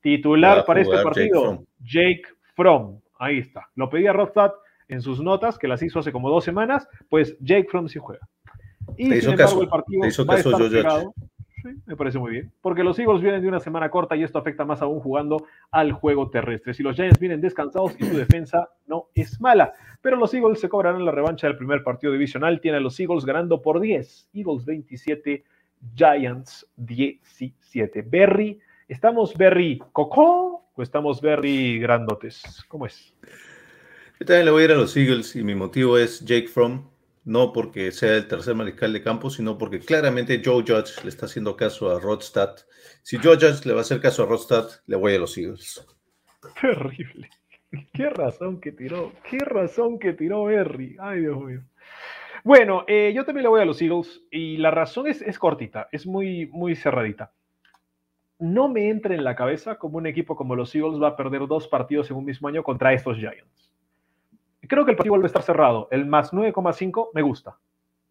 Titular 0.00 0.64
para 0.64 0.80
este 0.80 1.02
partido, 1.02 1.64
Jake 1.80 2.22
Fromm. 2.54 3.00
Ahí 3.18 3.38
está. 3.38 3.68
Lo 3.74 3.90
pedía 3.90 4.12
Rodstad 4.12 4.52
en 4.88 5.02
sus 5.02 5.20
notas, 5.20 5.58
que 5.58 5.68
las 5.68 5.82
hizo 5.82 5.98
hace 5.98 6.12
como 6.12 6.30
dos 6.30 6.44
semanas, 6.44 6.88
pues 7.08 7.36
Jake 7.40 7.68
Fromm 7.68 7.88
sí 7.88 7.98
juega. 7.98 8.26
Y 8.96 9.20
sin 9.20 9.30
embargo, 9.30 9.62
el 9.62 9.68
partido 9.68 10.06
hizo 10.06 10.26
caso 10.26 10.58
yo, 10.58 11.12
Sí, 11.62 11.70
me 11.86 11.96
parece 11.96 12.20
muy 12.20 12.30
bien. 12.30 12.52
Porque 12.60 12.84
los 12.84 12.96
Eagles 13.00 13.20
vienen 13.20 13.42
de 13.42 13.48
una 13.48 13.58
semana 13.58 13.90
corta 13.90 14.14
y 14.14 14.22
esto 14.22 14.38
afecta 14.38 14.64
más 14.64 14.80
aún 14.80 15.00
jugando 15.00 15.44
al 15.72 15.90
juego 15.90 16.30
terrestre. 16.30 16.72
Si 16.72 16.84
los 16.84 16.94
Giants 16.94 17.18
vienen 17.18 17.40
descansados 17.40 17.96
y 17.98 18.04
su 18.04 18.16
defensa 18.16 18.68
no 18.86 19.08
es 19.12 19.40
mala. 19.40 19.72
Pero 20.00 20.16
los 20.16 20.32
Eagles 20.32 20.60
se 20.60 20.68
cobrarán 20.68 21.04
la 21.04 21.10
revancha 21.10 21.48
del 21.48 21.56
primer 21.56 21.82
partido 21.82 22.12
divisional. 22.12 22.60
Tiene 22.60 22.76
a 22.76 22.80
los 22.80 22.98
Eagles 23.00 23.24
ganando 23.24 23.60
por 23.60 23.80
10. 23.80 24.30
Eagles 24.34 24.64
27, 24.66 25.44
Giants 25.96 26.64
17. 26.76 28.02
Berry 28.02 28.60
¿Estamos 28.88 29.36
very 29.36 29.78
coco 29.92 30.70
o 30.74 30.82
estamos 30.82 31.20
very 31.20 31.78
grandotes? 31.78 32.64
¿Cómo 32.68 32.86
es? 32.86 33.14
Yo 34.18 34.24
también 34.24 34.46
le 34.46 34.50
voy 34.50 34.62
a 34.62 34.64
ir 34.64 34.72
a 34.72 34.76
los 34.76 34.96
Eagles 34.96 35.36
y 35.36 35.42
mi 35.42 35.54
motivo 35.54 35.98
es 35.98 36.24
Jake 36.24 36.48
Fromm, 36.48 36.88
no 37.26 37.52
porque 37.52 37.92
sea 37.92 38.16
el 38.16 38.26
tercer 38.26 38.54
mariscal 38.54 38.94
de 38.94 39.02
campo, 39.02 39.28
sino 39.28 39.58
porque 39.58 39.80
claramente 39.80 40.40
Joe 40.42 40.64
Judge 40.66 41.02
le 41.02 41.10
está 41.10 41.26
haciendo 41.26 41.54
caso 41.54 41.90
a 41.94 42.00
Rodstad. 42.00 42.56
Si 43.02 43.18
Joe 43.18 43.36
Judge 43.36 43.66
le 43.66 43.74
va 43.74 43.80
a 43.80 43.82
hacer 43.82 44.00
caso 44.00 44.22
a 44.22 44.26
Rodstad, 44.26 44.70
le 44.86 44.96
voy 44.96 45.14
a 45.14 45.18
los 45.18 45.36
Eagles. 45.36 45.86
Terrible. 46.58 47.28
Qué 47.92 48.08
razón 48.08 48.58
que 48.58 48.72
tiró, 48.72 49.12
qué 49.28 49.38
razón 49.40 49.98
que 49.98 50.14
tiró 50.14 50.44
Berry. 50.44 50.96
Ay, 50.98 51.20
Dios 51.20 51.38
mío. 51.38 51.60
Bueno, 52.42 52.84
eh, 52.88 53.12
yo 53.14 53.26
también 53.26 53.42
le 53.42 53.50
voy 53.50 53.60
a 53.60 53.66
los 53.66 53.82
Eagles 53.82 54.22
y 54.30 54.56
la 54.56 54.70
razón 54.70 55.08
es, 55.08 55.20
es 55.20 55.38
cortita, 55.38 55.90
es 55.92 56.06
muy, 56.06 56.46
muy 56.46 56.74
cerradita. 56.74 57.34
No 58.38 58.68
me 58.68 58.88
entra 58.88 59.14
en 59.14 59.24
la 59.24 59.34
cabeza 59.34 59.76
como 59.78 59.98
un 59.98 60.06
equipo 60.06 60.36
como 60.36 60.54
los 60.54 60.74
Eagles 60.74 61.02
va 61.02 61.08
a 61.08 61.16
perder 61.16 61.46
dos 61.46 61.66
partidos 61.66 62.10
en 62.10 62.16
un 62.16 62.24
mismo 62.24 62.48
año 62.48 62.62
contra 62.62 62.92
estos 62.92 63.16
Giants. 63.16 63.70
Creo 64.68 64.84
que 64.84 64.92
el 64.92 64.96
partido 64.96 65.12
vuelve 65.12 65.26
a 65.26 65.28
estar 65.28 65.42
cerrado. 65.42 65.88
El 65.90 66.06
más 66.06 66.32
9,5 66.32 67.10
me 67.14 67.22
gusta. 67.22 67.56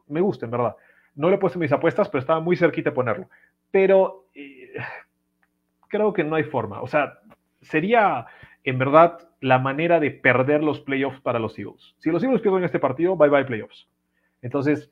Me 0.08 0.22
gusta, 0.22 0.46
en 0.46 0.52
verdad. 0.52 0.76
No 1.16 1.30
le 1.30 1.36
he 1.36 1.40
puesto 1.40 1.60
mis 1.60 1.72
apuestas, 1.72 2.10
pero 2.10 2.20
estaba 2.20 2.40
muy 2.40 2.56
cerquita 2.56 2.90
de 2.90 2.96
ponerlo. 2.96 3.30
Pero 3.72 4.26
eh, 4.34 4.74
creo 5.88 6.14
que 6.14 6.24
no 6.24 6.36
hay 6.36 6.44
forma. 6.44 6.82
O 6.82 6.88
sea, 6.88 7.20
sería 7.62 8.26
en 8.64 8.78
verdad 8.78 9.30
la 9.40 9.60
manera 9.60 10.00
de 10.00 10.12
perder 10.12 10.64
los 10.64 10.82
playoffs 10.82 11.22
para 11.22 11.40
los 11.40 11.58
Eagles. 11.58 11.96
Si 12.00 12.10
los 12.12 12.24
Eagles 12.24 12.42
pierden 12.42 12.64
este 12.64 12.80
partido, 12.80 13.16
bye 13.16 13.30
bye 13.30 13.46
playoffs. 13.46 13.88
Entonces, 14.42 14.92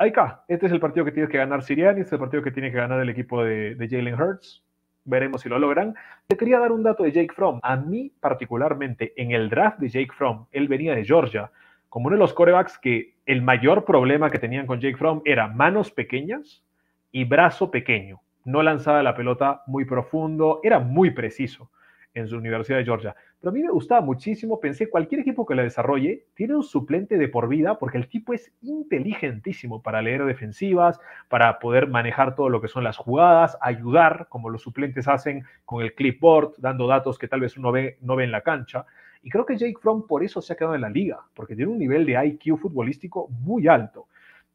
ahí 0.00 0.08
está. 0.08 0.44
Este 0.48 0.66
es 0.66 0.72
el 0.72 0.80
partido 0.80 1.04
que 1.04 1.12
tiene 1.12 1.28
que 1.28 1.36
ganar 1.36 1.62
Siriani, 1.62 2.00
este 2.00 2.08
es 2.08 2.12
el 2.14 2.18
partido 2.18 2.42
que 2.42 2.50
tiene 2.50 2.70
que 2.70 2.78
ganar 2.78 3.00
el 3.00 3.10
equipo 3.10 3.44
de, 3.44 3.76
Jalen 3.88 4.20
Hurts. 4.20 4.64
Veremos 5.04 5.42
si 5.42 5.48
lo 5.48 5.58
logran. 5.58 5.94
Te 6.26 6.36
quería 6.36 6.58
dar 6.58 6.72
un 6.72 6.82
dato 6.82 7.02
de 7.02 7.12
Jake 7.12 7.34
Fromm. 7.34 7.60
A 7.62 7.76
mí, 7.76 8.10
particularmente, 8.18 9.12
en 9.16 9.32
el 9.32 9.50
draft 9.50 9.78
de 9.78 9.88
Jake 9.90 10.12
Fromm, 10.16 10.46
él 10.52 10.68
venía 10.68 10.94
de 10.94 11.04
Georgia, 11.04 11.50
como 11.90 12.06
uno 12.06 12.16
de 12.16 12.20
los 12.20 12.32
corebacks 12.32 12.78
que 12.78 13.14
el 13.26 13.42
mayor 13.42 13.84
problema 13.84 14.30
que 14.30 14.38
tenían 14.38 14.66
con 14.66 14.80
Jake 14.80 14.96
Fromm 14.96 15.20
era 15.24 15.48
manos 15.48 15.90
pequeñas 15.90 16.64
y 17.12 17.24
brazo 17.24 17.70
pequeño. 17.70 18.20
No 18.44 18.62
lanzaba 18.62 19.02
la 19.02 19.14
pelota 19.14 19.62
muy 19.66 19.84
profundo, 19.84 20.60
era 20.62 20.78
muy 20.78 21.10
preciso 21.10 21.70
en 22.14 22.28
su 22.28 22.36
Universidad 22.36 22.78
de 22.78 22.84
Georgia. 22.84 23.14
Pero 23.40 23.50
a 23.50 23.54
mí 23.54 23.62
me 23.62 23.70
gustaba 23.70 24.00
muchísimo, 24.00 24.60
pensé, 24.60 24.90
cualquier 24.90 25.22
equipo 25.22 25.46
que 25.46 25.54
la 25.54 25.62
desarrolle 25.62 26.26
tiene 26.34 26.56
un 26.56 26.62
suplente 26.62 27.16
de 27.16 27.28
por 27.28 27.48
vida 27.48 27.78
porque 27.78 27.98
el 27.98 28.08
tipo 28.08 28.34
es 28.34 28.52
inteligentísimo 28.62 29.82
para 29.82 30.02
leer 30.02 30.24
defensivas, 30.24 31.00
para 31.28 31.58
poder 31.58 31.88
manejar 31.88 32.34
todo 32.34 32.48
lo 32.48 32.60
que 32.60 32.68
son 32.68 32.84
las 32.84 32.96
jugadas, 32.96 33.56
ayudar, 33.60 34.26
como 34.28 34.50
los 34.50 34.62
suplentes 34.62 35.08
hacen 35.08 35.44
con 35.64 35.82
el 35.82 35.94
clipboard, 35.94 36.54
dando 36.58 36.86
datos 36.86 37.18
que 37.18 37.28
tal 37.28 37.40
vez 37.40 37.56
uno 37.56 37.72
ve, 37.72 37.96
no 38.02 38.16
ve 38.16 38.24
en 38.24 38.32
la 38.32 38.42
cancha. 38.42 38.84
Y 39.22 39.30
creo 39.30 39.46
que 39.46 39.56
Jake 39.56 39.78
Fromm 39.80 40.06
por 40.06 40.24
eso 40.24 40.40
se 40.40 40.52
ha 40.52 40.56
quedado 40.56 40.74
en 40.74 40.80
la 40.80 40.90
liga, 40.90 41.20
porque 41.34 41.54
tiene 41.54 41.70
un 41.70 41.78
nivel 41.78 42.06
de 42.06 42.24
IQ 42.26 42.58
futbolístico 42.58 43.28
muy 43.28 43.68
alto. 43.68 44.06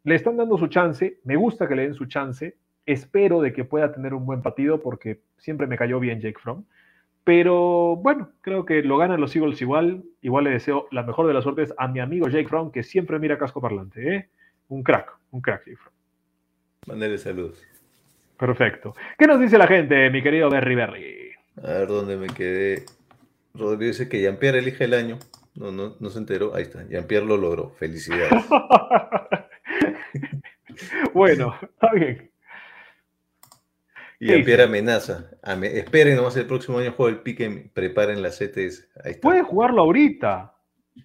Le 0.04 0.16
están 0.16 0.38
dando 0.38 0.58
su 0.58 0.68
chance, 0.68 1.20
me 1.24 1.36
gusta 1.36 1.68
que 1.68 1.76
le 1.76 1.84
den 1.84 1.94
su 1.94 2.06
chance, 2.06 2.56
espero 2.86 3.42
de 3.42 3.54
que 3.54 3.64
pueda 3.64 3.92
tener 3.92 4.14
un 4.14 4.26
buen 4.26 4.42
partido 4.42 4.82
porque 4.82 5.22
siempre 5.38 5.68
me 5.68 5.78
cayó 5.78 6.00
bien 6.00 6.20
Jake 6.20 6.40
Fromm. 6.40 6.66
Pero 7.26 7.96
bueno, 7.96 8.30
creo 8.42 8.66
que 8.66 8.84
lo 8.84 8.98
ganan 8.98 9.20
los 9.20 9.36
Eagles 9.36 9.60
igual. 9.60 10.04
Igual 10.22 10.46
le 10.46 10.52
deseo 10.52 10.88
la 10.92 11.02
mejor 11.02 11.26
de 11.26 11.34
las 11.34 11.44
suertes 11.44 11.74
a 11.78 11.88
mi 11.88 12.00
amigo 12.00 12.30
Jake 12.30 12.48
Fromm, 12.48 12.72
que 12.72 12.84
siempre 12.84 13.18
mira 13.18 13.40
casco 13.40 13.60
parlante. 13.60 14.16
¿eh? 14.16 14.30
Un 14.70 14.84
crack, 14.84 15.12
un 15.32 15.42
crack, 15.42 15.66
Jake 15.66 15.78
Fromm. 15.78 15.94
Mándale 16.88 17.18
saludos. 17.18 17.66
Perfecto. 18.38 18.94
¿Qué 19.18 19.26
nos 19.26 19.40
dice 19.40 19.58
la 19.58 19.66
gente, 19.66 20.10
mi 20.12 20.22
querido 20.22 20.52
Berry 20.52 20.76
Berry? 20.76 21.32
A 21.64 21.68
ver 21.68 21.88
dónde 21.88 22.16
me 22.16 22.28
quedé. 22.28 22.86
Rodrigo 23.56 23.92
dice 23.92 24.08
que 24.08 24.22
Jean-Pierre 24.22 24.60
elige 24.60 24.84
el 24.84 24.94
año. 24.94 25.18
No, 25.56 25.72
no, 25.72 25.96
no 26.00 26.10
se 26.12 26.20
enteró. 26.20 26.54
Ahí 26.54 26.64
está. 26.64 26.88
Jean-Pierre 26.88 27.26
lo 27.26 27.38
logró. 27.38 27.72
Felicidades. 27.72 28.46
bueno, 31.14 31.56
está 31.64 31.92
bien. 31.94 32.30
Y 34.20 34.28
Jean-Pierre 34.28 34.64
amenaza. 34.64 35.32
Ame 35.44 35.78
esperen 35.78 36.16
nomás 36.16 36.38
el 36.38 36.48
próximo 36.48 36.78
año 36.78 36.92
juego 36.92 37.10
el 37.10 37.22
pique. 37.22 37.70
Preparen 37.74 38.22
las 38.22 38.38
CTS. 38.38 38.90
Ahí 39.04 39.12
está. 39.12 39.22
Puede 39.22 39.44
jugarlo 39.44 39.82
ahorita. 39.82 40.54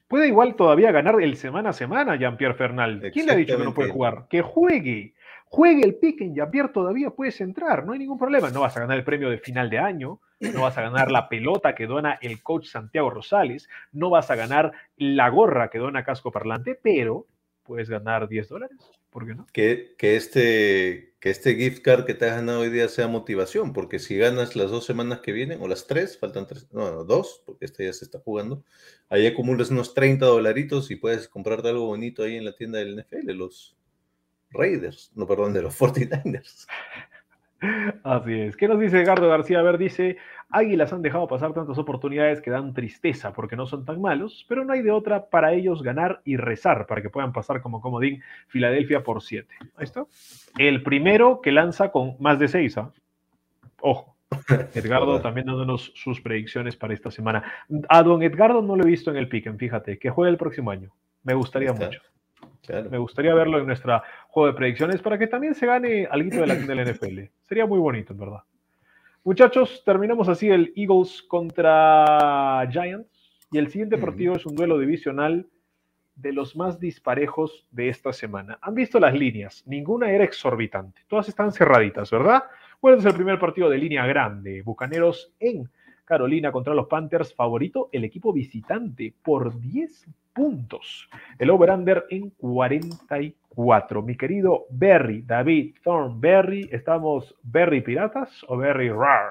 Puede 0.06 0.28
igual 0.28 0.54
todavía 0.54 0.92
ganar 0.92 1.20
el 1.20 1.36
semana 1.36 1.70
a 1.70 1.72
semana 1.72 2.16
Jean-Pierre 2.16 2.54
Fernal. 2.54 3.10
¿Quién 3.12 3.26
le 3.26 3.32
ha 3.32 3.36
dicho 3.36 3.58
que 3.58 3.64
no 3.64 3.74
puede 3.74 3.90
jugar? 3.90 4.26
Que 4.28 4.42
juegue. 4.42 5.14
Juegue 5.46 5.82
el 5.84 5.96
pique 5.96 6.24
en 6.24 6.34
Jean-Pierre 6.34 6.68
todavía 6.68 7.10
puedes 7.10 7.40
entrar. 7.40 7.84
No 7.84 7.92
hay 7.92 7.98
ningún 7.98 8.18
problema. 8.18 8.50
No 8.50 8.60
vas 8.60 8.76
a 8.76 8.80
ganar 8.80 8.96
el 8.96 9.04
premio 9.04 9.30
de 9.30 9.38
final 9.38 9.68
de 9.68 9.78
año. 9.78 10.20
No 10.38 10.62
vas 10.62 10.78
a 10.78 10.82
ganar 10.82 11.10
la 11.10 11.28
pelota 11.28 11.74
que 11.74 11.86
dona 11.86 12.18
el 12.22 12.40
coach 12.40 12.66
Santiago 12.66 13.10
Rosales. 13.10 13.68
No 13.90 14.10
vas 14.10 14.30
a 14.30 14.36
ganar 14.36 14.72
la 14.96 15.28
gorra 15.28 15.68
que 15.68 15.78
dona 15.78 16.04
Casco 16.04 16.30
Parlante. 16.30 16.78
Pero 16.80 17.26
puedes 17.64 17.90
ganar 17.90 18.28
10 18.28 18.48
dólares. 18.48 18.78
¿Por 19.10 19.26
qué 19.26 19.34
no? 19.34 19.46
Que, 19.52 19.94
que, 19.98 20.14
este, 20.14 21.09
que 21.20 21.28
este 21.28 21.54
gift 21.54 21.82
card 21.82 22.06
que 22.06 22.14
te 22.14 22.28
has 22.28 22.36
ganado 22.36 22.60
hoy 22.60 22.70
día 22.70 22.88
sea 22.88 23.06
motivación, 23.06 23.74
porque 23.74 23.98
si 23.98 24.16
ganas 24.16 24.56
las 24.56 24.70
dos 24.70 24.86
semanas 24.86 25.20
que 25.20 25.32
vienen, 25.32 25.60
o 25.60 25.68
las 25.68 25.86
tres, 25.86 26.18
faltan 26.18 26.46
tres, 26.46 26.66
no, 26.72 27.04
dos, 27.04 27.42
porque 27.44 27.66
este 27.66 27.84
ya 27.84 27.92
se 27.92 28.06
está 28.06 28.20
jugando, 28.20 28.64
ahí 29.10 29.26
acumulas 29.26 29.70
unos 29.70 29.92
30 29.92 30.24
dolaritos 30.24 30.90
y 30.90 30.96
puedes 30.96 31.28
comprarte 31.28 31.68
algo 31.68 31.86
bonito 31.86 32.22
ahí 32.22 32.36
en 32.36 32.46
la 32.46 32.56
tienda 32.56 32.78
del 32.78 32.98
NFL, 32.98 33.32
los 33.32 33.76
Raiders, 34.50 35.12
no, 35.14 35.26
perdón, 35.26 35.52
de 35.52 35.62
los 35.62 35.74
49ers. 35.78 36.66
Así 38.02 38.32
es. 38.32 38.56
¿Qué 38.56 38.68
nos 38.68 38.80
dice 38.80 39.00
Edgardo 39.00 39.28
García? 39.28 39.58
A 39.58 39.62
ver, 39.62 39.76
dice, 39.76 40.16
Águilas 40.48 40.92
han 40.92 41.02
dejado 41.02 41.28
pasar 41.28 41.52
tantas 41.52 41.78
oportunidades 41.78 42.40
que 42.40 42.50
dan 42.50 42.72
tristeza 42.72 43.32
porque 43.32 43.56
no 43.56 43.66
son 43.66 43.84
tan 43.84 44.00
malos, 44.00 44.46
pero 44.48 44.64
no 44.64 44.72
hay 44.72 44.82
de 44.82 44.90
otra 44.90 45.26
para 45.26 45.52
ellos 45.52 45.82
ganar 45.82 46.22
y 46.24 46.36
rezar 46.36 46.86
para 46.86 47.02
que 47.02 47.10
puedan 47.10 47.32
pasar 47.32 47.60
como 47.60 47.80
comodín 47.80 48.22
Filadelfia 48.48 49.02
por 49.02 49.22
7. 49.22 49.46
Ahí 49.76 49.84
está. 49.84 50.06
El 50.58 50.82
primero 50.82 51.40
que 51.40 51.52
lanza 51.52 51.90
con 51.90 52.16
más 52.18 52.38
de 52.38 52.48
6. 52.48 52.78
¿ah? 52.78 52.92
Ojo. 53.80 54.16
Edgardo 54.74 55.20
también 55.20 55.46
dándonos 55.46 55.92
sus 55.94 56.20
predicciones 56.20 56.76
para 56.76 56.94
esta 56.94 57.10
semana. 57.10 57.42
A 57.88 58.02
don 58.02 58.22
Edgardo 58.22 58.62
no 58.62 58.76
lo 58.76 58.84
he 58.84 58.90
visto 58.90 59.10
en 59.10 59.16
el 59.16 59.28
Piquen, 59.28 59.58
fíjate, 59.58 59.98
que 59.98 60.10
juegue 60.10 60.30
el 60.30 60.38
próximo 60.38 60.70
año. 60.70 60.90
Me 61.24 61.34
gustaría 61.34 61.72
mucho. 61.72 62.00
Claro. 62.62 62.90
Me 62.90 62.98
gustaría 62.98 63.34
verlo 63.34 63.58
en 63.58 63.66
nuestra 63.66 64.02
juego 64.28 64.48
de 64.48 64.54
predicciones 64.54 65.00
para 65.02 65.18
que 65.18 65.26
también 65.26 65.54
se 65.54 65.66
gane 65.66 66.06
algo 66.10 66.40
de 66.40 66.46
la, 66.46 66.54
de 66.54 66.74
la 66.74 66.84
NFL. 66.84 67.20
Sería 67.48 67.66
muy 67.66 67.78
bonito, 67.78 68.12
en 68.12 68.18
verdad. 68.18 68.42
Muchachos, 69.24 69.82
terminamos 69.84 70.28
así 70.28 70.48
el 70.48 70.72
Eagles 70.76 71.22
contra 71.22 72.66
Giants. 72.70 73.08
Y 73.52 73.58
el 73.58 73.68
siguiente 73.68 73.98
partido 73.98 74.34
es 74.34 74.46
un 74.46 74.54
duelo 74.54 74.78
divisional 74.78 75.48
de 76.14 76.32
los 76.32 76.54
más 76.54 76.78
disparejos 76.78 77.66
de 77.70 77.88
esta 77.88 78.12
semana. 78.12 78.58
Han 78.62 78.74
visto 78.74 79.00
las 79.00 79.14
líneas, 79.14 79.64
ninguna 79.66 80.10
era 80.10 80.24
exorbitante, 80.24 81.02
todas 81.08 81.28
están 81.28 81.52
cerraditas, 81.52 82.10
¿verdad? 82.10 82.44
Bueno, 82.80 82.98
es 82.98 83.04
el 83.04 83.14
primer 83.14 83.38
partido 83.38 83.68
de 83.68 83.78
línea 83.78 84.06
grande, 84.06 84.62
Bucaneros 84.62 85.32
en 85.40 85.68
Carolina 86.10 86.50
contra 86.50 86.74
los 86.74 86.88
Panthers, 86.88 87.32
favorito 87.32 87.88
el 87.92 88.02
equipo 88.02 88.32
visitante 88.32 89.14
por 89.22 89.60
10 89.60 90.06
puntos. 90.34 91.08
El 91.38 91.50
over-under 91.50 92.04
en 92.10 92.30
44. 92.30 94.02
Mi 94.02 94.16
querido 94.16 94.66
Berry, 94.70 95.22
David 95.22 95.76
Thornberry, 95.84 96.68
¿estamos 96.72 97.36
Berry 97.44 97.80
Piratas 97.80 98.44
o 98.48 98.56
Berry 98.56 98.88
Rar? 98.88 99.30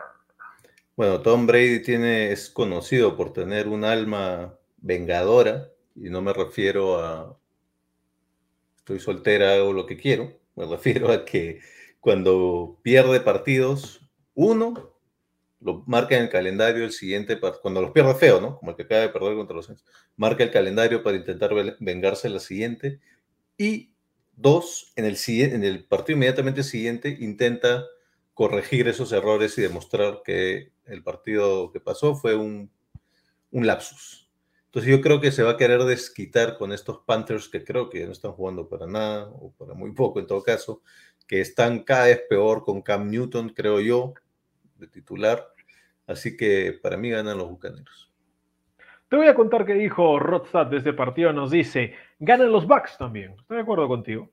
Bueno, 0.95 1.19
Tom 1.19 1.45
Brady 1.45 1.83
tiene, 1.83 2.31
es 2.31 2.49
conocido 2.49 3.17
por 3.17 3.33
tener 3.33 3.67
un 3.67 3.83
alma 3.83 4.53
vengadora, 4.77 5.67
y 5.97 6.09
no 6.09 6.21
me 6.21 6.31
refiero 6.31 7.03
a 7.03 7.37
estoy 8.77 9.01
soltera, 9.01 9.53
hago 9.53 9.73
lo 9.73 9.85
que 9.85 9.97
quiero, 9.97 10.31
me 10.55 10.65
refiero 10.65 11.11
a 11.11 11.25
que 11.25 11.59
cuando 11.99 12.79
pierde 12.83 13.19
partidos, 13.19 14.09
uno, 14.33 14.93
lo 15.61 15.83
marca 15.87 16.15
en 16.15 16.23
el 16.23 16.29
calendario 16.29 16.83
el 16.83 16.91
siguiente, 16.91 17.39
cuando 17.61 17.81
los 17.81 17.91
pierde 17.91 18.15
feo, 18.15 18.39
¿no? 18.39 18.57
Como 18.57 18.71
el 18.71 18.77
que 18.77 18.83
acaba 18.83 19.01
de 19.01 19.09
perder 19.09 19.35
contra 19.35 19.55
los 19.55 19.65
Saints, 19.65 19.85
marca 20.15 20.43
el 20.43 20.51
calendario 20.51 21.03
para 21.03 21.17
intentar 21.17 21.51
vengarse 21.79 22.29
la 22.29 22.39
siguiente. 22.39 22.99
Y 23.57 23.93
dos, 24.35 24.93
en 24.95 25.05
el, 25.05 25.17
en 25.27 25.63
el 25.63 25.85
partido 25.85 26.15
inmediatamente 26.15 26.63
siguiente, 26.63 27.17
intenta 27.19 27.85
corregir 28.33 28.87
esos 28.87 29.11
errores 29.11 29.57
y 29.57 29.61
demostrar 29.61 30.21
que 30.23 30.71
el 30.85 31.03
partido 31.03 31.71
que 31.71 31.81
pasó 31.81 32.15
fue 32.15 32.35
un, 32.35 32.71
un 33.51 33.67
lapsus. 33.67 34.29
Entonces 34.67 34.91
yo 34.91 35.01
creo 35.01 35.19
que 35.19 35.31
se 35.31 35.43
va 35.43 35.51
a 35.51 35.57
querer 35.57 35.83
desquitar 35.83 36.57
con 36.57 36.71
estos 36.71 36.99
Panthers 37.05 37.49
que 37.49 37.65
creo 37.65 37.89
que 37.89 38.05
no 38.05 38.11
están 38.11 38.31
jugando 38.31 38.69
para 38.69 38.85
nada, 38.85 39.27
o 39.29 39.51
para 39.57 39.73
muy 39.73 39.91
poco 39.93 40.19
en 40.19 40.27
todo 40.27 40.41
caso, 40.43 40.83
que 41.27 41.41
están 41.41 41.83
cada 41.83 42.05
vez 42.05 42.21
peor 42.29 42.63
con 42.63 42.81
Cam 42.81 43.09
Newton, 43.09 43.49
creo 43.49 43.81
yo, 43.81 44.13
de 44.79 44.87
titular. 44.87 45.45
Así 46.07 46.35
que 46.35 46.79
para 46.81 46.97
mí 46.97 47.09
ganan 47.09 47.37
los 47.37 47.49
Bucaneros. 47.49 48.11
Te 49.09 49.15
voy 49.15 49.27
a 49.27 49.35
contar 49.35 49.65
qué 49.65 49.73
dijo 49.73 50.19
Rodstad 50.19 50.67
de 50.67 50.77
este 50.77 50.93
partido. 50.93 51.33
Nos 51.33 51.51
dice, 51.51 51.95
ganan 52.19 52.51
los 52.51 52.67
Bucks 52.67 52.97
también. 52.97 53.35
Estoy 53.39 53.57
de 53.57 53.63
acuerdo 53.63 53.87
contigo. 53.87 54.29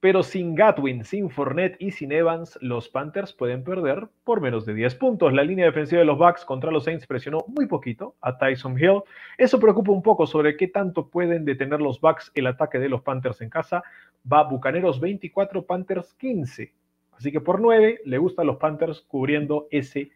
Pero 0.00 0.22
sin 0.22 0.54
Gatwin, 0.54 1.04
sin 1.04 1.30
Fournette 1.30 1.76
y 1.80 1.90
sin 1.90 2.12
Evans, 2.12 2.58
los 2.60 2.88
Panthers 2.88 3.32
pueden 3.32 3.64
perder 3.64 4.08
por 4.24 4.40
menos 4.40 4.66
de 4.66 4.74
10 4.74 4.94
puntos. 4.96 5.32
La 5.32 5.42
línea 5.42 5.66
defensiva 5.66 6.00
de 6.00 6.06
los 6.06 6.18
Bucks 6.18 6.44
contra 6.44 6.70
los 6.70 6.84
Saints 6.84 7.06
presionó 7.06 7.44
muy 7.48 7.66
poquito 7.66 8.14
a 8.20 8.36
Tyson 8.36 8.78
Hill. 8.78 9.02
Eso 9.38 9.58
preocupa 9.58 9.92
un 9.92 10.02
poco 10.02 10.26
sobre 10.26 10.56
qué 10.56 10.68
tanto 10.68 11.08
pueden 11.08 11.44
detener 11.44 11.80
los 11.80 12.00
Bucks 12.00 12.30
el 12.34 12.46
ataque 12.46 12.78
de 12.78 12.88
los 12.88 13.02
Panthers 13.02 13.40
en 13.40 13.48
casa. 13.48 13.82
Va 14.30 14.44
Bucaneros 14.44 15.00
24, 15.00 15.64
Panthers 15.64 16.12
15. 16.14 16.72
Así 17.16 17.32
que 17.32 17.40
por 17.40 17.60
9 17.60 18.00
le 18.04 18.18
gustan 18.18 18.46
los 18.46 18.56
Panthers 18.56 19.00
cubriendo 19.02 19.68
ese 19.70 20.10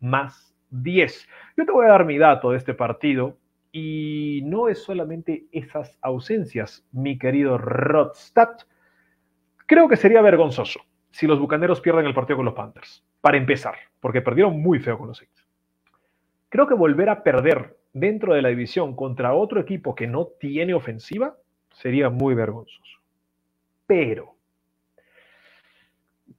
más 0.00 0.54
10. 0.70 1.28
Yo 1.56 1.66
te 1.66 1.72
voy 1.72 1.86
a 1.86 1.90
dar 1.90 2.04
mi 2.04 2.18
dato 2.18 2.50
de 2.50 2.58
este 2.58 2.74
partido 2.74 3.36
y 3.72 4.40
no 4.44 4.68
es 4.68 4.82
solamente 4.82 5.44
esas 5.52 5.98
ausencias, 6.00 6.86
mi 6.92 7.18
querido 7.18 7.58
Rodstad. 7.58 8.56
Creo 9.66 9.88
que 9.88 9.96
sería 9.96 10.22
vergonzoso 10.22 10.80
si 11.10 11.26
los 11.26 11.38
Bucaneros 11.38 11.80
pierden 11.80 12.06
el 12.06 12.14
partido 12.14 12.36
con 12.36 12.46
los 12.46 12.54
Panthers, 12.54 13.04
para 13.20 13.36
empezar, 13.36 13.74
porque 14.00 14.20
perdieron 14.20 14.60
muy 14.60 14.78
feo 14.78 14.98
con 14.98 15.08
los 15.08 15.18
Saints. 15.18 15.46
Creo 16.48 16.66
que 16.66 16.74
volver 16.74 17.08
a 17.08 17.22
perder 17.22 17.76
dentro 17.92 18.34
de 18.34 18.42
la 18.42 18.50
división 18.50 18.94
contra 18.94 19.34
otro 19.34 19.60
equipo 19.60 19.94
que 19.94 20.06
no 20.06 20.26
tiene 20.26 20.74
ofensiva 20.74 21.36
sería 21.72 22.10
muy 22.10 22.34
vergonzoso. 22.34 23.00
Pero 23.86 24.35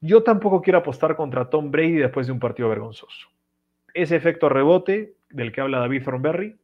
yo 0.02 0.24
tampoco 0.24 0.62
quiero 0.62 0.80
apostar 0.80 1.16
contra 1.16 1.50
Tom 1.50 1.72
Brady 1.72 1.98
después 1.98 2.28
de 2.28 2.34
un 2.34 2.39
partido 2.39 2.70
vergonzoso. 2.70 3.30
Ese 3.93 4.16
efecto 4.16 4.50
rebote 4.50 5.16
del 5.30 5.52
que 5.52 5.62
habla 5.62 5.80
David 5.80 6.04
Thornberry, 6.04 6.56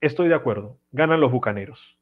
estoy 0.00 0.28
de 0.28 0.34
acuerdo, 0.34 0.78
ganan 0.92 1.20
los 1.20 1.30
Bucaneros 1.30 1.96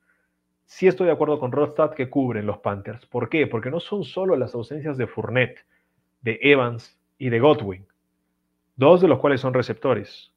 sí 0.73 0.87
estoy 0.87 1.07
de 1.07 1.13
acuerdo 1.13 1.39
con 1.39 1.53
Rodstad 1.53 1.93
que 1.93 2.09
cubren 2.09 2.47
los 2.47 2.59
Panthers. 2.59 3.05
¿Por 3.05 3.29
qué? 3.29 3.47
Porque 3.47 3.71
no 3.71 3.79
son 3.79 4.05
solo 4.05 4.37
las 4.37 4.55
ausencias 4.55 4.97
de 4.97 5.07
Fournette, 5.07 5.67
de 6.23 6.39
Evans 6.41 6.99
y 7.19 7.29
de 7.29 7.41
Godwin, 7.41 7.87
dos 8.77 9.03
de 9.03 9.09
los 9.09 9.19
cuales 9.19 9.43
son 9.43 9.53
receptores. 9.53 10.33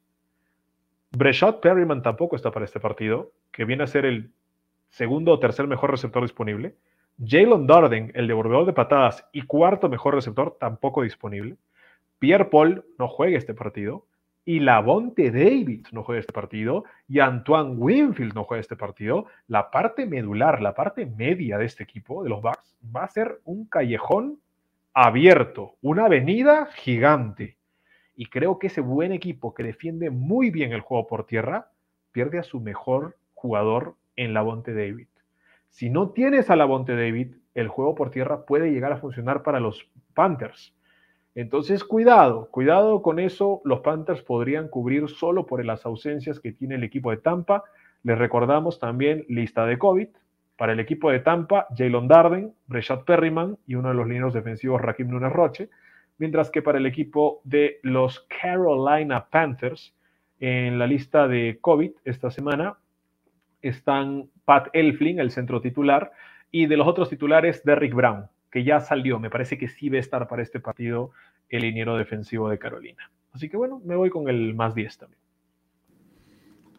Breshad 1.12 1.62
Perryman 1.62 2.02
tampoco 2.02 2.36
está 2.36 2.52
para 2.52 2.66
este 2.66 2.82
partido, 2.82 3.32
que 3.54 3.64
viene 3.64 3.84
a 3.84 3.88
ser 3.88 4.06
el 4.06 4.34
segundo 4.90 5.32
o 5.32 5.40
tercer 5.40 5.68
mejor 5.68 5.92
receptor 5.92 6.22
disponible. 6.22 6.76
Jalen 7.24 7.66
Darden, 7.66 8.12
el 8.14 8.28
devolvedor 8.28 8.66
de 8.66 8.74
patadas 8.74 9.26
y 9.32 9.44
cuarto 9.44 9.88
mejor 9.88 10.16
receptor, 10.16 10.58
tampoco 10.60 11.02
disponible. 11.02 11.56
Pierre 12.20 12.46
Paul 12.46 12.84
no 12.98 13.08
juega 13.08 13.38
este 13.38 13.54
partido 13.54 14.06
y 14.44 14.60
Lavonte 14.60 15.32
David 15.32 15.88
no 15.92 16.04
juega 16.04 16.20
este 16.20 16.34
partido 16.34 16.84
y 17.08 17.20
Antoine 17.20 17.76
Winfield 17.78 18.36
no 18.36 18.44
juega 18.44 18.62
este 18.62 18.76
partido, 18.76 19.26
la 19.48 19.72
parte 19.72 20.06
medular, 20.06 20.62
la 20.62 20.76
parte 20.76 21.06
media 21.06 21.58
de 21.58 21.66
este 21.66 21.84
equipo, 21.84 22.24
de 22.24 22.30
los 22.30 22.42
Bucks, 22.42 22.78
va 22.96 23.06
a 23.06 23.10
ser 23.10 23.40
un 23.46 23.66
callejón 23.66 24.40
abierto, 24.94 25.76
una 25.82 26.06
avenida 26.06 26.68
gigante. 26.76 27.58
Y 28.16 28.28
creo 28.28 28.60
que 28.60 28.68
ese 28.68 28.82
buen 28.82 29.12
equipo 29.12 29.54
que 29.54 29.64
defiende 29.64 30.10
muy 30.10 30.52
bien 30.52 30.74
el 30.74 30.82
juego 30.82 31.08
por 31.08 31.26
tierra, 31.26 31.72
pierde 32.12 32.40
a 32.40 32.44
su 32.44 32.60
mejor 32.60 33.18
jugador 33.34 33.96
en 34.16 34.34
Lavonte 34.34 34.74
David. 34.74 35.08
Si 35.76 35.90
no 35.90 36.12
tienes 36.12 36.50
a 36.50 36.56
Lavonte 36.56 36.96
David, 36.96 37.36
el 37.54 37.68
juego 37.68 37.96
por 37.96 38.10
tierra 38.10 38.46
puede 38.46 38.72
llegar 38.72 38.94
a 38.94 38.98
funcionar 38.98 39.44
para 39.44 39.60
los 39.60 39.90
Panthers 40.14 40.74
entonces, 41.36 41.84
cuidado, 41.84 42.50
cuidado 42.50 43.02
con 43.02 43.20
eso. 43.20 43.62
Los 43.66 43.82
Panthers 43.82 44.22
podrían 44.22 44.70
cubrir 44.70 45.10
solo 45.10 45.46
por 45.46 45.64
las 45.66 45.86
ausencias 45.86 46.40
que 46.40 46.54
tiene 46.54 46.76
el 46.76 46.84
equipo 46.86 47.12
de 47.12 47.18
Tampa. 47.18 47.66
Les 48.04 48.18
recordamos 48.18 48.80
también 48.80 49.26
lista 49.28 49.66
de 49.66 49.78
COVID. 49.78 50.08
Para 50.58 50.72
el 50.72 50.80
equipo 50.80 51.12
de 51.12 51.20
Tampa, 51.20 51.68
Jalen 51.76 52.08
Darden, 52.08 52.54
Breshad 52.68 53.04
Perryman 53.04 53.58
y 53.68 53.76
uno 53.76 53.90
de 53.90 53.96
los 53.96 54.08
lineos 54.08 54.34
defensivos, 54.34 54.82
Rakim 54.82 55.10
Nunes 55.10 55.34
Roche. 55.34 55.70
Mientras 56.18 56.50
que 56.50 56.62
para 56.62 56.78
el 56.78 56.86
equipo 56.86 57.42
de 57.44 57.80
los 57.84 58.26
Carolina 58.42 59.28
Panthers, 59.30 59.94
en 60.40 60.80
la 60.80 60.88
lista 60.88 61.28
de 61.28 61.58
COVID 61.60 61.92
esta 62.06 62.32
semana, 62.32 62.78
están 63.62 64.30
Pat 64.46 64.70
Elfling, 64.74 65.20
el 65.20 65.32
centro 65.32 65.60
titular, 65.62 66.12
y 66.52 66.68
de 66.68 66.78
los 66.78 66.88
otros 66.88 67.10
titulares, 67.10 67.64
Derrick 67.66 67.94
Brown, 67.94 68.28
que 68.52 68.64
ya 68.64 68.80
salió. 68.80 69.20
Me 69.20 69.30
parece 69.30 69.58
que 69.58 69.68
sí 69.68 69.90
va 69.90 69.98
a 69.98 70.00
estar 70.00 70.28
para 70.28 70.42
este 70.42 70.60
partido 70.60 71.12
el 71.50 71.64
liniero 71.64 71.98
defensivo 71.98 72.50
de 72.50 72.58
Carolina. 72.58 73.12
Así 73.34 73.50
que 73.50 73.58
bueno, 73.58 73.82
me 73.84 73.96
voy 73.96 74.10
con 74.10 74.30
el 74.30 74.54
más 74.54 74.74
10 74.76 74.98
también. 74.98 75.22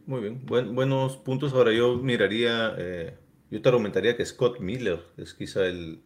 Muy 0.07 0.21
bien, 0.21 0.47
buenos 0.47 1.17
puntos. 1.17 1.53
Ahora 1.53 1.73
yo 1.73 1.97
miraría, 1.97 2.75
eh, 2.79 3.19
yo 3.51 3.61
te 3.61 3.69
argumentaría 3.69 4.17
que 4.17 4.25
Scott 4.25 4.61
Miller 4.61 5.01
es 5.17 5.35
quizá 5.35 5.67
el 5.67 6.01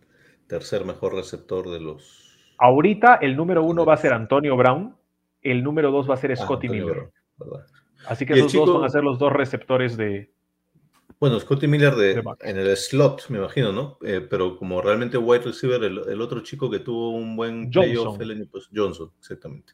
tercer 0.46 0.84
mejor 0.84 1.14
receptor 1.14 1.70
de 1.70 1.80
los... 1.80 2.36
Ahorita 2.58 3.16
el 3.16 3.36
número 3.36 3.62
uno 3.62 3.84
va 3.84 3.94
a 3.94 3.98
ser 3.98 4.12
Antonio 4.12 4.56
Brown, 4.56 4.96
el 5.42 5.62
número 5.62 5.90
dos 5.90 6.08
va 6.08 6.14
a 6.14 6.16
ser 6.16 6.32
ah, 6.32 6.36
Scotty 6.36 6.68
Miller. 6.68 7.10
Así 8.06 8.26
que 8.26 8.32
esos 8.34 8.52
dos 8.52 8.74
van 8.74 8.84
a 8.84 8.88
ser 8.88 9.04
los 9.04 9.18
dos 9.18 9.32
receptores 9.32 9.96
de, 9.96 10.30
bueno, 11.18 11.38
Scotty 11.40 11.66
Miller 11.66 11.94
de, 11.94 12.22
en 12.40 12.56
el 12.56 12.76
slot, 12.76 13.28
me 13.28 13.38
imagino, 13.38 13.72
¿no? 13.72 13.98
Eh, 14.02 14.26
pero 14.28 14.56
como 14.56 14.80
realmente 14.80 15.18
wide 15.18 15.44
receiver, 15.44 15.82
el, 15.82 16.20
otro 16.20 16.40
chico 16.40 16.70
que 16.70 16.78
tuvo 16.78 17.10
un 17.10 17.36
buen 17.36 17.70
playoff, 17.70 18.18
pues 18.50 18.68
Johnson, 18.74 19.10
exactamente. 19.18 19.72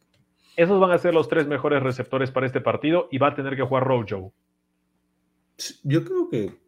Esos 0.57 0.81
van 0.81 0.91
a 0.91 0.99
ser 0.99 1.15
los 1.15 1.29
tres 1.29 1.47
mejores 1.47 1.83
receptores 1.83 2.31
para 2.31 2.47
este 2.47 2.61
partido 2.61 3.09
y 3.11 3.19
va 3.19 3.29
a 3.29 3.35
tener 3.35 3.57
que 3.57 3.63
jugar 3.63 3.85
Rojo. 3.85 4.33
Yo 5.83 6.05
creo 6.05 6.29
que 6.31 6.59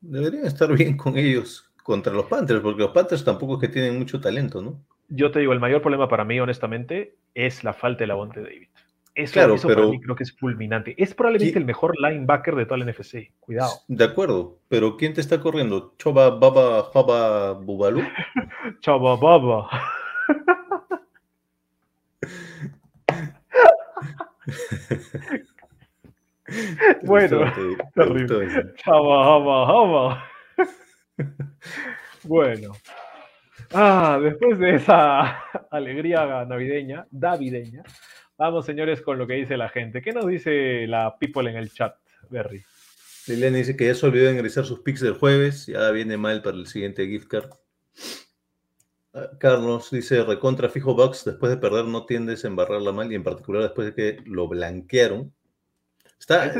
deberían 0.00 0.46
estar 0.46 0.72
bien 0.72 0.96
con 0.96 1.18
ellos 1.18 1.70
contra 1.82 2.12
los 2.12 2.26
Panthers, 2.26 2.60
porque 2.60 2.82
los 2.82 2.92
Panthers 2.92 3.24
tampoco 3.24 3.54
es 3.54 3.60
que 3.60 3.68
tienen 3.68 3.98
mucho 3.98 4.20
talento, 4.20 4.62
¿no? 4.62 4.84
Yo 5.08 5.30
te 5.30 5.40
digo, 5.40 5.52
el 5.52 5.60
mayor 5.60 5.82
problema 5.82 6.08
para 6.08 6.24
mí, 6.24 6.40
honestamente, 6.40 7.16
es 7.34 7.62
la 7.62 7.74
falta 7.74 8.00
de 8.00 8.06
la 8.06 8.14
Bonte 8.14 8.40
David. 8.40 8.68
Eso, 9.14 9.34
claro, 9.34 9.54
pero, 9.62 9.74
para 9.74 9.86
mí 9.88 10.00
creo 10.00 10.16
que 10.16 10.24
es 10.24 10.36
fulminante. 10.36 11.00
Es 11.00 11.14
probablemente 11.14 11.58
el 11.58 11.64
mejor 11.64 11.94
linebacker 11.98 12.56
de 12.56 12.66
toda 12.66 12.78
la 12.78 12.90
NFC. 12.90 13.30
Cuidado. 13.38 13.70
De 13.86 14.04
acuerdo, 14.04 14.58
pero 14.68 14.96
¿quién 14.96 15.14
te 15.14 15.20
está 15.20 15.40
corriendo? 15.40 15.94
¿Choba 15.98 16.30
Baba 16.30 16.90
Jaba 16.92 17.52
Bubalú? 17.52 18.02
Choba 18.80 19.16
Baba. 19.16 19.70
bueno, 27.04 27.40
Chaba 28.76 29.24
Jaba 29.24 29.66
Jaba. 29.66 30.24
bueno. 32.24 32.72
Ah, 33.72 34.18
después 34.22 34.58
de 34.58 34.76
esa 34.76 35.38
alegría 35.70 36.44
navideña, 36.44 37.06
davideña, 37.10 37.82
Vamos, 38.36 38.66
señores, 38.66 39.00
con 39.00 39.18
lo 39.18 39.26
que 39.26 39.34
dice 39.34 39.56
la 39.56 39.68
gente. 39.68 40.02
¿Qué 40.02 40.12
nos 40.12 40.26
dice 40.26 40.86
la 40.88 41.16
people 41.18 41.48
en 41.48 41.56
el 41.56 41.72
chat, 41.72 41.96
Berry? 42.30 42.64
Liliana 43.26 43.58
dice 43.58 43.76
que 43.76 43.86
ya 43.86 43.94
se 43.94 44.06
olvidó 44.06 44.26
de 44.26 44.32
ingresar 44.32 44.64
sus 44.64 44.80
pics 44.80 45.00
del 45.00 45.14
jueves, 45.14 45.66
ya 45.66 45.90
viene 45.90 46.16
mal 46.16 46.42
para 46.42 46.56
el 46.56 46.66
siguiente 46.66 47.06
gift 47.06 47.28
card. 47.28 47.50
Ah, 49.14 49.30
Carlos 49.38 49.90
dice, 49.90 50.24
recontra 50.24 50.68
fijo 50.68 50.94
Bucks, 50.94 51.24
después 51.24 51.50
de 51.50 51.58
perder 51.58 51.84
no 51.84 52.04
tiendes 52.04 52.44
a 52.44 52.48
embarrarla 52.48 52.92
mal 52.92 53.10
y 53.10 53.14
en 53.14 53.22
particular 53.22 53.62
después 53.62 53.86
de 53.86 53.94
que 53.94 54.22
lo 54.26 54.48
blanquearon. 54.48 55.32
Está, 56.18 56.52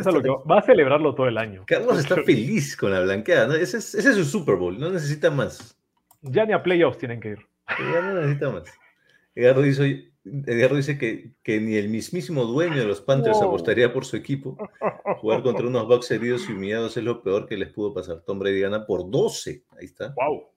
va 0.51 0.59
a 0.59 0.63
celebrarlo 0.63 1.15
todo 1.15 1.27
el 1.27 1.39
año. 1.39 1.65
Carlos 1.67 1.99
está 1.99 2.17
feliz 2.25 2.77
con 2.77 2.93
la 2.93 3.01
blanqueada, 3.01 3.57
ese, 3.57 3.79
es, 3.79 3.95
ese, 3.95 4.11
es, 4.11 4.17
su 4.17 4.25
Super 4.25 4.57
Bowl, 4.57 4.79
no 4.79 4.91
necesita 4.91 5.31
más. 5.31 5.77
Ya 6.23 6.47
ni 6.47 6.53
a 6.53 6.63
playoffs 6.63 6.99
tienen 6.99 7.21
que 7.21 7.31
ir. 7.31 7.39
Ya 7.79 8.01
no 8.01 8.15
necesita 8.15 8.51
más. 8.51 8.65
Edgardo 9.35 9.63
dice, 9.63 10.14
Edgardo 10.25 10.77
dice 10.77 10.97
que, 10.97 11.33
que, 11.43 11.61
ni 11.61 11.77
el 11.77 11.89
mismísimo 11.89 12.45
dueño 12.45 12.77
de 12.77 12.87
los 12.87 13.03
Panthers 13.03 13.43
apostaría 13.43 13.93
por 13.93 14.07
su 14.07 14.17
equipo. 14.17 14.57
Jugar 15.19 15.43
contra 15.43 15.67
unos 15.67 15.87
Bucks 15.87 16.11
heridos 16.11 16.49
y 16.49 16.53
humillados 16.53 16.97
es 16.97 17.05
lo 17.05 17.23
peor 17.23 17.47
que 17.47 17.57
les 17.57 17.71
pudo 17.71 17.93
pasar. 17.93 18.23
Tom 18.23 18.39
Brady 18.39 18.61
gana 18.61 18.87
por 18.87 19.11
12. 19.11 19.65
Ahí 19.79 19.85
está. 19.85 20.15
Wow. 20.17 20.49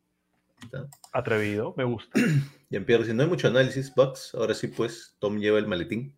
Atrevido, 1.14 1.74
me 1.78 1.84
gusta. 1.84 2.20
Y 2.70 2.78
Pierre 2.82 3.04
dice, 3.04 3.14
no 3.14 3.24
hay 3.24 3.30
mucho 3.30 3.48
análisis, 3.48 3.96
Bucks. 3.96 4.36
Ahora 4.36 4.54
sí, 4.54 4.68
pues, 4.68 5.16
Tom 5.20 5.38
lleva 5.40 5.58
el 5.58 5.68
maletín. 5.68 6.14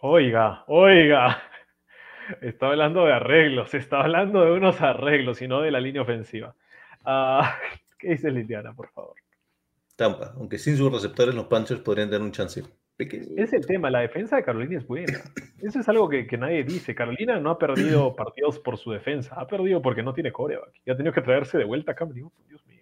Oiga, 0.00 0.64
oiga. 0.68 1.42
Está 2.40 2.68
hablando 2.68 3.04
de 3.04 3.12
arreglos, 3.12 3.74
está 3.74 4.00
hablando 4.00 4.44
de 4.44 4.52
unos 4.52 4.80
arreglos 4.80 5.42
y 5.42 5.48
no 5.48 5.60
de 5.60 5.70
la 5.70 5.80
línea 5.80 6.02
ofensiva. 6.02 6.54
Ah, 7.04 7.56
¿Qué 7.98 8.10
dice 8.10 8.30
Liliana, 8.30 8.72
por 8.72 8.88
favor? 8.90 9.16
Tampa, 9.96 10.32
aunque 10.36 10.58
sin 10.58 10.76
sus 10.76 10.90
receptores 10.90 11.34
los 11.34 11.46
Panthers 11.46 11.80
podrían 11.80 12.08
tener 12.08 12.22
un 12.22 12.32
chance. 12.32 12.62
Es 13.36 13.52
el 13.52 13.66
tema, 13.66 13.90
la 13.90 14.00
defensa 14.00 14.36
de 14.36 14.44
Carolina 14.44 14.78
es 14.78 14.86
buena. 14.86 15.20
Eso 15.60 15.80
es 15.80 15.88
algo 15.88 16.08
que, 16.08 16.26
nadie 16.38 16.64
dice. 16.64 16.94
Carolina 16.94 17.38
no 17.38 17.50
ha 17.50 17.58
perdido 17.58 18.14
partidos 18.16 18.58
por 18.58 18.78
su 18.78 18.90
defensa, 18.90 19.34
ha 19.36 19.46
perdido 19.46 19.80
porque 19.82 20.02
no 20.02 20.14
tiene 20.14 20.32
coreback. 20.32 20.72
Y 20.84 20.90
ha 20.90 20.96
tenido 20.96 21.12
que 21.12 21.22
traerse 21.22 21.58
de 21.58 21.64
vuelta 21.64 21.92
a 21.92 21.94
Cam 21.94 22.12
Dios 22.12 22.30
mío. 22.48 22.80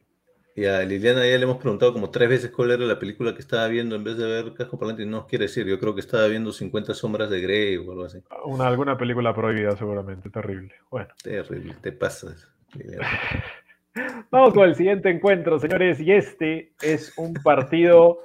Y 0.57 0.67
a 0.67 0.83
Liliana 0.83 1.27
ya 1.27 1.39
le 1.39 1.45
hemos 1.45 1.59
preguntado 1.59 1.93
como 1.93 2.11
tres 2.11 2.29
veces 2.29 2.51
cuál 2.51 2.73
era 2.73 2.85
la 2.85 2.99
película 2.99 3.33
que 3.35 3.41
estaba 3.41 3.69
viendo 3.69 3.95
en 3.95 4.05
vez 4.05 4.19
de 4.19 4.27
ver 4.27 4.53
Casco 4.53 4.79
Parlante 4.79 5.05
y 5.05 5.07
no 5.07 5.27
quiere 5.27 5.45
decir. 5.45 5.67
Yo 5.67 5.79
creo 5.79 5.95
que 5.95 6.01
estaba 6.01 6.27
viendo 6.27 6.53
50 6.53 6.93
sombras 6.93 7.31
de 7.31 7.41
Grey 7.41 7.77
o 7.77 7.93
algo 7.93 8.05
así. 8.05 8.19
Una, 8.45 8.67
alguna 8.67 8.99
película 8.99 9.35
prohibida 9.35 9.77
seguramente, 9.77 10.29
terrible. 10.29 10.75
Bueno. 10.91 11.09
Terrible, 11.23 11.77
te 11.81 11.93
pasas. 11.93 12.49
Vamos 14.31 14.55
con 14.55 14.69
el 14.69 14.75
siguiente 14.75 15.11
encuentro, 15.11 15.59
señores, 15.59 16.01
y 16.01 16.13
este 16.13 16.73
es 16.81 17.17
un 17.17 17.35
partido 17.35 18.21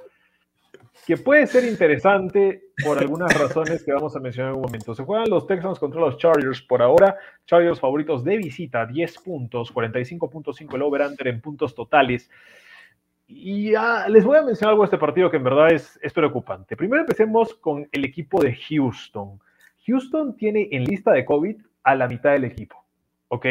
que 1.06 1.16
puede 1.16 1.46
ser 1.46 1.64
interesante 1.64 2.64
por 2.84 2.98
algunas 2.98 3.32
razones 3.38 3.84
que 3.84 3.92
vamos 3.92 4.16
a 4.16 4.20
mencionar 4.20 4.50
en 4.50 4.56
un 4.56 4.62
momento. 4.62 4.92
Se 4.92 5.04
juegan 5.04 5.30
los 5.30 5.46
Texans 5.46 5.78
contra 5.78 6.00
los 6.00 6.18
Chargers 6.18 6.60
por 6.62 6.82
ahora. 6.82 7.16
Chargers 7.46 7.78
favoritos 7.78 8.24
de 8.24 8.36
visita, 8.36 8.84
10 8.84 9.18
puntos, 9.18 9.72
45.5 9.72 10.74
el 10.74 10.82
over-under 10.82 11.28
en 11.28 11.40
puntos 11.40 11.76
totales. 11.76 12.28
Y 13.28 13.70
ya 13.70 14.08
les 14.08 14.24
voy 14.24 14.36
a 14.36 14.42
mencionar 14.42 14.72
algo 14.72 14.82
de 14.82 14.86
este 14.86 14.98
partido 14.98 15.30
que 15.30 15.36
en 15.36 15.44
verdad 15.44 15.72
es, 15.72 15.96
es 16.02 16.12
preocupante. 16.12 16.76
Primero 16.76 17.02
empecemos 17.02 17.54
con 17.54 17.88
el 17.92 18.04
equipo 18.04 18.42
de 18.42 18.56
Houston. 18.56 19.38
Houston 19.86 20.36
tiene 20.36 20.68
en 20.72 20.84
lista 20.84 21.12
de 21.12 21.24
COVID 21.24 21.56
a 21.84 21.94
la 21.94 22.08
mitad 22.08 22.32
del 22.32 22.44
equipo, 22.44 22.84
¿ok? 23.28 23.46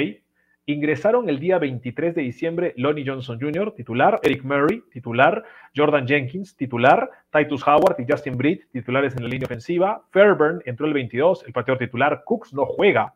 Ingresaron 0.67 1.29
el 1.29 1.39
día 1.39 1.59
23 1.59 2.15
de 2.15 2.23
diciembre 2.23 2.73
Lonnie 2.75 3.05
Johnson 3.05 3.39
Jr., 3.39 3.73
titular, 3.75 4.19
Eric 4.23 4.43
Murray, 4.43 4.81
titular, 4.91 5.43
Jordan 5.75 6.07
Jenkins, 6.07 6.55
titular, 6.55 7.07
Titus 7.31 7.67
Howard 7.67 7.97
y 7.99 8.11
Justin 8.11 8.35
Britt, 8.35 8.63
titulares 8.71 9.15
en 9.15 9.21
la 9.21 9.29
línea 9.29 9.45
ofensiva. 9.45 10.01
Fairburn 10.09 10.63
entró 10.65 10.87
el 10.87 10.93
22, 10.93 11.43
el 11.45 11.53
pateador 11.53 11.77
titular. 11.77 12.23
Cooks 12.25 12.51
no 12.51 12.65
juega. 12.65 13.13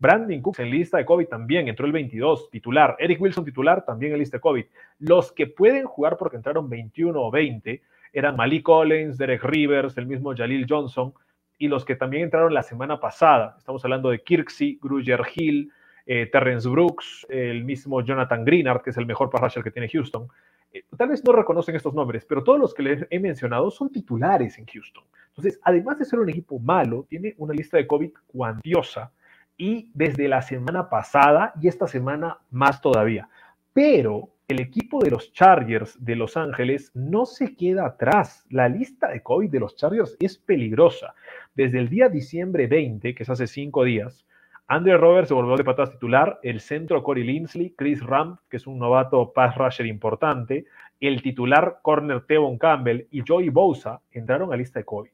Brandon 0.00 0.42
Cooks 0.42 0.58
en 0.58 0.70
lista 0.70 0.98
de 0.98 1.04
COVID 1.04 1.26
también 1.28 1.68
entró 1.68 1.86
el 1.86 1.92
22, 1.92 2.50
titular. 2.50 2.96
Eric 2.98 3.20
Wilson 3.20 3.44
titular 3.44 3.84
también 3.84 4.12
en 4.12 4.18
lista 4.18 4.38
de 4.38 4.40
COVID. 4.40 4.64
Los 4.98 5.30
que 5.30 5.46
pueden 5.46 5.86
jugar 5.86 6.16
porque 6.16 6.36
entraron 6.36 6.68
21 6.68 7.20
o 7.20 7.30
20 7.30 7.80
eran 8.12 8.34
Malik 8.34 8.64
Collins, 8.64 9.18
Derek 9.18 9.44
Rivers, 9.44 9.96
el 9.98 10.06
mismo 10.06 10.34
Jalil 10.34 10.66
Johnson 10.68 11.14
y 11.58 11.68
los 11.68 11.84
que 11.84 11.94
también 11.94 12.24
entraron 12.24 12.52
la 12.52 12.64
semana 12.64 12.98
pasada. 12.98 13.54
Estamos 13.56 13.84
hablando 13.84 14.10
de 14.10 14.20
Kirksey, 14.20 14.78
Gruyer 14.82 15.20
Hill, 15.34 15.70
eh, 16.10 16.24
Terrence 16.24 16.66
Brooks, 16.66 17.26
el 17.28 17.64
mismo 17.64 18.00
Jonathan 18.00 18.42
Greenard, 18.42 18.80
que 18.80 18.88
es 18.88 18.96
el 18.96 19.04
mejor 19.04 19.28
pass 19.28 19.58
que 19.62 19.70
tiene 19.70 19.90
Houston. 19.90 20.26
Eh, 20.72 20.82
tal 20.96 21.10
vez 21.10 21.22
no 21.22 21.32
reconocen 21.32 21.76
estos 21.76 21.92
nombres, 21.92 22.24
pero 22.24 22.42
todos 22.42 22.58
los 22.58 22.72
que 22.72 22.82
les 22.82 23.06
he 23.10 23.20
mencionado 23.20 23.70
son 23.70 23.92
titulares 23.92 24.58
en 24.58 24.64
Houston. 24.64 25.04
Entonces, 25.28 25.60
además 25.62 25.98
de 25.98 26.06
ser 26.06 26.18
un 26.18 26.30
equipo 26.30 26.58
malo, 26.58 27.04
tiene 27.10 27.34
una 27.36 27.52
lista 27.52 27.76
de 27.76 27.86
COVID 27.86 28.10
cuantiosa 28.26 29.12
y 29.58 29.90
desde 29.92 30.28
la 30.28 30.40
semana 30.40 30.88
pasada 30.88 31.52
y 31.60 31.68
esta 31.68 31.86
semana 31.86 32.38
más 32.50 32.80
todavía. 32.80 33.28
Pero 33.74 34.30
el 34.48 34.60
equipo 34.60 35.04
de 35.04 35.10
los 35.10 35.30
Chargers 35.34 36.02
de 36.02 36.16
Los 36.16 36.38
Ángeles 36.38 36.90
no 36.94 37.26
se 37.26 37.54
queda 37.54 37.84
atrás. 37.84 38.46
La 38.48 38.66
lista 38.70 39.08
de 39.08 39.22
COVID 39.22 39.50
de 39.50 39.60
los 39.60 39.76
Chargers 39.76 40.16
es 40.20 40.38
peligrosa. 40.38 41.14
Desde 41.54 41.80
el 41.80 41.90
día 41.90 42.08
diciembre 42.08 42.66
20, 42.66 43.14
que 43.14 43.22
es 43.24 43.28
hace 43.28 43.46
cinco 43.46 43.84
días, 43.84 44.24
Andrew 44.70 44.98
Roberts 44.98 45.28
se 45.28 45.34
volvió 45.34 45.56
de 45.56 45.64
patas 45.64 45.90
titular, 45.90 46.38
el 46.42 46.60
centro 46.60 47.02
Corey 47.02 47.24
Linsley, 47.24 47.70
Chris 47.70 48.04
Ram, 48.04 48.36
que 48.50 48.58
es 48.58 48.66
un 48.66 48.78
novato 48.78 49.32
pass 49.32 49.56
rusher 49.56 49.86
importante, 49.86 50.66
el 51.00 51.22
titular 51.22 51.78
corner 51.80 52.20
Tevon 52.26 52.58
Campbell 52.58 53.06
y 53.10 53.22
Joey 53.26 53.48
Bosa 53.48 54.02
entraron 54.10 54.52
a 54.52 54.56
lista 54.56 54.78
de 54.78 54.84
COVID. 54.84 55.10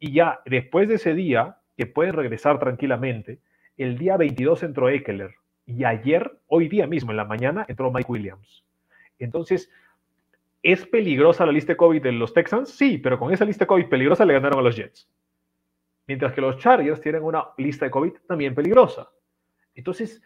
Y 0.00 0.12
ya 0.12 0.40
después 0.44 0.86
de 0.86 0.96
ese 0.96 1.14
día, 1.14 1.56
que 1.78 1.86
pueden 1.86 2.12
regresar 2.12 2.58
tranquilamente, 2.58 3.38
el 3.78 3.96
día 3.96 4.18
22 4.18 4.62
entró 4.62 4.90
Eckler 4.90 5.30
y 5.64 5.84
ayer, 5.84 6.38
hoy 6.46 6.68
día 6.68 6.86
mismo, 6.86 7.10
en 7.10 7.16
la 7.16 7.24
mañana, 7.24 7.64
entró 7.68 7.90
Mike 7.90 8.12
Williams. 8.12 8.64
Entonces, 9.18 9.70
¿es 10.62 10.84
peligrosa 10.84 11.46
la 11.46 11.52
lista 11.52 11.72
de 11.72 11.78
COVID 11.78 12.02
de 12.02 12.12
los 12.12 12.34
Texans? 12.34 12.68
Sí, 12.68 12.98
pero 12.98 13.18
con 13.18 13.32
esa 13.32 13.46
lista 13.46 13.64
de 13.64 13.68
COVID 13.68 13.88
peligrosa 13.88 14.26
le 14.26 14.34
ganaron 14.34 14.58
a 14.58 14.62
los 14.62 14.76
Jets. 14.76 15.08
Mientras 16.08 16.32
que 16.32 16.40
los 16.40 16.56
Chargers 16.58 17.00
tienen 17.00 17.22
una 17.22 17.48
lista 17.58 17.84
de 17.84 17.90
COVID 17.90 18.14
también 18.26 18.54
peligrosa. 18.54 19.10
Entonces, 19.74 20.22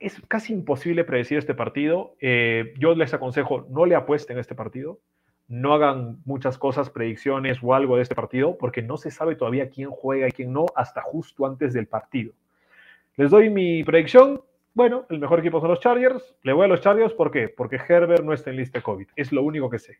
es 0.00 0.20
casi 0.26 0.54
imposible 0.54 1.04
predecir 1.04 1.38
este 1.38 1.54
partido. 1.54 2.16
Eh, 2.20 2.72
yo 2.78 2.94
les 2.94 3.12
aconsejo, 3.12 3.66
no 3.68 3.84
le 3.84 3.94
apuesten 3.94 4.38
a 4.38 4.40
este 4.40 4.54
partido. 4.54 4.98
No 5.46 5.74
hagan 5.74 6.18
muchas 6.24 6.56
cosas, 6.56 6.88
predicciones 6.88 7.58
o 7.62 7.74
algo 7.74 7.96
de 7.96 8.02
este 8.02 8.14
partido, 8.14 8.56
porque 8.56 8.82
no 8.82 8.96
se 8.96 9.10
sabe 9.10 9.36
todavía 9.36 9.68
quién 9.68 9.90
juega 9.90 10.28
y 10.28 10.32
quién 10.32 10.52
no 10.52 10.66
hasta 10.74 11.02
justo 11.02 11.44
antes 11.44 11.74
del 11.74 11.86
partido. 11.86 12.32
Les 13.16 13.30
doy 13.30 13.50
mi 13.50 13.84
predicción. 13.84 14.40
Bueno, 14.72 15.04
el 15.10 15.18
mejor 15.18 15.40
equipo 15.40 15.60
son 15.60 15.68
los 15.68 15.80
Chargers. 15.80 16.36
Le 16.42 16.54
voy 16.54 16.64
a 16.64 16.68
los 16.68 16.80
Chargers, 16.80 17.12
¿por 17.12 17.30
qué? 17.30 17.48
Porque 17.48 17.76
Herbert 17.76 18.24
no 18.24 18.32
está 18.32 18.48
en 18.48 18.56
lista 18.56 18.78
de 18.78 18.82
COVID. 18.82 19.08
Es 19.16 19.32
lo 19.32 19.42
único 19.42 19.68
que 19.68 19.78
sé. 19.78 19.98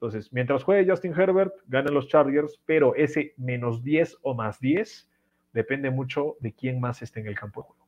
Entonces, 0.00 0.32
mientras 0.32 0.64
juegue 0.64 0.90
Justin 0.90 1.12
Herbert, 1.12 1.52
ganan 1.66 1.92
los 1.92 2.08
Chargers, 2.08 2.58
pero 2.64 2.94
ese 2.94 3.34
menos 3.36 3.84
10 3.84 4.16
o 4.22 4.32
más 4.32 4.58
10 4.58 5.06
depende 5.52 5.90
mucho 5.90 6.38
de 6.40 6.54
quién 6.54 6.80
más 6.80 7.02
esté 7.02 7.20
en 7.20 7.26
el 7.26 7.34
campo 7.34 7.60
de 7.60 7.66
juego. 7.66 7.86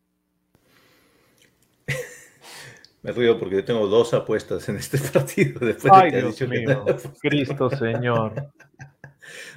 Me 3.02 3.12
río 3.12 3.39
porque 3.39 3.55
yo 3.56 3.64
tengo 3.64 3.86
dos 3.86 4.12
apuestas 4.12 4.68
en 4.68 4.76
este 4.76 4.98
partido. 5.12 5.64
Después 5.64 5.90
Ay, 5.90 6.10
de 6.10 6.18
Dios 6.18 6.39
mío. 6.47 6.84
Cristo 7.20 7.70
Señor. 7.70 8.34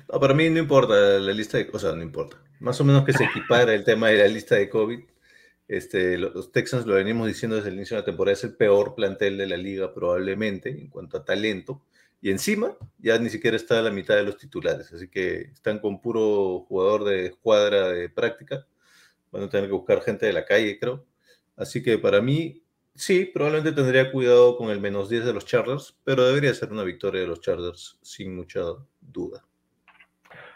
No, 0.07 0.19
para 0.19 0.35
mí 0.35 0.47
no 0.51 0.59
importa 0.59 0.93
la 0.93 1.33
lista 1.33 1.57
de... 1.57 1.67
O 1.73 1.79
sea, 1.79 1.93
no 1.93 2.03
importa. 2.03 2.37
Más 2.59 2.79
o 2.79 2.83
menos 2.83 3.03
que 3.03 3.11
se 3.11 3.23
equipara 3.23 3.73
el 3.73 3.83
tema 3.83 4.09
de 4.09 4.19
la 4.19 4.27
lista 4.27 4.53
de 4.53 4.69
COVID. 4.69 4.99
Este, 5.67 6.19
los 6.19 6.51
Texans, 6.51 6.85
lo 6.85 6.93
venimos 6.93 7.25
diciendo 7.27 7.55
desde 7.55 7.69
el 7.69 7.75
inicio 7.75 7.97
de 7.97 8.01
la 8.01 8.05
temporada, 8.05 8.33
es 8.33 8.43
el 8.43 8.55
peor 8.55 8.93
plantel 8.93 9.35
de 9.35 9.47
la 9.47 9.57
liga 9.57 9.91
probablemente 9.95 10.69
en 10.69 10.89
cuanto 10.89 11.17
a 11.17 11.25
talento. 11.25 11.81
Y 12.25 12.31
encima 12.31 12.75
ya 12.97 13.19
ni 13.19 13.29
siquiera 13.29 13.55
está 13.55 13.79
la 13.83 13.91
mitad 13.91 14.15
de 14.15 14.23
los 14.23 14.35
titulares, 14.35 14.91
así 14.91 15.07
que 15.07 15.41
están 15.41 15.77
con 15.77 16.01
puro 16.01 16.61
jugador 16.61 17.03
de 17.03 17.27
escuadra 17.27 17.89
de 17.89 18.09
práctica. 18.09 18.65
Van 19.31 19.43
a 19.43 19.47
tener 19.47 19.67
que 19.67 19.75
buscar 19.75 20.01
gente 20.01 20.25
de 20.25 20.33
la 20.33 20.43
calle, 20.43 20.79
creo. 20.79 21.05
Así 21.55 21.83
que 21.83 21.99
para 21.99 22.21
mí, 22.21 22.63
sí, 22.95 23.25
probablemente 23.25 23.79
tendría 23.79 24.11
cuidado 24.11 24.57
con 24.57 24.71
el 24.71 24.81
menos 24.81 25.07
10 25.07 25.23
de 25.23 25.33
los 25.33 25.45
Chargers, 25.45 25.99
pero 26.03 26.25
debería 26.25 26.51
ser 26.55 26.71
una 26.71 26.81
victoria 26.81 27.21
de 27.21 27.27
los 27.27 27.41
Chargers 27.41 27.99
sin 28.01 28.35
mucha 28.35 28.61
duda. 28.99 29.45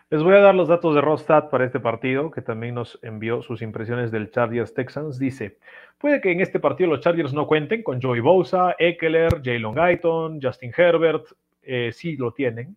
Les 0.09 0.23
voy 0.23 0.33
a 0.33 0.39
dar 0.39 0.55
los 0.55 0.69
datos 0.69 0.95
de 0.95 1.01
Rostad 1.01 1.51
para 1.51 1.65
este 1.65 1.79
partido, 1.79 2.31
que 2.31 2.41
también 2.41 2.73
nos 2.73 2.97
envió 3.03 3.43
sus 3.43 3.61
impresiones 3.61 4.09
del 4.09 4.31
Chargers 4.31 4.73
Texans. 4.73 5.19
Dice, 5.19 5.59
puede 5.99 6.19
que 6.19 6.31
en 6.31 6.41
este 6.41 6.59
partido 6.59 6.89
los 6.89 7.01
Chargers 7.01 7.31
no 7.31 7.45
cuenten 7.45 7.83
con 7.83 8.01
Joey 8.01 8.21
Bosa, 8.21 8.75
Eckler, 8.79 9.43
Jalen 9.43 9.75
Guyton, 9.75 10.41
Justin 10.41 10.73
Herbert, 10.75 11.27
eh, 11.63 11.91
sí 11.93 12.15
lo 12.17 12.33
tienen, 12.33 12.75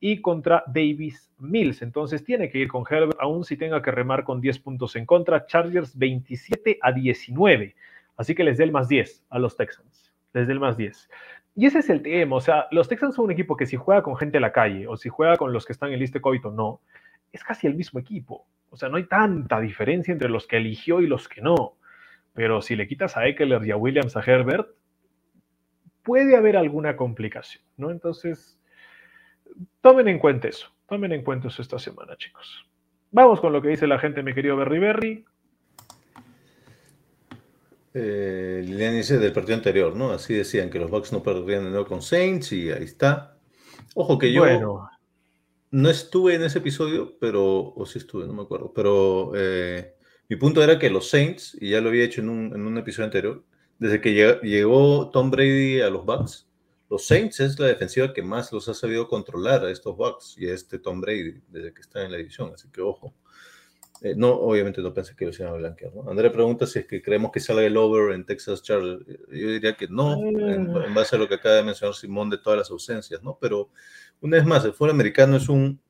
y 0.00 0.20
contra 0.20 0.62
Davis 0.66 1.30
Mills. 1.38 1.80
Entonces 1.80 2.24
tiene 2.24 2.50
que 2.50 2.58
ir 2.58 2.68
con 2.68 2.84
Herbert, 2.88 3.16
aún 3.20 3.44
si 3.44 3.56
tenga 3.56 3.80
que 3.80 3.90
remar 3.90 4.24
con 4.24 4.40
10 4.40 4.58
puntos 4.58 4.96
en 4.96 5.06
contra. 5.06 5.46
Chargers 5.46 5.96
27 5.96 6.78
a 6.82 6.92
19. 6.92 7.74
Así 8.16 8.34
que 8.34 8.44
les 8.44 8.58
dé 8.58 8.64
el 8.64 8.72
más 8.72 8.88
10 8.88 9.24
a 9.30 9.38
los 9.38 9.56
Texans. 9.56 10.12
Les 10.34 10.46
dé 10.46 10.52
el 10.52 10.60
más 10.60 10.76
10. 10.76 11.08
Y 11.56 11.66
ese 11.66 11.78
es 11.78 11.88
el 11.88 12.02
tema. 12.02 12.36
O 12.36 12.40
sea, 12.40 12.66
los 12.70 12.88
Texans 12.88 13.14
son 13.14 13.26
un 13.26 13.30
equipo 13.30 13.56
que 13.56 13.66
si 13.66 13.76
juega 13.76 14.02
con 14.02 14.16
gente 14.16 14.38
a 14.38 14.40
la 14.40 14.52
calle 14.52 14.86
o 14.86 14.96
si 14.96 15.08
juega 15.08 15.36
con 15.36 15.52
los 15.52 15.64
que 15.64 15.72
están 15.72 15.92
en 15.92 16.00
lista 16.00 16.20
COVID 16.20 16.46
o 16.46 16.50
no, 16.50 16.80
es 17.32 17.42
casi 17.42 17.66
el 17.66 17.74
mismo 17.74 17.98
equipo. 17.98 18.46
O 18.70 18.76
sea, 18.76 18.88
no 18.88 18.96
hay 18.96 19.04
tanta 19.04 19.60
diferencia 19.60 20.12
entre 20.12 20.28
los 20.28 20.46
que 20.46 20.56
eligió 20.56 21.00
y 21.00 21.06
los 21.06 21.28
que 21.28 21.40
no. 21.40 21.76
Pero 22.32 22.60
si 22.60 22.74
le 22.76 22.88
quitas 22.88 23.16
a 23.16 23.26
Eckler 23.26 23.64
y 23.64 23.70
a 23.70 23.76
Williams 23.76 24.16
a 24.16 24.20
Herbert, 24.20 24.68
puede 26.04 26.36
haber 26.36 26.56
alguna 26.56 26.96
complicación, 26.96 27.64
¿no? 27.76 27.90
Entonces, 27.90 28.58
tomen 29.80 30.06
en 30.08 30.18
cuenta 30.18 30.48
eso, 30.48 30.68
tomen 30.88 31.12
en 31.12 31.24
cuenta 31.24 31.48
eso 31.48 31.62
esta 31.62 31.78
semana, 31.78 32.16
chicos. 32.16 32.66
Vamos 33.10 33.40
con 33.40 33.52
lo 33.52 33.62
que 33.62 33.68
dice 33.68 33.86
la 33.86 33.98
gente, 33.98 34.22
mi 34.22 34.34
querido 34.34 34.56
Berry 34.56 34.78
Berry. 34.78 35.24
Eh, 37.94 38.62
Lilian 38.66 38.94
dice 38.94 39.18
del 39.18 39.32
partido 39.32 39.56
anterior, 39.56 39.94
¿no? 39.94 40.10
Así 40.10 40.34
decían 40.34 40.68
que 40.68 40.80
los 40.80 40.90
Bucks 40.90 41.12
no 41.12 41.22
perdían 41.22 41.64
de 41.64 41.70
nuevo 41.70 41.86
con 41.86 42.02
Saints 42.02 42.52
y 42.52 42.70
ahí 42.72 42.84
está. 42.84 43.36
Ojo 43.94 44.18
que 44.18 44.32
yo 44.32 44.44
no 45.70 45.90
estuve 45.90 46.34
en 46.34 46.42
ese 46.42 46.58
episodio, 46.58 47.16
pero, 47.20 47.72
o 47.74 47.86
sí 47.86 47.98
estuve, 47.98 48.26
no 48.26 48.32
me 48.32 48.42
acuerdo, 48.42 48.72
pero 48.72 49.32
eh, 49.36 49.94
mi 50.28 50.36
punto 50.36 50.62
era 50.62 50.78
que 50.78 50.90
los 50.90 51.08
Saints, 51.10 51.56
y 51.60 51.70
ya 51.70 51.80
lo 51.80 51.88
había 51.88 52.04
hecho 52.04 52.20
en 52.20 52.28
un, 52.28 52.54
en 52.54 52.66
un 52.66 52.78
episodio 52.78 53.06
anterior, 53.06 53.44
desde 53.78 54.00
que 54.00 54.40
llegó 54.42 55.10
Tom 55.10 55.30
Brady 55.30 55.80
a 55.80 55.90
los 55.90 56.04
Bucks, 56.04 56.46
los 56.90 57.06
Saints 57.06 57.40
es 57.40 57.58
la 57.58 57.66
defensiva 57.66 58.12
que 58.12 58.22
más 58.22 58.52
los 58.52 58.68
ha 58.68 58.74
sabido 58.74 59.08
controlar 59.08 59.64
a 59.64 59.70
estos 59.70 59.96
Bucks 59.96 60.36
y 60.38 60.48
a 60.48 60.54
este 60.54 60.78
Tom 60.78 61.00
Brady 61.00 61.40
desde 61.48 61.72
que 61.72 61.80
está 61.80 62.04
en 62.04 62.12
la 62.12 62.18
división, 62.18 62.52
así 62.54 62.68
que 62.70 62.80
ojo. 62.80 63.14
Eh, 64.00 64.14
no, 64.16 64.32
obviamente 64.32 64.82
no 64.82 64.92
pensé 64.92 65.16
que 65.16 65.24
lo 65.24 65.32
iban 65.32 65.48
a 65.48 65.52
blanquear. 65.56 65.94
¿no? 65.94 66.10
André 66.10 66.28
pregunta 66.30 66.66
si 66.66 66.80
es 66.80 66.86
que 66.86 67.00
creemos 67.00 67.32
que 67.32 67.40
salga 67.40 67.62
el 67.62 67.76
over 67.76 68.14
en 68.14 68.26
Texas 68.26 68.62
Chargers. 68.62 69.04
Yo 69.06 69.48
diría 69.48 69.76
que 69.76 69.88
no, 69.88 70.14
en, 70.28 70.70
mm. 70.70 70.94
base 70.94 71.16
a 71.16 71.18
lo 71.18 71.26
que 71.26 71.36
acaba 71.36 71.56
de 71.56 71.62
mencionar 71.62 71.94
Simón 71.94 72.28
de 72.28 72.38
todas 72.38 72.58
las 72.58 72.70
ausencias, 72.70 73.22
¿no? 73.22 73.38
Pero 73.40 73.70
una 74.20 74.36
vez 74.36 74.44
más, 74.44 74.64
el 74.64 74.72
fútbol 74.72 74.90
americano 74.90 75.36
es 75.36 75.48
un 75.48 75.80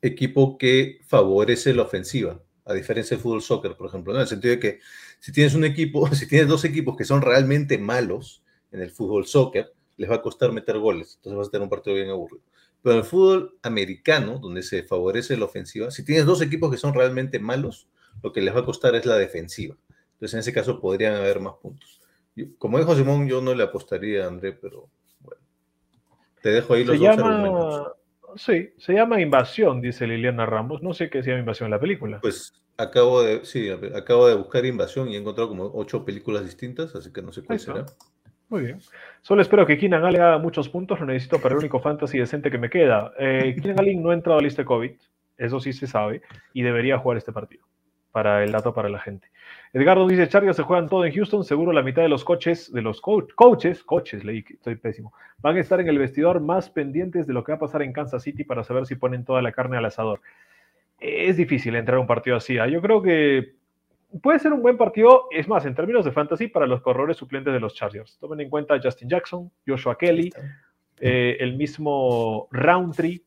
equipo 0.00 0.56
que 0.56 1.00
favorece 1.06 1.74
la 1.74 1.82
ofensiva 1.82 2.40
a 2.68 2.74
diferencia 2.74 3.16
del 3.16 3.22
fútbol 3.22 3.42
soccer, 3.42 3.76
por 3.76 3.88
ejemplo, 3.88 4.14
en 4.14 4.20
el 4.20 4.28
sentido 4.28 4.52
de 4.52 4.60
que 4.60 4.80
si 5.18 5.32
tienes 5.32 5.54
un 5.54 5.64
equipo, 5.64 6.06
si 6.14 6.28
tienes 6.28 6.48
dos 6.48 6.64
equipos 6.64 6.96
que 6.96 7.04
son 7.04 7.22
realmente 7.22 7.78
malos 7.78 8.42
en 8.70 8.80
el 8.80 8.90
fútbol 8.90 9.26
soccer, 9.26 9.72
les 9.96 10.08
va 10.08 10.16
a 10.16 10.22
costar 10.22 10.52
meter 10.52 10.78
goles, 10.78 11.16
entonces 11.16 11.36
vas 11.38 11.48
a 11.48 11.50
tener 11.50 11.64
un 11.64 11.70
partido 11.70 11.96
bien 11.96 12.10
aburrido. 12.10 12.42
Pero 12.82 12.94
en 12.94 12.98
el 13.00 13.04
fútbol 13.04 13.58
americano, 13.62 14.38
donde 14.38 14.62
se 14.62 14.84
favorece 14.84 15.36
la 15.36 15.46
ofensiva, 15.46 15.90
si 15.90 16.04
tienes 16.04 16.26
dos 16.26 16.40
equipos 16.42 16.70
que 16.70 16.76
son 16.76 16.94
realmente 16.94 17.40
malos, 17.40 17.88
lo 18.22 18.32
que 18.32 18.40
les 18.40 18.54
va 18.54 18.60
a 18.60 18.64
costar 18.64 18.94
es 18.94 19.06
la 19.06 19.16
defensiva. 19.16 19.76
Entonces, 20.12 20.34
en 20.34 20.40
ese 20.40 20.52
caso 20.52 20.80
podrían 20.80 21.14
haber 21.14 21.40
más 21.40 21.54
puntos. 21.54 22.00
Como 22.58 22.78
dijo 22.78 22.94
Simón, 22.94 23.26
yo 23.26 23.40
no 23.40 23.54
le 23.54 23.64
apostaría 23.64 24.24
a 24.24 24.28
André, 24.28 24.52
pero 24.52 24.88
bueno. 25.20 25.42
Te 26.42 26.50
dejo 26.50 26.74
ahí 26.74 26.84
los 26.84 26.96
Se 26.98 27.04
dos 27.04 27.18
argumentos. 27.18 27.92
Sí, 28.36 28.70
se 28.78 28.92
llama 28.92 29.20
Invasión, 29.20 29.80
dice 29.80 30.06
Liliana 30.06 30.46
Ramos. 30.46 30.82
No 30.82 30.94
sé 30.94 31.10
qué 31.10 31.22
se 31.22 31.30
llama 31.30 31.40
Invasión 31.40 31.66
en 31.66 31.72
la 31.72 31.80
película. 31.80 32.20
Pues 32.20 32.52
acabo 32.76 33.22
de, 33.22 33.44
sí, 33.44 33.68
acabo 33.94 34.28
de 34.28 34.34
buscar 34.34 34.64
Invasión 34.64 35.08
y 35.08 35.16
he 35.16 35.18
encontrado 35.18 35.48
como 35.48 35.70
ocho 35.74 36.04
películas 36.04 36.44
distintas, 36.44 36.94
así 36.94 37.12
que 37.12 37.22
no 37.22 37.32
sé 37.32 37.42
cuál 37.42 37.58
será. 37.58 37.86
Muy 38.48 38.62
bien. 38.62 38.80
Solo 39.20 39.42
espero 39.42 39.66
que 39.66 39.76
Keenan 39.76 40.04
Allen 40.04 40.22
haga 40.22 40.38
muchos 40.38 40.68
puntos. 40.68 40.98
Lo 41.00 41.06
necesito 41.06 41.38
para 41.38 41.54
el 41.54 41.58
único 41.58 41.80
fantasy 41.80 42.18
decente 42.18 42.50
que 42.50 42.58
me 42.58 42.70
queda. 42.70 43.12
Eh, 43.18 43.54
Keenan 43.62 43.80
Allen 43.80 44.02
no 44.02 44.10
ha 44.10 44.14
entrado 44.14 44.38
a 44.38 44.42
la 44.42 44.46
lista 44.46 44.62
de 44.62 44.66
COVID. 44.66 44.92
Eso 45.36 45.60
sí 45.60 45.72
se 45.72 45.86
sabe. 45.86 46.22
Y 46.54 46.62
debería 46.62 46.98
jugar 46.98 47.18
este 47.18 47.32
partido. 47.32 47.64
Para 48.10 48.42
el 48.42 48.52
dato 48.52 48.72
para 48.72 48.88
la 48.88 49.00
gente. 49.00 49.28
Edgardo 49.72 50.06
dice: 50.08 50.28
Chargers 50.28 50.56
se 50.56 50.62
juegan 50.62 50.88
todo 50.88 51.04
en 51.04 51.12
Houston. 51.14 51.44
Seguro 51.44 51.72
la 51.72 51.82
mitad 51.82 52.02
de 52.02 52.08
los 52.08 52.24
coches, 52.24 52.72
de 52.72 52.82
los 52.82 53.00
co- 53.00 53.26
coaches, 53.34 53.82
coaches, 53.84 54.24
leí 54.24 54.42
que 54.42 54.54
estoy 54.54 54.76
pésimo, 54.76 55.12
van 55.38 55.56
a 55.56 55.60
estar 55.60 55.80
en 55.80 55.88
el 55.88 55.98
vestidor 55.98 56.40
más 56.40 56.70
pendientes 56.70 57.26
de 57.26 57.32
lo 57.34 57.44
que 57.44 57.52
va 57.52 57.56
a 57.56 57.60
pasar 57.60 57.82
en 57.82 57.92
Kansas 57.92 58.22
City 58.22 58.44
para 58.44 58.64
saber 58.64 58.86
si 58.86 58.94
ponen 58.94 59.24
toda 59.24 59.42
la 59.42 59.52
carne 59.52 59.76
al 59.76 59.84
asador. 59.84 60.20
Es 60.98 61.36
difícil 61.36 61.76
entrar 61.76 61.98
a 61.98 62.00
un 62.00 62.06
partido 62.06 62.36
así. 62.36 62.58
¿ah? 62.58 62.66
Yo 62.66 62.80
creo 62.82 63.02
que 63.02 63.54
puede 64.22 64.38
ser 64.38 64.52
un 64.52 64.62
buen 64.62 64.76
partido, 64.76 65.26
es 65.30 65.46
más, 65.46 65.64
en 65.66 65.74
términos 65.74 66.04
de 66.04 66.12
fantasy, 66.12 66.48
para 66.48 66.66
los 66.66 66.80
corredores 66.80 67.16
suplentes 67.18 67.52
de 67.52 67.60
los 67.60 67.74
Chargers. 67.74 68.16
Tomen 68.18 68.40
en 68.40 68.48
cuenta 68.50 68.74
a 68.74 68.80
Justin 68.82 69.08
Jackson, 69.08 69.50
Joshua 69.66 69.96
Kelly, 69.98 70.30
eh, 70.98 71.36
el 71.38 71.56
mismo 71.56 72.48
Roundtree, 72.50 73.22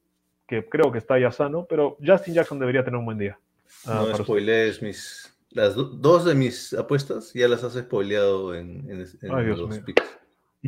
que 0.45 0.67
creo 0.67 0.91
que 0.91 0.97
está 0.97 1.17
ya 1.17 1.31
sano, 1.31 1.65
pero 1.69 1.95
Justin 2.05 2.33
Jackson 2.33 2.59
debería 2.59 2.83
tener 2.83 2.97
un 2.97 3.05
buen 3.05 3.17
día. 3.17 3.37
Ah, 3.85 3.99
No 4.09 4.17
spoilees 4.25 4.81
mis. 4.81 5.30
Las 5.51 5.75
do- 5.75 5.83
dos 5.83 6.25
de 6.25 6.33
mis 6.35 6.73
apuestas 6.73 7.33
ya 7.33 7.47
las 7.47 7.63
has 7.63 7.73
spoileado 7.73 8.55
en, 8.55 8.89
en- 8.89 9.01
en 9.21 9.33
Ay, 9.35 9.45
Dios 9.45 9.59
los 9.59 9.69
mío. 9.69 9.83
picks. 9.85 10.03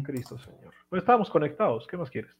Cristo 0.03 0.37
Señor. 0.39 0.73
Pues 0.89 1.01
estábamos 1.01 1.29
conectados, 1.29 1.85
¿qué 1.87 1.97
más 1.97 2.09
quieres? 2.09 2.35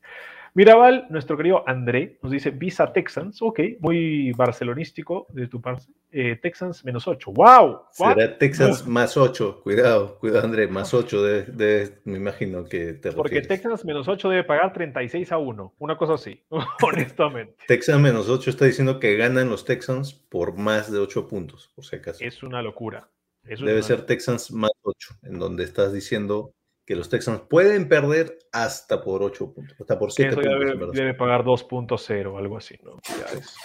Mirabal, 0.56 1.08
nuestro 1.10 1.36
querido 1.36 1.68
André, 1.68 2.20
nos 2.22 2.32
dice 2.32 2.52
Visa 2.52 2.94
Texans, 2.94 3.42
ok, 3.42 3.60
muy 3.80 4.32
barcelonístico 4.34 5.26
de 5.30 5.48
tu 5.48 5.60
parte. 5.60 5.86
Eh, 6.12 6.36
Texans 6.40 6.86
menos 6.86 7.08
8, 7.08 7.32
wow. 7.32 7.82
Será 7.92 8.38
Texas 8.38 8.86
más 8.86 9.18
8. 9.18 9.62
Cuidado, 9.64 10.20
cuidado, 10.20 10.46
André. 10.46 10.68
Más 10.68 10.94
8 10.94 11.24
de, 11.24 11.42
de- 11.46 11.98
me 12.06 12.18
imagino 12.18 12.66
que 12.66 12.94
te 12.94 13.12
Porque 13.12 13.38
refieres. 13.40 13.48
Texans 13.48 13.84
menos 13.84 14.08
8 14.08 14.30
debe 14.30 14.44
pagar 14.44 14.74
36 14.74 15.32
a 15.32 15.40
1, 15.40 15.74
una 15.80 15.98
cosa 15.98 16.14
así, 16.14 16.40
honestamente. 16.84 17.56
Texas 17.68 18.00
menos 18.00 18.30
8 18.30 18.52
está 18.52 18.66
diciendo 18.66 19.00
que 19.00 19.18
ganan 19.18 19.50
los 19.50 19.66
Texans 19.66 20.14
por 20.14 20.56
más 20.56 20.92
de 20.92 21.00
8 21.00 21.28
puntos, 21.28 21.72
por 21.76 21.84
si 21.84 21.96
acaso. 21.96 22.24
Es 22.24 22.44
una 22.44 22.62
locura. 22.62 23.10
Es 23.44 23.60
Debe 23.60 23.74
una 23.74 23.82
ser 23.82 24.06
Texans 24.06 24.52
más 24.52 24.72
8, 24.84 25.16
en 25.24 25.40
donde 25.40 25.64
estás 25.64 25.92
diciendo 25.94 26.54
que 26.86 26.96
los 26.96 27.10
Texans 27.10 27.42
pueden 27.50 27.88
perder 27.88 28.38
hasta 28.52 29.02
por 29.02 29.24
8 29.24 29.54
puntos, 29.54 29.80
hasta 29.80 29.98
por 29.98 30.10
que 30.10 30.24
7 30.24 30.32
eso 30.32 30.42
ya 30.42 30.50
puntos. 30.58 30.92
debe, 30.92 30.92
debe 30.94 31.14
pagar 31.14 31.44
2.0 31.44 32.38
algo 32.38 32.58
así, 32.58 32.78
¿no? 32.84 33.00
Ya 33.18 33.38
es 33.38 33.56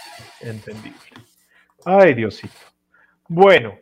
entendible. 0.40 0.98
Ay, 1.84 2.14
Diosito. 2.14 2.54
Bueno, 3.28 3.78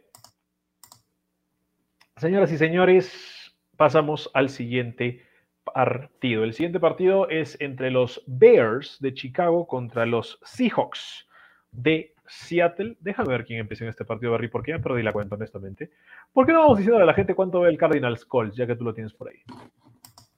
señoras 2.16 2.50
y 2.50 2.58
señores, 2.58 3.56
pasamos 3.76 4.30
al 4.34 4.48
siguiente 4.48 5.24
partido. 5.64 6.44
El 6.44 6.52
siguiente 6.52 6.80
partido 6.80 7.28
es 7.28 7.60
entre 7.60 7.90
los 7.90 8.22
Bears 8.26 8.96
de 9.00 9.14
Chicago 9.14 9.66
contra 9.66 10.06
los 10.06 10.38
Seahawks 10.42 11.28
de 11.70 12.15
Seattle. 12.28 12.96
Déjame 13.00 13.28
ver 13.30 13.44
quién 13.44 13.60
empezó 13.60 13.84
en 13.84 13.90
este 13.90 14.04
partido, 14.04 14.32
Barry, 14.32 14.48
porque 14.48 14.72
ya 14.72 14.78
perdí 14.78 15.02
la 15.02 15.12
cuenta, 15.12 15.34
honestamente. 15.36 15.90
¿Por 16.32 16.46
qué 16.46 16.52
no 16.52 16.60
vamos 16.60 16.78
diciendo 16.78 17.02
a 17.02 17.06
la 17.06 17.14
gente 17.14 17.34
cuánto 17.34 17.60
ve 17.60 17.70
el 17.70 17.78
Cardinals 17.78 18.24
Colts, 18.24 18.56
ya 18.56 18.66
que 18.66 18.76
tú 18.76 18.84
lo 18.84 18.94
tienes 18.94 19.12
por 19.12 19.28
ahí? 19.28 19.42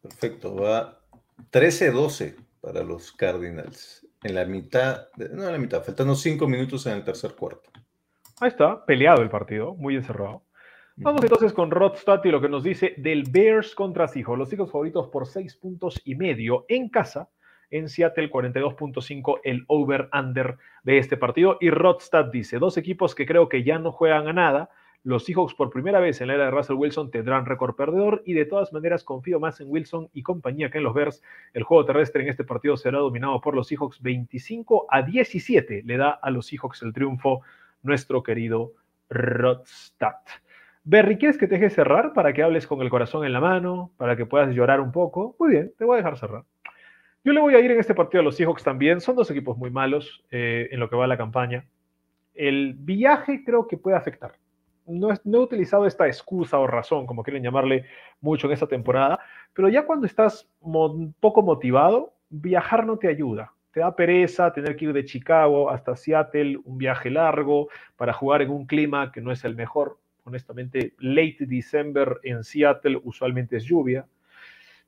Perfecto, 0.03 0.55
va 0.55 1.01
13-12 1.53 2.37
para 2.61 2.83
los 2.83 3.13
Cardinals. 3.13 4.07
En 4.23 4.35
la 4.35 4.45
mitad, 4.45 5.09
de- 5.17 5.29
no 5.29 5.45
en 5.47 5.53
la 5.53 5.59
mitad, 5.59 5.83
faltando 5.83 6.15
5 6.15 6.49
minutos 6.49 6.87
en 6.87 6.95
el 6.95 7.05
tercer 7.05 7.35
cuarto. 7.35 7.71
Ahí 8.41 8.49
está, 8.49 8.85
peleado 8.85 9.23
el 9.23 9.31
partido, 9.31 9.75
muy 9.75 9.97
encerrado. 9.97 10.43
Vamos 11.01 11.23
entonces 11.23 11.53
con 11.53 11.71
Rodstad 11.71 12.21
y 12.25 12.31
lo 12.31 12.41
que 12.41 12.49
nos 12.49 12.65
dice 12.65 12.95
del 12.97 13.23
Bears 13.31 13.73
contra 13.77 14.09
Seahawks. 14.09 14.39
Los 14.39 14.49
Seahawks 14.49 14.73
favoritos 14.73 15.07
por 15.09 15.27
6 15.29 15.55
puntos 15.55 16.01
y 16.05 16.17
medio 16.17 16.65
en 16.69 16.89
casa. 16.89 17.29
En 17.71 17.89
Seattle 17.89 18.31
42.5 18.31 19.41
el 19.45 19.65
over-under 19.67 20.57
de 20.83 20.99
este 20.99 21.17
partido. 21.17 21.59
Y 21.61 21.71
Rodstad 21.71 22.27
dice, 22.27 22.59
dos 22.59 22.77
equipos 22.77 23.15
que 23.15 23.27
creo 23.27 23.49
que 23.49 23.63
ya 23.63 23.79
no 23.79 23.93
juegan 23.93 24.29
a 24.29 24.33
nada. 24.33 24.71
Los 25.05 25.25
Seahawks 25.25 25.55
por 25.55 25.71
primera 25.71 26.01
vez 26.01 26.21
en 26.21 26.29
la 26.29 26.35
era 26.35 26.45
de 26.47 26.51
Russell 26.51 26.77
Wilson 26.77 27.11
tendrán 27.11 27.47
récord 27.47 27.77
perdedor 27.77 28.23
y 28.27 28.33
de 28.33 28.45
todas 28.45 28.73
maneras 28.73 29.05
confío 29.05 29.39
más 29.39 29.61
en 29.61 29.71
Wilson 29.71 30.11
y 30.13 30.23
compañía 30.23 30.71
que 30.71 30.79
en 30.79 30.85
los 30.85 30.95
Bears. 30.95 31.23
El 31.55 31.63
juego 31.63 31.85
terrestre 31.85 32.23
en 32.23 32.29
este 32.29 32.45
partido 32.45 32.77
será 32.77 32.99
dominado 32.99 33.41
por 33.41 33.55
los 33.55 33.69
Seahawks 33.69 34.03
25 34.03 34.87
a 34.91 35.03
17. 35.03 35.83
Le 35.85 35.97
da 35.97 36.11
a 36.11 36.31
los 36.31 36.47
Seahawks 36.47 36.83
el 36.83 36.93
triunfo 36.93 37.43
nuestro 37.83 38.23
querido 38.23 38.73
Rodstad. 39.09 40.17
Berry, 40.85 41.17
¿quieres 41.17 41.39
que 41.39 41.47
te 41.47 41.57
deje 41.57 41.71
cerrar 41.71 42.13
para 42.13 42.33
que 42.33 42.43
hables 42.43 42.67
con 42.67 42.81
el 42.81 42.91
corazón 42.91 43.25
en 43.25 43.33
la 43.33 43.41
mano, 43.41 43.93
para 43.99 44.17
que 44.17 44.27
puedas 44.27 44.55
llorar 44.55 44.81
un 44.81 44.91
poco? 44.91 45.37
Muy 45.39 45.51
bien, 45.51 45.73
te 45.77 45.85
voy 45.85 45.95
a 45.95 45.97
dejar 45.99 46.19
cerrar. 46.19 46.45
Yo 47.25 47.33
le 47.33 47.41
voy 47.41 47.55
a 47.55 47.61
ir 47.61 47.71
en 47.71 47.79
este 47.81 47.95
partido 47.95 48.21
a 48.21 48.25
los 48.25 48.37
Seahawks 48.37 48.63
también. 48.65 49.01
Son 49.01 49.17
dos 49.17 49.31
equipos 49.31 49.57
muy 49.59 49.71
malos 49.71 50.25
eh, 50.31 50.69
en 50.71 50.81
lo 50.81 50.89
que 50.89 50.97
va 50.97 51.07
la 51.07 51.17
campaña. 51.17 51.65
El 52.35 52.75
viaje 52.75 53.45
creo 53.45 53.67
que 53.67 53.77
puede 53.77 53.97
afectar. 53.97 54.33
No, 54.87 55.13
es- 55.13 55.25
no 55.27 55.39
he 55.39 55.43
utilizado 55.43 55.87
esta 55.87 56.07
excusa 56.07 56.59
o 56.59 56.67
razón, 56.67 57.07
como 57.07 57.23
quieren 57.23 57.43
llamarle 57.43 57.85
mucho 58.21 58.47
en 58.47 58.55
esta 58.55 58.67
temporada, 58.67 59.19
pero 59.55 59.69
ya 59.69 59.85
cuando 59.87 60.07
estás 60.07 60.49
mo- 60.63 61.13
poco 61.21 61.43
motivado, 61.43 62.15
viajar 62.31 62.87
no 62.87 62.99
te 62.99 63.09
ayuda. 63.09 63.53
Te 63.73 63.81
da 63.81 63.95
pereza 63.95 64.53
tener 64.53 64.77
que 64.77 64.87
ir 64.87 64.93
de 64.95 65.05
Chicago 65.05 65.71
hasta 65.71 65.97
Seattle, 65.97 66.59
un 66.65 66.79
viaje 66.79 67.11
largo, 67.11 67.69
para 67.97 68.13
jugar 68.15 68.43
en 68.43 68.51
un 68.51 68.67
clima 68.67 69.13
que 69.13 69.21
no 69.21 69.31
es 69.33 69.45
el 69.45 69.55
mejor. 69.57 69.99
Honestamente, 70.25 70.95
late 70.99 71.39
December 71.47 72.19
en 72.23 72.45
Seattle 72.45 73.01
usualmente 73.05 73.57
es 73.57 73.65
lluvia. 73.65 74.07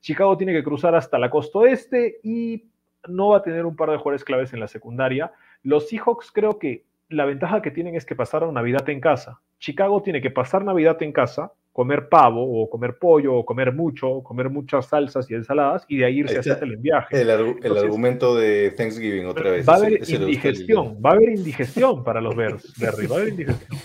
Chicago 0.01 0.37
tiene 0.37 0.53
que 0.53 0.65
cruzar 0.65 0.95
hasta 0.95 1.19
la 1.19 1.31
costa 1.31 1.59
oeste 1.61 2.19
y 2.23 2.65
no 3.09 3.29
va 3.31 3.39
a 3.39 3.43
tener 3.43 3.67
un 3.67 3.77
par 3.77 3.91
de 3.91 3.97
jugadores 3.97 4.25
claves 4.25 4.53
en 4.53 4.61
la 4.61 4.69
secundaria. 4.69 5.33
Los 5.63 5.89
Seahawks 5.89 6.31
creo 6.33 6.59
que 6.59 6.85
la 7.09 7.25
ventaja 7.25 7.61
que 7.61 7.71
tienen 7.71 7.97
es 7.97 8.05
que 8.07 8.15
pasaron 8.15 8.55
Navidad 8.55 8.89
en 8.89 9.01
casa. 9.01 9.41
Chicago 9.59 10.03
tiene 10.03 10.23
que 10.23 10.31
pasar 10.31 10.65
Navidad 10.65 11.03
en 11.03 11.13
casa, 11.13 11.53
comer 11.73 12.09
pavo 12.09 12.63
o 12.63 12.71
comer 12.71 12.99
pollo 12.99 13.35
o 13.35 13.45
comer 13.45 13.73
mucho, 13.73 14.09
o 14.09 14.23
comer 14.25 14.49
muchas 14.49 14.87
salsas 14.87 15.31
y 15.31 15.35
ensaladas 15.35 15.85
y 15.89 15.99
de 15.99 16.05
ahí 16.07 16.19
irse 16.21 16.39
a 16.51 16.59
en 16.61 16.81
viaje. 16.83 17.21
El, 17.21 17.29
argu- 17.31 17.59
el 17.63 17.77
argumento 17.77 18.35
de 18.37 18.71
Thanksgiving 18.77 19.27
otra 19.27 19.51
vez. 19.51 19.69
Va 19.69 19.75
a 19.75 19.77
haber 19.77 19.95
ese 19.95 20.17
indigestión, 20.17 20.99
va 21.05 21.11
a 21.11 21.13
haber 21.15 21.31
indigestión 21.31 22.03
para 22.05 22.21
los 22.21 22.35
Bears, 22.35 22.75
Berry, 22.79 23.07
va 23.07 23.17
a 23.17 23.19
haber 23.19 23.33
indigestión. 23.33 23.79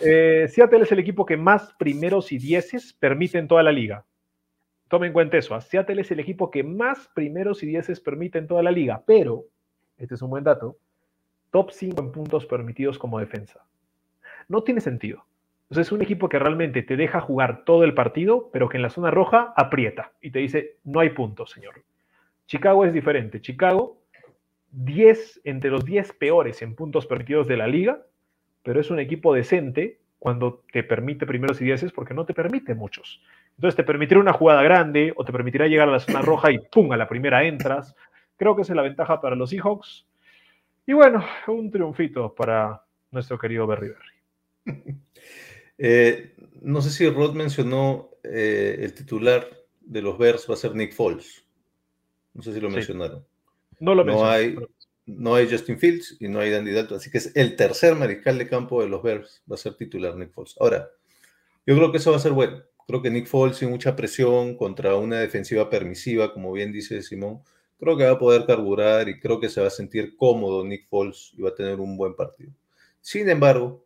Eh, 0.00 0.46
Seattle 0.48 0.82
es 0.82 0.92
el 0.92 0.98
equipo 0.98 1.24
que 1.24 1.36
más 1.36 1.72
primeros 1.78 2.30
y 2.30 2.38
dieces 2.38 2.92
permite 2.92 3.38
en 3.38 3.48
toda 3.48 3.62
la 3.62 3.72
liga. 3.72 4.04
Tomen 4.88 5.08
en 5.08 5.12
cuenta 5.12 5.36
eso. 5.36 5.54
¿ah? 5.54 5.60
Seattle 5.60 6.00
es 6.00 6.10
el 6.10 6.20
equipo 6.20 6.50
que 6.50 6.62
más 6.62 7.08
primeros 7.14 7.62
y 7.62 7.66
dieces 7.66 8.00
permite 8.00 8.38
en 8.38 8.46
toda 8.46 8.62
la 8.62 8.70
liga, 8.70 9.02
pero, 9.06 9.44
este 9.98 10.14
es 10.14 10.22
un 10.22 10.30
buen 10.30 10.44
dato, 10.44 10.76
top 11.50 11.70
5 11.70 12.00
en 12.00 12.12
puntos 12.12 12.46
permitidos 12.46 12.98
como 12.98 13.18
defensa. 13.18 13.64
No 14.48 14.62
tiene 14.62 14.80
sentido. 14.80 15.24
Entonces 15.64 15.88
es 15.88 15.92
un 15.92 16.02
equipo 16.02 16.28
que 16.28 16.38
realmente 16.38 16.82
te 16.82 16.96
deja 16.96 17.20
jugar 17.20 17.64
todo 17.64 17.82
el 17.82 17.94
partido, 17.94 18.50
pero 18.52 18.68
que 18.68 18.76
en 18.76 18.82
la 18.82 18.90
zona 18.90 19.10
roja 19.10 19.52
aprieta 19.56 20.12
y 20.20 20.30
te 20.30 20.38
dice, 20.38 20.76
no 20.84 21.00
hay 21.00 21.10
puntos, 21.10 21.50
señor. 21.50 21.82
Chicago 22.46 22.84
es 22.84 22.92
diferente. 22.92 23.40
Chicago 23.40 23.98
10 24.70 25.40
entre 25.42 25.70
los 25.70 25.84
10 25.84 26.12
peores 26.12 26.62
en 26.62 26.76
puntos 26.76 27.06
permitidos 27.06 27.48
de 27.48 27.56
la 27.56 27.66
liga, 27.66 28.06
pero 28.62 28.80
es 28.80 28.90
un 28.90 29.00
equipo 29.00 29.34
decente 29.34 29.98
cuando 30.18 30.62
te 30.72 30.82
permite 30.82 31.26
primeros 31.26 31.60
y 31.60 31.64
dieces 31.64 31.92
porque 31.92 32.14
no 32.14 32.24
te 32.24 32.34
permite 32.34 32.74
muchos. 32.74 33.22
Entonces 33.56 33.76
te 33.76 33.84
permitirá 33.84 34.20
una 34.20 34.32
jugada 34.32 34.62
grande 34.62 35.12
o 35.16 35.24
te 35.24 35.32
permitirá 35.32 35.66
llegar 35.66 35.88
a 35.88 35.92
la 35.92 36.00
zona 36.00 36.22
roja 36.22 36.50
y 36.50 36.58
¡pum! 36.58 36.90
a 36.92 36.96
la 36.96 37.08
primera 37.08 37.44
entras. 37.44 37.94
Creo 38.36 38.54
que 38.56 38.62
esa 38.62 38.72
es 38.72 38.76
la 38.76 38.82
ventaja 38.82 39.20
para 39.20 39.36
los 39.36 39.50
Seahawks. 39.50 40.06
Y 40.86 40.92
bueno, 40.92 41.24
un 41.48 41.70
triunfito 41.70 42.34
para 42.34 42.82
nuestro 43.10 43.38
querido 43.38 43.66
Berry 43.66 43.88
Berry. 43.88 44.96
Eh, 45.78 46.34
no 46.62 46.80
sé 46.80 46.88
si 46.90 47.06
Rod 47.10 47.34
mencionó 47.34 48.08
eh, 48.24 48.78
el 48.80 48.94
titular 48.94 49.46
de 49.82 50.00
los 50.00 50.16
Bears 50.16 50.48
va 50.48 50.54
a 50.54 50.56
ser 50.56 50.74
Nick 50.74 50.94
Foles. 50.94 51.44
No 52.32 52.40
sé 52.40 52.54
si 52.54 52.60
lo 52.60 52.70
Sí. 52.70 52.76
mencionaron. 52.76 53.22
No 53.80 53.94
lo 53.94 54.02
No 54.02 54.06
mencioné, 54.12 54.30
hay- 54.32 54.54
pero- 54.54 54.68
No 55.06 55.34
hay 55.34 55.48
Justin 55.48 55.78
Fields 55.78 56.16
y 56.20 56.28
no 56.28 56.40
hay 56.40 56.50
Dandy 56.50 56.72
Dalton, 56.72 56.98
así 56.98 57.10
que 57.10 57.18
es 57.18 57.32
el 57.34 57.56
tercer 57.56 57.94
mariscal 57.94 58.38
de 58.38 58.48
campo 58.48 58.82
de 58.82 58.88
los 58.88 59.02
Bears. 59.02 59.42
Va 59.50 59.54
a 59.54 59.58
ser 59.58 59.74
titular 59.74 60.16
Nick 60.16 60.32
Foles. 60.32 60.56
Ahora, 60.58 60.90
yo 61.64 61.76
creo 61.76 61.92
que 61.92 61.98
eso 61.98 62.10
va 62.10 62.16
a 62.16 62.20
ser 62.20 62.32
bueno. 62.32 62.62
Creo 62.86 63.02
que 63.02 63.10
Nick 63.10 63.26
Foles 63.26 63.56
sin 63.56 63.70
mucha 63.70 63.96
presión 63.96 64.56
contra 64.56 64.96
una 64.96 65.18
defensiva 65.20 65.70
permisiva, 65.70 66.32
como 66.32 66.52
bien 66.52 66.72
dice 66.72 67.02
Simón, 67.02 67.40
creo 67.78 67.96
que 67.96 68.04
va 68.04 68.12
a 68.12 68.18
poder 68.18 68.46
carburar 68.46 69.08
y 69.08 69.18
creo 69.18 69.40
que 69.40 69.48
se 69.48 69.60
va 69.60 69.68
a 69.68 69.70
sentir 69.70 70.16
cómodo 70.16 70.64
Nick 70.64 70.88
Foles 70.88 71.32
y 71.36 71.42
va 71.42 71.50
a 71.50 71.54
tener 71.54 71.80
un 71.80 71.96
buen 71.96 72.14
partido. 72.14 72.52
Sin 73.00 73.28
embargo, 73.28 73.84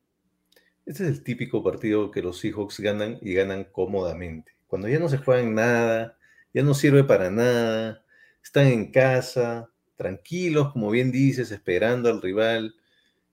este 0.86 1.05
es 1.05 1.10
el 1.10 1.22
típico 1.22 1.62
partido 1.62 2.10
que 2.10 2.22
los 2.22 2.38
Seahawks 2.40 2.80
ganan 2.80 3.18
y 3.22 3.34
ganan 3.34 3.64
cómodamente. 3.64 4.52
cuando 4.66 4.88
ya 4.88 4.98
no 4.98 5.09
se 5.09 5.18
juegan 5.18 5.55
nada, 5.55 6.16
ya 6.55 6.62
no 6.62 6.74
sirve 6.74 7.05
para 7.05 7.30
nada, 7.30 8.05
están 8.42 8.66
en 8.66 8.90
casa, 8.92 9.69
tranquilos, 10.01 10.72
como 10.72 10.90
bien 10.90 11.12
dices, 11.12 11.51
esperando 11.51 12.09
al 12.09 12.22
rival. 12.22 12.74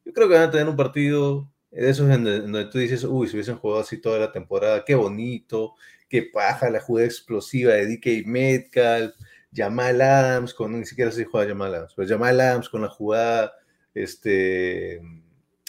Yo 0.04 0.12
creo 0.12 0.28
que 0.28 0.34
van 0.36 0.50
a 0.50 0.52
tener 0.52 0.68
un 0.68 0.76
partido 0.76 1.50
de 1.72 1.90
esos 1.90 2.10
en 2.12 2.26
donde, 2.26 2.66
tú 2.66 2.78
dices, 2.78 3.06
uy, 3.06 3.28
si 3.28 3.36
hubiesen 3.36 3.56
jugado 3.56 3.82
así 3.82 4.02
toda 4.02 4.20
la 4.20 4.34
temporada, 4.34 4.84
qué 4.86 4.94
bonito, 4.94 5.76
qué 6.10 6.24
paja 6.24 6.70
la 6.70 6.82
jugada 6.82 7.08
explosiva 7.08 7.74
de 7.74 7.88
DK 7.88 8.28
Metcalf, 8.28 9.16
Jamal 9.54 10.02
Adams, 10.02 10.54
con, 10.54 10.78
ni 10.78 10.86
siquiera 10.86 11.10
se 11.10 11.24
juega 11.24 11.48
Jamal 11.48 11.74
Adams, 11.74 11.94
pero 11.96 12.10
Jamal 12.10 12.42
Adams 12.42 12.68
con 12.68 12.82
la 12.82 12.90
jugada 12.90 13.54
este, 13.94 15.02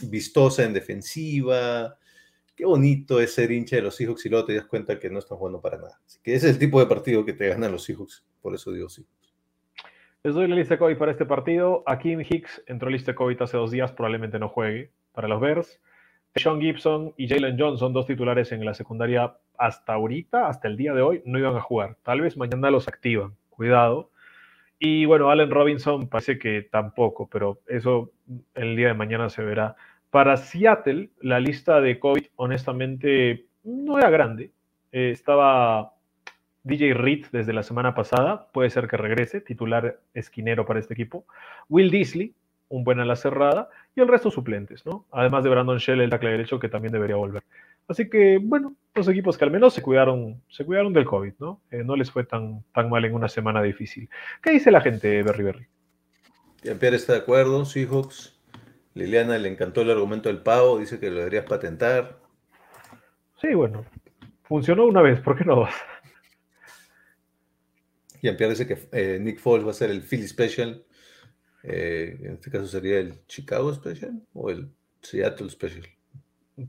vistosa 0.02 0.64
en 0.64 0.72
defensiva. 0.72 1.96
Qué 2.56 2.64
bonito 2.64 3.20
es 3.20 3.34
ser 3.34 3.52
hincha 3.52 3.76
de 3.76 3.82
los 3.82 3.94
Seahawks 3.94 4.26
y 4.26 4.30
luego 4.30 4.46
te 4.46 4.54
das 4.54 4.66
cuenta 4.66 4.98
que 4.98 5.10
no 5.10 5.20
están 5.20 5.38
jugando 5.38 5.60
para 5.60 5.78
nada. 5.78 6.00
Así 6.04 6.18
que 6.20 6.34
ese 6.34 6.48
es 6.48 6.54
el 6.54 6.58
tipo 6.58 6.80
de 6.80 6.86
partido 6.86 7.24
que 7.24 7.34
te 7.34 7.48
ganan 7.48 7.70
los 7.70 7.84
Seahawks, 7.84 8.24
por 8.42 8.52
eso 8.52 8.72
digo 8.72 8.88
sí. 8.88 9.06
Les 10.24 10.34
doy 10.34 10.48
la 10.48 10.56
lista 10.56 10.74
de 10.74 10.78
COVID 10.78 10.96
para 10.96 11.12
este 11.12 11.26
partido. 11.26 11.84
Akim 11.86 12.20
Hicks 12.20 12.64
entró 12.66 12.88
en 12.88 12.94
lista 12.94 13.12
de 13.12 13.16
COVID 13.16 13.40
hace 13.40 13.56
dos 13.56 13.70
días, 13.70 13.92
probablemente 13.92 14.40
no 14.40 14.48
juegue 14.48 14.90
para 15.12 15.28
los 15.28 15.40
Bears. 15.40 15.80
Sean 16.34 16.60
Gibson 16.60 17.14
y 17.16 17.28
Jalen 17.28 17.58
Johnson, 17.58 17.92
dos 17.92 18.06
titulares 18.06 18.50
en 18.50 18.64
la 18.64 18.74
secundaria 18.74 19.36
hasta 19.56 19.92
ahorita, 19.92 20.48
hasta 20.48 20.66
el 20.66 20.76
día 20.76 20.92
de 20.92 21.02
hoy, 21.02 21.22
no 21.24 21.38
iban 21.38 21.54
a 21.56 21.60
jugar. 21.60 21.96
Tal 22.02 22.20
vez 22.20 22.36
mañana 22.36 22.70
los 22.70 22.88
activan, 22.88 23.36
cuidado. 23.48 24.10
Y 24.80 25.04
bueno, 25.04 25.30
Allen 25.30 25.50
Robinson 25.50 26.08
parece 26.08 26.38
que 26.38 26.62
tampoco, 26.62 27.28
pero 27.30 27.60
eso 27.68 28.10
el 28.54 28.76
día 28.76 28.88
de 28.88 28.94
mañana 28.94 29.28
se 29.30 29.42
verá. 29.44 29.76
Para 30.10 30.36
Seattle, 30.36 31.10
la 31.20 31.38
lista 31.38 31.80
de 31.80 31.98
COVID, 32.00 32.26
honestamente, 32.36 33.46
no 33.62 33.98
era 33.98 34.10
grande. 34.10 34.50
Eh, 34.90 35.10
estaba 35.12 35.92
DJ 36.68 36.94
Reed 36.94 37.26
desde 37.32 37.52
la 37.52 37.62
semana 37.62 37.94
pasada, 37.94 38.46
puede 38.52 38.70
ser 38.70 38.86
que 38.86 38.98
regrese, 38.98 39.40
titular 39.40 39.98
esquinero 40.14 40.66
para 40.66 40.78
este 40.78 40.94
equipo. 40.94 41.24
Will 41.68 41.90
Disley, 41.90 42.34
un 42.68 42.84
buen 42.84 43.00
ala 43.00 43.16
cerrada, 43.16 43.70
y 43.96 44.00
el 44.00 44.08
resto 44.08 44.30
suplentes, 44.30 44.84
¿no? 44.84 45.06
Además 45.10 45.42
de 45.42 45.50
Brandon 45.50 45.78
Shell, 45.78 46.02
el 46.02 46.10
tackle 46.10 46.30
derecho, 46.30 46.60
que 46.60 46.68
también 46.68 46.92
debería 46.92 47.16
volver. 47.16 47.42
Así 47.88 48.10
que, 48.10 48.38
bueno, 48.40 48.76
los 48.94 49.08
equipos 49.08 49.38
que 49.38 49.44
al 49.44 49.50
menos 49.50 49.72
se 49.72 49.80
cuidaron, 49.80 50.42
se 50.50 50.66
cuidaron 50.66 50.92
del 50.92 51.06
COVID, 51.06 51.32
¿no? 51.38 51.62
Eh, 51.70 51.82
no 51.82 51.96
les 51.96 52.10
fue 52.10 52.24
tan, 52.24 52.62
tan 52.74 52.90
mal 52.90 53.04
en 53.06 53.14
una 53.14 53.28
semana 53.28 53.62
difícil. 53.62 54.10
¿Qué 54.42 54.50
dice 54.50 54.70
la 54.70 54.82
gente, 54.82 55.22
Berry 55.22 55.44
Berry? 55.44 55.66
Pierre 56.62 56.96
está 56.96 57.14
de 57.14 57.20
acuerdo, 57.20 57.64
Seahawks. 57.64 58.38
Liliana 58.92 59.38
le 59.38 59.48
encantó 59.48 59.80
el 59.80 59.90
argumento 59.90 60.28
del 60.28 60.42
pavo, 60.42 60.78
dice 60.78 61.00
que 61.00 61.08
lo 61.08 61.18
deberías 61.18 61.46
patentar. 61.46 62.18
Sí, 63.40 63.54
bueno, 63.54 63.84
funcionó 64.42 64.84
una 64.84 65.00
vez, 65.00 65.20
¿por 65.20 65.38
qué 65.38 65.44
no 65.44 65.56
dos? 65.56 65.70
Jean-Pierre 68.22 68.54
dice 68.54 68.66
que 68.66 68.78
eh, 68.92 69.18
Nick 69.20 69.38
Foles 69.38 69.66
va 69.66 69.70
a 69.70 69.74
ser 69.74 69.90
el 69.90 70.02
Philly 70.02 70.26
Special. 70.26 70.84
Eh, 71.62 72.16
en 72.20 72.34
este 72.34 72.50
caso 72.50 72.66
sería 72.66 72.98
el 72.98 73.26
Chicago 73.26 73.72
Special 73.74 74.22
o 74.34 74.50
el 74.50 74.68
Seattle 75.02 75.50
Special. 75.50 75.86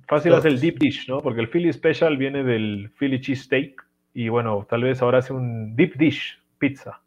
Fácil 0.07 0.34
hacer 0.34 0.51
el 0.51 0.59
Deep 0.59 0.77
Dish, 0.80 1.07
¿no? 1.07 1.19
Porque 1.19 1.41
el 1.41 1.49
Philly 1.49 1.71
Special 1.73 2.17
viene 2.17 2.43
del 2.43 2.91
Philly 2.99 3.19
Cheese 3.19 3.43
Steak 3.43 3.85
y 4.13 4.30
bueno, 4.30 4.67
tal 4.69 4.84
vez 4.84 5.01
ahora 5.01 5.19
hace 5.19 5.34
un 5.34 5.76
Deep 5.76 5.95
Dish 5.97 6.39
Pizza. 6.57 7.01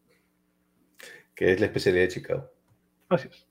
Que 1.35 1.53
es 1.53 1.61
la 1.61 1.67
especialidad 1.67 2.05
de 2.05 2.09
Chicago. 2.09 2.51
Así 3.09 3.29
es. 3.29 3.47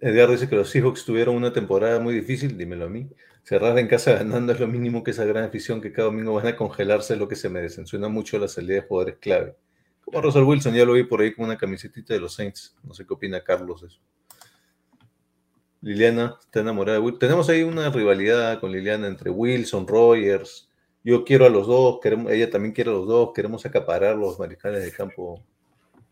Edgardo 0.00 0.32
dice 0.32 0.48
que 0.48 0.56
los 0.56 0.70
Seahawks 0.70 1.04
tuvieron 1.04 1.34
una 1.34 1.52
temporada 1.52 1.98
muy 1.98 2.14
difícil, 2.14 2.56
dímelo 2.56 2.84
a 2.84 2.88
mí. 2.88 3.08
Cerrar 3.42 3.78
en 3.78 3.88
casa 3.88 4.12
ganando 4.12 4.52
es 4.52 4.60
lo 4.60 4.68
mínimo 4.68 5.02
que 5.02 5.10
esa 5.10 5.24
gran 5.24 5.44
afición 5.44 5.80
que 5.80 5.92
cada 5.92 6.06
domingo 6.06 6.34
van 6.34 6.46
a 6.46 6.56
congelarse 6.56 7.16
lo 7.16 7.26
que 7.28 7.34
se 7.34 7.48
merecen. 7.48 7.86
Suena 7.86 8.08
mucho 8.08 8.38
la 8.38 8.46
salida 8.46 8.74
de 8.74 8.82
jugadores 8.82 9.16
clave. 9.16 9.56
Como 10.10 10.22
Russell 10.22 10.44
Wilson, 10.44 10.74
ya 10.74 10.84
lo 10.84 10.94
vi 10.94 11.04
por 11.04 11.20
ahí 11.20 11.34
con 11.34 11.44
una 11.44 11.58
camisetita 11.58 12.14
de 12.14 12.20
los 12.20 12.34
Saints. 12.34 12.76
No 12.82 12.94
sé 12.94 13.06
qué 13.06 13.12
opina 13.12 13.42
Carlos 13.42 13.82
de 13.82 13.88
eso. 13.88 14.00
Liliana 15.80 16.36
está 16.40 16.60
enamorada 16.60 16.98
de 16.98 17.04
Wilson. 17.04 17.18
Tenemos 17.18 17.48
ahí 17.48 17.62
una 17.62 17.90
rivalidad 17.90 18.58
con 18.60 18.72
Liliana 18.72 19.06
entre 19.06 19.30
Wilson, 19.30 19.86
Rogers. 19.86 20.70
Yo 21.04 21.24
quiero 21.24 21.44
a 21.46 21.50
los 21.50 21.66
dos, 21.66 22.00
queremos, 22.02 22.32
ella 22.32 22.50
también 22.50 22.74
quiere 22.74 22.90
a 22.90 22.94
los 22.94 23.06
dos, 23.06 23.32
queremos 23.34 23.64
acaparar 23.66 24.16
los 24.16 24.38
mariscales 24.38 24.82
de 24.82 24.92
campo. 24.92 25.42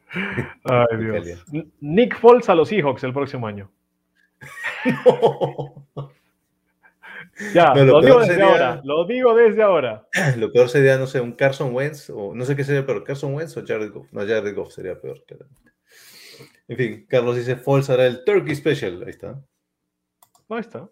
Ay, 0.64 0.96
Dios. 0.98 1.44
Nick 1.80 2.18
Foles 2.18 2.48
a 2.48 2.54
los 2.54 2.68
Seahawks 2.68 3.02
el 3.04 3.12
próximo 3.12 3.46
año. 3.46 3.70
Ya, 7.54 7.74
lo, 7.74 8.00
digo 8.00 8.20
desde 8.20 8.42
ahora. 8.42 8.80
Lo 8.84 9.04
digo 9.06 9.34
desde 9.34 9.62
ahora. 9.62 10.06
Lo 10.38 10.50
peor 10.52 10.68
sería, 10.68 10.96
no 10.96 11.06
sé, 11.06 11.20
un 11.20 11.32
Carson 11.32 11.74
Wentz, 11.74 12.10
o 12.10 12.34
no 12.34 12.44
sé 12.44 12.56
qué 12.56 12.64
sería 12.64 12.86
peor, 12.86 13.04
Carson 13.04 13.34
Wentz 13.34 13.56
o 13.56 13.64
Jared 13.66 13.92
Goff. 13.92 14.10
No, 14.12 14.20
Jared 14.20 14.54
Goff 14.54 14.72
sería 14.72 15.00
peor. 15.00 15.22
En 16.68 16.76
fin, 16.76 17.06
Carlos 17.08 17.36
dice, 17.36 17.56
Falls 17.56 17.90
hará 17.90 18.06
el 18.06 18.24
Turkey 18.24 18.54
Special. 18.54 19.02
Ahí 19.02 19.10
está. 19.10 19.40
Ahí 20.48 20.60
está. 20.60 20.88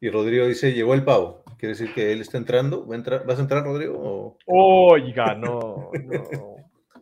Y 0.00 0.10
Rodrigo 0.10 0.46
dice, 0.46 0.72
llegó 0.72 0.94
el 0.94 1.04
pavo. 1.04 1.42
Quiere 1.58 1.74
decir 1.74 1.92
que 1.94 2.12
él 2.12 2.20
está 2.20 2.38
entrando. 2.38 2.84
¿Vas 2.84 3.38
a 3.38 3.42
entrar, 3.42 3.64
Rodrigo? 3.64 4.36
Oiga, 4.46 5.34
no. 5.34 5.90
no. 5.92 6.56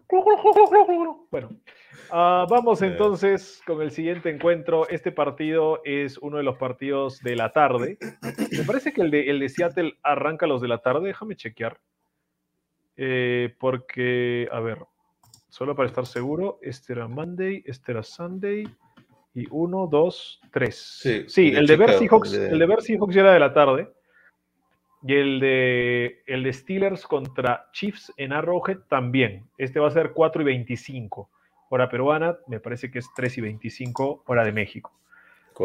bueno, 1.30 1.60
Ah, 2.10 2.46
vamos 2.48 2.82
entonces 2.82 3.60
con 3.66 3.82
el 3.82 3.90
siguiente 3.90 4.30
encuentro. 4.30 4.88
Este 4.88 5.12
partido 5.12 5.80
es 5.84 6.18
uno 6.18 6.36
de 6.36 6.42
los 6.42 6.56
partidos 6.56 7.20
de 7.20 7.36
la 7.36 7.52
tarde. 7.52 7.98
Me 8.52 8.64
parece 8.64 8.92
que 8.92 9.02
el 9.02 9.10
de, 9.10 9.30
el 9.30 9.40
de 9.40 9.48
Seattle 9.48 9.94
arranca 10.02 10.46
los 10.46 10.60
de 10.60 10.68
la 10.68 10.78
tarde. 10.78 11.08
Déjame 11.08 11.36
chequear. 11.36 11.78
Eh, 12.96 13.54
porque, 13.58 14.48
a 14.50 14.60
ver, 14.60 14.78
solo 15.48 15.74
para 15.74 15.88
estar 15.88 16.06
seguro, 16.06 16.58
este 16.62 16.94
era 16.94 17.08
Monday, 17.08 17.62
este 17.66 17.92
era 17.92 18.02
Sunday. 18.02 18.64
Y 19.34 19.46
uno, 19.50 19.86
dos, 19.86 20.40
tres. 20.50 21.00
Sí, 21.28 21.52
el, 21.54 21.66
de 21.66 21.76
Bears 21.76 21.98
Seahawks, 21.98 22.32
el 22.32 22.58
de 22.58 22.76
Seahawks 22.80 23.14
ya 23.14 23.20
era 23.20 23.32
de 23.34 23.40
la 23.40 23.52
tarde. 23.52 23.92
Y 25.02 25.14
el 25.14 25.40
de, 25.40 26.22
el 26.26 26.42
de 26.42 26.52
Steelers 26.52 27.06
contra 27.06 27.68
Chiefs 27.72 28.12
en 28.16 28.32
Arrowhead 28.32 28.78
también. 28.88 29.46
Este 29.58 29.78
va 29.78 29.88
a 29.88 29.90
ser 29.90 30.12
4 30.12 30.42
y 30.42 30.44
25 30.44 31.30
hora 31.70 31.88
peruana, 31.88 32.36
me 32.46 32.60
parece 32.60 32.90
que 32.90 32.98
es 32.98 33.08
3 33.14 33.38
y 33.38 33.40
25 33.40 34.24
hora 34.26 34.44
de 34.44 34.52
México. 34.52 34.92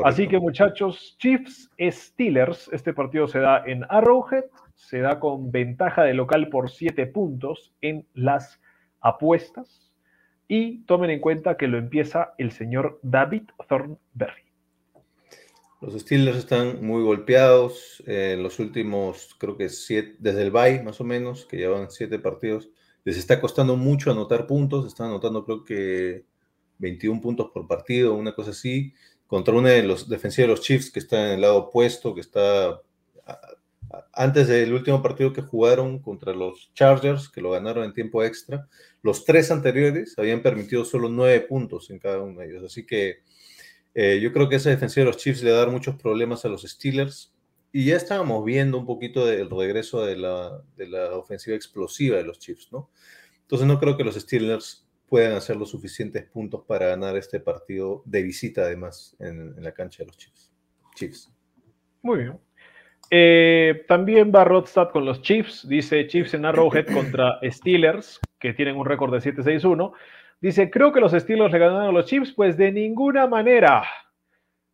Así 0.03 0.27
que 0.27 0.39
muchachos, 0.39 1.17
Chiefs 1.19 1.69
Steelers, 1.79 2.69
este 2.71 2.93
partido 2.93 3.27
se 3.27 3.39
da 3.39 3.63
en 3.65 3.83
Arrowhead, 3.89 4.45
se 4.75 4.99
da 4.99 5.19
con 5.19 5.51
ventaja 5.51 6.03
de 6.03 6.13
local 6.13 6.47
por 6.47 6.69
7 6.69 7.07
puntos 7.07 7.73
en 7.81 8.07
las 8.13 8.61
apuestas 9.01 9.91
y 10.47 10.83
tomen 10.83 11.09
en 11.09 11.19
cuenta 11.19 11.57
que 11.57 11.67
lo 11.67 11.77
empieza 11.77 12.33
el 12.37 12.51
señor 12.51 12.99
David 13.03 13.43
Thornberry. 13.67 14.43
Los 15.81 15.99
Steelers 15.99 16.37
están 16.37 16.85
muy 16.85 17.03
golpeados 17.03 18.03
en 18.05 18.43
los 18.43 18.59
últimos, 18.59 19.35
creo 19.39 19.57
que 19.57 19.67
siete, 19.67 20.15
desde 20.19 20.43
el 20.43 20.51
bye 20.51 20.83
más 20.83 21.01
o 21.01 21.03
menos, 21.03 21.45
que 21.45 21.57
llevan 21.57 21.89
siete 21.89 22.19
partidos 22.19 22.69
les 23.03 23.17
está 23.17 23.41
costando 23.41 23.75
mucho 23.75 24.11
anotar 24.11 24.47
puntos, 24.47 24.85
están 24.85 25.07
anotando 25.07 25.45
creo 25.45 25.63
que 25.63 26.25
21 26.77 27.21
puntos 27.21 27.51
por 27.53 27.67
partido, 27.67 28.15
una 28.15 28.33
cosa 28.33 28.51
así, 28.51 28.93
contra 29.27 29.53
una 29.53 29.69
de 29.69 29.83
los 29.83 30.09
defensivos 30.09 30.47
de 30.47 30.55
los 30.55 30.61
Chiefs 30.61 30.91
que 30.91 30.99
está 30.99 31.27
en 31.27 31.33
el 31.35 31.41
lado 31.41 31.57
opuesto, 31.57 32.13
que 32.13 32.21
está 32.21 32.81
antes 34.13 34.47
del 34.47 34.73
último 34.73 35.01
partido 35.01 35.33
que 35.33 35.41
jugaron 35.41 35.99
contra 35.99 36.33
los 36.33 36.71
Chargers, 36.73 37.29
que 37.29 37.41
lo 37.41 37.51
ganaron 37.51 37.83
en 37.83 37.93
tiempo 37.93 38.23
extra, 38.23 38.67
los 39.01 39.25
tres 39.25 39.51
anteriores 39.51 40.17
habían 40.17 40.41
permitido 40.41 40.85
solo 40.85 41.09
nueve 41.09 41.41
puntos 41.41 41.89
en 41.89 41.99
cada 41.99 42.19
uno 42.19 42.39
de 42.39 42.47
ellos. 42.47 42.63
Así 42.63 42.85
que 42.85 43.19
eh, 43.93 44.19
yo 44.21 44.31
creo 44.31 44.47
que 44.47 44.55
esa 44.55 44.69
defensiva 44.69 45.05
de 45.05 45.11
los 45.11 45.17
Chiefs 45.17 45.43
le 45.43 45.51
va 45.51 45.57
a 45.57 45.61
dar 45.61 45.71
muchos 45.71 45.95
problemas 45.95 46.45
a 46.45 46.49
los 46.49 46.61
Steelers. 46.63 47.33
Y 47.71 47.85
ya 47.85 47.95
estábamos 47.95 48.43
viendo 48.43 48.77
un 48.77 48.85
poquito 48.85 49.25
del 49.25 49.49
regreso 49.49 50.05
de 50.05 50.17
la, 50.17 50.61
de 50.75 50.87
la, 50.87 51.15
ofensiva 51.15 51.55
explosiva 51.55 52.17
de 52.17 52.23
los 52.23 52.37
Chiefs, 52.39 52.69
¿no? 52.71 52.89
Entonces 53.41 53.67
no 53.67 53.79
creo 53.79 53.95
que 53.95 54.03
los 54.03 54.15
Steelers 54.15 54.87
puedan 55.07 55.33
hacer 55.33 55.55
los 55.55 55.69
suficientes 55.69 56.25
puntos 56.25 56.63
para 56.65 56.87
ganar 56.87 57.17
este 57.17 57.39
partido 57.39 58.01
de 58.05 58.23
visita, 58.23 58.61
además, 58.61 59.15
en, 59.19 59.61
la 59.61 59.73
cancha 59.73 60.03
de 60.03 60.07
los 60.07 60.17
Chiefs. 60.17 60.53
Chiefs. 60.95 61.33
Muy 62.01 62.19
bien. 62.19 62.39
Eh, 63.09 63.85
también 63.87 64.31
va 64.33 64.45
Rodstad 64.45 64.89
con 64.91 65.05
los 65.05 65.21
Chiefs. 65.21 65.67
Dice 65.67 66.07
Chiefs 66.07 66.33
en 66.33 66.45
Arrowhead 66.45 66.85
contra 66.93 67.39
Steelers, 67.43 68.19
que 68.39 68.53
tienen 68.53 68.75
un 68.75 68.85
récord 68.85 69.13
de 69.13 69.19
7-6-1. 69.19 69.91
Dice, 70.41 70.69
creo 70.69 70.91
que 70.91 70.99
los 70.99 71.11
Steelers 71.11 71.51
le 71.51 71.59
ganaron 71.59 71.89
a 71.89 71.91
los 71.91 72.05
Chiefs, 72.05 72.33
pues 72.33 72.57
de 72.57 72.71
ninguna 72.71 73.27
manera 73.27 73.83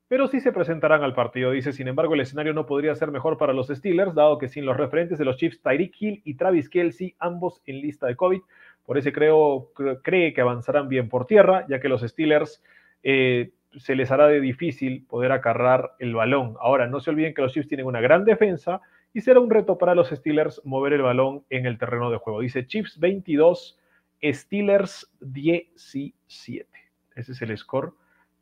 pero 0.08 0.28
sí 0.28 0.40
se 0.40 0.52
presentarán 0.52 1.04
al 1.04 1.14
partido. 1.14 1.52
Dice, 1.52 1.74
sin 1.74 1.88
embargo, 1.88 2.14
el 2.14 2.22
escenario 2.22 2.54
no 2.54 2.66
podría 2.66 2.96
ser 2.96 3.12
mejor 3.12 3.38
para 3.38 3.54
los 3.54 3.68
Steelers, 3.68 4.16
dado 4.16 4.38
que 4.38 4.48
sin 4.48 4.66
los 4.66 4.78
referentes 4.78 5.18
de 5.18 5.26
los 5.26 5.38
Chiefs, 5.38 5.62
Tyreek 5.62 5.96
Hill 6.00 6.22
y 6.24 6.36
Travis 6.36 6.70
Kelsey, 6.70 7.16
ambos 7.20 7.62
en 7.66 7.82
lista 7.82 8.08
de 8.08 8.16
COVID, 8.16 8.42
por 8.86 8.98
eso 8.98 9.12
creo, 9.12 9.72
cree 10.02 10.34
que 10.34 10.40
avanzarán 10.40 10.88
bien 10.88 11.10
por 11.10 11.26
tierra, 11.28 11.66
ya 11.68 11.82
que 11.82 11.90
los 11.90 12.02
Steelers 12.02 12.64
eh, 13.04 13.52
se 13.76 13.96
les 13.96 14.12
hará 14.12 14.28
de 14.28 14.40
difícil 14.40 15.06
poder 15.06 15.34
acarrar 15.34 15.92
el 16.00 16.16
balón. 16.16 16.56
Ahora, 16.62 16.88
no 16.88 17.02
se 17.02 17.10
olviden 17.10 17.34
que 17.34 17.42
los 17.42 17.52
Chiefs 17.52 17.68
tienen 17.68 17.86
una 17.86 18.00
gran 18.00 18.24
defensa 18.24 18.80
y 19.14 19.20
será 19.20 19.42
un 19.42 19.50
reto 19.50 19.78
para 19.78 19.94
los 19.94 20.10
Steelers 20.10 20.62
mover 20.64 20.94
el 20.94 21.02
balón 21.02 21.44
en 21.50 21.66
el 21.66 21.78
terreno 21.78 22.10
de 22.10 22.18
juego. 22.18 22.40
Dice 22.40 22.66
Chiefs 22.66 22.98
22, 22.98 23.78
Steelers 24.24 25.12
17. 25.20 26.70
Ese 27.16 27.32
es 27.34 27.42
el 27.42 27.58
score 27.58 27.92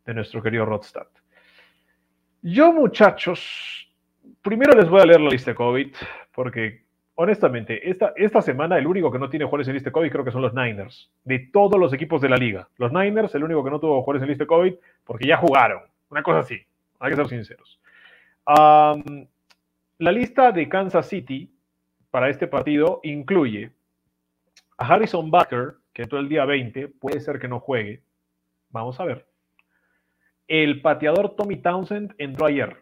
de 0.05 0.13
nuestro 0.13 0.43
querido 0.43 0.65
Rodstad. 0.65 1.07
Yo, 2.47 2.71
muchachos, 2.71 3.91
primero 4.43 4.79
les 4.79 4.87
voy 4.87 5.01
a 5.01 5.05
leer 5.07 5.19
la 5.19 5.31
lista 5.31 5.49
de 5.49 5.55
COVID, 5.55 5.95
porque 6.31 6.83
honestamente, 7.15 7.89
esta, 7.89 8.13
esta 8.15 8.39
semana 8.39 8.77
el 8.77 8.85
único 8.85 9.11
que 9.11 9.17
no 9.17 9.31
tiene 9.31 9.45
jugadores 9.45 9.67
en 9.67 9.73
lista 9.73 9.91
COVID 9.91 10.11
creo 10.11 10.23
que 10.23 10.31
son 10.31 10.43
los 10.43 10.53
Niners, 10.53 11.11
de 11.23 11.39
todos 11.51 11.79
los 11.79 11.91
equipos 11.91 12.21
de 12.21 12.29
la 12.29 12.37
liga. 12.37 12.69
Los 12.77 12.93
Niners, 12.93 13.33
el 13.33 13.45
único 13.45 13.63
que 13.63 13.71
no 13.71 13.79
tuvo 13.79 13.99
jugadores 14.03 14.21
en 14.21 14.29
lista 14.29 14.45
COVID, 14.45 14.75
porque 15.03 15.27
ya 15.27 15.37
jugaron. 15.37 15.81
Una 16.11 16.21
cosa 16.21 16.41
así, 16.41 16.61
hay 16.99 17.09
que 17.09 17.15
ser 17.15 17.27
sinceros. 17.29 17.79
La 18.45 20.11
lista 20.11 20.51
de 20.51 20.69
Kansas 20.69 21.07
City 21.07 21.51
para 22.11 22.29
este 22.29 22.45
partido 22.45 22.99
incluye 23.01 23.71
a 24.77 24.85
Harrison 24.85 25.31
Butker, 25.31 25.77
que 25.91 26.03
entró 26.03 26.19
el 26.19 26.29
día 26.29 26.45
20, 26.45 26.89
puede 26.89 27.21
ser 27.21 27.39
que 27.39 27.47
no 27.47 27.59
juegue. 27.59 28.03
Vamos 28.69 28.99
a 28.99 29.05
ver. 29.05 29.25
El 30.47 30.81
pateador 30.81 31.35
Tommy 31.35 31.57
Townsend 31.57 32.13
entró 32.19 32.45
ayer. 32.45 32.77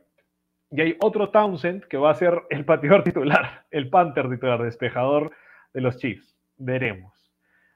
Y 0.70 0.82
hay 0.82 0.98
otro 1.02 1.30
Townsend 1.30 1.86
que 1.86 1.98
va 1.98 2.12
a 2.12 2.16
ser 2.16 2.42
el 2.50 2.66
pateador 2.66 3.04
titular, 3.06 3.66
el 3.72 3.90
Panther 3.90 4.30
titular, 4.30 4.62
despejador 4.62 5.32
de 5.74 5.82
los 5.82 5.98
Chiefs. 5.98 6.36
Veremos. 6.58 7.14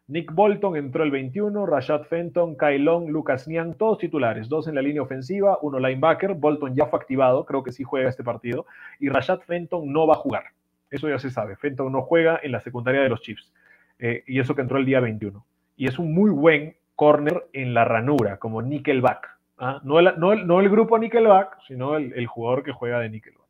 Nick 0.08 0.34
Bolton 0.34 0.76
entró 0.76 1.04
el 1.04 1.12
21, 1.12 1.66
Rashad 1.66 2.04
Fenton, 2.04 2.58
Kyle 2.58 2.84
Long, 2.84 3.10
Lucas 3.10 3.48
Niang, 3.48 3.76
todos 3.76 3.98
titulares, 3.98 4.48
dos 4.48 4.68
en 4.68 4.76
la 4.76 4.82
línea 4.82 5.02
ofensiva, 5.02 5.58
uno 5.62 5.80
linebacker, 5.80 6.34
Bolton 6.34 6.76
ya 6.76 6.86
fue 6.86 7.00
activado, 7.00 7.46
creo 7.46 7.62
que 7.62 7.74
sí 7.74 7.84
juega 7.84 8.08
este 8.08 8.24
partido, 8.24 8.66
y 9.02 9.10
Rashad 9.10 9.42
Fenton 9.42 9.92
no 9.92 10.08
va 10.08 10.14
a 10.14 10.18
jugar, 10.18 10.44
eso 10.90 11.10
ya 11.10 11.20
se 11.20 11.30
sabe, 11.30 11.58
Fenton 11.58 11.92
no 11.92 12.04
juega 12.04 12.40
en 12.42 12.54
la 12.54 12.62
secundaria 12.62 13.02
de 13.02 13.10
los 13.10 13.20
Chiefs, 13.20 13.52
eh, 14.00 14.24
y 14.28 14.40
eso 14.40 14.56
que 14.56 14.62
entró 14.62 14.78
el 14.78 14.86
día 14.86 15.02
21, 15.02 15.46
y 15.76 15.88
es 15.88 16.00
un 16.00 16.14
muy 16.14 16.30
buen 16.30 16.78
corner 16.96 17.46
en 17.52 17.74
la 17.74 17.84
ranura, 17.84 18.38
como 18.38 18.62
Nickelback, 18.62 19.37
¿ah? 19.58 19.82
no, 19.84 20.00
el, 20.00 20.14
no, 20.18 20.36
no, 20.36 20.60
el, 20.60 20.70
grupo 20.70 20.98
Nickelback, 20.98 21.60
sino 21.68 21.96
el, 21.96 22.14
el 22.14 22.28
jugador 22.28 22.64
que 22.64 22.72
juega 22.72 23.00
de 23.00 23.10
Nickelback. 23.10 23.48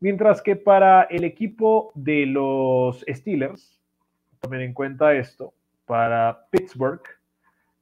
Mientras 0.00 0.42
que 0.42 0.56
para 0.56 1.02
el 1.02 1.24
equipo 1.24 1.92
de 1.94 2.26
los 2.26 3.04
Steelers, 3.08 3.78
tomen 4.40 4.62
en 4.62 4.72
cuenta 4.72 5.14
esto, 5.14 5.52
para 5.84 6.46
Pittsburgh, 6.50 7.02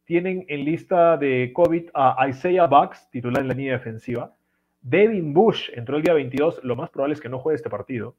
tienen 0.05 0.47
en 0.49 0.65
lista 0.65 1.19
de 1.19 1.53
COVID 1.55 1.91
a 1.93 2.27
Isaiah 2.29 2.67
Bucks, 2.67 3.11
titular 3.11 3.43
en 3.43 3.49
la 3.49 3.55
línea 3.55 3.75
defensiva. 3.75 4.35
Devin 4.81 5.35
Bush 5.35 5.71
entró 5.75 5.99
el 5.99 6.03
día 6.03 6.15
22, 6.15 6.65
lo 6.65 6.77
más 6.77 6.89
probable 6.89 7.13
es 7.13 7.21
que 7.21 7.29
no 7.29 7.39
juegue 7.39 7.57
este 7.57 7.69
partido. 7.69 8.17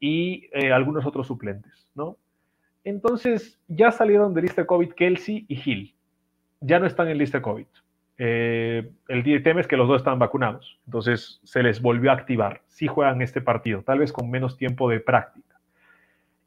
Y 0.00 0.48
eh, 0.52 0.72
algunos 0.72 1.06
otros 1.06 1.28
suplentes, 1.28 1.88
¿no? 1.94 2.16
Entonces, 2.82 3.60
ya 3.68 3.92
salieron 3.92 4.34
de 4.34 4.42
lista 4.42 4.66
COVID 4.66 4.92
Kelsey 4.94 5.44
y 5.46 5.70
Hill. 5.70 5.94
Ya 6.60 6.80
no 6.80 6.86
están 6.86 7.06
en 7.06 7.18
lista 7.18 7.40
COVID. 7.40 7.66
Eh, 8.22 8.92
el 9.08 9.42
tema 9.42 9.62
es 9.62 9.66
que 9.66 9.78
los 9.78 9.88
dos 9.88 10.02
están 10.02 10.18
vacunados. 10.18 10.78
Entonces, 10.84 11.40
se 11.42 11.62
les 11.62 11.80
volvió 11.80 12.10
a 12.10 12.14
activar. 12.14 12.60
Sí 12.66 12.86
juegan 12.86 13.22
este 13.22 13.40
partido, 13.40 13.82
tal 13.82 14.00
vez 14.00 14.12
con 14.12 14.30
menos 14.30 14.58
tiempo 14.58 14.90
de 14.90 15.00
práctica. 15.00 15.58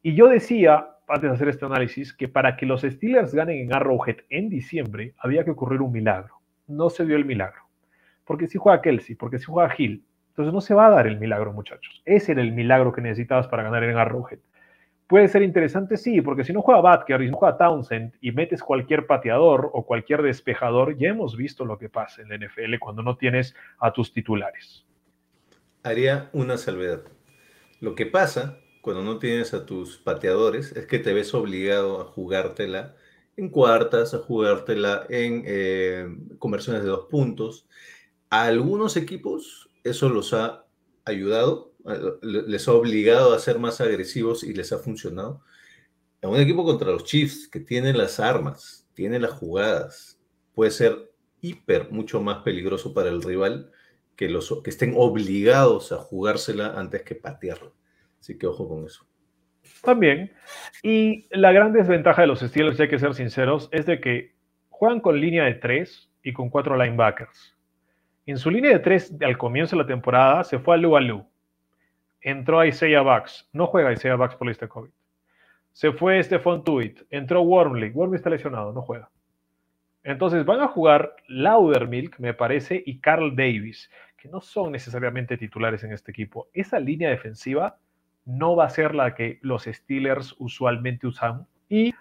Y 0.04 0.14
yo 0.14 0.28
decía, 0.28 0.88
antes 1.08 1.32
de 1.32 1.36
hacer 1.36 1.50
este 1.50 1.66
análisis, 1.66 2.14
que 2.14 2.28
para 2.28 2.58
que 2.58 2.68
los 2.68 2.84
Steelers 2.84 3.34
ganen 3.34 3.58
en 3.58 3.74
Arrowhead 3.74 4.18
en 4.30 4.50
diciembre, 4.50 5.16
había 5.18 5.44
que 5.44 5.50
ocurrir 5.50 5.82
un 5.82 5.92
milagro. 5.92 6.36
No 6.68 6.92
se 6.92 7.08
dio 7.08 7.16
el 7.16 7.26
milagro. 7.26 7.64
Porque 8.24 8.46
si 8.46 8.60
juega 8.60 8.84
Kelsey, 8.84 9.16
porque 9.16 9.40
si 9.40 9.46
juega 9.46 9.74
Hill. 9.76 10.06
Entonces 10.30 10.54
no 10.54 10.62
se 10.62 10.76
va 10.76 10.86
a 10.86 10.92
dar 10.92 11.08
el 11.08 11.20
milagro, 11.20 11.54
muchachos. 11.54 12.04
Ese 12.06 12.34
era 12.34 12.42
el 12.42 12.52
milagro 12.52 12.94
que 12.94 13.02
necesitabas 13.02 13.48
para 13.48 13.64
ganar 13.64 13.84
en 13.84 13.98
Arrowhead. 13.98 14.40
Puede 15.08 15.28
ser 15.28 15.42
interesante, 15.44 15.98
sí, 15.98 16.22
porque 16.22 16.44
si 16.44 16.54
no 16.54 16.62
juega 16.62 16.82
Batker 16.82 17.22
y 17.22 17.30
no 17.30 17.38
juega 17.38 17.58
Townsend 17.58 18.14
y 18.22 18.32
metes 18.32 18.64
cualquier 18.64 19.06
pateador 19.06 19.70
o 19.74 19.86
cualquier 19.86 20.22
despejador, 20.22 20.98
ya 20.98 21.10
hemos 21.10 21.36
visto 21.36 21.66
lo 21.66 21.78
que 21.78 21.90
pasa 21.90 22.22
en 22.22 22.30
la 22.30 22.38
NFL 22.38 22.80
cuando 22.80 23.04
no 23.04 23.18
tienes 23.18 23.54
a 23.80 23.92
tus 23.92 24.14
titulares. 24.14 24.86
Haría 25.84 26.30
una 26.32 26.58
salvedad. 26.58 27.02
Lo 27.82 27.96
que 27.96 28.06
pasa 28.06 28.58
cuando 28.82 29.04
no 29.04 29.20
tienes 29.20 29.54
a 29.54 29.66
tus 29.66 29.98
pateadores 29.98 30.72
es 30.72 30.86
que 30.88 31.00
te 31.00 31.14
ves 31.14 31.34
obligado 31.34 32.02
a 32.02 32.06
jugártela 32.06 32.96
en 33.36 33.50
cuartas, 33.50 34.14
a 34.14 34.20
jugártela 34.20 35.06
en 35.10 35.44
eh, 35.46 36.08
conversiones 36.40 36.84
de 36.84 36.90
dos 36.90 37.08
puntos. 37.10 37.68
A 38.30 38.46
algunos 38.46 38.96
equipos 38.96 39.70
eso 39.84 40.10
los 40.10 40.34
ha 40.34 40.66
ayudado, 41.06 41.74
les 42.22 42.68
ha 42.68 42.74
obligado 42.74 43.34
a 43.34 43.40
ser 43.40 43.60
más 43.60 43.82
agresivos 43.82 44.44
y 44.44 44.54
les 44.54 44.72
ha 44.72 44.80
funcionado. 44.80 45.42
A 46.22 46.28
un 46.28 46.40
equipo 46.40 46.64
contra 46.64 46.92
los 46.92 47.04
Chiefs 47.04 47.48
que 47.48 47.60
tiene 47.60 47.94
las 47.94 48.20
armas, 48.20 48.88
tiene 48.94 49.20
las 49.20 49.32
jugadas, 49.32 50.20
puede 50.54 50.72
ser 50.72 51.12
hiper 51.42 51.92
mucho 51.92 52.22
más 52.22 52.44
peligroso 52.44 52.94
para 52.94 53.10
el 53.10 53.22
rival 53.22 53.70
que 54.16 54.30
los 54.30 54.62
que 54.64 54.70
estén 54.70 54.94
obligados 54.96 55.92
a 55.92 55.98
jugársela 55.98 56.80
antes 56.80 57.02
que 57.02 57.16
patearla. 57.16 57.72
Así 58.20 58.38
que 58.38 58.48
ojo 58.48 58.70
con 58.70 58.86
eso. 58.86 59.06
También. 59.82 60.32
Y 60.82 61.28
la 61.32 61.52
gran 61.52 61.74
desventaja 61.74 62.22
de 62.22 62.28
los 62.28 62.40
Steelers, 62.40 62.80
hay 62.80 62.88
que 62.88 63.00
ser 63.00 63.14
sinceros, 63.14 63.68
es 63.72 63.86
de 63.86 64.00
que 64.00 64.34
juegan 64.70 65.02
con 65.02 65.20
línea 65.20 65.44
de 65.44 65.56
tres 65.56 66.10
y 66.24 66.32
con 66.32 66.50
cuatro 66.50 66.82
linebackers. 66.82 67.54
En 68.26 68.38
su 68.38 68.50
línea 68.50 68.72
de 68.72 68.80
tres, 68.80 69.14
al 69.22 69.38
comienzo 69.38 69.76
de 69.76 69.84
la 69.84 69.88
temporada, 69.88 70.44
se 70.44 70.60
fue 70.60 70.76
a 70.76 70.78
Lu 70.78 70.96
a 70.96 71.02
Lu. 71.02 71.26
Entró 72.22 72.64
Isaiah 72.64 73.02
Bucks. 73.02 73.50
No 73.52 73.68
juega 73.68 73.92
Isaiah 73.92 74.16
Bucks 74.16 74.36
por 74.36 74.48
lista 74.48 74.68
COVID. 74.68 74.92
Se 75.74 75.92
fue 75.92 76.24
Stephon 76.24 76.64
Tuitt. 76.64 77.02
Entró 77.10 77.42
Wormley. 77.42 77.90
Wormley 77.92 78.18
está 78.18 78.30
lesionado, 78.30 78.72
no 78.72 78.82
juega. 78.82 79.10
Entonces 80.04 80.46
van 80.46 80.62
a 80.62 80.68
jugar 80.68 81.16
Laudermilk, 81.28 82.20
me 82.20 82.34
parece, 82.34 82.82
y 82.86 83.00
Carl 83.00 83.36
Davis, 83.36 83.90
que 84.18 84.28
no 84.28 84.42
son 84.42 84.72
necesariamente 84.72 85.38
titulares 85.38 85.84
en 85.84 85.94
este 85.94 86.12
equipo. 86.12 86.50
Esa 86.54 86.80
línea 86.80 87.10
defensiva 87.10 87.78
no 88.26 88.56
va 88.56 88.66
a 88.66 88.70
ser 88.70 88.96
la 88.96 89.16
que 89.16 89.40
los 89.42 89.64
Steelers 89.64 90.36
usualmente 90.40 91.08
usan. 91.08 91.48
Y 91.70 91.94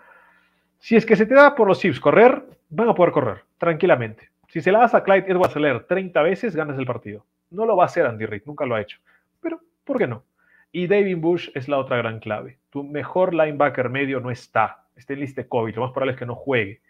si 0.78 0.96
es 0.96 1.06
que 1.06 1.16
se 1.16 1.26
te 1.26 1.34
da 1.34 1.54
por 1.54 1.68
los 1.68 1.78
Chiefs 1.78 2.00
correr, 2.00 2.44
van 2.70 2.88
a 2.88 2.94
poder 2.94 3.12
correr 3.12 3.44
tranquilamente. 3.58 4.31
Si 4.52 4.60
se 4.60 4.70
la 4.70 4.80
das 4.80 4.94
a 4.94 5.02
Clyde 5.02 5.32
Edwards 5.32 5.56
leer 5.56 5.84
30 5.84 6.20
veces, 6.20 6.54
ganas 6.54 6.78
el 6.78 6.84
partido. 6.84 7.24
No 7.48 7.64
lo 7.64 7.74
va 7.74 7.84
a 7.84 7.86
hacer 7.86 8.04
Andy 8.04 8.26
Reid, 8.26 8.42
nunca 8.44 8.66
lo 8.66 8.74
ha 8.74 8.82
hecho. 8.82 8.98
Pero, 9.40 9.62
¿por 9.82 9.96
qué 9.96 10.06
no? 10.06 10.24
Y 10.70 10.88
David 10.88 11.16
Bush 11.16 11.48
es 11.54 11.68
la 11.68 11.78
otra 11.78 11.96
gran 11.96 12.20
clave. 12.20 12.58
Tu 12.68 12.84
mejor 12.84 13.32
linebacker 13.32 13.88
medio 13.88 14.20
no 14.20 14.30
está. 14.30 14.84
Está 14.94 15.14
en 15.14 15.20
lista 15.20 15.40
de 15.40 15.48
COVID. 15.48 15.74
Lo 15.76 15.80
más 15.80 15.92
probable 15.92 16.12
es 16.12 16.18
que 16.18 16.26
no 16.26 16.34
juegue. 16.34 16.82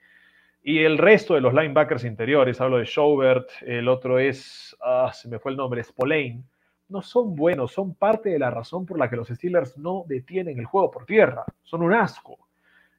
Y 0.65 0.81
el 0.81 0.99
resto 0.99 1.35
de 1.35 1.41
los 1.41 1.55
linebackers 1.55 2.03
interiores, 2.03 2.61
hablo 2.61 2.79
de 2.79 2.85
Schaubert, 2.85 3.49
el 3.61 3.87
otro 3.87 4.19
es, 4.19 4.77
ah, 4.83 5.13
se 5.15 5.29
me 5.29 5.39
fue 5.39 5.53
el 5.53 5.57
nombre, 5.57 5.85
Spolane, 5.85 6.43
no 6.89 7.01
son 7.01 7.37
buenos, 7.37 7.71
son 7.71 7.95
parte 7.95 8.31
de 8.31 8.41
la 8.41 8.51
razón 8.51 8.85
por 8.85 8.99
la 8.99 9.09
que 9.09 9.15
los 9.15 9.29
Steelers 9.29 9.79
no 9.79 10.03
detienen 10.09 10.59
el 10.59 10.65
juego 10.65 10.91
por 10.91 11.07
tierra, 11.07 11.45
son 11.63 11.83
un 11.83 11.93
asco. 11.93 12.41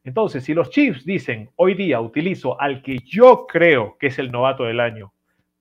Entonces, 0.03 0.43
si 0.43 0.53
los 0.53 0.69
Chiefs 0.69 1.05
dicen, 1.05 1.49
hoy 1.55 1.75
día 1.75 2.01
utilizo 2.01 2.59
al 2.59 2.81
que 2.81 2.99
yo 3.05 3.45
creo 3.47 3.97
que 3.97 4.07
es 4.07 4.19
el 4.19 4.31
novato 4.31 4.65
del 4.65 4.81
año, 4.81 5.13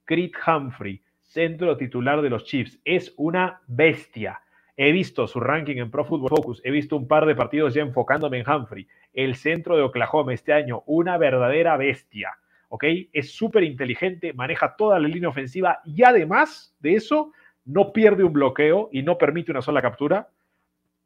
Creed 0.04 0.32
Humphrey, 0.46 1.00
centro 1.22 1.76
titular 1.76 2.20
de 2.22 2.30
los 2.30 2.44
Chiefs, 2.44 2.80
es 2.84 3.14
una 3.16 3.60
bestia. 3.68 4.40
He 4.76 4.90
visto 4.90 5.28
su 5.28 5.38
ranking 5.38 5.76
en 5.76 5.90
Pro 5.90 6.04
Football 6.04 6.30
Focus, 6.30 6.60
he 6.64 6.72
visto 6.72 6.96
un 6.96 7.06
par 7.06 7.24
de 7.24 7.36
partidos 7.36 7.74
ya 7.74 7.82
enfocándome 7.82 8.40
en 8.40 8.50
Humphrey, 8.50 8.88
el 9.12 9.36
centro 9.36 9.76
de 9.76 9.82
Oklahoma 9.82 10.34
este 10.34 10.52
año, 10.52 10.82
una 10.86 11.18
verdadera 11.18 11.76
bestia. 11.76 12.30
¿Ok? 12.68 12.84
Es 13.12 13.32
súper 13.32 13.62
inteligente, 13.62 14.32
maneja 14.32 14.74
toda 14.76 14.98
la 14.98 15.06
línea 15.06 15.28
ofensiva 15.28 15.80
y 15.84 16.02
además 16.02 16.74
de 16.80 16.94
eso, 16.94 17.30
no 17.64 17.92
pierde 17.92 18.24
un 18.24 18.32
bloqueo 18.32 18.88
y 18.90 19.02
no 19.02 19.18
permite 19.18 19.52
una 19.52 19.62
sola 19.62 19.82
captura, 19.82 20.30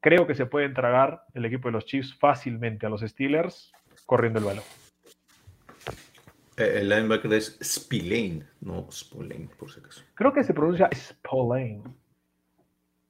creo 0.01 0.27
que 0.27 0.35
se 0.35 0.47
puede 0.47 0.67
entregar 0.67 1.23
el 1.35 1.45
equipo 1.45 1.69
de 1.69 1.73
los 1.73 1.85
Chiefs 1.85 2.15
fácilmente 2.19 2.87
a 2.87 2.89
los 2.89 3.01
Steelers 3.01 3.73
corriendo 4.05 4.39
el 4.39 4.45
balón. 4.45 4.65
Eh, 6.57 6.79
el 6.81 6.89
linebacker 6.89 7.33
es 7.35 7.59
Spillane, 7.63 8.45
no 8.61 8.91
Spillane, 8.91 9.49
por 9.59 9.71
si 9.71 9.81
acaso. 9.81 10.03
Creo 10.15 10.33
que 10.33 10.45
se 10.45 10.55
pronuncia 10.55 10.89
Spillane. 10.95 11.83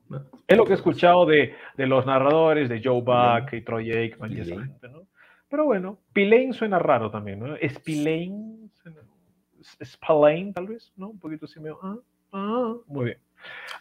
No. 0.09 0.25
Es 0.47 0.57
lo 0.57 0.65
que 0.65 0.73
he 0.73 0.77
escuchado 0.77 1.27
de, 1.27 1.55
de 1.77 1.87
los 1.87 2.07
narradores 2.07 2.69
de 2.69 2.81
Joe 2.83 3.03
Buck 3.03 3.53
y 3.53 3.63
Troy 3.63 3.91
Aikman 3.91 4.33
y 4.33 4.41
esa 4.41 4.55
gente, 4.55 4.89
¿no? 4.89 5.07
Pero 5.49 5.65
bueno, 5.65 5.99
Spillane 6.11 6.53
suena 6.53 6.79
raro 6.79 7.11
también, 7.11 7.41
¿no? 7.41 7.57
Spillane, 7.57 8.69
Spillane 9.85 10.53
tal 10.53 10.67
vez, 10.67 10.93
¿no? 10.97 11.11
Un 11.11 11.19
poquito 11.19 11.47
así 11.47 11.61
medio... 11.61 11.79
Ah, 11.83 11.97
ah, 12.33 12.75
muy 12.87 13.07
bien. 13.07 13.19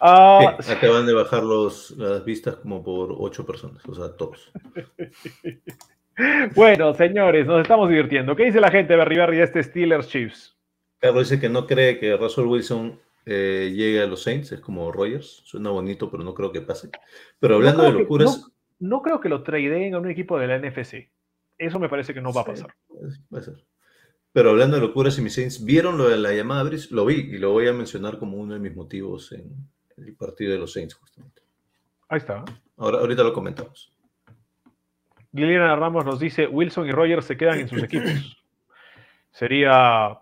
Uh, 0.02 0.62
sí, 0.62 0.72
acaban 0.74 1.06
de 1.06 1.14
bajar 1.14 1.42
los, 1.44 1.92
las 1.92 2.24
vistas 2.26 2.58
como 2.58 2.84
por 2.84 3.16
ocho 3.18 3.46
personas, 3.46 3.84
o 3.88 3.96
sea, 3.96 4.12
todos. 4.16 4.52
bueno, 6.56 6.94
señores, 6.94 7.46
nos 7.46 7.62
estamos 7.62 7.90
divirtiendo. 7.90 8.36
¿Qué 8.36 8.46
dice 8.46 8.60
la 8.60 8.72
gente 8.72 8.94
de 8.96 8.98
Berry 9.06 9.38
de 9.38 9.44
este 9.44 9.64
Steelers 9.64 10.08
Chiefs? 10.08 10.56
Carlos 11.00 11.30
dice 11.30 11.42
que 11.42 11.50
no 11.50 11.66
cree 11.68 12.00
que 12.00 12.16
Russell 12.18 12.46
Wilson 12.46 13.00
eh, 13.26 13.72
llegue 13.74 14.02
a 14.02 14.06
los 14.08 14.24
Saints, 14.24 14.52
es 14.52 14.60
como 14.60 14.92
Rogers, 14.92 15.42
suena 15.46 15.70
bonito, 15.70 16.10
pero 16.10 16.24
no 16.24 16.34
creo 16.34 16.52
que 16.52 16.62
pase. 16.62 16.90
Pero 17.40 17.56
hablando 17.56 17.84
No 17.84 17.90
de 17.90 17.96
que- 17.96 18.02
locuras, 18.04 18.52
no, 18.80 18.88
no 18.98 19.02
creo 19.02 19.20
que 19.20 19.30
lo 19.30 19.44
tradeen 19.44 19.94
a 19.94 20.00
un 20.00 20.10
equipo 20.10 20.38
de 20.40 20.48
la 20.48 20.58
NFC. 20.60 21.10
Eso 21.58 21.80
me 21.80 21.90
parece 21.90 22.14
que 22.14 22.22
no 22.22 22.34
va 22.34 22.42
a 22.42 22.46
pasar. 22.46 22.74
puede 23.30 23.44
ser. 23.44 23.56
Pero 24.36 24.50
hablando 24.50 24.76
de 24.76 24.82
locuras 24.82 25.18
y 25.18 25.22
mis 25.22 25.34
Saints, 25.34 25.64
¿vieron 25.64 25.98
lo 25.98 26.10
de 26.10 26.18
la 26.18 26.34
llamada 26.34 26.64
Brice? 26.64 26.94
Lo 26.94 27.06
vi 27.06 27.14
y 27.16 27.38
lo 27.38 27.52
voy 27.54 27.70
a 27.70 27.72
mencionar 27.74 28.20
como 28.20 28.36
uno 28.36 28.54
de 28.54 28.60
mis 28.60 28.76
motivos 28.76 29.32
en 29.32 29.50
el 29.96 30.14
partido 30.14 30.52
de 30.52 30.60
los 30.60 30.74
Saints, 30.74 30.94
justamente. 30.96 31.42
Ahí 32.10 32.18
está. 32.18 32.44
Ahora, 32.76 32.98
ahorita 32.98 33.24
lo 33.24 33.32
comentamos. 33.32 33.94
Liliana 35.32 35.74
Ramos 35.78 36.04
nos 36.04 36.20
dice, 36.20 36.48
Wilson 36.48 36.86
y 36.86 36.92
Rogers 36.92 37.24
se 37.26 37.38
quedan 37.38 37.62
en 37.62 37.70
sus 37.70 37.82
equipos. 37.82 38.12
Sería 39.32 40.20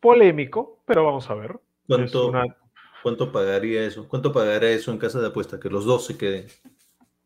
polémico, 0.00 0.82
pero 0.84 1.04
vamos 1.04 1.30
a 1.30 1.34
ver. 1.34 1.56
¿Cuánto, 1.86 2.26
una- 2.30 2.56
¿Cuánto 3.04 3.30
pagaría 3.30 3.86
eso? 3.86 4.08
¿Cuánto 4.08 4.32
pagará 4.32 4.68
eso 4.70 4.90
en 4.90 4.98
casa 4.98 5.20
de 5.20 5.28
apuesta? 5.28 5.60
Que 5.60 5.70
los 5.70 5.84
dos 5.84 6.04
se 6.04 6.18
queden. 6.18 6.46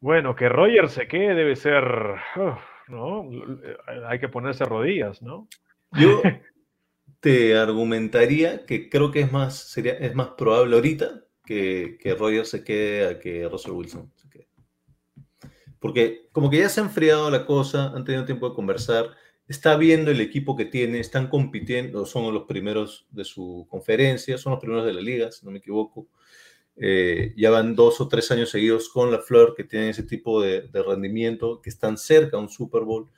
Bueno, 0.01 0.37
que 0.37 0.51
Rogers 0.51 0.93
se 0.93 1.09
quede 1.09 1.35
debe 1.35 1.57
ser, 1.57 1.83
¿no? 2.89 3.27
Hay 4.07 4.19
que 4.19 4.29
ponerse 4.29 4.67
rodillas, 4.67 5.23
¿no? 5.23 5.49
Yo 5.93 6.23
te 7.21 7.57
argumentaría 7.57 8.65
que 8.67 8.89
creo 8.89 9.11
que 9.11 9.21
es 9.21 9.33
más, 9.33 9.57
sería, 9.71 9.93
es 9.95 10.15
más 10.15 10.29
probable 10.39 10.77
ahorita 10.77 11.25
que, 11.45 11.99
que 12.01 12.15
Rogers 12.15 12.51
se 12.51 12.65
quede 12.65 13.07
a 13.07 13.19
que 13.19 13.49
Russell 13.49 13.73
Wilson 13.73 14.13
se 14.17 14.29
quede. 14.29 14.49
Porque 15.79 16.29
como 16.33 16.51
que 16.51 16.59
ya 16.59 16.69
se 16.69 16.81
ha 16.81 16.85
enfriado 16.85 17.31
la 17.31 17.47
cosa, 17.47 17.93
han 17.95 18.05
tenido 18.05 18.25
tiempo 18.25 18.49
de 18.49 18.55
conversar, 18.55 19.11
está 19.49 19.77
viendo 19.77 20.11
el 20.11 20.21
equipo 20.21 20.57
que 20.57 20.65
tiene, 20.65 21.01
están 21.01 21.29
compitiendo, 21.29 22.07
son 22.07 22.33
los 22.33 22.45
primeros 22.45 23.07
de 23.11 23.25
su 23.25 23.67
conferencia, 23.69 24.39
son 24.39 24.53
los 24.53 24.61
primeros 24.61 24.87
de 24.87 24.93
la 24.93 25.01
liga, 25.01 25.33
si 25.33 25.45
no 25.45 25.51
me 25.51 25.59
equivoco. 25.59 26.07
Eh, 26.77 27.35
ya 27.37 27.51
van 27.51 27.75
dos 27.75 28.01
o 28.01 28.09
tres 28.09 28.31
años 28.31 28.51
seguidos 28.51 28.89
con 28.89 29.11
la 29.11 29.19
Flor, 29.19 29.55
que 29.57 29.65
tienen 29.65 29.89
ese 29.89 30.05
tipo 30.05 30.41
de, 30.41 30.63
de 30.69 30.83
rendimiento, 30.83 31.61
que 31.61 31.69
están 31.69 31.99
cerca 31.99 32.37
a 32.37 32.41
un 32.41 32.49
Super 32.49 32.83
Bowl. 32.83 33.11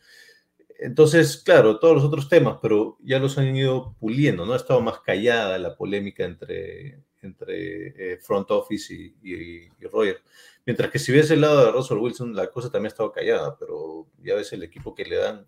Entonces, 0.85 1.37
claro, 1.37 1.79
todos 1.79 1.95
los 1.95 2.05
otros 2.05 2.29
temas, 2.29 2.59
pero 2.61 2.99
ya 3.03 3.21
los 3.21 3.39
han 3.39 3.55
ido 3.55 3.95
puliendo, 4.01 4.45
¿no? 4.45 4.53
Ha 4.53 4.57
estado 4.57 4.81
más 4.81 4.99
callada 5.01 5.57
la 5.59 5.77
polémica 5.77 6.25
entre, 6.25 6.99
entre 7.21 8.15
eh, 8.15 8.19
front 8.19 8.51
office 8.51 8.93
y, 8.93 9.15
y, 9.23 9.87
Roger. 9.87 10.21
Mientras 10.67 10.91
que 10.91 10.99
si 10.99 11.13
ves 11.13 11.31
el 11.31 11.41
lado 11.41 11.65
de 11.65 11.71
Russell 11.71 11.99
Wilson, 11.99 12.35
la 12.35 12.49
cosa 12.49 12.69
también 12.69 12.87
ha 12.87 12.95
estado 12.95 13.13
callada, 13.13 13.57
pero 13.59 14.09
ya 14.25 14.35
ves 14.35 14.53
el 14.53 14.65
equipo 14.65 14.93
que 14.93 15.05
le 15.05 15.17
dan, 15.17 15.47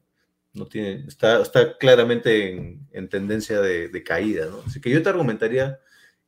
no 0.53 0.67
tiene, 0.67 1.05
está, 1.09 1.43
está 1.43 1.77
claramente 1.79 2.53
en, 2.53 2.87
en 2.93 3.09
tendencia 3.09 3.61
de, 3.61 4.05
caída, 4.05 4.47
¿no? 4.47 4.63
Así 4.65 4.81
que 4.81 4.91
yo 4.91 5.03
te 5.03 5.09
argumentaría 5.09 5.81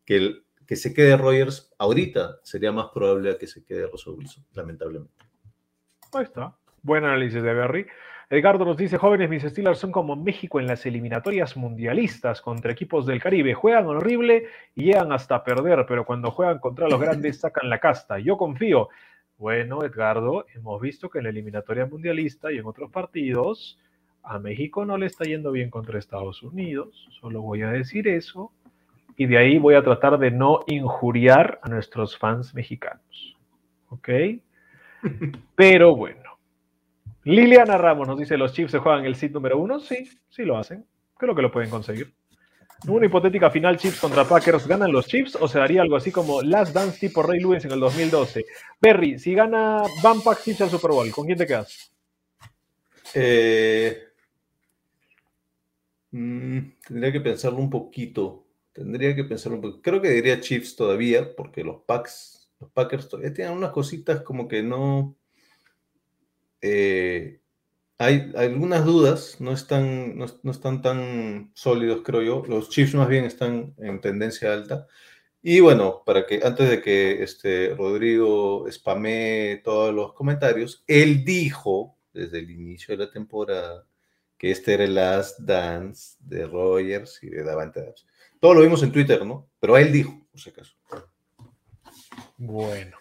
que, 0.05 0.17
el, 0.17 0.45
que 0.67 0.75
se 0.75 0.93
quede 0.93 1.17
Rogers 1.17 1.73
ahorita 1.79 2.41
sería 2.43 2.73
más 2.73 2.89
probable 2.93 3.39
que 3.39 3.47
se 3.47 3.65
quede 3.65 3.87
Russell 3.87 4.15
Wilson, 4.15 4.45
lamentablemente. 4.53 5.15
Ahí 6.13 6.25
está. 6.25 6.57
Buen 6.83 7.05
análisis 7.05 7.41
de 7.41 7.55
Berry. 7.55 7.87
Edgardo 8.29 8.65
nos 8.65 8.77
dice, 8.77 8.99
jóvenes, 8.99 9.31
mis 9.31 9.45
Steelers 9.45 9.79
son 9.79 9.93
como 9.93 10.17
México 10.17 10.59
en 10.59 10.67
las 10.67 10.85
eliminatorias 10.85 11.57
mundialistas 11.57 12.41
contra 12.41 12.73
equipos 12.73 13.07
del 13.07 13.23
Caribe. 13.23 13.55
Juegan 13.55 13.87
horrible 13.87 14.49
y 14.75 14.87
llegan 14.87 15.13
hasta 15.13 15.45
perder, 15.45 15.87
pero 15.87 16.05
cuando 16.05 16.33
juegan 16.33 16.59
contra 16.59 16.89
los 16.89 17.01
grandes 17.01 17.39
sacan 17.41 17.71
la 17.71 17.79
casta. 17.79 18.19
Yo 18.19 18.37
confío. 18.37 18.89
Bueno, 19.39 19.85
Edgardo, 19.85 20.45
hemos 20.57 20.81
visto 20.81 21.09
que 21.09 21.19
en 21.19 21.25
la 21.25 21.31
eliminatoria 21.31 21.87
mundialista 21.87 22.51
y 22.51 22.59
en 22.59 22.67
otros 22.67 22.91
partidos 22.91 23.79
a 24.25 24.41
México 24.41 24.85
no 24.85 24.99
le 24.99 25.07
está 25.07 25.25
yendo 25.25 25.53
bien 25.53 25.71
contra 25.71 25.97
Estados 25.97 26.43
Unidos. 26.43 27.07
Solo 27.21 27.43
voy 27.43 27.63
a 27.63 27.71
decir 27.71 28.09
eso. 28.09 28.51
Y 29.17 29.27
de 29.27 29.39
ahí 29.39 29.59
voy 29.59 29.77
a 29.77 29.85
tratar 29.85 30.19
de 30.19 30.33
no 30.33 30.65
injuriar 30.67 31.61
a 31.63 31.69
nuestros 31.69 32.19
fans 32.19 32.57
mexicanos. 32.57 33.37
¿Ok? 33.89 34.09
Pero 35.55 35.95
bueno. 35.95 36.26
Liliana 37.27 37.77
Ramos 37.77 38.07
nos 38.07 38.21
dice, 38.21 38.37
¿los 38.37 38.53
Chiefs 38.53 38.71
se 38.71 38.79
juegan 38.79 39.05
el 39.05 39.17
seed 39.17 39.33
número 39.33 39.59
uno? 39.59 39.81
Sí, 39.81 40.09
sí 40.29 40.45
lo 40.45 40.57
hacen. 40.57 40.87
Creo 41.19 41.35
que 41.35 41.43
lo 41.43 41.51
pueden 41.51 41.69
conseguir. 41.69 42.15
Una 42.87 43.07
hipotética 43.07 43.51
final 43.51 43.77
Chiefs 43.77 43.99
contra 43.99 44.25
Packers, 44.25 44.69
¿ganan 44.69 44.93
los 44.93 45.09
Chiefs 45.09 45.37
o 45.41 45.49
se 45.49 45.59
daría 45.59 45.83
algo 45.83 45.97
así 45.97 46.13
como 46.13 46.41
Last 46.41 46.73
Dance 46.73 47.01
tipo 47.01 47.25
Ray 47.25 47.41
Lewis 47.41 47.65
en 47.65 47.73
el 47.73 47.81
2012? 47.81 48.47
Berry, 48.81 49.19
si 49.19 49.35
gana 49.35 49.83
Van 50.05 50.21
Pack 50.21 50.45
Chiefs 50.45 50.61
al 50.61 50.71
Super 50.71 50.93
Bowl, 50.93 51.11
¿con 51.11 51.27
quién 51.27 51.37
te 51.37 51.49
quedas? 51.49 51.93
Eh, 53.13 54.05
mmm, 56.13 56.61
tendría 56.87 57.11
que 57.11 57.21
pensarlo 57.21 57.59
un 57.59 57.71
poquito. 57.71 58.47
Tendría 58.73 59.17
que 59.17 59.25
pensarlo 59.25 59.57
un 59.57 59.63
poquito. 59.63 59.83
Creo 59.83 60.01
que 60.01 60.11
diría 60.11 60.41
Chiefs 60.41 60.77
todavía, 60.77 61.35
porque 61.35 61.65
los 61.65 61.83
Packs, 61.83 62.53
los 62.61 62.71
Packers 62.71 63.09
todavía 63.09 63.35
tienen 63.35 63.55
unas 63.55 63.73
cositas 63.73 64.21
como 64.21 64.47
que 64.47 64.63
no. 64.63 65.17
Eh, 66.69 67.41
hay, 67.99 68.33
algunas 68.37 68.85
dudas, 68.85 69.41
no 69.41 69.53
están, 69.53 70.19
no, 70.19 70.27
no, 70.43 70.51
están 70.51 70.83
tan 70.83 71.53
sólidos, 71.55 72.03
creo 72.05 72.23
yo. 72.23 72.43
Los 72.49 72.71
Chiefs 72.71 72.95
más 72.95 73.09
bien 73.09 73.25
están 73.25 73.75
en 73.79 74.01
tendencia 74.01 74.53
alta. 74.53 74.87
Y 75.43 75.61
bueno, 75.61 76.03
para 76.05 76.27
que 76.27 76.41
antes 76.43 76.69
de 76.69 76.83
que 76.83 77.23
este 77.23 77.75
Rodrigo 77.75 78.67
spamee 78.71 79.63
todos 79.63 79.95
los 79.95 80.13
comentarios, 80.13 80.83
él 80.89 81.25
dijo 81.25 81.97
desde 82.13 82.41
el 82.41 82.51
inicio 82.51 82.97
de 82.97 83.05
la 83.05 83.11
temporada 83.13 83.87
que 84.37 84.51
este 84.51 84.75
era 84.75 84.85
el 84.85 84.97
last 84.97 85.39
dance 85.41 86.17
de 86.21 86.47
Rogers 86.47 87.23
y 87.23 87.31
de 87.31 87.45
Davante 87.45 87.81
Adams. 87.81 88.07
Todo 88.41 88.55
lo 88.55 88.63
vimos 88.63 88.83
en 88.83 88.93
Twitter, 88.93 89.25
¿no? 89.25 89.49
Pero 89.61 89.79
él 89.79 89.93
dijo, 89.93 90.27
por 90.31 90.41
si 90.41 90.51
acaso. 90.51 90.75
Bueno. 92.37 92.97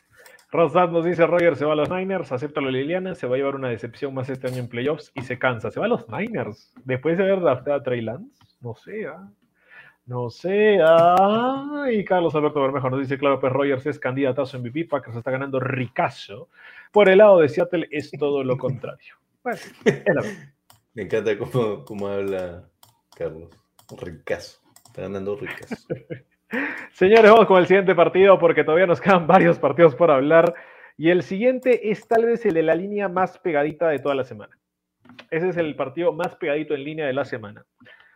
Rosdad 0.56 0.90
nos 0.90 1.06
dice, 1.06 1.28
Roger 1.28 1.56
se 1.56 1.66
va 1.66 1.74
a 1.74 1.76
los 1.76 1.90
Niners, 1.90 2.32
acepta 2.32 2.62
la 2.62 2.72
Liliana, 2.72 3.16
se 3.16 3.28
va 3.28 3.36
a 3.36 3.38
llevar 3.38 3.56
una 3.56 3.70
decepción 3.70 4.14
más 4.14 4.30
este 4.30 4.48
año 4.48 4.58
en 4.58 4.70
playoffs 4.70 5.12
y 5.14 5.22
se 5.22 5.38
cansa. 5.38 5.70
¿Se 5.70 5.80
va 5.80 5.86
a 5.86 5.90
los 5.90 6.08
Niners? 6.10 6.74
Después 6.84 7.18
de 7.18 7.24
haber 7.24 7.42
drafteado 7.42 7.80
a 7.80 7.84
Trey 7.84 8.02
Lance? 8.02 8.40
No 8.62 8.76
sé, 8.76 9.06
¿ah? 9.08 9.30
No 10.06 10.30
sé, 10.30 10.78
ah, 10.84 11.88
y 11.92 12.06
Carlos 12.06 12.36
Alberto 12.36 12.62
Bermejo 12.62 12.92
nos 12.92 13.00
dice, 13.00 13.18
claro, 13.18 13.40
pues 13.40 13.52
Rogers 13.52 13.88
es 13.88 13.98
candidatazo 13.98 14.60
MVP, 14.60 14.86
Packers 14.86 15.18
está 15.18 15.32
ganando 15.32 15.60
ricazo. 15.60 16.50
Por 16.92 17.10
el 17.10 17.18
lado 17.18 17.40
de 17.40 17.50
Seattle 17.50 17.88
es 17.90 18.12
todo 18.12 18.44
lo 18.44 18.56
contrario. 18.56 19.16
Bueno, 19.44 19.60
es 19.84 20.04
la 20.06 20.22
verdad. 20.22 20.54
Me 20.94 21.04
encanta 21.04 21.38
cómo, 21.38 21.84
cómo 21.84 22.08
habla 22.08 22.70
Carlos. 23.16 23.50
Ricazo. 24.00 24.62
Está 24.86 25.02
ganando 25.02 25.36
ricazo. 25.36 25.88
Señores, 26.92 27.30
vamos 27.30 27.48
con 27.48 27.58
el 27.58 27.68
siguiente 27.68 27.94
partido 27.94 28.40
porque 28.40 28.64
todavía 28.64 28.88
nos 28.88 29.02
quedan 29.02 29.28
varios 29.28 29.60
partidos 29.60 29.96
por 29.96 30.12
hablar. 30.12 30.54
Y 30.98 31.10
el 31.10 31.24
siguiente 31.24 31.92
es 31.92 32.08
tal 32.08 32.26
vez 32.26 32.46
el 32.46 32.54
de 32.54 32.64
la 32.64 32.76
línea 32.76 33.10
más 33.10 33.38
pegadita 33.38 33.90
de 33.90 34.00
toda 34.00 34.16
la 34.16 34.24
semana. 34.24 34.58
Ese 35.30 35.50
es 35.50 35.58
el 35.58 35.76
partido 35.76 36.14
más 36.14 36.36
pegadito 36.36 36.74
en 36.74 36.84
línea 36.84 37.06
de 37.06 37.14
la 37.14 37.26
semana. 37.26 37.66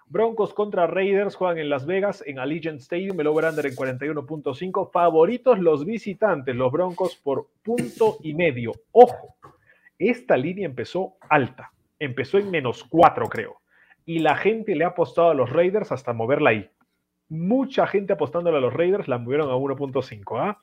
Broncos 0.07 0.53
contra 0.53 0.87
Raiders 0.87 1.35
juegan 1.35 1.59
en 1.59 1.69
Las 1.69 1.85
Vegas, 1.85 2.23
en 2.25 2.39
Allegiant 2.39 2.79
Stadium, 2.79 3.19
el 3.19 3.27
over-under 3.27 3.65
en 3.65 3.75
41.5. 3.75 4.91
Favoritos 4.91 5.59
los 5.59 5.85
visitantes, 5.85 6.55
los 6.55 6.71
Broncos 6.71 7.15
por 7.17 7.47
punto 7.63 8.17
y 8.23 8.33
medio. 8.33 8.71
Ojo, 8.91 9.35
esta 9.99 10.35
línea 10.35 10.65
empezó 10.65 11.17
alta. 11.29 11.71
Empezó 11.99 12.37
en 12.37 12.49
menos 12.49 12.83
4, 12.85 13.27
creo. 13.27 13.57
Y 14.05 14.19
la 14.19 14.35
gente 14.35 14.73
le 14.75 14.85
ha 14.85 14.89
apostado 14.89 15.29
a 15.29 15.35
los 15.35 15.51
Raiders 15.51 15.91
hasta 15.91 16.13
moverla 16.13 16.51
ahí 16.51 16.69
mucha 17.29 17.87
gente 17.87 18.13
apostándole 18.13 18.57
a 18.57 18.61
los 18.61 18.73
Raiders, 18.73 19.07
la 19.07 19.17
movieron 19.17 19.49
a 19.49 19.55
1.5. 19.55 20.39
¿ah? 20.39 20.59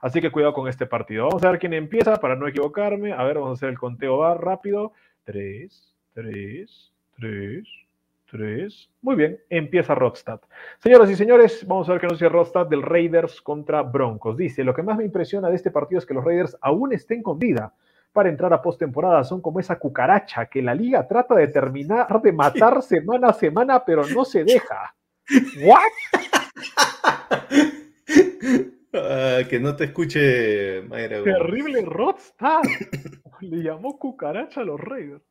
Así 0.00 0.20
que 0.20 0.30
cuidado 0.30 0.54
con 0.54 0.68
este 0.68 0.86
partido. 0.86 1.26
Vamos 1.26 1.44
a 1.44 1.50
ver 1.50 1.58
quién 1.58 1.72
empieza 1.72 2.16
para 2.16 2.36
no 2.36 2.46
equivocarme. 2.46 3.12
A 3.12 3.22
ver, 3.24 3.36
vamos 3.36 3.50
a 3.50 3.52
hacer 3.54 3.70
el 3.70 3.78
conteo 3.78 4.18
va 4.18 4.34
rápido. 4.34 4.92
3, 5.24 5.94
3, 6.14 6.92
3, 7.16 7.68
3. 8.30 8.90
Muy 9.02 9.16
bien, 9.16 9.40
empieza 9.48 9.94
Rodstad. 9.94 10.40
Señoras 10.78 11.10
y 11.10 11.16
señores, 11.16 11.66
vamos 11.66 11.88
a 11.88 11.92
ver 11.92 12.00
qué 12.00 12.06
nos 12.06 12.18
dice 12.18 12.28
Rodstad 12.28 12.66
del 12.66 12.82
Raiders 12.82 13.40
contra 13.40 13.82
Broncos. 13.82 14.36
Dice, 14.36 14.62
lo 14.62 14.74
que 14.74 14.82
más 14.82 14.98
me 14.98 15.04
impresiona 15.04 15.48
de 15.48 15.56
este 15.56 15.70
partido 15.70 15.98
es 15.98 16.06
que 16.06 16.14
los 16.14 16.24
Raiders 16.24 16.56
aún 16.60 16.92
estén 16.92 17.22
con 17.22 17.38
vida 17.38 17.72
para 18.12 18.28
entrar 18.28 18.52
a 18.52 18.60
postemporada. 18.60 19.24
Son 19.24 19.40
como 19.40 19.58
esa 19.58 19.78
cucaracha 19.78 20.46
que 20.46 20.62
la 20.62 20.74
liga 20.74 21.06
trata 21.08 21.34
de 21.34 21.48
terminar 21.48 22.20
de 22.20 22.32
matar 22.32 22.82
semana 22.82 23.28
a 23.28 23.32
semana, 23.32 23.84
pero 23.84 24.06
no 24.06 24.24
se 24.24 24.44
deja. 24.44 24.94
¿What? 25.62 25.80
Ah, 28.92 29.40
que 29.48 29.58
no 29.58 29.74
te 29.74 29.84
escuche 29.84 30.82
Mayra. 30.82 31.22
Terrible 31.24 31.82
Rodstar. 31.82 32.62
Le 33.40 33.62
llamó 33.62 33.98
cucaracha 33.98 34.60
a 34.60 34.64
los 34.64 34.80
Raiders. 34.80 35.22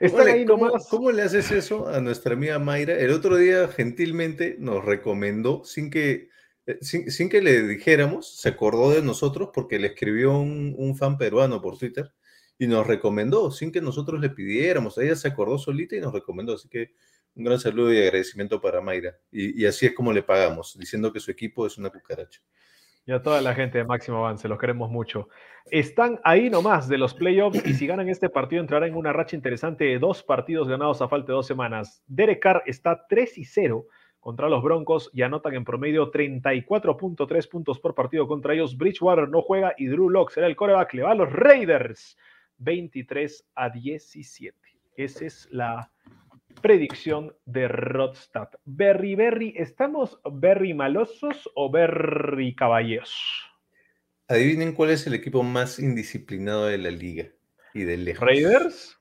Están 0.00 0.20
¿Cómo, 0.20 0.24
le, 0.24 0.32
ahí 0.32 0.46
cómo- 0.46 0.66
nomás. 0.66 0.88
cómo 0.88 1.12
le 1.12 1.22
haces 1.22 1.50
eso 1.52 1.86
a 1.88 2.00
nuestra 2.00 2.32
amiga 2.34 2.58
Mayra? 2.58 2.98
El 2.98 3.10
otro 3.10 3.36
día 3.36 3.68
gentilmente 3.68 4.56
nos 4.58 4.84
recomendó, 4.84 5.62
sin 5.64 5.90
que, 5.90 6.30
eh, 6.66 6.78
sin, 6.80 7.10
sin 7.10 7.28
que 7.28 7.42
le 7.42 7.62
dijéramos, 7.62 8.40
se 8.40 8.48
acordó 8.48 8.90
de 8.90 9.02
nosotros 9.02 9.50
porque 9.52 9.78
le 9.78 9.88
escribió 9.88 10.32
un, 10.38 10.74
un 10.76 10.96
fan 10.96 11.18
peruano 11.18 11.60
por 11.60 11.78
Twitter 11.78 12.10
y 12.58 12.66
nos 12.66 12.86
recomendó, 12.86 13.50
sin 13.50 13.70
que 13.70 13.80
nosotros 13.82 14.20
le 14.20 14.30
pidiéramos. 14.30 14.96
Ella 14.98 15.14
se 15.14 15.28
acordó 15.28 15.58
solita 15.58 15.94
y 15.96 16.00
nos 16.00 16.12
recomendó. 16.14 16.54
Así 16.54 16.68
que 16.68 16.92
Un 17.34 17.44
gran 17.44 17.58
saludo 17.58 17.92
y 17.92 17.98
agradecimiento 17.98 18.60
para 18.60 18.80
Mayra. 18.80 19.16
Y, 19.30 19.64
así 19.64 19.86
es 19.86 19.94
como 19.94 20.12
le 20.12 20.22
pagamos, 20.22 20.76
diciendo 20.78 21.12
que 21.12 21.20
su 21.20 21.30
equipo 21.30 21.66
es 21.66 21.78
una 21.78 21.90
cucaracha. 21.90 22.40
Y 23.04 23.12
a 23.12 23.22
toda 23.22 23.40
la 23.40 23.54
gente 23.54 23.78
de 23.78 23.84
Máximo 23.84 24.18
Avance, 24.18 24.46
los 24.48 24.58
queremos 24.58 24.90
mucho. 24.90 25.28
Están 25.70 26.20
ahí 26.22 26.50
nomás 26.50 26.88
de 26.88 26.98
los 26.98 27.14
playoffs 27.14 27.66
y 27.66 27.74
si 27.74 27.86
ganan 27.86 28.08
este 28.08 28.28
partido 28.28 28.60
entrarán 28.60 28.90
en 28.90 28.96
una 28.96 29.12
racha 29.12 29.34
interesante 29.34 29.84
de 29.84 29.98
dos 29.98 30.22
partidos 30.22 30.68
ganados 30.68 31.02
a 31.02 31.08
falta 31.08 31.28
de 31.28 31.36
dos 31.36 31.46
semanas. 31.46 32.02
Derek 32.06 32.40
Carr 32.40 32.62
está 32.66 33.06
3 33.08 33.38
y 33.38 33.44
0 33.44 33.86
contra 34.20 34.48
los 34.48 34.62
Broncos 34.62 35.10
y 35.12 35.22
anotan 35.22 35.54
en 35.54 35.64
promedio 35.64 36.12
34.3 36.12 37.48
puntos 37.48 37.80
por 37.80 37.96
partido 37.96 38.28
contra 38.28 38.54
ellos. 38.54 38.76
Bridgewater 38.76 39.28
no 39.28 39.42
juega 39.42 39.74
y 39.76 39.86
Drew 39.86 40.08
Locke 40.08 40.34
será 40.34 40.46
el 40.46 40.54
coreback. 40.54 40.94
Le 40.94 41.02
va 41.02 41.10
a 41.10 41.16
los 41.16 41.32
Raiders 41.32 42.16
23 42.58 43.48
a 43.56 43.70
17. 43.70 44.56
Esa 44.96 45.24
es 45.24 45.48
la 45.50 45.90
predicción 46.60 47.34
de 47.44 47.68
Rodstad. 47.68 48.48
Berry, 48.64 49.14
Berry, 49.14 49.54
¿estamos 49.56 50.20
Berry 50.30 50.74
malosos 50.74 51.50
o 51.54 51.70
Berry 51.70 52.54
caballeros? 52.54 53.14
Adivinen 54.28 54.72
cuál 54.72 54.90
es 54.90 55.06
el 55.06 55.14
equipo 55.14 55.42
más 55.42 55.78
indisciplinado 55.78 56.66
de 56.66 56.78
la 56.78 56.90
liga 56.90 57.28
y 57.74 57.84
de 57.84 57.96
lejos. 57.96 58.26
¿Raiders? 58.26 58.98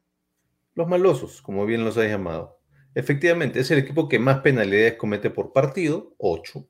Los 0.76 0.88
malosos, 0.88 1.42
como 1.42 1.66
bien 1.66 1.86
los 1.86 1.98
has 1.98 2.08
llamado. 2.08 2.60
Efectivamente, 2.96 3.60
es 3.60 3.72
el 3.72 3.80
equipo 3.80 4.10
que 4.10 4.20
más 4.20 4.40
penalidades 4.40 4.96
comete 4.96 5.30
por 5.30 5.54
partido, 5.54 6.16
8. 6.18 6.68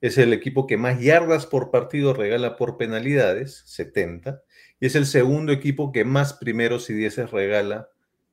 Es 0.00 0.18
el 0.18 0.32
equipo 0.32 0.66
que 0.66 0.76
más 0.76 1.00
yardas 1.00 1.46
por 1.46 1.70
partido 1.70 2.14
regala 2.14 2.56
por 2.56 2.76
penalidades, 2.76 3.62
70. 3.66 4.42
Y 4.80 4.86
es 4.86 4.94
el 4.94 5.06
segundo 5.06 5.52
equipo 5.52 5.92
que 5.92 6.04
más 6.04 6.32
primeros 6.32 6.88
y 6.90 6.94
dieces 6.94 7.30
regala 7.30 7.90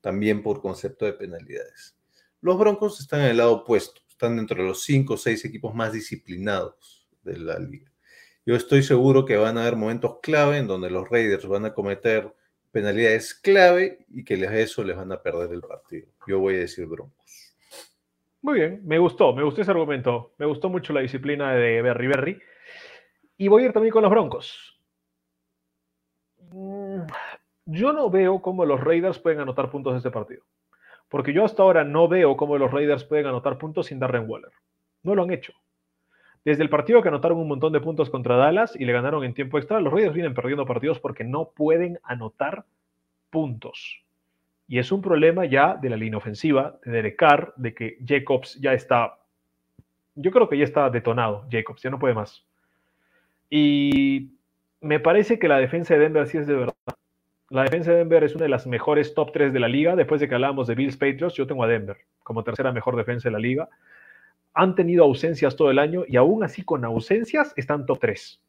también 0.08 0.42
por 0.42 0.62
concepto 0.62 1.04
de 1.04 1.12
penalidades. 1.12 1.98
Los 2.40 2.58
Broncos 2.58 3.02
están 3.02 3.20
en 3.20 3.32
el 3.32 3.38
lado 3.38 3.56
opuesto, 3.56 4.00
están 4.08 4.38
dentro 4.38 4.56
de 4.56 4.70
los 4.70 4.82
5 4.84 5.16
o 5.16 5.18
6 5.18 5.44
equipos 5.44 5.76
más 5.76 5.92
disciplinados 5.92 7.06
de 7.24 7.38
la 7.38 7.60
liga. 7.60 7.92
Yo 8.46 8.56
estoy 8.56 8.84
seguro 8.84 9.26
que 9.26 9.36
van 9.36 9.58
a 9.58 9.64
haber 9.64 9.76
momentos 9.76 10.20
clave 10.24 10.60
en 10.60 10.68
donde 10.68 10.90
los 10.90 11.10
Raiders 11.10 11.46
van 11.46 11.66
a 11.66 11.74
cometer 11.74 12.34
penalidades 12.72 13.34
clave 13.34 14.06
y 14.08 14.24
que 14.24 14.36
eso 14.62 14.82
les 14.82 14.96
van 14.96 15.12
a 15.12 15.22
perder 15.22 15.52
el 15.52 15.60
partido. 15.60 16.08
Yo 16.26 16.40
voy 16.40 16.56
a 16.56 16.60
decir 16.60 16.86
Broncos. 16.86 17.54
Muy 18.42 18.60
bien, 18.60 18.80
me 18.86 19.00
gustó, 19.00 19.34
me 19.34 19.44
gustó 19.44 19.62
ese 19.62 19.72
argumento. 19.72 20.36
Me 20.38 20.46
gustó 20.46 20.70
mucho 20.70 20.94
la 20.94 21.02
disciplina 21.02 21.54
de 21.54 21.82
Berry 21.82 22.08
Berry. 22.08 22.42
Y 23.36 23.50
voy 23.50 23.64
a 23.64 23.66
ir 23.66 23.74
también 23.74 23.92
con 23.92 24.04
los 24.04 24.12
Broncos. 24.12 24.80
Yo 27.70 27.92
no 27.92 28.10
veo 28.10 28.42
cómo 28.42 28.66
los 28.66 28.82
Raiders 28.82 29.20
pueden 29.20 29.42
anotar 29.42 29.70
puntos 29.70 29.92
en 29.92 29.98
este 29.98 30.10
partido. 30.10 30.42
Porque 31.10 31.34
yo 31.34 31.44
hasta 31.44 31.64
ahora 31.64 31.84
no 31.84 32.08
veo 32.08 32.38
cómo 32.38 32.58
los 32.58 32.72
Raiders 32.72 33.04
pueden 33.04 33.26
anotar 33.28 33.58
puntos 33.58 33.88
sin 33.88 34.00
Darren 34.00 34.24
Waller. 34.26 34.52
No 35.04 35.16
lo 35.16 35.24
han 35.24 35.32
hecho. 35.32 35.52
Desde 36.46 36.64
el 36.64 36.70
partido 36.70 37.02
que 37.02 37.10
anotaron 37.10 37.38
un 37.38 37.50
montón 37.50 37.74
de 37.74 37.82
puntos 37.82 38.10
contra 38.10 38.38
Dallas 38.38 38.74
y 38.74 38.86
le 38.86 38.94
ganaron 38.94 39.26
en 39.26 39.34
tiempo 39.34 39.58
extra, 39.58 39.82
los 39.82 39.92
Raiders 39.92 40.14
vienen 40.14 40.34
perdiendo 40.34 40.66
partidos 40.66 41.02
porque 41.02 41.26
no 41.26 41.50
pueden 41.50 42.00
anotar 42.04 42.64
puntos. 43.30 44.02
Y 44.70 44.80
es 44.80 44.94
un 44.94 45.02
problema 45.02 45.44
ya 45.44 45.76
de 45.76 45.90
la 45.90 45.98
línea 45.98 46.20
ofensiva, 46.20 46.80
de 46.86 46.92
Derek 46.92 47.18
Carr, 47.18 47.54
de 47.58 47.74
que 47.74 47.98
Jacobs 48.06 48.60
ya 48.62 48.72
está, 48.72 49.18
yo 50.16 50.32
creo 50.32 50.48
que 50.48 50.58
ya 50.58 50.64
está 50.64 50.90
detonado, 50.90 51.46
Jacobs, 51.52 51.82
ya 51.82 51.90
no 51.90 52.00
puede 52.00 52.14
más. 52.14 52.46
Y 53.50 54.32
me 54.80 55.02
parece 55.02 55.40
que 55.40 55.50
la 55.50 55.58
defensa 55.58 55.94
de 55.94 56.00
Denver 56.00 56.28
sí 56.28 56.38
es 56.38 56.48
de 56.48 56.56
verdad. 56.56 56.97
La 57.50 57.64
defensa 57.64 57.92
de 57.92 58.00
Denver 58.00 58.24
es 58.26 58.36
una 58.36 58.44
de 58.44 58.50
las 58.50 58.68
mejores 58.68 59.14
top 59.14 59.32
3 59.32 59.54
de 59.54 59.60
la 59.60 59.70
liga. 59.70 59.96
Después 59.96 60.20
de 60.20 60.28
que 60.28 60.36
hablábamos 60.36 60.68
de 60.68 60.76
Bills 60.76 60.98
Patriots, 60.98 61.36
yo 61.36 61.48
tengo 61.48 61.64
a 61.64 61.68
Denver 61.68 61.98
como 62.24 62.44
tercera 62.44 62.74
mejor 62.74 62.98
defensa 62.98 63.30
de 63.30 63.34
la 63.34 63.40
liga. 63.40 63.70
Han 64.54 64.76
tenido 64.76 65.06
ausencias 65.06 65.56
todo 65.56 65.72
el 65.72 65.80
año 65.80 66.04
y 66.08 66.18
aún 66.18 66.44
así 66.44 66.64
con 66.64 66.84
ausencias 66.84 67.54
están 67.56 67.86
top 67.86 68.00
3. 68.00 68.42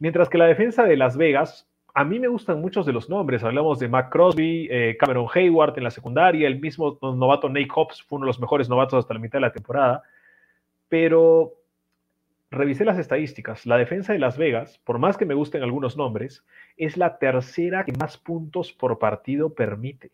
Mientras 0.00 0.28
que 0.28 0.38
la 0.38 0.46
defensa 0.46 0.82
de 0.82 0.96
Las 0.96 1.16
Vegas, 1.16 1.68
a 1.94 2.04
mí 2.04 2.18
me 2.18 2.26
gustan 2.26 2.60
muchos 2.60 2.84
de 2.84 2.92
los 2.92 3.08
nombres. 3.08 3.44
Hablamos 3.44 3.78
de 3.78 3.88
Mac 3.88 4.10
Crosby, 4.10 4.66
eh, 4.70 4.96
Cameron 4.98 5.28
Hayward 5.32 5.78
en 5.78 5.84
la 5.84 5.90
secundaria, 5.90 6.48
el 6.48 6.58
mismo 6.60 6.98
novato 7.00 7.48
Nate 7.48 7.68
Hobbs 7.72 8.02
fue 8.02 8.16
uno 8.16 8.26
de 8.26 8.30
los 8.30 8.40
mejores 8.40 8.68
novatos 8.68 8.98
hasta 8.98 9.14
la 9.14 9.20
mitad 9.20 9.38
de 9.38 9.42
la 9.46 9.52
temporada. 9.52 10.02
Pero 10.88 11.55
revisé 12.50 12.84
las 12.84 12.98
estadísticas. 12.98 13.66
La 13.66 13.76
defensa 13.76 14.12
de 14.12 14.18
Las 14.18 14.38
Vegas, 14.38 14.78
por 14.84 14.98
más 14.98 15.16
que 15.16 15.26
me 15.26 15.34
gusten 15.34 15.62
algunos 15.62 15.96
nombres, 15.96 16.44
es 16.76 16.96
la 16.96 17.18
tercera 17.18 17.84
que 17.84 17.92
más 17.92 18.16
puntos 18.16 18.72
por 18.72 18.98
partido 18.98 19.54
permite. 19.54 20.10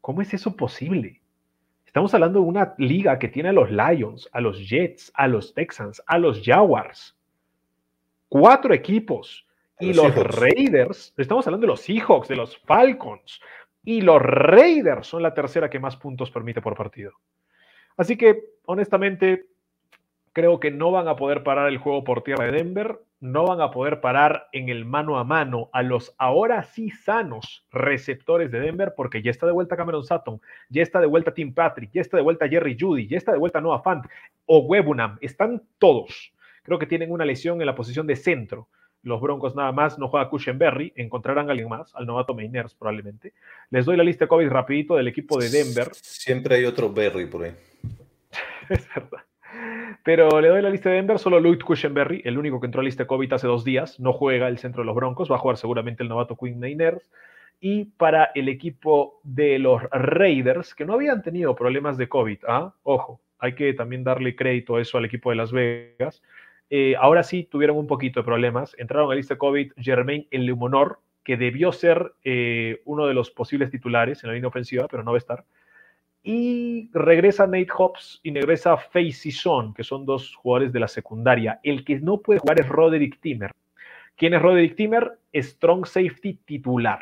¿Cómo 0.00 0.22
es 0.22 0.34
eso 0.34 0.56
posible? 0.56 1.20
Estamos 1.86 2.14
hablando 2.14 2.40
de 2.40 2.46
una 2.46 2.74
liga 2.78 3.18
que 3.18 3.28
tiene 3.28 3.50
a 3.50 3.52
los 3.52 3.70
Lions, 3.70 4.28
a 4.32 4.40
los 4.40 4.68
Jets, 4.68 5.12
a 5.14 5.28
los 5.28 5.52
Texans, 5.52 6.02
a 6.06 6.18
los 6.18 6.42
Jaguars. 6.42 7.16
Cuatro 8.28 8.72
equipos. 8.72 9.46
Y 9.78 9.92
los, 9.92 10.14
Raiders, 10.14 11.12
estamos 11.18 11.46
hablando 11.46 11.66
de 11.66 11.72
los 11.72 11.80
Seahawks, 11.80 12.28
de 12.28 12.36
los 12.36 12.56
Falcons. 12.58 13.40
Y 13.84 14.00
los 14.00 14.22
Raiders 14.22 15.06
son 15.06 15.22
la 15.22 15.34
tercera 15.34 15.68
que 15.68 15.80
más 15.80 15.96
puntos 15.96 16.30
permite 16.30 16.62
por 16.62 16.74
partido. 16.74 17.12
Así 17.96 18.16
que, 18.16 18.42
honestamente, 18.64 19.48
Creo 20.32 20.60
que 20.60 20.70
no 20.70 20.90
van 20.90 21.08
a 21.08 21.16
poder 21.16 21.42
parar 21.42 21.68
el 21.68 21.78
juego 21.78 22.04
por 22.04 22.22
tierra 22.22 22.46
de 22.46 22.52
Denver, 22.52 23.00
no 23.20 23.46
van 23.46 23.60
a 23.60 23.70
poder 23.70 24.00
parar 24.00 24.48
en 24.52 24.68
el 24.68 24.84
mano 24.84 25.18
a 25.18 25.24
mano 25.24 25.70
a 25.72 25.82
los 25.82 26.14
ahora 26.18 26.64
sí 26.64 26.90
sanos 26.90 27.64
receptores 27.70 28.50
de 28.50 28.58
Denver, 28.58 28.94
porque 28.96 29.22
ya 29.22 29.30
está 29.30 29.46
de 29.46 29.52
vuelta 29.52 29.76
Cameron 29.76 30.04
Sutton, 30.04 30.40
ya 30.68 30.82
está 30.82 31.00
de 31.00 31.06
vuelta 31.06 31.32
Tim 31.32 31.54
Patrick, 31.54 31.90
ya 31.92 32.00
está 32.00 32.16
de 32.16 32.22
vuelta 32.24 32.48
Jerry 32.48 32.76
Judy, 32.78 33.06
ya 33.06 33.16
está 33.16 33.32
de 33.32 33.38
vuelta 33.38 33.60
Noah 33.60 33.82
Fant 33.82 34.06
o 34.46 34.58
Webunam, 34.60 35.18
están 35.20 35.62
todos. 35.78 36.32
Creo 36.64 36.78
que 36.78 36.86
tienen 36.86 37.12
una 37.12 37.24
lesión 37.24 37.60
en 37.60 37.66
la 37.66 37.74
posición 37.74 38.06
de 38.06 38.16
centro. 38.16 38.68
Los 39.02 39.20
Broncos 39.20 39.54
nada 39.54 39.72
más 39.72 39.98
no 39.98 40.08
juega 40.08 40.28
Cushenberry, 40.28 40.92
encontrarán 40.96 41.48
a 41.48 41.52
alguien 41.52 41.68
más, 41.68 41.94
al 41.94 42.06
novato 42.06 42.34
Mainers 42.34 42.74
probablemente. 42.74 43.34
Les 43.70 43.84
doy 43.84 43.96
la 43.96 44.04
lista 44.04 44.24
de 44.24 44.28
COVID 44.28 44.48
rapidito 44.48 44.96
del 44.96 45.08
equipo 45.08 45.38
de 45.38 45.48
Denver. 45.48 45.90
Siempre 45.92 46.56
hay 46.56 46.64
otro 46.64 46.92
Berry 46.92 47.26
por 47.26 47.44
ahí. 47.44 47.54
es 48.68 48.88
verdad. 48.94 49.24
Pero 50.04 50.40
le 50.40 50.48
doy 50.48 50.62
la 50.62 50.70
lista 50.70 50.90
de 50.90 50.96
Denver, 50.96 51.18
solo 51.18 51.38
Lloyd 51.38 51.60
Cushenberry, 51.60 52.22
el 52.24 52.38
único 52.38 52.60
que 52.60 52.66
entró 52.66 52.80
a 52.80 52.82
la 52.82 52.86
lista 52.86 53.04
de 53.04 53.06
COVID 53.06 53.32
hace 53.32 53.46
dos 53.46 53.64
días, 53.64 54.00
no 54.00 54.12
juega 54.12 54.48
el 54.48 54.58
centro 54.58 54.82
de 54.82 54.86
los 54.86 54.96
Broncos, 54.96 55.30
va 55.30 55.36
a 55.36 55.38
jugar 55.38 55.56
seguramente 55.56 56.02
el 56.02 56.08
novato 56.08 56.36
Quinn 56.36 56.60
Niners. 56.60 57.10
Y 57.60 57.84
para 57.84 58.32
el 58.34 58.48
equipo 58.48 59.20
de 59.22 59.60
los 59.60 59.82
Raiders, 59.92 60.74
que 60.74 60.84
no 60.84 60.94
habían 60.94 61.22
tenido 61.22 61.54
problemas 61.54 61.96
de 61.96 62.08
COVID, 62.08 62.38
¿ah? 62.48 62.74
ojo, 62.82 63.20
hay 63.38 63.54
que 63.54 63.72
también 63.74 64.02
darle 64.02 64.34
crédito 64.34 64.76
a 64.76 64.80
eso 64.80 64.98
al 64.98 65.04
equipo 65.04 65.30
de 65.30 65.36
Las 65.36 65.52
Vegas. 65.52 66.22
Eh, 66.70 66.96
ahora 66.98 67.22
sí 67.22 67.44
tuvieron 67.44 67.76
un 67.76 67.86
poquito 67.86 68.20
de 68.20 68.24
problemas. 68.24 68.74
Entraron 68.78 69.06
a 69.06 69.10
la 69.10 69.16
lista 69.16 69.34
de 69.34 69.38
COVID 69.38 69.72
Germain 69.76 70.26
Lemonor, 70.30 71.00
que 71.22 71.36
debió 71.36 71.70
ser 71.70 72.14
eh, 72.24 72.82
uno 72.84 73.06
de 73.06 73.14
los 73.14 73.30
posibles 73.30 73.70
titulares 73.70 74.22
en 74.24 74.28
la 74.28 74.34
línea 74.34 74.48
ofensiva, 74.48 74.88
pero 74.88 75.02
no 75.02 75.12
va 75.12 75.16
a 75.16 75.18
estar. 75.18 75.44
Y 76.22 76.90
regresa 76.92 77.46
Nate 77.46 77.68
Hobbs 77.76 78.20
y 78.22 78.32
regresa 78.32 78.76
Facey 78.76 79.32
Son, 79.32 79.74
que 79.74 79.82
son 79.82 80.06
dos 80.06 80.36
jugadores 80.36 80.72
de 80.72 80.80
la 80.80 80.88
secundaria. 80.88 81.58
El 81.62 81.84
que 81.84 81.98
no 81.98 82.20
puede 82.20 82.38
jugar 82.38 82.60
es 82.60 82.68
Roderick 82.68 83.20
Timmer. 83.20 83.50
¿Quién 84.16 84.34
es 84.34 84.42
Roderick 84.42 84.76
Timmer? 84.76 85.18
Strong 85.34 85.86
safety 85.86 86.34
titular. 86.44 87.00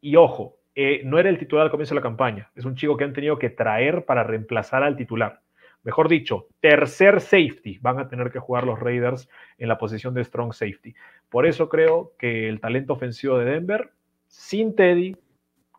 Y 0.00 0.16
ojo, 0.16 0.56
eh, 0.74 1.02
no 1.04 1.18
era 1.18 1.30
el 1.30 1.38
titular 1.38 1.64
al 1.64 1.70
comienzo 1.70 1.94
de 1.94 2.00
la 2.00 2.02
campaña. 2.02 2.50
Es 2.56 2.64
un 2.64 2.74
chico 2.74 2.96
que 2.96 3.04
han 3.04 3.12
tenido 3.12 3.38
que 3.38 3.50
traer 3.50 4.04
para 4.04 4.24
reemplazar 4.24 4.82
al 4.82 4.96
titular. 4.96 5.40
Mejor 5.84 6.08
dicho, 6.08 6.48
tercer 6.60 7.20
safety 7.20 7.78
van 7.80 7.98
a 7.98 8.08
tener 8.08 8.32
que 8.32 8.38
jugar 8.38 8.64
los 8.64 8.80
Raiders 8.80 9.28
en 9.58 9.68
la 9.68 9.78
posición 9.78 10.14
de 10.14 10.24
strong 10.24 10.52
safety. 10.54 10.94
Por 11.28 11.46
eso 11.46 11.68
creo 11.68 12.12
que 12.18 12.48
el 12.48 12.58
talento 12.58 12.94
ofensivo 12.94 13.38
de 13.38 13.44
Denver, 13.44 13.90
sin 14.26 14.74
Teddy, 14.74 15.14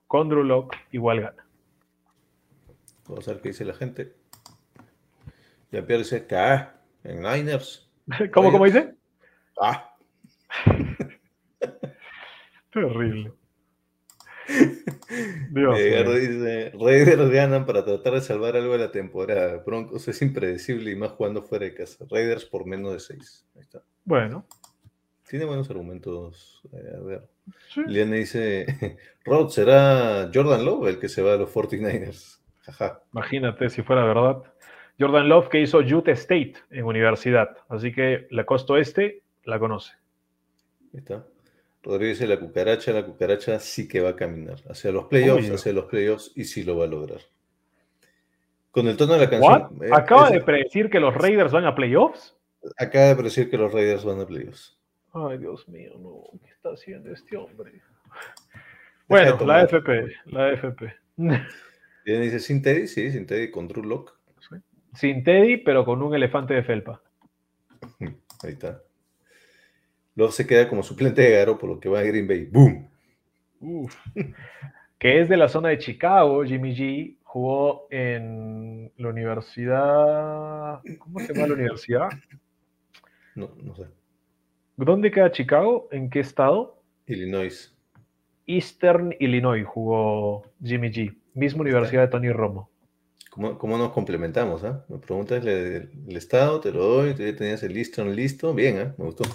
con 0.06 0.30
Drew 0.30 0.44
Locke, 0.44 0.78
igual 0.92 1.22
gana. 1.22 1.45
Vamos 3.08 3.28
a 3.28 3.34
ver 3.34 3.42
qué 3.42 3.50
dice 3.50 3.66
la 3.66 3.74
gente. 3.74 4.14
Ya 5.72 5.86
Pierre 5.86 6.04
dice 6.04 6.26
que 6.26 6.36
ah, 6.36 6.82
en 7.04 7.22
Niners. 7.22 7.90
¿Cómo, 8.34 8.52
¿cómo 8.52 8.66
dice? 8.66 8.96
Ah. 9.62 9.96
Terrible. 12.72 13.34
Dios 15.50 15.78
dice, 15.78 16.72
Raiders 16.80 17.30
ganan 17.32 17.66
para 17.66 17.84
tratar 17.84 18.14
de 18.14 18.22
salvar 18.22 18.56
algo 18.56 18.74
de 18.74 18.80
la 18.80 18.92
temporada. 18.92 19.64
Broncos 19.66 20.08
es 20.08 20.22
impredecible 20.22 20.92
y 20.92 20.96
más 20.96 21.12
jugando 21.12 21.42
fuera 21.42 21.66
de 21.66 21.74
casa. 21.74 22.06
Raiders 22.10 22.46
por 22.46 22.66
menos 22.66 22.94
de 22.94 23.00
6. 23.00 23.48
Ahí 23.56 23.62
está. 23.62 23.82
Bueno. 24.04 24.46
Tiene 25.28 25.46
buenos 25.46 25.70
argumentos. 25.70 26.62
Eh, 26.72 26.96
a 26.96 27.00
ver. 27.00 27.28
Sí. 27.74 27.84
dice, 27.86 28.98
Rod, 29.26 29.50
¿será 29.50 30.30
Jordan 30.34 30.66
Love 30.66 30.90
el 30.90 31.00
que 31.00 31.10
se 31.10 31.22
va 31.22 31.34
a 31.34 31.38
los 31.38 31.54
49ers? 31.54 32.40
Imagínate 33.14 33.70
si 33.70 33.82
fuera 33.82 34.04
verdad. 34.06 34.38
Jordan 35.00 35.28
Love 35.28 35.50
que 35.50 35.60
hizo 35.62 35.80
Utah 35.80 36.12
State 36.14 36.54
en 36.72 36.86
universidad. 36.86 37.58
Así 37.70 37.92
que 37.92 38.28
la 38.32 38.46
costa 38.46 38.78
este 38.80 39.22
la 39.44 39.60
conoce. 39.60 39.94
Ahí 40.94 41.00
está. 41.00 41.26
Rodrigo 41.84 42.10
dice 42.10 42.26
la 42.28 42.40
cucaracha, 42.40 42.92
la 42.94 43.06
cucaracha 43.06 43.60
sí 43.60 43.88
que 43.88 44.02
va 44.02 44.10
a 44.10 44.16
caminar 44.16 44.58
hacia 44.70 44.92
los 44.92 45.06
playoffs, 45.06 45.52
hacia 45.52 45.74
los 45.74 45.86
playoffs 45.86 46.32
y 46.36 46.46
sí 46.46 46.64
lo 46.64 46.78
va 46.78 46.86
a 46.86 46.88
lograr. 46.88 47.20
Con 48.72 48.88
el 48.88 48.98
tono 48.98 49.14
de 49.14 49.20
la 49.20 49.30
canción. 49.30 49.84
eh, 49.84 49.90
¿Acaba 49.94 50.26
es- 50.28 50.32
de 50.34 50.42
predecir 50.42 50.90
que 50.90 51.00
los 51.00 51.14
Raiders 51.14 51.52
van 51.52 51.66
a 51.66 51.76
playoffs? 51.76 52.36
acaba 52.78 53.14
de 53.14 53.22
decir 53.24 53.50
que 53.52 53.58
los 53.58 53.72
Raiders 53.72 54.04
van 54.04 54.20
a 54.22 54.26
playoffs. 54.26 54.76
Ay, 55.14 55.38
Dios 55.38 55.68
mío, 55.70 55.94
no. 56.00 56.24
¿Qué 56.44 56.52
está 56.52 56.70
haciendo 56.70 57.12
este 57.14 57.38
hombre? 57.38 57.82
Bueno, 59.08 59.38
la. 59.46 59.62
FP, 59.62 60.12
la 60.26 60.52
FP. 60.54 60.96
Y 62.06 62.12
él 62.14 62.22
dice, 62.22 62.40
sin 62.40 62.62
Teddy, 62.62 62.88
sí, 62.88 63.12
sin 63.12 63.26
Teddy 63.26 63.50
con 63.50 63.68
Drew 63.68 63.84
Lock. 63.84 64.16
Sin 64.94 65.24
Teddy, 65.24 65.58
pero 65.58 65.84
con 65.84 66.02
un 66.02 66.16
elefante 66.16 66.54
de 66.54 66.64
felpa. 66.64 67.02
Ahí 68.00 68.52
está. 68.52 68.82
Luego 70.16 70.32
se 70.32 70.48
queda 70.48 70.70
como 70.70 70.84
suplente 70.84 71.22
de 71.22 71.32
Garo, 71.32 71.58
por 71.58 71.70
lo 71.70 71.80
que 71.80 71.90
va 71.90 72.00
a 72.00 72.04
Green 72.04 72.28
Bay. 72.28 72.46
¡Boom! 72.46 72.88
Uf. 73.60 73.96
Que 74.98 75.20
es 75.20 75.28
de 75.28 75.36
la 75.36 75.50
zona 75.50 75.70
de 75.70 75.80
Chicago, 75.80 76.46
Jimmy 76.46 76.74
G 76.76 77.18
jugó 77.24 77.88
en 77.90 78.94
la 78.96 79.10
universidad. 79.10 80.82
¿Cómo 81.00 81.20
se 81.20 81.34
llama 81.34 81.48
la 81.48 81.54
universidad? 81.56 82.10
No, 83.36 83.52
no 83.62 83.76
sé. 83.76 83.88
¿Dónde 84.78 85.12
queda 85.12 85.32
Chicago? 85.32 85.90
¿En 85.92 86.10
qué 86.10 86.22
estado? 86.22 86.82
Illinois. 87.08 87.76
Eastern 88.46 89.14
Illinois 89.20 89.66
jugó 89.66 90.46
Jimmy 90.64 90.90
G, 90.92 91.14
misma 91.36 91.62
universidad 91.62 92.02
de 92.02 92.08
Tony 92.08 92.32
Romo. 92.32 92.70
¿Cómo, 93.30 93.58
cómo 93.58 93.78
nos 93.78 93.92
complementamos? 93.92 94.64
ah? 94.64 94.86
Me 94.88 94.98
preguntas 94.98 95.46
el, 95.46 95.92
el 96.08 96.18
estado, 96.18 96.60
te 96.62 96.72
lo 96.72 96.84
doy, 96.84 97.14
tú 97.14 97.24
ya 97.24 97.36
tenías 97.36 97.62
el 97.64 97.78
Eastern 97.78 98.16
listo. 98.16 98.54
Bien, 98.54 98.80
¿ah? 98.80 98.96
me 98.98 99.06
gustó. 99.06 99.26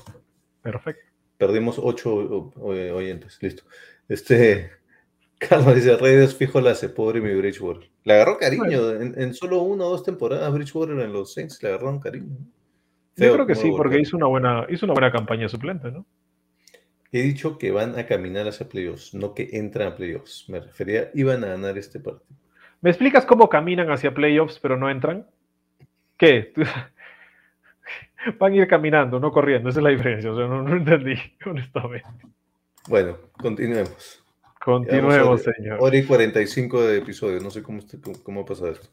Perfecto. 0.62 1.04
Perdimos 1.36 1.78
ocho 1.78 2.52
oyentes, 2.56 3.38
listo. 3.40 3.62
Este, 4.08 4.70
Carlos 5.38 5.74
dice, 5.74 5.96
Raiders 5.96 6.34
fijo 6.34 6.60
la 6.60 6.72
hace, 6.72 6.88
pobre 6.88 7.20
mi 7.20 7.34
Bridgewater. 7.34 7.90
Le 8.04 8.14
agarró 8.14 8.38
cariño, 8.38 8.90
en, 8.90 9.20
en 9.20 9.34
solo 9.34 9.62
una 9.62 9.84
o 9.84 9.90
dos 9.90 10.02
temporadas 10.02 10.52
Bridgewater 10.52 10.98
en 10.98 11.12
los 11.12 11.34
Saints 11.34 11.62
le 11.62 11.68
agarraron 11.68 12.00
cariño. 12.00 12.36
Yo 13.16 13.34
creo 13.34 13.46
que 13.46 13.54
sí, 13.54 13.70
porque 13.76 14.00
hizo 14.00 14.16
una 14.16 14.26
buena, 14.26 14.66
hizo 14.70 14.86
una 14.86 14.94
buena 14.94 15.12
campaña 15.12 15.48
suplente, 15.48 15.90
¿no? 15.90 16.06
He 17.12 17.22
dicho 17.22 17.58
que 17.58 17.72
van 17.72 17.98
a 17.98 18.06
caminar 18.06 18.46
hacia 18.46 18.68
playoffs, 18.68 19.14
no 19.14 19.34
que 19.34 19.48
entran 19.52 19.88
a 19.88 19.96
playoffs. 19.96 20.48
Me 20.48 20.60
refería, 20.60 21.10
iban 21.14 21.42
a 21.42 21.48
ganar 21.48 21.76
este 21.76 21.98
partido. 21.98 22.36
¿Me 22.80 22.90
explicas 22.90 23.26
cómo 23.26 23.48
caminan 23.48 23.90
hacia 23.90 24.14
playoffs 24.14 24.58
pero 24.58 24.76
no 24.76 24.88
entran? 24.88 25.26
¿Qué? 26.16 26.52
Van 28.38 28.52
a 28.52 28.56
ir 28.56 28.68
caminando, 28.68 29.18
no 29.18 29.32
corriendo, 29.32 29.70
esa 29.70 29.80
es 29.80 29.84
la 29.84 29.90
diferencia. 29.90 30.30
O 30.30 30.36
sea, 30.36 30.46
no, 30.46 30.62
no 30.62 30.76
entendí, 30.76 31.14
honestamente. 31.46 32.06
Bueno, 32.86 33.16
continuemos. 33.32 34.22
Continuemos, 34.62 35.42
señor. 35.42 35.78
Hora 35.80 35.96
y 35.96 36.04
45 36.04 36.82
de 36.82 36.98
episodio, 36.98 37.40
no 37.40 37.50
sé 37.50 37.62
cómo, 37.62 37.80
cómo 38.22 38.42
ha 38.42 38.44
pasado 38.44 38.72
esto. 38.72 38.88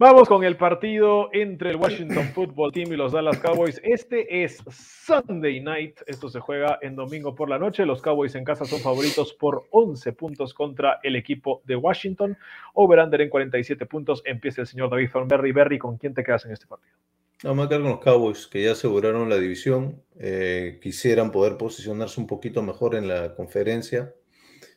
Vamos 0.00 0.28
con 0.28 0.44
el 0.44 0.56
partido 0.56 1.28
entre 1.34 1.68
el 1.68 1.76
Washington 1.76 2.24
Football 2.34 2.72
Team 2.72 2.90
y 2.90 2.96
los 2.96 3.12
Dallas 3.12 3.38
Cowboys. 3.38 3.78
Este 3.84 4.44
es 4.44 4.64
Sunday 4.70 5.60
Night. 5.60 6.00
Esto 6.06 6.30
se 6.30 6.40
juega 6.40 6.78
en 6.80 6.96
domingo 6.96 7.34
por 7.34 7.50
la 7.50 7.58
noche. 7.58 7.84
Los 7.84 8.00
Cowboys 8.00 8.34
en 8.34 8.42
casa 8.42 8.64
son 8.64 8.80
favoritos 8.80 9.34
por 9.34 9.66
11 9.72 10.14
puntos 10.14 10.54
contra 10.54 11.00
el 11.02 11.16
equipo 11.16 11.60
de 11.66 11.76
Washington. 11.76 12.38
Over-under 12.72 13.20
en 13.20 13.28
47 13.28 13.84
puntos. 13.84 14.22
Empieza 14.24 14.62
el 14.62 14.68
señor 14.68 14.88
David 14.88 15.10
Thornberry. 15.12 15.52
Berry, 15.52 15.78
¿con 15.78 15.98
quién 15.98 16.14
te 16.14 16.24
quedas 16.24 16.46
en 16.46 16.52
este 16.52 16.66
partido? 16.66 16.94
Vamos 17.42 17.66
a 17.66 17.68
quedar 17.68 17.82
con 17.82 17.90
los 17.90 18.00
Cowboys, 18.00 18.46
que 18.46 18.62
ya 18.62 18.72
aseguraron 18.72 19.28
la 19.28 19.36
división. 19.36 20.02
eh, 20.18 20.78
quisieran 20.82 21.30
poder 21.30 21.58
posicionarse 21.58 22.18
un 22.18 22.26
poquito 22.26 22.62
mejor 22.62 22.94
en 22.94 23.06
la 23.06 23.34
conferencia, 23.34 24.14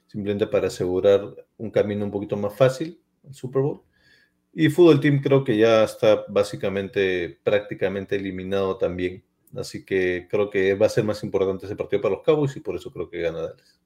simplemente 0.06 0.48
para 0.48 0.68
asegurar 0.68 1.22
un 1.56 1.72
camino 1.72 2.04
un 2.04 2.12
poquito 2.12 2.36
más 2.36 2.54
fácil 2.54 3.00
al 3.26 3.34
Super 3.34 3.62
Bowl. 3.62 3.84
Y 4.54 4.70
Fútbol 4.70 5.00
Team 5.00 5.20
creo 5.22 5.44
que 5.44 5.58
ya 5.58 5.84
está 5.84 6.26
básicamente 6.28 7.40
prácticamente 7.44 8.16
eliminado 8.16 8.78
también. 8.78 9.24
Así 9.58 9.86
que 9.86 10.28
creo 10.30 10.50
que 10.50 10.76
va 10.76 10.86
a 10.86 10.90
ser 10.90 11.04
más 11.04 11.24
importante 11.24 11.66
ese 11.66 11.76
partido 11.76 12.02
para 12.02 12.16
los 12.16 12.24
Cowboys 12.24 12.56
y 12.56 12.60
por 12.60 12.76
eso 12.76 12.92
creo 12.92 13.10
que 13.10 13.22
gana 13.22 13.42
Dallas. 13.42 13.80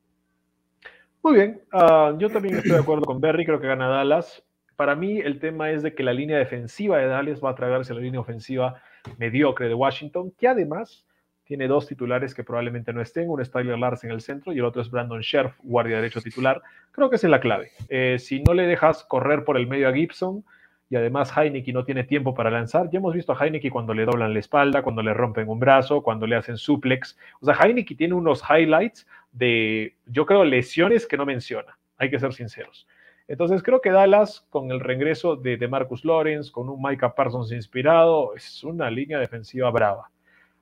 Muy 1.23 1.34
bien, 1.34 1.61
ah, 1.72 2.15
yo 2.18 2.30
también 2.30 2.56
estoy 2.56 2.72
de 2.72 2.80
acuerdo 2.80 3.03
con 3.03 3.19
Berry, 3.19 3.45
creo 3.45 3.60
que 3.60 3.68
gana 3.68 3.88
Dallas. 3.88 4.44
Para 4.76 4.95
mí 4.95 5.19
el 5.19 5.39
tema 5.39 5.72
es 5.72 5.84
de 5.84 5.94
que 5.94 6.03
la 6.03 6.14
línea 6.14 6.38
defensiva 6.38 6.99
de 6.99 7.07
Dallas 7.07 7.44
va 7.44 7.49
a 7.52 7.56
tragarse 7.56 7.94
la 7.94 7.99
línea 7.99 8.19
ofensiva 8.19 8.81
mediocre 9.18 9.68
de 9.68 9.73
Washington, 9.73 10.31
que 10.38 10.48
además 10.48 11.06
tiene 11.44 11.68
dos 11.68 11.88
titulares 11.88 12.35
que 12.35 12.44
probablemente 12.44 12.91
no 12.91 13.02
estén, 13.02 13.30
uno 13.30 13.41
es 13.41 13.49
Tyler 13.49 13.80
Lars 13.80 14.03
en 14.03 14.11
el 14.11 14.22
centro 14.22 14.52
y 14.52 14.60
el 14.60 14.65
otro 14.65 14.81
es 14.81 14.91
Brandon 14.91 15.22
Scherf, 15.22 15.56
guardia 15.64 15.95
derecho 15.95 16.22
titular. 16.22 16.61
Creo 16.91 17.10
que 17.10 17.15
esa 17.15 17.27
es 17.27 17.31
la 17.31 17.39
clave. 17.39 17.72
Eh, 17.88 18.18
si 18.19 18.44
no 18.44 18.53
le 18.53 18.64
dejas 18.64 19.06
correr 19.06 19.45
por 19.45 19.56
el 19.57 19.68
medio 19.68 19.88
a 19.88 19.94
Gibson 19.94 20.44
y 20.89 20.95
además 20.95 21.35
Heineke 21.35 21.73
no 21.73 21.84
tiene 21.84 22.03
tiempo 22.03 22.34
para 22.34 22.49
lanzar, 22.49 22.89
ya 22.89 22.99
hemos 22.99 23.14
visto 23.14 23.34
a 23.34 23.45
Heineke 23.45 23.69
cuando 23.69 23.93
le 23.93 24.05
doblan 24.05 24.34
la 24.34 24.39
espalda, 24.39 24.81
cuando 24.81 25.01
le 25.01 25.14
rompen 25.14 25.49
un 25.49 25.59
brazo, 25.59 26.01
cuando 26.01 26.26
le 26.27 26.35
hacen 26.35 26.57
suplex. 26.57 27.18
O 27.41 27.45
sea, 27.45 27.55
Heineke 27.55 27.95
tiene 27.95 28.14
unos 28.14 28.41
highlights 28.49 29.05
de, 29.31 29.95
yo 30.05 30.26
creo, 30.26 30.45
lesiones 30.45 31.05
que 31.05 31.18
no 31.18 31.26
menciona. 31.26 31.77
Hay 31.97 32.09
que 32.09 32.19
ser 32.19 32.34
sinceros. 32.34 32.88
Entonces 33.27 33.61
creo 33.61 33.81
que 33.81 33.91
Dallas, 33.91 34.45
con 34.49 34.72
el 34.72 34.80
regreso 34.80 35.35
de, 35.35 35.57
de 35.57 35.68
Marcus 35.68 36.05
Lawrence, 36.05 36.51
con 36.51 36.69
un 36.69 36.81
Micah 36.81 37.14
Parsons 37.14 37.51
inspirado, 37.51 38.34
es 38.35 38.64
una 38.64 38.89
línea 38.89 39.19
defensiva 39.19 39.69
brava. 39.69 40.09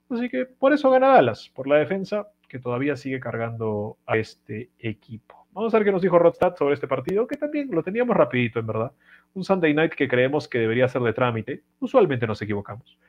Así 0.10 0.30
que 0.30 0.46
por 0.46 0.74
eso 0.74 0.90
gana 0.90 1.10
Dallas, 1.10 1.50
por 1.54 1.68
la 1.68 1.78
defensa 1.78 2.28
que 2.48 2.60
todavía 2.60 2.96
sigue 2.96 3.20
cargando 3.20 3.98
a 4.08 4.18
este 4.18 4.70
equipo. 4.80 5.45
Vamos 5.56 5.74
a 5.74 5.78
ver 5.78 5.86
qué 5.86 5.92
nos 5.94 6.02
dijo 6.02 6.20
Rodstad 6.20 6.54
sobre 6.58 6.74
este 6.74 6.86
partido, 6.86 7.26
que 7.26 7.38
también 7.38 7.70
lo 7.72 7.82
teníamos 7.82 8.14
rapidito, 8.18 8.60
en 8.60 8.68
verdad. 8.68 8.92
Un 9.36 9.46
Sunday 9.46 9.74
Night 9.74 9.94
que 9.94 10.10
creemos 10.10 10.50
que 10.50 10.60
debería 10.60 10.86
ser 10.90 11.02
de 11.02 11.14
trámite. 11.14 11.64
Usualmente 11.80 12.28
nos 12.28 12.42
equivocamos. 12.42 13.00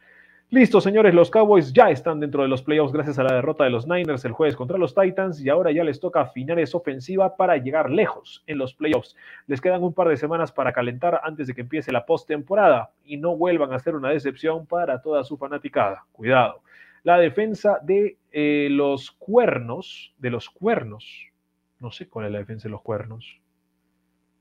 Listo, 0.50 0.80
señores, 0.80 1.12
los 1.12 1.28
Cowboys 1.28 1.72
ya 1.72 1.90
están 1.90 2.20
dentro 2.20 2.42
de 2.42 2.48
los 2.48 2.62
playoffs 2.62 2.92
gracias 2.92 3.18
a 3.18 3.24
la 3.24 3.34
derrota 3.34 3.64
de 3.64 3.70
los 3.70 3.88
Niners 3.88 4.24
el 4.24 4.30
jueves 4.30 4.54
contra 4.54 4.78
los 4.78 4.94
Titans 4.94 5.44
y 5.44 5.48
ahora 5.48 5.72
ya 5.72 5.82
les 5.82 5.98
toca 5.98 6.20
afinar 6.20 6.60
esa 6.60 6.76
ofensiva 6.78 7.36
para 7.36 7.56
llegar 7.56 7.90
lejos 7.90 8.44
en 8.46 8.58
los 8.58 8.74
playoffs. 8.74 9.16
Les 9.48 9.60
quedan 9.60 9.82
un 9.82 9.92
par 9.92 10.06
de 10.06 10.16
semanas 10.16 10.52
para 10.52 10.72
calentar 10.72 11.20
antes 11.24 11.48
de 11.48 11.54
que 11.54 11.62
empiece 11.62 11.90
la 11.90 12.06
postemporada 12.06 12.92
y 13.04 13.16
no 13.16 13.36
vuelvan 13.36 13.72
a 13.72 13.80
ser 13.80 13.96
una 13.96 14.10
decepción 14.10 14.66
para 14.66 15.02
toda 15.02 15.24
su 15.24 15.36
fanaticada. 15.36 16.04
Cuidado. 16.12 16.62
La 17.02 17.18
defensa 17.18 17.80
de 17.82 18.18
eh, 18.30 18.68
los 18.70 19.10
cuernos, 19.10 20.14
de 20.18 20.30
los 20.30 20.48
cuernos, 20.48 21.32
no 21.80 21.90
sé 21.90 22.08
cuál 22.08 22.26
es 22.26 22.32
la 22.32 22.38
defensa 22.38 22.68
de 22.68 22.72
los 22.72 22.82
cuernos. 22.82 23.40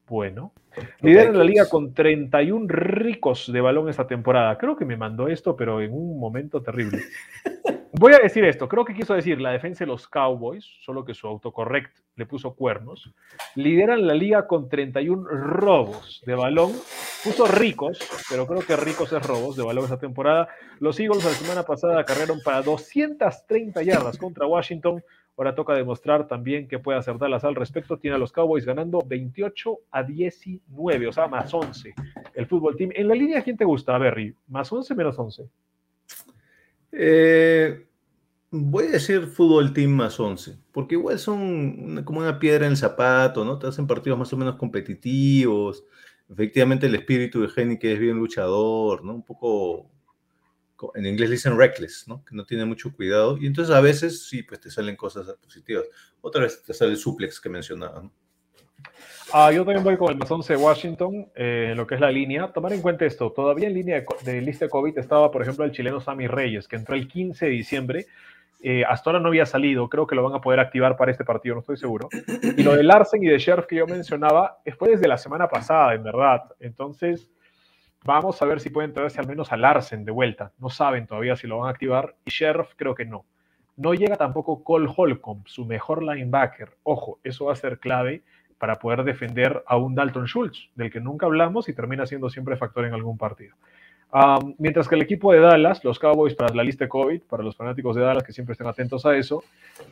Bueno, 0.07 0.53
lideran 1.01 1.37
la 1.37 1.43
liga 1.43 1.67
con 1.67 1.93
31 1.93 2.67
ricos 2.67 3.51
de 3.51 3.59
balón 3.59 3.89
esta 3.89 4.05
temporada. 4.05 4.55
Creo 4.57 4.75
que 4.75 4.85
me 4.85 4.97
mandó 4.97 5.27
esto, 5.27 5.55
pero 5.55 5.81
en 5.81 5.93
un 5.93 6.19
momento 6.19 6.61
terrible. 6.61 6.99
Voy 7.97 8.11
a 8.11 8.19
decir 8.19 8.43
esto, 8.43 8.67
creo 8.67 8.83
que 8.83 8.93
quiso 8.93 9.13
decir 9.13 9.39
la 9.39 9.51
defensa 9.51 9.85
de 9.85 9.87
los 9.87 10.05
Cowboys, 10.07 10.65
solo 10.81 11.05
que 11.05 11.13
su 11.13 11.27
autocorrect 11.27 11.97
le 12.17 12.25
puso 12.25 12.53
cuernos. 12.53 13.09
Lideran 13.55 14.05
la 14.05 14.13
liga 14.13 14.47
con 14.47 14.67
31 14.67 15.25
robos 15.29 16.21
de 16.25 16.35
balón. 16.35 16.73
Puso 17.23 17.47
ricos, 17.47 17.97
pero 18.29 18.45
creo 18.45 18.61
que 18.61 18.75
ricos 18.75 19.13
es 19.13 19.25
robos 19.25 19.55
de 19.55 19.63
balón 19.63 19.85
esta 19.85 19.97
temporada. 19.97 20.49
Los 20.79 20.99
Eagles 20.99 21.23
la 21.23 21.31
semana 21.31 21.63
pasada 21.63 22.03
cargaron 22.03 22.41
para 22.43 22.61
230 22.61 23.81
yardas 23.83 24.17
contra 24.17 24.45
Washington. 24.45 25.01
Ahora 25.37 25.53
toca 25.53 25.73
demostrar 25.73 26.27
también 26.27 26.67
que 26.67 26.79
puede 26.79 26.97
hacer 26.97 27.17
Dallas 27.17 27.43
al 27.43 27.55
respecto. 27.55 27.97
Tiene 27.97 28.15
a 28.15 28.19
los 28.19 28.31
Cowboys 28.31 28.65
ganando 28.65 29.03
28 29.05 29.79
a 29.91 30.03
19, 30.03 31.07
o 31.07 31.11
sea, 31.11 31.27
más 31.27 31.53
11. 31.53 31.93
El 32.33 32.45
fútbol 32.47 32.75
team. 32.77 32.91
En 32.95 33.07
la 33.07 33.15
línea, 33.15 33.43
¿quién 33.43 33.57
te 33.57 33.65
gusta, 33.65 33.97
Berry? 33.97 34.33
¿Más 34.47 34.71
11 34.71 34.95
menos 34.95 35.19
11? 35.19 35.43
Eh, 36.91 37.85
voy 38.51 38.85
a 38.85 38.91
decir 38.91 39.27
fútbol 39.27 39.73
team 39.73 39.91
más 39.91 40.19
11, 40.19 40.57
porque 40.71 40.95
igual 40.95 41.19
son 41.19 42.03
como 42.05 42.19
una 42.19 42.39
piedra 42.39 42.65
en 42.65 42.71
el 42.71 42.77
zapato, 42.77 43.43
¿no? 43.43 43.59
Te 43.59 43.67
hacen 43.67 43.87
partidos 43.87 44.17
más 44.17 44.31
o 44.33 44.37
menos 44.37 44.55
competitivos. 44.55 45.83
Efectivamente, 46.29 46.87
el 46.87 46.95
espíritu 46.95 47.41
de 47.41 47.49
Heineken 47.55 47.91
es 47.91 47.99
bien 47.99 48.17
luchador, 48.17 49.03
¿no? 49.03 49.13
Un 49.15 49.23
poco, 49.23 49.89
co- 49.89 49.91
en 50.93 51.05
inglés 51.05 51.29
le 51.29 51.35
dicen 51.35 51.57
reckless, 51.57 52.07
¿no? 52.07 52.23
Que 52.25 52.35
no 52.35 52.45
tiene 52.45 52.65
mucho 52.65 52.93
cuidado. 52.93 53.37
Y 53.37 53.47
entonces 53.47 53.73
a 53.73 53.81
veces 53.81 54.27
sí, 54.27 54.43
pues 54.43 54.59
te 54.59 54.69
salen 54.69 54.95
cosas 54.95 55.27
positivas. 55.41 55.85
Otra 56.21 56.41
vez 56.41 56.61
te 56.63 56.73
sale 56.73 56.91
el 56.91 56.97
suplex 56.97 57.39
que 57.39 57.49
mencionaba, 57.49 58.01
¿no? 58.01 58.11
Ah, 59.33 59.51
yo 59.51 59.65
también 59.65 59.83
voy 59.83 59.97
con 59.97 60.11
el 60.11 60.17
más 60.17 60.29
11 60.29 60.53
de 60.53 60.59
Washington, 60.59 61.27
eh, 61.35 61.73
lo 61.75 61.87
que 61.87 61.95
es 61.95 62.01
la 62.01 62.11
línea. 62.11 62.51
Tomar 62.53 62.73
en 62.73 62.81
cuenta 62.81 63.05
esto, 63.05 63.31
todavía 63.31 63.67
en 63.67 63.73
línea 63.73 64.01
de, 64.01 64.31
de 64.31 64.41
lista 64.41 64.65
de 64.65 64.69
COVID 64.69 64.97
estaba, 64.97 65.31
por 65.31 65.41
ejemplo, 65.41 65.65
el 65.65 65.71
chileno 65.71 65.99
Sammy 65.99 66.27
Reyes, 66.27 66.67
que 66.67 66.75
entró 66.75 66.95
el 66.95 67.07
15 67.07 67.45
de 67.45 67.51
diciembre. 67.51 68.05
Eh, 68.61 68.83
hasta 68.83 69.09
ahora 69.09 69.19
no 69.19 69.27
había 69.27 69.45
salido, 69.45 69.89
creo 69.89 70.07
que 70.07 70.15
lo 70.15 70.23
van 70.23 70.33
a 70.33 70.41
poder 70.41 70.59
activar 70.59 70.97
para 70.97 71.11
este 71.11 71.23
partido, 71.23 71.55
no 71.55 71.61
estoy 71.61 71.77
seguro. 71.77 72.09
Y 72.57 72.63
lo 72.63 72.75
de 72.75 72.83
Larsen 72.83 73.23
y 73.23 73.27
de 73.27 73.37
Sheriff 73.37 73.67
que 73.67 73.75
yo 73.75 73.85
mencionaba 73.85 74.57
fue 74.77 74.89
desde 74.89 75.07
la 75.07 75.17
semana 75.17 75.47
pasada, 75.47 75.93
en 75.93 76.03
verdad. 76.03 76.41
Entonces, 76.59 77.29
vamos 78.05 78.41
a 78.41 78.45
ver 78.45 78.59
si 78.59 78.69
pueden 78.69 78.93
traerse 78.93 79.19
al 79.19 79.27
menos 79.27 79.51
a 79.51 79.57
Larsen 79.57 80.05
de 80.05 80.11
vuelta. 80.11 80.53
No 80.59 80.69
saben 80.69 81.07
todavía 81.07 81.35
si 81.35 81.47
lo 81.47 81.57
van 81.57 81.67
a 81.67 81.71
activar. 81.71 82.15
Y 82.23 82.29
Sheriff 82.29 82.73
creo 82.75 82.95
que 82.95 83.05
no. 83.05 83.25
No 83.75 83.93
llega 83.93 84.15
tampoco 84.15 84.63
Cole 84.63 84.89
Holcomb, 84.95 85.45
su 85.47 85.65
mejor 85.65 86.01
linebacker. 86.01 86.69
Ojo, 86.83 87.19
eso 87.23 87.45
va 87.45 87.53
a 87.53 87.57
ser 87.57 87.79
clave 87.79 88.23
para 88.57 88.79
poder 88.79 89.03
defender 89.03 89.63
a 89.67 89.75
un 89.75 89.95
Dalton 89.95 90.27
Schultz, 90.27 90.69
del 90.75 90.89
que 90.89 91.01
nunca 91.01 91.25
hablamos 91.25 91.67
y 91.67 91.73
termina 91.73 92.05
siendo 92.05 92.29
siempre 92.29 92.55
factor 92.55 92.85
en 92.85 92.93
algún 92.93 93.17
partido. 93.17 93.55
Mientras 94.59 94.87
que 94.87 94.95
el 94.95 95.01
equipo 95.01 95.33
de 95.33 95.39
Dallas, 95.39 95.83
los 95.83 95.99
Cowboys 95.99 96.35
para 96.35 96.55
la 96.55 96.63
lista 96.63 96.87
COVID, 96.87 97.23
para 97.23 97.43
los 97.43 97.57
fanáticos 97.57 97.97
de 97.97 98.03
Dallas 98.03 98.23
que 98.23 98.31
siempre 98.31 98.53
estén 98.53 98.67
atentos 98.67 99.05
a 99.05 99.17
eso, 99.17 99.43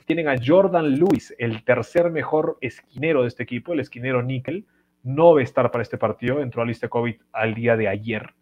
tienen 0.05 0.29
a 0.29 0.35
Jordan 0.41 0.97
Lewis, 0.97 1.35
el 1.37 1.65
tercer 1.65 2.09
mejor 2.09 2.57
esquinero 2.61 3.23
de 3.23 3.27
este 3.27 3.43
equipo, 3.43 3.73
el 3.73 3.81
esquinero 3.81 4.23
Nickel, 4.23 4.65
no 5.03 5.33
va 5.33 5.41
a 5.41 5.43
estar 5.43 5.69
para 5.71 5.81
este 5.81 5.97
partido, 5.97 6.41
entró 6.41 6.61
a 6.61 6.65
lista 6.65 6.87
de 6.87 6.89
COVID 6.91 7.15
al 7.31 7.53
día 7.53 7.75
de 7.77 7.87
ayer. 7.87 8.33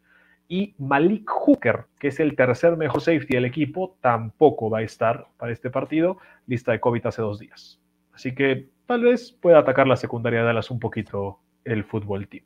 Y 0.48 0.76
Malik 0.78 1.30
Hooker, 1.30 1.86
que 2.00 2.10
es 2.10 2.20
el 2.20 2.36
tercer 2.36 2.76
mejor 2.78 3.02
safety 3.02 3.34
del 3.36 3.46
equipo, 3.46 3.98
tampoco 4.02 4.70
va 4.70 4.80
a 4.80 4.84
estar 4.84 5.28
para 5.38 5.52
este 5.52 5.70
partido, 5.70 6.18
lista 6.46 6.72
de 6.74 6.80
COVID 6.80 7.06
hace 7.08 7.22
dos 7.22 7.40
días. 7.40 7.80
Así 8.14 8.36
que 8.36 8.70
tal 8.86 9.04
vez 9.04 9.32
pueda 9.32 9.60
atacar 9.60 9.88
la 9.88 9.96
secundaria 9.96 10.40
de 10.40 10.46
Dallas 10.46 10.70
un 10.70 10.80
poquito 10.80 11.40
el 11.64 11.84
fútbol 11.86 12.28
team. 12.28 12.44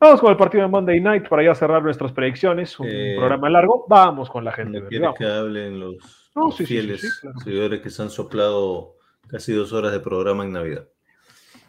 Vamos 0.00 0.20
con 0.20 0.30
el 0.30 0.36
partido 0.36 0.62
de 0.62 0.68
Monday 0.70 1.00
Night 1.00 1.28
para 1.28 1.42
ya 1.42 1.54
cerrar 1.54 1.82
nuestras 1.82 2.12
predicciones. 2.12 2.78
Un 2.80 2.86
Eh, 2.88 3.16
programa 3.18 3.50
largo. 3.50 3.84
Vamos 3.88 4.30
con 4.30 4.44
la 4.44 4.52
gente. 4.52 4.80
No 4.80 4.86
quiere 4.88 5.08
que 5.18 5.24
hablen 5.26 5.80
los, 5.80 6.30
No, 6.36 6.44
los 6.46 6.56
sí, 6.56 6.64
sí, 6.64 6.66
sí, 6.66 6.74
fieles 6.80 7.00
sí, 7.00 7.08
claro. 7.20 7.38
seguidores 7.40 7.80
que 7.80 7.90
se 7.90 8.02
han 8.02 8.10
soplado 8.10 8.94
casi 9.26 9.52
dos 9.52 9.72
horas 9.72 9.90
de 9.92 9.98
programa 10.00 10.44
en 10.44 10.52
Navidad. 10.52 10.86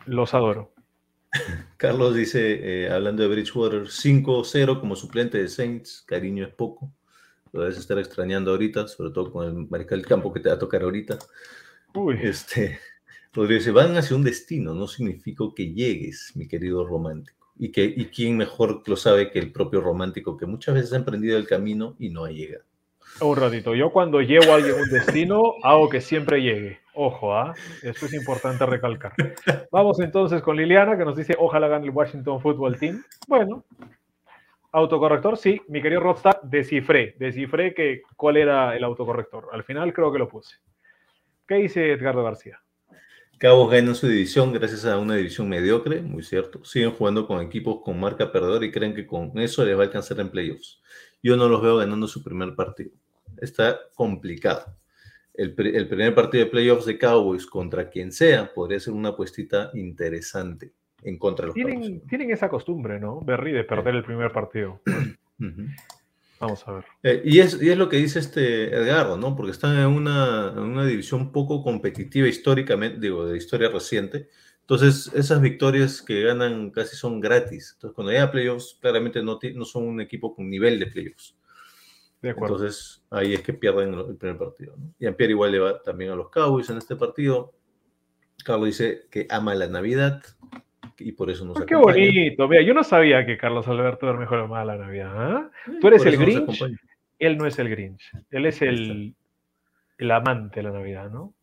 Los 0.06 0.34
adoro. 0.36 0.72
Carlos 1.78 2.16
dice, 2.16 2.86
eh, 2.86 2.92
hablando 2.92 3.24
de 3.24 3.30
Bridgewater, 3.30 3.90
5-0 3.90 4.80
como 4.80 4.96
suplente 4.96 5.38
de 5.38 5.48
Saints, 5.48 6.04
cariño 6.08 6.46
es 6.46 6.54
poco. 6.54 6.94
Lo 7.52 7.62
debes 7.62 7.78
estar 7.78 7.98
extrañando 7.98 8.52
ahorita, 8.52 8.88
sobre 8.88 9.12
todo 9.12 9.32
con 9.32 9.48
el 9.48 9.68
mariscal 9.70 10.00
del 10.00 10.08
campo 10.08 10.34
que 10.34 10.40
te 10.40 10.50
va 10.50 10.56
a 10.56 10.60
tocar 10.60 10.84
ahorita. 10.84 11.18
Uy, 11.94 12.20
Este, 12.22 12.80
Rodrigo 13.34 13.60
dice, 13.60 13.72
van 13.72 13.98
hacia 13.98 14.16
un 14.16 14.24
destino, 14.24 14.74
no 14.74 14.88
significa 14.88 15.44
que 15.56 15.74
llegues, 15.74 16.32
mi 16.36 16.48
querido 16.48 16.86
romántico. 16.86 17.38
Y, 17.58 17.72
que, 17.72 17.84
y 17.86 18.06
quién 18.06 18.38
mejor 18.38 18.84
lo 18.88 18.96
sabe 18.96 19.32
que 19.32 19.40
el 19.40 19.52
propio 19.52 19.82
romántico, 19.82 20.38
que 20.38 20.46
muchas 20.46 20.76
veces 20.76 20.94
ha 20.94 20.98
emprendido 20.98 21.38
el 21.38 21.48
camino 21.48 21.96
y 22.00 22.10
no 22.10 22.26
ha 22.26 22.32
llegado. 22.32 22.69
Un 23.22 23.36
ratito. 23.36 23.76
Yo 23.76 23.92
cuando 23.92 24.22
llevo 24.22 24.52
a 24.52 24.56
alguien 24.56 24.76
un 24.76 24.90
destino, 24.90 25.56
hago 25.64 25.90
que 25.90 26.02
siempre 26.02 26.42
llegue. 26.42 26.80
Ojo, 26.94 27.34
¿ah? 27.34 27.54
Esto 27.82 28.06
es 28.06 28.14
importante 28.14 28.66
recalcar. 28.66 29.14
Vamos 29.72 30.00
entonces 30.00 30.42
con 30.42 30.58
Liliana, 30.58 30.98
que 30.98 31.06
nos 31.06 31.16
dice, 31.16 31.36
ojalá 31.38 31.68
gane 31.68 31.86
el 31.86 31.92
Washington 31.92 32.42
Football 32.42 32.78
Team. 32.78 33.04
Bueno, 33.28 33.64
autocorrector, 34.72 35.38
sí. 35.38 35.62
Mi 35.68 35.82
querido 35.82 36.02
Rodstad, 36.02 36.42
descifré. 36.44 37.16
Descifré 37.18 37.74
que, 37.74 38.02
cuál 38.16 38.38
era 38.38 38.76
el 38.76 38.84
autocorrector. 38.84 39.50
Al 39.52 39.64
final 39.64 39.94
creo 39.94 40.12
que 40.12 40.20
lo 40.20 40.28
puse. 40.28 40.56
¿Qué 41.48 41.56
dice 41.56 41.92
Edgardo 41.94 42.24
García? 42.24 42.62
Cabos 43.40 43.72
ganan 43.72 43.96
su 43.96 44.06
división 44.06 44.52
gracias 44.52 44.84
a 44.84 44.98
una 44.98 45.16
división 45.16 45.48
mediocre, 45.48 46.02
muy 46.02 46.24
cierto. 46.24 46.66
Siguen 46.66 46.92
jugando 46.92 47.26
con 47.26 47.42
equipos 47.42 47.80
con 47.82 47.98
marca 47.98 48.34
perdedora 48.34 48.66
y 48.66 48.72
creen 48.72 48.94
que 48.94 49.08
con 49.08 49.32
eso 49.40 49.64
les 49.64 49.78
va 49.78 49.84
a 49.84 49.86
alcanzar 49.86 50.20
en 50.20 50.30
playoffs. 50.30 50.82
Yo 51.22 51.36
no 51.38 51.48
los 51.50 51.62
veo 51.62 51.78
ganando 51.78 52.08
su 52.08 52.24
primer 52.24 52.56
partido. 52.56 52.92
Está 53.38 53.78
complicado. 53.96 54.76
El, 55.34 55.54
pri- 55.54 55.76
el 55.76 55.88
primer 55.88 56.14
partido 56.16 56.44
de 56.46 56.50
playoffs 56.52 56.86
de 56.86 56.98
Cowboys 56.98 57.46
contra 57.46 57.90
quien 57.90 58.12
sea 58.12 58.54
podría 58.54 58.80
ser 58.80 58.94
una 58.94 59.10
apuestita 59.10 59.72
interesante 59.74 60.72
en 61.04 61.18
contra 61.18 61.44
de 61.44 61.48
los 61.48 61.54
Tienen, 61.56 61.82
Cowboys. 61.82 62.08
tienen 62.08 62.32
esa 62.32 62.50
costumbre, 62.50 63.00
¿no? 63.00 63.22
Berry, 63.22 63.54
de 63.54 63.64
perder 63.64 63.96
el 63.96 64.04
primer 64.04 64.32
partido. 64.32 64.82
Vamos 66.40 66.66
a 66.68 66.72
ver. 66.72 66.86
Eh, 67.04 67.22
y, 67.26 67.40
es, 67.40 67.62
y 67.62 67.70
es 67.70 67.78
lo 67.78 67.90
que 67.90 67.98
dice 67.98 68.20
este 68.20 68.74
Edgardo, 68.74 69.18
¿no? 69.18 69.36
Porque 69.36 69.52
están 69.52 69.78
en 69.78 69.88
una, 69.88 70.54
en 70.54 70.60
una 70.60 70.86
división 70.86 71.34
poco 71.34 71.62
competitiva 71.62 72.28
históricamente, 72.30 73.00
digo, 73.00 73.26
de 73.26 73.38
historia 73.38 73.68
reciente. 73.70 74.30
Entonces, 74.70 75.12
esas 75.16 75.42
victorias 75.42 76.00
que 76.00 76.22
ganan 76.22 76.70
casi 76.70 76.96
son 76.96 77.20
gratis. 77.20 77.72
Entonces, 77.74 77.96
cuando 77.96 78.12
llega 78.12 78.26
a 78.26 78.32
playoffs, 78.32 78.78
claramente 78.80 79.24
no, 79.24 79.40
son 79.66 79.88
un 79.88 80.00
equipo 80.00 80.36
con 80.36 80.48
nivel 80.48 80.80
de 80.80 80.86
playoffs. 80.86 81.36
De 82.22 82.30
acuerdo. 82.30 82.58
Entonces, 82.58 83.04
ahí 83.10 83.34
es 83.34 83.42
que 83.42 83.54
pierden 83.54 83.96
el 83.96 84.16
primer 84.16 84.38
partido. 84.38 84.76
¿no? 84.78 84.94
Y 85.00 85.12
Pierre 85.14 85.32
igual 85.32 85.54
le 85.54 85.58
va 85.60 85.82
también 85.82 86.12
a 86.12 86.16
los 86.16 86.30
Cowboys 86.30 86.70
en 86.70 86.78
este 86.78 86.96
partido. 86.96 87.52
Carlos 88.46 88.68
dice 88.68 89.08
que 89.10 89.26
ama 89.32 89.56
la 89.56 89.66
Navidad 89.68 90.22
y 91.00 91.14
por 91.14 91.32
eso 91.32 91.46
nos 91.46 91.58
Ah, 91.58 91.66
qué 91.68 91.74
acompaña. 91.74 92.06
bonito. 92.06 92.48
Mira, 92.48 92.62
yo 92.62 92.76
no 92.76 92.84
sabía 92.84 93.26
que 93.26 93.40
Carlos 93.40 93.68
Alberto 93.68 94.08
era 94.08 94.20
mejor 94.20 94.38
o 94.38 94.48
mala 94.48 94.76
la 94.78 94.86
Navidad. 94.86 95.12
¿ah? 95.16 95.52
Eh, 95.66 95.78
Tú 95.82 95.88
eres 95.88 96.06
el 96.06 96.16
Grinch. 96.18 96.64
Él 97.18 97.38
no 97.40 97.48
es 97.48 97.58
el 97.58 97.70
Grinch. 97.70 98.12
Él 98.30 98.46
es 98.46 98.62
el, 98.62 99.16
el 99.98 100.12
amante 100.12 100.60
de 100.60 100.64
la 100.64 100.72
Navidad, 100.74 101.10
¿no? 101.10 101.34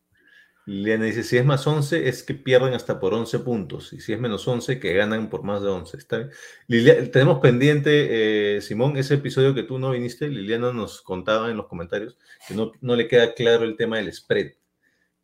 Liliana 0.67 1.05
dice, 1.05 1.23
si 1.23 1.37
es 1.37 1.45
más 1.45 1.65
11 1.65 2.07
es 2.09 2.23
que 2.23 2.33
pierden 2.33 2.73
hasta 2.73 2.99
por 2.99 3.13
11 3.13 3.39
puntos 3.39 3.93
y 3.93 4.01
si 4.01 4.11
es 4.13 4.19
menos 4.19 4.47
11 4.47 4.79
que 4.79 4.93
ganan 4.93 5.29
por 5.29 5.41
más 5.43 5.61
de 5.63 5.69
11. 5.69 5.97
¿Está 5.97 6.17
bien? 6.17 6.29
Lilia- 6.67 7.09
tenemos 7.11 7.39
pendiente, 7.39 8.57
eh, 8.57 8.61
Simón, 8.61 8.97
ese 8.97 9.15
episodio 9.15 9.55
que 9.55 9.63
tú 9.63 9.79
no 9.79 9.91
viniste, 9.91 10.27
Liliana 10.27 10.73
nos 10.73 11.01
contaba 11.01 11.49
en 11.49 11.57
los 11.57 11.67
comentarios 11.67 12.17
que 12.47 12.53
no, 12.53 12.71
no 12.81 12.95
le 12.95 13.07
queda 13.07 13.33
claro 13.33 13.63
el 13.63 13.75
tema 13.77 13.97
del 13.97 14.11
spread. 14.13 14.51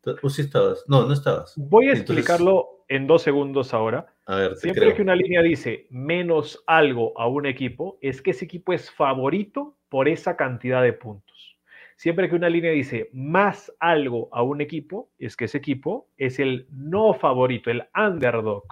¿Tú 0.01 0.29
sí 0.29 0.41
estabas? 0.41 0.83
No, 0.87 1.05
no 1.05 1.13
estabas. 1.13 1.53
Voy 1.55 1.85
a 1.87 1.91
Entonces- 1.93 2.17
explicarlo 2.17 2.85
en 2.89 3.07
dos 3.07 3.21
segundos 3.21 3.73
ahora. 3.73 4.13
A 4.25 4.35
ver, 4.37 4.53
te 4.55 4.59
Siempre 4.61 4.83
creo. 4.85 4.95
que 4.95 5.01
una 5.01 5.15
línea 5.15 5.41
dice 5.41 5.87
menos 5.89 6.63
algo 6.67 7.17
a 7.19 7.27
un 7.27 7.45
equipo, 7.45 7.97
es 8.01 8.21
que 8.21 8.31
ese 8.31 8.45
equipo 8.45 8.73
es 8.73 8.89
favorito 8.91 9.75
por 9.89 10.07
esa 10.09 10.35
cantidad 10.37 10.81
de 10.81 10.93
puntos. 10.93 11.32
Siempre 11.95 12.29
que 12.29 12.35
una 12.35 12.49
línea 12.49 12.71
dice 12.71 13.09
más 13.13 13.71
algo 13.79 14.29
a 14.31 14.41
un 14.43 14.61
equipo, 14.61 15.09
es 15.17 15.35
que 15.35 15.45
ese 15.45 15.57
equipo 15.57 16.09
es 16.17 16.39
el 16.39 16.67
no 16.71 17.13
favorito, 17.13 17.69
el 17.69 17.87
underdog, 17.95 18.65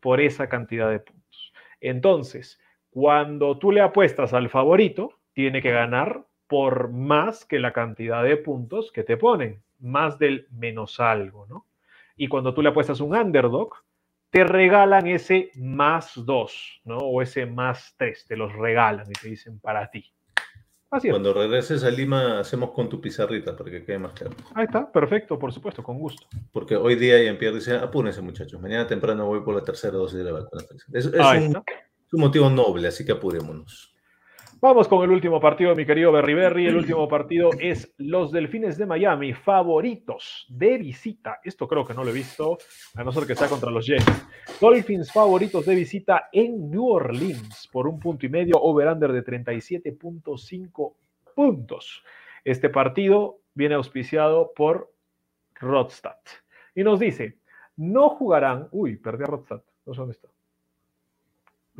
por 0.00 0.20
esa 0.20 0.48
cantidad 0.48 0.90
de 0.90 1.00
puntos. 1.00 1.52
Entonces, 1.80 2.60
cuando 2.90 3.58
tú 3.58 3.72
le 3.72 3.80
apuestas 3.80 4.32
al 4.32 4.50
favorito, 4.50 5.18
tiene 5.32 5.62
que 5.62 5.70
ganar 5.70 6.26
por 6.46 6.90
más 6.90 7.44
que 7.44 7.58
la 7.58 7.72
cantidad 7.72 8.22
de 8.22 8.36
puntos 8.36 8.92
que 8.92 9.04
te 9.04 9.16
ponen, 9.16 9.62
más 9.80 10.18
del 10.18 10.46
menos 10.50 11.00
algo, 11.00 11.46
¿no? 11.46 11.66
Y 12.16 12.28
cuando 12.28 12.52
tú 12.52 12.62
le 12.62 12.68
apuestas 12.68 13.00
un 13.00 13.16
underdog, 13.16 13.74
te 14.30 14.44
regalan 14.44 15.06
ese 15.06 15.50
más 15.54 16.12
2, 16.14 16.82
¿no? 16.84 16.98
O 16.98 17.22
ese 17.22 17.46
más 17.46 17.94
3, 17.98 18.26
te 18.26 18.36
los 18.36 18.52
regalan 18.52 19.06
y 19.08 19.12
te 19.12 19.28
dicen 19.28 19.60
para 19.60 19.90
ti. 19.90 20.12
Así 20.92 21.08
es. 21.08 21.12
Cuando 21.12 21.32
regreses 21.32 21.82
a 21.84 21.90
Lima, 21.90 22.38
hacemos 22.38 22.70
con 22.72 22.86
tu 22.88 23.00
pizarrita 23.00 23.56
para 23.56 23.70
que 23.70 23.82
quede 23.82 23.98
más 23.98 24.12
claro. 24.12 24.36
Ahí 24.54 24.66
está, 24.66 24.92
perfecto, 24.92 25.38
por 25.38 25.50
supuesto, 25.50 25.82
con 25.82 25.98
gusto. 25.98 26.26
Porque 26.52 26.76
hoy 26.76 26.96
día 26.96 27.18
Jean-Pierre 27.18 27.56
dice, 27.56 27.76
apúrense 27.76 28.20
muchachos, 28.20 28.60
mañana 28.60 28.86
temprano 28.86 29.24
voy 29.24 29.40
por 29.40 29.54
la 29.54 29.62
tercera 29.62 29.96
dosis 29.96 30.18
de 30.18 30.24
la 30.24 30.32
vacuna. 30.32 30.62
Es, 30.92 31.06
un, 31.06 31.14
es 31.16 32.12
un 32.12 32.20
motivo 32.20 32.50
noble, 32.50 32.88
así 32.88 33.06
que 33.06 33.12
apurémonos. 33.12 33.91
Vamos 34.62 34.86
con 34.86 35.02
el 35.02 35.10
último 35.10 35.40
partido, 35.40 35.74
mi 35.74 35.84
querido 35.84 36.12
Berry 36.12 36.34
Berry. 36.34 36.68
El 36.68 36.76
último 36.76 37.08
partido 37.08 37.50
es 37.58 37.92
los 37.98 38.30
Delfines 38.30 38.78
de 38.78 38.86
Miami, 38.86 39.32
favoritos 39.32 40.46
de 40.50 40.78
visita. 40.78 41.40
Esto 41.42 41.66
creo 41.66 41.84
que 41.84 41.94
no 41.94 42.04
lo 42.04 42.10
he 42.10 42.12
visto, 42.12 42.58
a 42.94 43.02
no 43.02 43.10
ser 43.10 43.26
que 43.26 43.34
sea 43.34 43.48
contra 43.48 43.72
los 43.72 43.84
Jets. 43.84 44.24
Dolphins 44.60 45.12
favoritos 45.12 45.66
de 45.66 45.74
visita 45.74 46.28
en 46.30 46.70
New 46.70 46.86
Orleans 46.86 47.68
por 47.72 47.88
un 47.88 47.98
punto 47.98 48.24
y 48.24 48.28
medio, 48.28 48.54
over-under 48.54 49.10
de 49.10 49.24
37.5 49.24 50.94
puntos. 51.34 52.04
Este 52.44 52.68
partido 52.68 53.40
viene 53.54 53.74
auspiciado 53.74 54.52
por 54.54 54.94
Rodstad. 55.56 56.18
Y 56.72 56.84
nos 56.84 57.00
dice, 57.00 57.40
no 57.74 58.10
jugarán... 58.10 58.68
Uy, 58.70 58.94
perdí 58.94 59.24
a 59.24 59.26
Rodstad. 59.26 59.62
No 59.84 59.92
sé 59.92 59.98
dónde 59.98 60.12
está. 60.12 60.31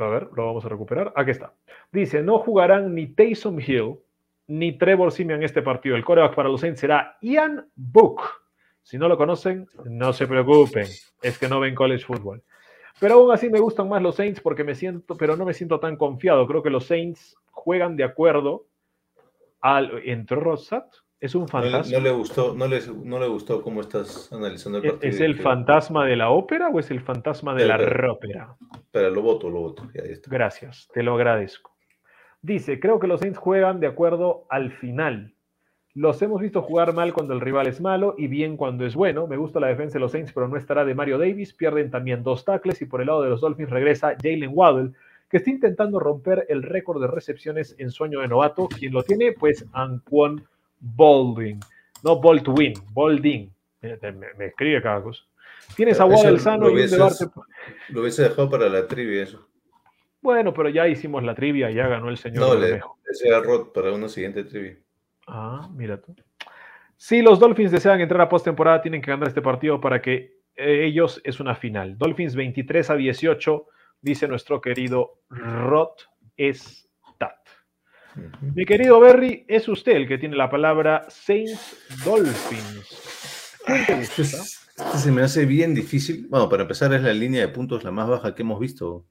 A 0.04 0.08
ver, 0.08 0.28
lo 0.34 0.46
vamos 0.46 0.64
a 0.64 0.68
recuperar. 0.68 1.12
Aquí 1.16 1.30
está. 1.30 1.54
Dice, 1.90 2.22
no 2.22 2.38
jugarán 2.38 2.94
ni 2.94 3.06
Taysom 3.06 3.58
Hill 3.60 3.98
ni 4.46 4.76
Trevor 4.76 5.12
Simeon 5.12 5.42
este 5.42 5.62
partido. 5.62 5.96
El 5.96 6.04
coreback 6.04 6.34
para 6.34 6.48
los 6.48 6.60
Saints 6.60 6.80
será 6.80 7.16
Ian 7.20 7.68
Book. 7.74 8.22
Si 8.82 8.98
no 8.98 9.08
lo 9.08 9.16
conocen, 9.16 9.68
no 9.84 10.12
se 10.12 10.26
preocupen. 10.26 10.86
Es 11.22 11.38
que 11.38 11.48
no 11.48 11.60
ven 11.60 11.74
college 11.74 12.04
football. 12.04 12.42
Pero 13.00 13.14
aún 13.14 13.32
así 13.32 13.48
me 13.48 13.60
gustan 13.60 13.88
más 13.88 14.02
los 14.02 14.16
Saints 14.16 14.40
porque 14.40 14.64
me 14.64 14.74
siento, 14.74 15.16
pero 15.16 15.36
no 15.36 15.44
me 15.44 15.54
siento 15.54 15.80
tan 15.80 15.96
confiado. 15.96 16.46
Creo 16.46 16.62
que 16.62 16.70
los 16.70 16.86
Saints 16.86 17.36
juegan 17.50 17.96
de 17.96 18.04
acuerdo 18.04 18.66
al. 19.60 20.02
¿Entró 20.04 20.40
Rosat? 20.40 20.86
Es 21.22 21.36
un 21.36 21.42
No 21.42 21.60
le, 21.60 21.70
fantasma. 21.70 21.98
no 21.98 22.04
le 22.04 22.10
gustó, 22.10 22.54
no 22.54 22.66
le, 22.66 22.80
no 23.04 23.20
le 23.20 23.28
gustó 23.28 23.62
cómo 23.62 23.80
estás 23.80 24.30
analizando 24.32 24.78
el 24.78 24.84
¿Es- 24.86 24.90
partido. 24.92 25.10
¿Es 25.14 25.20
el 25.20 25.38
fantasma 25.40 26.04
de 26.04 26.16
la 26.16 26.30
ópera 26.30 26.68
o 26.68 26.80
es 26.80 26.90
el 26.90 27.00
fantasma 27.00 27.54
de 27.54 27.64
la 27.66 27.76
rópera? 27.76 28.56
Espera, 28.74 29.08
lo 29.08 29.22
voto, 29.22 29.48
lo 29.48 29.60
voto. 29.60 29.88
Ya, 29.94 30.04
ya 30.04 30.10
está. 30.12 30.28
Gracias, 30.30 30.88
te 30.92 31.04
lo 31.04 31.14
agradezco. 31.14 31.70
Dice, 32.42 32.80
creo 32.80 32.98
que 32.98 33.06
los 33.06 33.20
Saints 33.20 33.38
juegan 33.38 33.78
de 33.78 33.86
acuerdo 33.86 34.46
al 34.50 34.72
final. 34.72 35.32
Los 35.94 36.20
hemos 36.22 36.40
visto 36.40 36.60
jugar 36.62 36.92
mal 36.92 37.12
cuando 37.12 37.34
el 37.34 37.40
rival 37.40 37.68
es 37.68 37.80
malo 37.80 38.16
y 38.18 38.26
bien 38.26 38.56
cuando 38.56 38.84
es 38.84 38.96
bueno. 38.96 39.28
Me 39.28 39.36
gusta 39.36 39.60
la 39.60 39.68
defensa 39.68 39.94
de 39.94 40.00
los 40.00 40.10
Saints, 40.10 40.32
pero 40.32 40.48
no 40.48 40.56
estará 40.56 40.84
de 40.84 40.94
Mario 40.96 41.18
Davis. 41.18 41.52
Pierden 41.54 41.90
también 41.92 42.24
dos 42.24 42.44
tackles 42.44 42.82
y 42.82 42.86
por 42.86 43.00
el 43.00 43.06
lado 43.06 43.22
de 43.22 43.30
los 43.30 43.40
Dolphins 43.42 43.70
regresa 43.70 44.16
Jalen 44.20 44.50
Waddell, 44.52 44.92
que 45.30 45.36
está 45.36 45.50
intentando 45.50 46.00
romper 46.00 46.46
el 46.48 46.64
récord 46.64 47.00
de 47.00 47.06
recepciones 47.06 47.76
en 47.78 47.92
sueño 47.92 48.20
de 48.22 48.28
novato. 48.28 48.66
Quien 48.66 48.92
lo 48.92 49.04
tiene, 49.04 49.32
pues 49.32 49.64
Anquan 49.72 50.42
Bolding. 50.82 51.60
No 52.02 52.20
Baldwin, 52.20 52.74
Bolding. 52.92 53.50
Me, 53.80 54.12
me- 54.36 54.46
escribe 54.46 54.82
cada 54.82 55.02
cosa. 55.02 55.22
Tienes 55.76 55.98
a 56.00 56.06
lo 56.06 56.38
sano 56.38 56.68
y 56.68 56.74
un 56.82 56.90
debate. 56.90 57.26
Lo 57.88 58.00
hubiese 58.02 58.24
dejado 58.24 58.50
para 58.50 58.68
la 58.68 58.86
trivia 58.86 59.22
eso. 59.22 59.48
Bueno, 60.20 60.52
pero 60.52 60.68
ya 60.68 60.86
hicimos 60.86 61.22
la 61.22 61.34
trivia, 61.34 61.70
ya 61.70 61.88
ganó 61.88 62.08
el 62.08 62.16
señor 62.16 62.40
No, 62.40 62.54
le, 62.54 62.80
ese 63.10 63.28
era 63.28 63.40
Rod 63.40 63.72
para 63.72 63.92
una 63.92 64.08
siguiente 64.08 64.44
trivia. 64.44 64.76
Ah, 65.26 65.68
mira 65.72 66.00
tú. 66.00 66.14
Si 66.96 67.22
los 67.22 67.40
Dolphins 67.40 67.72
desean 67.72 68.00
entrar 68.00 68.20
a 68.20 68.28
postemporada, 68.28 68.82
tienen 68.82 69.00
que 69.00 69.10
ganar 69.10 69.28
este 69.28 69.42
partido 69.42 69.80
para 69.80 70.00
que 70.00 70.38
eh, 70.54 70.84
ellos 70.84 71.20
es 71.24 71.40
una 71.40 71.54
final. 71.56 71.98
Dolphins 71.98 72.36
23 72.36 72.90
a 72.90 72.94
18, 72.94 73.66
dice 74.00 74.28
nuestro 74.28 74.60
querido 74.60 75.18
Rod 75.30 75.90
Stat. 76.38 76.91
Mi 78.54 78.64
querido 78.64 79.00
Berry, 79.00 79.44
es 79.48 79.68
usted 79.68 79.92
el 79.92 80.08
que 80.08 80.18
tiene 80.18 80.36
la 80.36 80.50
palabra 80.50 81.06
Saints 81.08 81.76
Dolphins. 82.04 83.58
¿Quién 83.64 83.86
te 83.86 83.94
gusta? 83.96 84.22
Este 84.22 84.98
se 84.98 85.12
me 85.12 85.22
hace 85.22 85.46
bien 85.46 85.74
difícil. 85.74 86.26
Bueno, 86.28 86.48
para 86.48 86.62
empezar 86.62 86.92
es 86.92 87.02
la 87.02 87.12
línea 87.12 87.40
de 87.42 87.48
puntos 87.48 87.84
la 87.84 87.90
más 87.90 88.08
baja 88.08 88.34
que 88.34 88.42
hemos 88.42 88.58
visto 88.58 89.06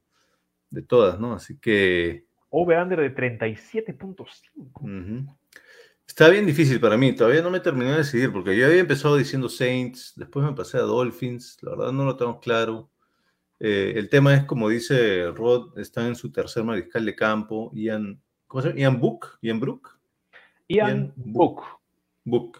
de 0.69 0.81
todas, 0.81 1.19
¿no? 1.19 1.33
Así 1.33 1.57
que 1.57 2.25
Over-under 2.49 2.99
de 2.99 3.15
37.5. 3.15 4.81
ujú. 4.81 5.37
está 6.05 6.27
bien 6.29 6.45
difícil 6.45 6.79
para 6.81 6.97
mí. 6.97 7.13
Todavía 7.13 7.41
no 7.41 7.49
me 7.49 7.61
terminé 7.61 7.91
de 7.91 7.97
decidir 7.97 8.31
porque 8.31 8.57
yo 8.57 8.65
había 8.65 8.81
empezado 8.81 9.15
diciendo 9.15 9.47
Saints, 9.47 10.13
después 10.17 10.45
me 10.45 10.53
pasé 10.53 10.77
a 10.77 10.81
Dolphins. 10.81 11.57
La 11.61 11.71
verdad 11.71 11.93
no 11.93 12.03
lo 12.03 12.17
tengo 12.17 12.39
claro. 12.39 12.89
Eh, 13.59 13.93
el 13.95 14.09
tema 14.09 14.33
es, 14.33 14.43
como 14.43 14.67
dice 14.67 15.27
Rod, 15.31 15.77
está 15.79 16.05
en 16.07 16.15
su 16.15 16.31
tercer 16.31 16.63
mariscal 16.63 17.05
de 17.05 17.15
campo, 17.15 17.71
Ian, 17.73 18.19
¿cómo 18.51 18.61
se 18.61 18.67
llama? 18.67 18.81
Ian 18.81 18.99
Book, 18.99 19.37
Ian 19.41 19.59
Brook. 19.61 19.97
Ian 20.67 20.89
Ian 20.89 21.13
Book. 21.15 21.63
Book. 22.25 22.59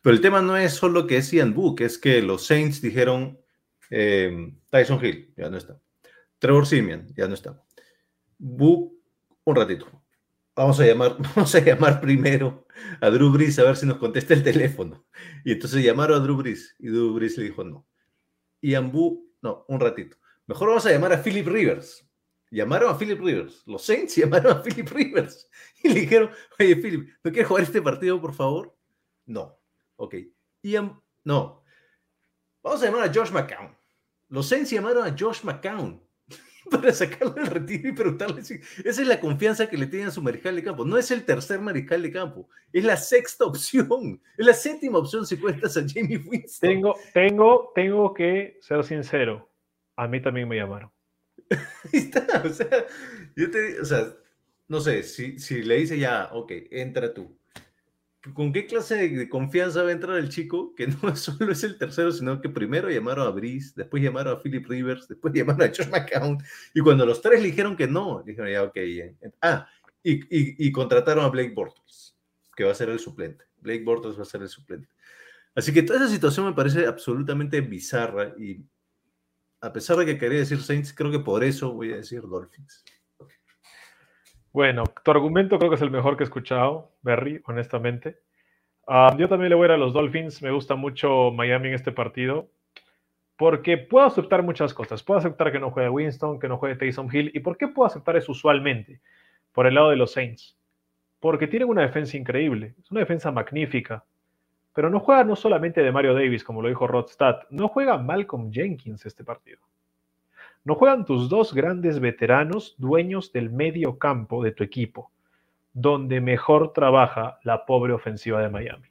Pero 0.00 0.14
el 0.14 0.22
tema 0.22 0.40
no 0.40 0.56
es 0.56 0.74
solo 0.74 1.08
que 1.08 1.16
es 1.16 1.32
Ian 1.32 1.54
Book, 1.54 1.80
es 1.80 1.98
que 1.98 2.22
los 2.22 2.46
Saints 2.46 2.80
dijeron 2.80 3.38
eh, 3.90 4.54
Tyson 4.70 5.04
Hill, 5.04 5.34
ya 5.36 5.50
no 5.50 5.56
está. 5.56 5.80
Trevor 6.38 6.66
Simeon, 6.66 7.08
ya 7.16 7.26
no 7.26 7.34
está. 7.34 7.60
Book, 8.38 8.94
un 9.42 9.56
ratito. 9.56 9.86
Vamos 10.54 10.78
a 10.78 10.86
llamar, 10.86 11.16
vamos 11.34 11.52
a 11.52 11.58
llamar 11.58 12.00
primero 12.00 12.66
a 13.00 13.10
Drew 13.10 13.32
Brees 13.32 13.58
a 13.58 13.64
ver 13.64 13.76
si 13.76 13.86
nos 13.86 13.98
contesta 13.98 14.34
el 14.34 14.44
teléfono. 14.44 15.04
Y 15.44 15.52
entonces 15.52 15.82
llamaron 15.82 16.20
a 16.20 16.24
Drew 16.24 16.36
Brees 16.36 16.76
y 16.78 16.88
Drew 16.88 17.12
Brees 17.12 17.36
le 17.38 17.44
dijo 17.44 17.64
no. 17.64 17.86
Ian 18.60 18.92
Book, 18.92 19.20
no, 19.42 19.64
un 19.66 19.80
ratito. 19.80 20.16
Mejor 20.46 20.68
vamos 20.68 20.86
a 20.86 20.92
llamar 20.92 21.12
a 21.12 21.22
Philip 21.22 21.48
Rivers. 21.48 22.03
Llamaron 22.54 22.94
a 22.94 22.96
Philip 22.96 23.20
Rivers. 23.20 23.64
Los 23.66 23.84
Saints 23.84 24.14
llamaron 24.16 24.56
a 24.56 24.62
Philip 24.62 24.88
Rivers. 24.88 25.50
Y 25.82 25.88
le 25.88 26.00
dijeron, 26.02 26.30
oye, 26.58 26.76
Philip, 26.76 27.10
¿no 27.24 27.32
quieres 27.32 27.48
jugar 27.48 27.64
este 27.64 27.82
partido, 27.82 28.20
por 28.20 28.32
favor? 28.32 28.76
No. 29.26 29.58
Ok. 29.96 30.14
Ian, 30.62 31.00
no. 31.24 31.64
Vamos 32.62 32.80
a 32.82 32.86
llamar 32.86 33.08
a 33.08 33.12
Josh 33.12 33.32
McCown. 33.32 33.76
Los 34.28 34.46
Saints 34.46 34.70
llamaron 34.70 35.04
a 35.04 35.16
Josh 35.18 35.42
McCown 35.42 36.00
para 36.70 36.92
sacarlo 36.92 37.34
del 37.34 37.46
retiro 37.48 37.88
y 37.88 37.92
preguntarle 37.92 38.44
si... 38.44 38.54
Esa 38.84 39.02
es 39.02 39.08
la 39.08 39.18
confianza 39.18 39.68
que 39.68 39.76
le 39.76 39.88
tienen 39.88 40.08
a 40.08 40.12
su 40.12 40.22
mariscal 40.22 40.54
de 40.54 40.62
campo. 40.62 40.84
No 40.84 40.96
es 40.96 41.10
el 41.10 41.24
tercer 41.24 41.60
mariscal 41.60 42.02
de 42.02 42.12
campo. 42.12 42.48
Es 42.72 42.84
la 42.84 42.96
sexta 42.96 43.46
opción. 43.46 44.22
Es 44.38 44.46
la 44.46 44.54
séptima 44.54 44.98
opción 44.98 45.26
si 45.26 45.38
cuentas 45.38 45.76
a 45.76 45.84
Jamie 45.86 46.18
Winston. 46.18 46.70
Tengo, 46.70 46.94
tengo, 47.12 47.72
tengo 47.74 48.14
que 48.14 48.58
ser 48.60 48.84
sincero. 48.84 49.50
A 49.96 50.06
mí 50.06 50.22
también 50.22 50.48
me 50.48 50.56
llamaron. 50.56 50.93
O 53.80 53.84
sea, 53.84 54.14
no 54.68 54.80
sé, 54.80 55.02
si, 55.02 55.38
si 55.38 55.62
le 55.62 55.76
dice 55.76 55.98
ya, 55.98 56.30
ok, 56.32 56.52
entra 56.70 57.12
tú. 57.12 57.36
¿Con 58.32 58.54
qué 58.54 58.66
clase 58.66 59.08
de, 59.08 59.28
confianza 59.28 59.82
va 59.82 59.90
a 59.90 59.92
entrar 59.92 60.16
el 60.16 60.30
chico 60.30 60.74
que 60.74 60.86
no 61.02 61.14
solo 61.14 61.52
es 61.52 61.62
el 61.64 61.76
tercero, 61.76 62.10
sino 62.10 62.40
que 62.40 62.48
primero 62.48 62.90
llamaron 62.90 63.26
a 63.26 63.30
Brice, 63.30 63.74
después 63.76 64.02
llamaron 64.02 64.34
a 64.34 64.40
Philip 64.40 64.66
Rivers, 64.66 65.08
después 65.08 65.34
llamaron 65.34 65.62
a 65.62 65.68
Josh 65.68 65.90
McCown, 65.90 66.38
y 66.72 66.80
cuando 66.80 67.04
los 67.04 67.20
tres 67.20 67.42
dijeron 67.42 67.76
que 67.76 67.86
no, 67.86 68.22
dijeron 68.24 68.50
ya, 68.50 68.62
ok, 68.62 68.78
ah, 69.42 69.68
y, 70.02 70.14
y, 70.14 70.66
y 70.66 70.72
contrataron 70.72 71.24
a 71.24 71.28
Blake 71.28 71.52
Bortles, 71.54 72.16
que 72.56 72.64
va 72.64 72.72
a 72.72 72.74
ser 72.74 72.88
el 72.88 72.98
suplente. 72.98 73.44
Blake 73.60 73.84
Bortles 73.84 74.18
va 74.18 74.22
a 74.22 74.26
ser 74.26 74.42
el 74.42 74.48
suplente. 74.48 74.88
Así 75.54 75.72
que 75.72 75.82
toda 75.82 76.00
esa 76.00 76.08
situación 76.08 76.46
me 76.46 76.52
parece 76.52 76.86
absolutamente 76.86 77.60
bizarra 77.60 78.34
y 78.38 78.64
a 79.64 79.72
pesar 79.72 79.96
de 79.96 80.04
que 80.04 80.18
quería 80.18 80.38
decir 80.38 80.60
Saints, 80.60 80.92
creo 80.92 81.10
que 81.10 81.18
por 81.18 81.42
eso 81.42 81.72
voy 81.72 81.92
a 81.92 81.96
decir 81.96 82.20
Dolphins. 82.22 82.84
Bueno, 84.52 84.84
tu 85.02 85.10
argumento 85.10 85.58
creo 85.58 85.70
que 85.70 85.76
es 85.76 85.82
el 85.82 85.90
mejor 85.90 86.16
que 86.16 86.22
he 86.22 86.26
escuchado, 86.26 86.92
Berry, 87.02 87.40
honestamente. 87.46 88.20
Ah, 88.86 89.16
yo 89.18 89.28
también 89.28 89.48
le 89.48 89.56
voy 89.56 89.64
a 89.64 89.68
ir 89.68 89.72
a 89.72 89.76
los 89.78 89.94
Dolphins. 89.94 90.42
Me 90.42 90.50
gusta 90.50 90.74
mucho 90.74 91.30
Miami 91.30 91.68
en 91.68 91.74
este 91.74 91.92
partido. 91.92 92.50
Porque 93.36 93.78
puedo 93.78 94.06
aceptar 94.06 94.42
muchas 94.42 94.74
cosas. 94.74 95.02
Puedo 95.02 95.18
aceptar 95.18 95.50
que 95.50 95.58
no 95.58 95.70
juegue 95.70 95.88
Winston, 95.88 96.38
que 96.38 96.46
no 96.46 96.58
juegue 96.58 96.76
Taysom 96.76 97.08
Hill. 97.10 97.32
¿Y 97.34 97.40
por 97.40 97.56
qué 97.56 97.66
puedo 97.66 97.86
aceptar 97.86 98.16
eso 98.16 98.32
usualmente? 98.32 99.00
Por 99.52 99.66
el 99.66 99.74
lado 99.74 99.90
de 99.90 99.96
los 99.96 100.12
Saints. 100.12 100.56
Porque 101.18 101.48
tienen 101.48 101.68
una 101.68 101.82
defensa 101.82 102.16
increíble. 102.16 102.74
Es 102.78 102.90
una 102.90 103.00
defensa 103.00 103.32
magnífica. 103.32 104.04
Pero 104.74 104.90
no 104.90 105.00
juega 105.00 105.24
no 105.24 105.36
solamente 105.36 105.82
de 105.82 105.92
Mario 105.92 106.14
Davis, 106.14 106.44
como 106.44 106.60
lo 106.60 106.68
dijo 106.68 106.86
Rodstad. 106.86 107.42
No 107.50 107.68
juega 107.68 107.96
Malcolm 107.96 108.52
Jenkins 108.52 109.06
este 109.06 109.24
partido. 109.24 109.60
No 110.64 110.74
juegan 110.74 111.04
tus 111.04 111.28
dos 111.28 111.54
grandes 111.54 112.00
veteranos, 112.00 112.74
dueños 112.78 113.32
del 113.32 113.50
medio 113.50 113.98
campo 113.98 114.42
de 114.42 114.50
tu 114.50 114.64
equipo, 114.64 115.10
donde 115.72 116.20
mejor 116.20 116.72
trabaja 116.72 117.38
la 117.42 117.66
pobre 117.66 117.92
ofensiva 117.92 118.40
de 118.40 118.48
Miami. 118.48 118.88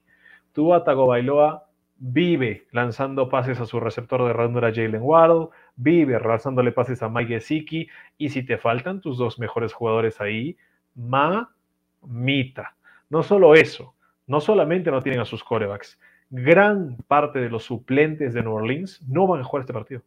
Tua 0.53 0.83
Tagovailoa 0.83 1.67
vive 1.97 2.67
lanzando 2.71 3.27
pases 3.27 3.59
a 3.59 3.65
su 3.65 3.79
receptor 3.79 4.23
de 4.25 4.33
ranura 4.33 4.71
Jalen 4.73 5.01
Waddle, 5.01 5.47
vive 5.75 6.19
lanzándole 6.19 6.71
pases 6.71 7.01
a 7.01 7.09
Mike 7.09 7.33
Gesicki, 7.33 7.89
y 8.17 8.29
si 8.29 8.43
te 8.43 8.57
faltan 8.57 9.01
tus 9.01 9.17
dos 9.17 9.39
mejores 9.39 9.73
jugadores 9.73 10.21
ahí, 10.21 10.55
mamita. 10.95 12.75
No 13.09 13.23
solo 13.23 13.55
eso, 13.55 13.95
no 14.27 14.39
solamente 14.41 14.91
no 14.91 15.01
tienen 15.01 15.21
a 15.21 15.25
sus 15.25 15.43
corebacks, 15.43 15.99
gran 16.29 16.97
parte 17.07 17.39
de 17.39 17.49
los 17.49 17.63
suplentes 17.63 18.33
de 18.33 18.41
New 18.41 18.53
Orleans 18.53 19.01
no 19.07 19.27
van 19.27 19.41
a 19.41 19.43
jugar 19.43 19.61
este 19.61 19.73
partido 19.73 20.01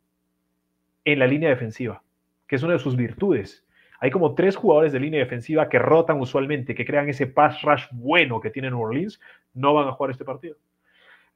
en 1.05 1.19
la 1.19 1.27
línea 1.27 1.51
defensiva, 1.51 2.03
que 2.47 2.57
es 2.57 2.63
una 2.63 2.73
de 2.73 2.79
sus 2.79 2.97
virtudes. 2.97 3.65
Hay 4.01 4.11
como 4.11 4.35
tres 4.35 4.57
jugadores 4.57 4.93
de 4.93 5.01
línea 5.01 5.21
defensiva 5.21 5.69
que 5.69 5.79
rotan 5.79 6.21
usualmente, 6.21 6.75
que 6.75 6.85
crean 6.85 7.09
ese 7.09 7.27
pass 7.27 7.63
rush 7.63 7.85
bueno 7.93 8.41
que 8.41 8.51
tiene 8.51 8.71
New 8.71 8.81
Orleans, 8.81 9.21
no 9.55 9.73
van 9.73 9.89
a 9.89 9.93
jugar 9.93 10.11
este 10.11 10.25
partido. 10.25 10.57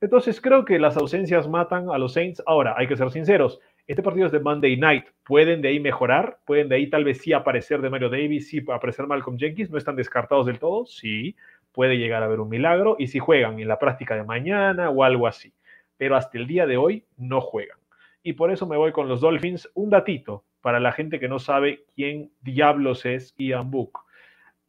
Entonces 0.01 0.41
creo 0.41 0.65
que 0.65 0.79
las 0.79 0.97
ausencias 0.97 1.49
matan 1.49 1.91
a 1.91 1.99
los 1.99 2.15
Saints. 2.15 2.43
Ahora, 2.47 2.75
hay 2.77 2.89
que 2.89 2.97
ser 2.97 3.11
sinceros, 3.11 3.61
este 3.91 4.05
partido 4.05 4.27
es 4.27 4.33
de 4.33 4.39
Monday 4.39 4.77
Night. 4.77 5.07
¿Pueden 5.25 5.63
de 5.63 5.69
ahí 5.69 5.81
mejorar? 5.81 6.39
¿Pueden 6.47 6.69
de 6.69 6.77
ahí 6.77 6.89
tal 6.89 7.03
vez 7.03 7.19
sí 7.19 7.33
aparecer 7.33 7.81
de 7.81 7.91
Mario 7.91 8.09
Davis, 8.09 8.49
sí 8.49 8.65
aparecer 8.73 9.09
Malcolm 9.09 9.37
Jenkins? 9.37 9.69
¿No 9.69 9.79
están 9.79 9.97
descartados 9.97 10.47
del 10.47 10.61
todo? 10.61 10.87
Sí, 10.87 11.35
puede 11.73 11.99
llegar 11.99 12.23
a 12.23 12.27
haber 12.27 12.41
un 12.41 12.49
milagro. 12.49 12.97
Y 12.99 13.09
si 13.09 13.19
juegan 13.19 13.61
en 13.61 13.69
la 13.69 13.79
práctica 13.79 14.15
de 14.15 14.25
mañana 14.25 14.91
o 14.91 15.05
algo 15.05 15.27
así. 15.27 15.53
Pero 15.97 16.17
hasta 16.17 16.39
el 16.39 16.47
día 16.47 16.67
de 16.67 16.77
hoy 16.77 17.05
no 17.17 17.41
juegan 17.41 17.81
y 18.23 18.35
por 18.35 18.51
eso 18.51 18.67
me 18.67 18.77
voy 18.77 18.93
con 18.93 19.09
los 19.09 19.21
Dolphins. 19.21 19.71
Un 19.75 19.91
datito 19.91 20.45
para 20.61 20.81
la 20.81 20.93
gente 20.93 21.19
que 21.19 21.29
no 21.29 21.39
sabe 21.39 21.85
quién 21.95 22.31
diablos 22.41 23.07
es 23.07 23.35
Ian 23.39 23.71
Book. 23.71 24.01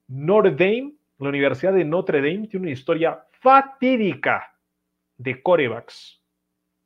Notre 0.08 0.52
Dame, 0.52 0.94
la 1.20 1.30
Universidad 1.30 1.74
de 1.74 1.86
Notre 1.86 2.20
Dame, 2.20 2.48
tiene 2.48 2.66
una 2.66 2.72
historia 2.72 3.24
fatídica 3.32 4.56
de 5.18 5.42
corebacks 5.42 6.22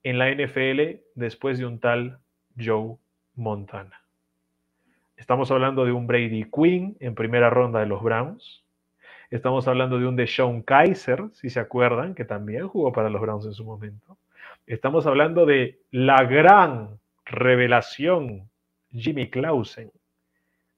en 0.04 0.20
la 0.20 0.32
NFL 0.32 1.02
después 1.16 1.58
de 1.58 1.66
un 1.66 1.80
tal 1.80 2.20
Joe 2.58 2.98
Montana. 3.36 4.02
Estamos 5.18 5.50
hablando 5.52 5.86
de 5.86 5.92
un 5.92 6.08
Brady 6.08 6.50
Quinn 6.52 6.98
en 7.00 7.16
primera 7.16 7.50
ronda 7.50 7.80
de 7.80 7.86
los 7.86 8.04
Browns. 8.04 8.65
Estamos 9.32 9.68
hablando 9.68 10.00
de 10.00 10.08
un 10.08 10.16
Deshaun 10.16 10.62
Kaiser, 10.62 11.24
si 11.34 11.50
se 11.50 11.60
acuerdan, 11.60 12.14
que 12.14 12.26
también 12.26 12.68
jugó 12.68 12.92
para 12.92 13.10
los 13.10 13.22
Browns 13.22 13.46
en 13.46 13.54
su 13.54 13.66
momento. 13.66 14.18
Estamos 14.68 15.06
hablando 15.08 15.46
de 15.46 15.80
la 15.92 16.24
gran 16.24 17.00
revelación 17.26 18.50
Jimmy 18.92 19.30
Clausen, 19.30 19.92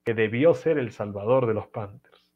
que 0.04 0.14
debió 0.14 0.54
ser 0.54 0.78
el 0.78 0.92
salvador 0.92 1.46
de 1.46 1.54
los 1.54 1.68
Panthers. 1.68 2.34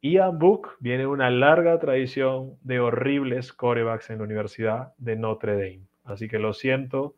Ian 0.00 0.38
Book 0.38 0.76
viene 0.78 1.00
de 1.00 1.06
una 1.06 1.30
larga 1.30 1.78
tradición 1.78 2.56
de 2.62 2.78
horribles 2.78 3.52
corebacks 3.52 4.10
en 4.10 4.18
la 4.18 4.24
Universidad 4.24 4.92
de 4.98 5.16
Notre 5.16 5.54
Dame. 5.54 5.86
Así 6.04 6.28
que 6.28 6.38
lo 6.38 6.52
siento, 6.52 7.16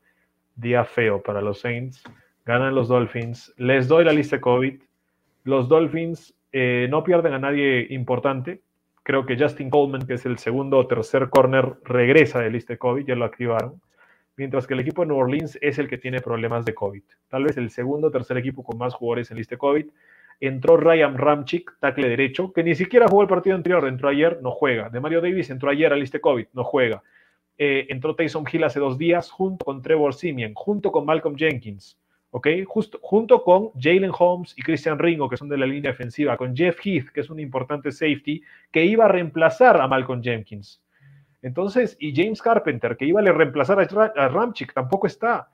día 0.56 0.84
feo 0.84 1.22
para 1.22 1.42
los 1.42 1.60
Saints. 1.60 2.02
Ganan 2.46 2.74
los 2.74 2.88
Dolphins. 2.88 3.52
Les 3.58 3.88
doy 3.88 4.04
la 4.04 4.12
lista 4.12 4.36
de 4.36 4.40
COVID. 4.40 4.82
Los 5.44 5.68
Dolphins 5.68 6.34
eh, 6.52 6.86
no 6.90 7.04
pierden 7.04 7.32
a 7.34 7.38
nadie 7.38 7.86
importante 7.90 8.62
creo 9.08 9.24
que 9.24 9.38
Justin 9.38 9.70
Coleman, 9.70 10.06
que 10.06 10.12
es 10.12 10.26
el 10.26 10.36
segundo 10.36 10.76
o 10.76 10.86
tercer 10.86 11.30
corner, 11.30 11.76
regresa 11.82 12.40
de 12.40 12.50
lista 12.50 12.76
COVID, 12.76 13.06
ya 13.06 13.14
lo 13.14 13.24
activaron. 13.24 13.80
Mientras 14.36 14.66
que 14.66 14.74
el 14.74 14.80
equipo 14.80 15.00
de 15.00 15.08
New 15.08 15.16
Orleans 15.16 15.58
es 15.62 15.78
el 15.78 15.88
que 15.88 15.96
tiene 15.96 16.20
problemas 16.20 16.66
de 16.66 16.74
COVID. 16.74 17.02
Tal 17.28 17.44
vez 17.44 17.56
el 17.56 17.70
segundo 17.70 18.08
o 18.08 18.10
tercer 18.10 18.36
equipo 18.36 18.62
con 18.62 18.76
más 18.76 18.92
jugadores 18.92 19.30
en 19.30 19.38
lista 19.38 19.54
de 19.54 19.60
COVID. 19.60 19.86
Entró 20.40 20.76
Ryan 20.76 21.16
Ramchick, 21.16 21.78
tackle 21.80 22.06
derecho, 22.06 22.52
que 22.52 22.62
ni 22.62 22.74
siquiera 22.74 23.08
jugó 23.08 23.22
el 23.22 23.28
partido 23.28 23.56
anterior, 23.56 23.88
entró 23.88 24.10
ayer, 24.10 24.40
no 24.42 24.50
juega. 24.50 24.90
De 24.90 25.00
Mario 25.00 25.22
Davis 25.22 25.48
entró 25.48 25.70
ayer 25.70 25.90
a 25.90 25.96
lista 25.96 26.18
COVID, 26.18 26.48
no 26.52 26.62
juega. 26.62 27.02
eh, 27.56 27.86
entró 27.88 28.14
Taysom 28.14 28.44
Hill 28.52 28.64
hace 28.64 28.78
dos 28.78 28.98
días 28.98 29.30
junto 29.30 29.64
con 29.64 29.80
Trevor 29.80 30.12
Simeon, 30.12 30.52
junto 30.52 30.92
con 30.92 31.06
Malcolm 31.06 31.34
Jenkins, 31.34 31.96
¿ok? 32.30 32.48
Junto 32.66 33.42
con 33.42 33.70
Jalen 33.80 34.12
Holmes 34.16 34.54
y 34.56 34.62
Christian 34.62 34.98
Ringo, 34.98 35.28
que 35.28 35.36
son 35.36 35.48
de 35.48 35.56
la 35.58 35.66
línea 35.66 35.92
defensiva, 35.92 36.36
con 36.36 36.54
Jeff 36.56 36.78
Heath, 36.84 37.08
que 37.08 37.20
es 37.20 37.30
un 37.30 37.40
importante 37.40 37.90
safety, 37.92 38.42
que 38.70 38.84
iba 38.84 39.06
a 39.06 39.08
reemplazar 39.08 39.80
a 39.80 39.88
Malcolm 39.88 40.22
Jenkins. 40.22 40.82
Entonces, 41.40 41.96
y 42.00 42.14
James 42.14 42.42
Carpenter, 42.42 42.96
que 42.96 43.06
iba 43.06 43.20
a 43.20 43.24
reemplazar 43.24 43.78
a, 43.80 43.84
Ra- 43.84 44.12
a 44.16 44.28
Ramchick, 44.28 44.72
tampoco 44.74 45.06
está. 45.06 45.48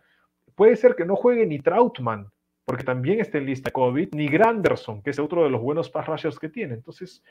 Puede 0.54 0.76
ser 0.76 0.94
que 0.94 1.04
no 1.04 1.14
juegue 1.14 1.46
ni 1.46 1.58
Troutman, 1.58 2.28
porque 2.64 2.84
también 2.84 3.20
está 3.20 3.38
en 3.38 3.46
lista 3.46 3.70
COVID, 3.70 4.14
ni 4.14 4.26
Granderson, 4.28 5.02
que 5.02 5.10
es 5.10 5.18
otro 5.18 5.44
de 5.44 5.50
los 5.50 5.60
buenos 5.60 5.90
pass 5.90 6.06
rushers 6.06 6.38
que 6.38 6.48
tiene. 6.48 6.74
Entonces, 6.74 7.22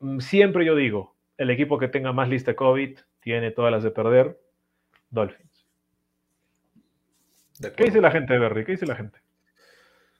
mm, 0.00 0.18
siempre 0.20 0.64
yo 0.64 0.74
digo, 0.74 1.14
el 1.36 1.50
equipo 1.50 1.78
que 1.78 1.88
tenga 1.88 2.12
más 2.12 2.28
lista 2.28 2.54
COVID 2.54 2.98
tiene 3.20 3.50
todas 3.50 3.70
las 3.70 3.82
de 3.82 3.90
perder. 3.90 4.40
Dolphins. 5.10 5.53
¿Qué 7.72 7.84
dice 7.84 8.00
la 8.00 8.10
gente 8.10 8.32
de 8.32 8.38
Berry? 8.38 8.64
¿Qué 8.64 8.72
dice 8.72 8.86
la 8.86 8.96
gente? 8.96 9.18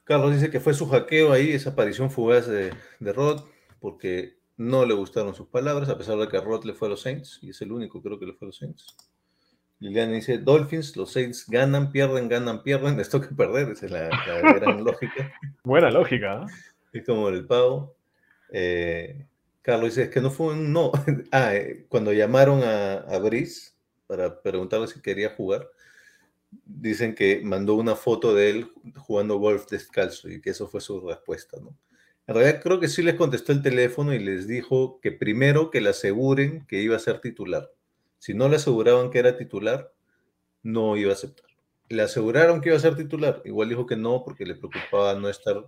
Carlos 0.05 0.35
dice 0.35 0.51
que 0.51 0.61
fue 0.61 0.75
su 0.75 0.89
hackeo 0.89 1.33
ahí, 1.33 1.53
esa 1.53 1.71
aparición 1.71 2.11
fugaz 2.11 2.47
de, 2.47 2.73
de 3.01 3.13
Rod, 3.13 3.43
porque 3.81 4.39
no 4.57 4.85
le 4.85 4.95
gustaron 4.95 5.35
sus 5.35 5.49
palabras, 5.49 5.89
a 5.89 5.99
pesar 5.99 6.19
de 6.19 6.29
que 6.29 6.41
Rod 6.41 6.65
le 6.65 6.75
fue 6.75 6.89
a 6.89 6.91
los 6.91 7.03
Saints, 7.03 7.39
y 7.43 7.51
es 7.51 7.61
el 7.63 7.73
único 7.73 8.03
creo 8.03 8.19
que 8.19 8.27
le 8.27 8.35
fue 8.35 8.47
a 8.47 8.49
los 8.49 8.59
Saints. 8.59 8.97
Liliana 9.81 10.13
dice, 10.13 10.39
Dolphins, 10.39 10.97
los 10.97 11.13
Saints 11.13 11.47
ganan, 11.49 11.91
pierden, 11.91 12.29
ganan, 12.29 12.63
pierden, 12.63 12.97
les 12.97 13.09
toca 13.09 13.29
perder, 13.37 13.71
esa 13.71 13.87
es 13.87 13.93
la, 13.93 14.09
la 14.09 14.53
gran 14.53 14.85
lógica. 14.85 15.33
Buena 15.65 15.91
lógica. 15.91 16.43
¿eh? 16.43 16.99
Es 16.99 17.07
como 17.07 17.29
el 17.29 17.47
pavo. 17.47 17.97
Eh, 18.51 19.27
Carlos 19.63 19.91
dice, 19.91 20.05
es 20.05 20.11
que 20.11 20.21
no 20.21 20.31
fue 20.31 20.55
un 20.55 20.73
no. 20.73 20.93
ah, 21.33 21.55
eh, 21.55 21.87
cuando 21.89 22.13
llamaron 22.13 22.63
a, 22.63 22.95
a 22.99 23.19
Brice 23.19 23.73
para 24.07 24.41
preguntarle 24.43 24.87
si 24.87 25.03
quería 25.03 25.31
jugar, 25.31 25.69
dicen 26.65 27.15
que 27.15 27.41
mandó 27.43 27.75
una 27.75 27.97
foto 27.97 28.35
de 28.35 28.51
él 28.51 28.73
jugando 28.97 29.39
golf 29.39 29.67
descalzo 29.69 30.29
y 30.29 30.41
que 30.41 30.51
eso 30.51 30.69
fue 30.69 30.81
su 30.81 31.01
respuesta, 31.01 31.59
¿no? 31.61 31.77
En 32.27 32.35
realidad 32.35 32.61
creo 32.63 32.81
que 32.81 32.89
sí 32.89 33.03
les 33.03 33.15
contestó 33.15 33.53
el 33.53 33.63
teléfono 33.63 34.15
y 34.15 34.19
les 34.19 34.47
dijo 34.47 34.99
que 35.01 35.13
primero 35.13 35.71
que 35.71 35.83
le 35.83 35.91
aseguren 35.91 36.67
que 36.67 36.81
iba 36.81 36.97
a 36.97 37.01
ser 37.01 37.21
titular. 37.21 37.71
Si 38.19 38.33
no 38.33 38.49
le 38.49 38.57
aseguraban 38.57 39.11
que 39.11 39.19
era 39.19 39.37
titular, 39.37 39.93
no 40.63 40.97
iba 40.97 41.11
a 41.11 41.15
aceptar. 41.15 41.51
Le 41.91 42.03
aseguraron 42.03 42.63
que 42.63 42.71
iba 42.71 42.79
a 42.79 42.81
ser 42.81 42.97
titular. 42.97 43.43
Igual 43.45 43.69
dijo 43.69 43.85
que 43.85 43.97
no 43.97 44.25
porque 44.25 44.47
le 44.47 44.55
preocupaba 44.55 45.15
no 45.15 45.29
estar, 45.29 45.63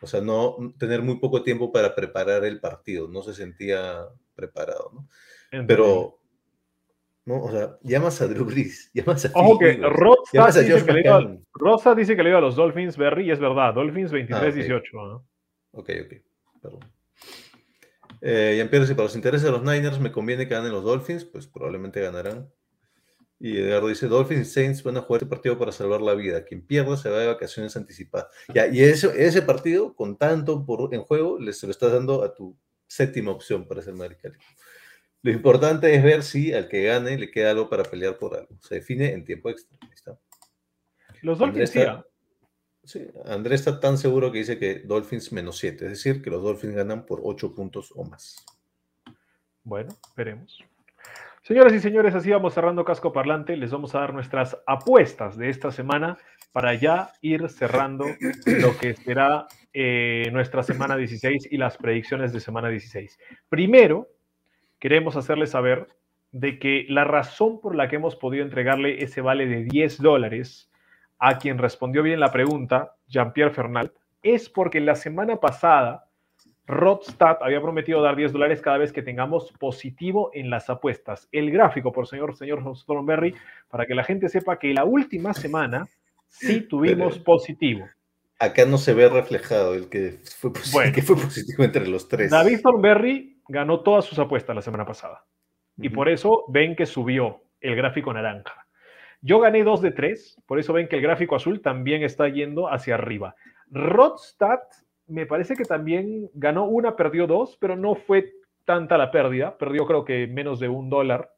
o 0.00 0.06
sea, 0.06 0.22
no 0.22 0.56
tener 0.78 1.02
muy 1.02 1.18
poco 1.18 1.42
tiempo 1.42 1.70
para 1.70 1.94
preparar 1.94 2.46
el 2.46 2.58
partido. 2.58 3.08
No 3.08 3.22
se 3.22 3.34
sentía 3.34 4.08
preparado. 4.34 5.04
Pero, 5.66 6.18
no, 7.28 7.42
o 7.42 7.50
sea, 7.50 7.76
llamas 7.82 8.22
a 8.22 8.26
Drew 8.26 8.46
Brees, 8.46 8.90
llamas 8.94 9.26
a 9.26 9.30
Ojo 9.34 9.58
que 9.58 9.76
Rosa 9.76 10.62
dice, 10.62 10.86
que 10.86 10.92
le 10.94 11.00
iba, 11.00 11.20
McCown. 11.20 11.46
Rosa 11.52 11.94
dice 11.94 12.16
que 12.16 12.22
le 12.22 12.30
iba 12.30 12.38
a 12.38 12.40
los 12.40 12.56
Dolphins, 12.56 12.96
Berry, 12.96 13.26
y 13.26 13.30
es 13.30 13.38
verdad. 13.38 13.74
Dolphins 13.74 14.10
Ah, 14.12 14.16
23-18. 14.16 14.82
¿no? 14.94 15.28
Ok, 15.72 15.90
ok, 16.06 16.14
perdón. 16.62 16.80
Eh, 18.22 18.54
Jean-Pierre, 18.56 18.86
si 18.86 18.94
para 18.94 19.04
los 19.04 19.14
intereses 19.14 19.44
de 19.44 19.50
los 19.50 19.62
Niners 19.62 20.00
me 20.00 20.10
conviene 20.10 20.48
que 20.48 20.54
ganen 20.54 20.72
los 20.72 20.84
Dolphins, 20.84 21.26
pues 21.26 21.46
probablemente 21.46 22.00
ganarán. 22.00 22.50
Y 23.38 23.58
Edgardo 23.58 23.88
dice, 23.88 24.08
Dolphins 24.08 24.48
y 24.48 24.50
Saints 24.50 24.82
van 24.82 24.96
a 24.96 25.02
jugar 25.02 25.22
este 25.22 25.28
partido 25.28 25.58
para 25.58 25.70
salvar 25.70 26.00
la 26.00 26.14
vida. 26.14 26.44
Quien 26.44 26.66
pierda 26.66 26.96
se 26.96 27.10
va 27.10 27.18
de 27.18 27.26
vacaciones 27.26 27.76
anticipadas. 27.76 28.28
Ya, 28.54 28.66
y 28.68 28.80
ese, 28.80 29.12
ese 29.22 29.42
partido, 29.42 29.94
con 29.94 30.16
tanto 30.16 30.64
por, 30.64 30.94
en 30.94 31.02
juego, 31.02 31.38
les, 31.38 31.58
se 31.60 31.66
lo 31.66 31.72
estás 31.72 31.92
dando 31.92 32.24
a 32.24 32.34
tu 32.34 32.58
séptima 32.86 33.32
opción 33.32 33.68
para 33.68 33.82
ser 33.82 33.92
American. 33.92 34.32
Lo 35.28 35.34
importante 35.34 35.94
es 35.94 36.02
ver 36.02 36.22
si 36.22 36.54
al 36.54 36.68
que 36.68 36.84
gane 36.84 37.18
le 37.18 37.30
queda 37.30 37.50
algo 37.50 37.68
para 37.68 37.82
pelear 37.82 38.16
por 38.16 38.34
algo. 38.34 38.56
Se 38.60 38.76
define 38.76 39.12
en 39.12 39.26
tiempo 39.26 39.50
extra. 39.50 39.76
Ahí 39.82 39.90
está. 39.92 40.18
Los 41.20 41.38
Dolphins 41.38 41.68
sí. 41.68 41.78
está- 41.80 41.92
¿ah? 41.92 42.04
Sí, 42.82 43.06
Andrés 43.26 43.60
está 43.60 43.78
tan 43.78 43.98
seguro 43.98 44.32
que 44.32 44.38
dice 44.38 44.58
que 44.58 44.76
Dolphins 44.78 45.30
menos 45.32 45.58
7, 45.58 45.84
es 45.84 45.90
decir, 45.90 46.22
que 46.22 46.30
los 46.30 46.42
Dolphins 46.42 46.74
ganan 46.74 47.04
por 47.04 47.20
8 47.22 47.54
puntos 47.54 47.92
o 47.94 48.04
más. 48.04 48.42
Bueno, 49.62 49.90
veremos. 50.16 50.58
Señoras 51.42 51.74
y 51.74 51.80
señores, 51.80 52.14
así 52.14 52.30
vamos 52.30 52.54
cerrando 52.54 52.86
casco 52.86 53.12
parlante. 53.12 53.54
Les 53.58 53.70
vamos 53.70 53.94
a 53.94 53.98
dar 54.00 54.14
nuestras 54.14 54.56
apuestas 54.66 55.36
de 55.36 55.50
esta 55.50 55.70
semana 55.70 56.16
para 56.52 56.72
ya 56.74 57.12
ir 57.20 57.50
cerrando 57.50 58.06
lo 58.46 58.78
que 58.78 58.94
será 58.94 59.46
eh, 59.74 60.30
nuestra 60.32 60.62
semana 60.62 60.96
16 60.96 61.48
y 61.50 61.58
las 61.58 61.76
predicciones 61.76 62.32
de 62.32 62.40
semana 62.40 62.70
16. 62.70 63.18
Primero, 63.50 64.08
queremos 64.78 65.16
hacerles 65.16 65.50
saber 65.50 65.88
de 66.32 66.58
que 66.58 66.84
la 66.88 67.04
razón 67.04 67.60
por 67.60 67.74
la 67.74 67.88
que 67.88 67.96
hemos 67.96 68.16
podido 68.16 68.44
entregarle 68.44 69.02
ese 69.02 69.20
vale 69.20 69.46
de 69.46 69.64
10 69.64 70.00
dólares 70.02 70.70
a 71.18 71.38
quien 71.38 71.58
respondió 71.58 72.02
bien 72.02 72.20
la 72.20 72.30
pregunta, 72.30 72.94
Jean-Pierre 73.08 73.52
Fernald, 73.54 73.90
es 74.22 74.48
porque 74.48 74.80
la 74.80 74.94
semana 74.94 75.36
pasada 75.36 76.04
Rodstad 76.66 77.38
había 77.40 77.62
prometido 77.62 78.02
dar 78.02 78.14
10 78.14 78.32
dólares 78.32 78.60
cada 78.60 78.76
vez 78.76 78.92
que 78.92 79.00
tengamos 79.02 79.52
positivo 79.58 80.30
en 80.34 80.50
las 80.50 80.68
apuestas. 80.68 81.26
El 81.32 81.50
gráfico, 81.50 81.92
por 81.92 82.06
señor, 82.06 82.36
señor 82.36 82.62
Stormberry, 82.76 83.34
para 83.70 83.86
que 83.86 83.94
la 83.94 84.04
gente 84.04 84.28
sepa 84.28 84.58
que 84.58 84.74
la 84.74 84.84
última 84.84 85.32
semana 85.32 85.88
sí 86.28 86.60
tuvimos 86.60 87.14
Pero- 87.14 87.24
positivo. 87.24 87.86
Acá 88.40 88.66
no 88.66 88.78
se 88.78 88.94
ve 88.94 89.08
reflejado 89.08 89.74
el 89.74 89.88
fue, 89.88 90.52
que 90.94 91.02
fue 91.02 91.16
positivo 91.16 91.64
entre 91.64 91.88
los 91.88 92.06
tres. 92.06 92.30
David 92.30 92.60
Thornberry 92.62 93.37
ganó 93.48 93.80
todas 93.80 94.04
sus 94.04 94.18
apuestas 94.18 94.54
la 94.54 94.62
semana 94.62 94.84
pasada. 94.84 95.24
Y 95.76 95.88
por 95.88 96.08
eso 96.08 96.44
ven 96.48 96.76
que 96.76 96.86
subió 96.86 97.42
el 97.60 97.76
gráfico 97.76 98.12
naranja. 98.12 98.66
Yo 99.20 99.40
gané 99.40 99.64
2 99.64 99.82
de 99.82 99.90
3, 99.90 100.42
por 100.46 100.58
eso 100.58 100.72
ven 100.72 100.88
que 100.88 100.96
el 100.96 101.02
gráfico 101.02 101.34
azul 101.34 101.60
también 101.60 102.02
está 102.02 102.28
yendo 102.28 102.70
hacia 102.72 102.94
arriba. 102.94 103.34
Rodstad 103.70 104.60
me 105.08 105.26
parece 105.26 105.56
que 105.56 105.64
también 105.64 106.30
ganó 106.34 106.66
una, 106.66 106.94
perdió 106.94 107.26
dos, 107.26 107.56
pero 107.58 107.76
no 107.76 107.94
fue 107.94 108.32
tanta 108.64 108.98
la 108.98 109.10
pérdida. 109.10 109.56
Perdió 109.56 109.86
creo 109.86 110.04
que 110.04 110.26
menos 110.26 110.60
de 110.60 110.68
un 110.68 110.90
dólar. 110.90 111.30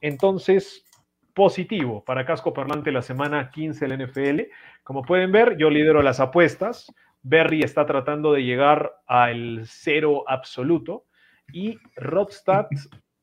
Entonces, 0.00 0.84
positivo 1.32 2.04
para 2.04 2.26
Casco 2.26 2.52
Parlante 2.52 2.90
la 2.90 3.02
semana 3.02 3.50
15 3.50 3.86
del 3.86 4.06
NFL. 4.06 4.40
Como 4.82 5.02
pueden 5.02 5.30
ver, 5.30 5.56
yo 5.56 5.70
lidero 5.70 6.02
las 6.02 6.18
apuestas. 6.18 6.92
Berry 7.22 7.62
está 7.62 7.86
tratando 7.86 8.32
de 8.32 8.42
llegar 8.42 8.92
al 9.06 9.62
cero 9.64 10.24
absoluto 10.26 11.04
y 11.52 11.78
Rodstad 11.96 12.66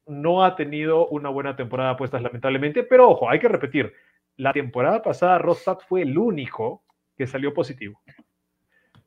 no 0.07 0.43
ha 0.43 0.55
tenido 0.55 1.07
una 1.07 1.29
buena 1.29 1.55
temporada 1.55 1.89
de 1.89 1.95
apuestas, 1.95 2.21
lamentablemente, 2.21 2.83
pero 2.83 3.09
ojo, 3.09 3.29
hay 3.29 3.39
que 3.39 3.47
repetir, 3.47 3.93
la 4.37 4.53
temporada 4.53 5.01
pasada 5.01 5.37
Rodstad 5.39 5.79
fue 5.87 6.01
el 6.01 6.17
único 6.17 6.83
que 7.17 7.27
salió 7.27 7.53
positivo. 7.53 8.01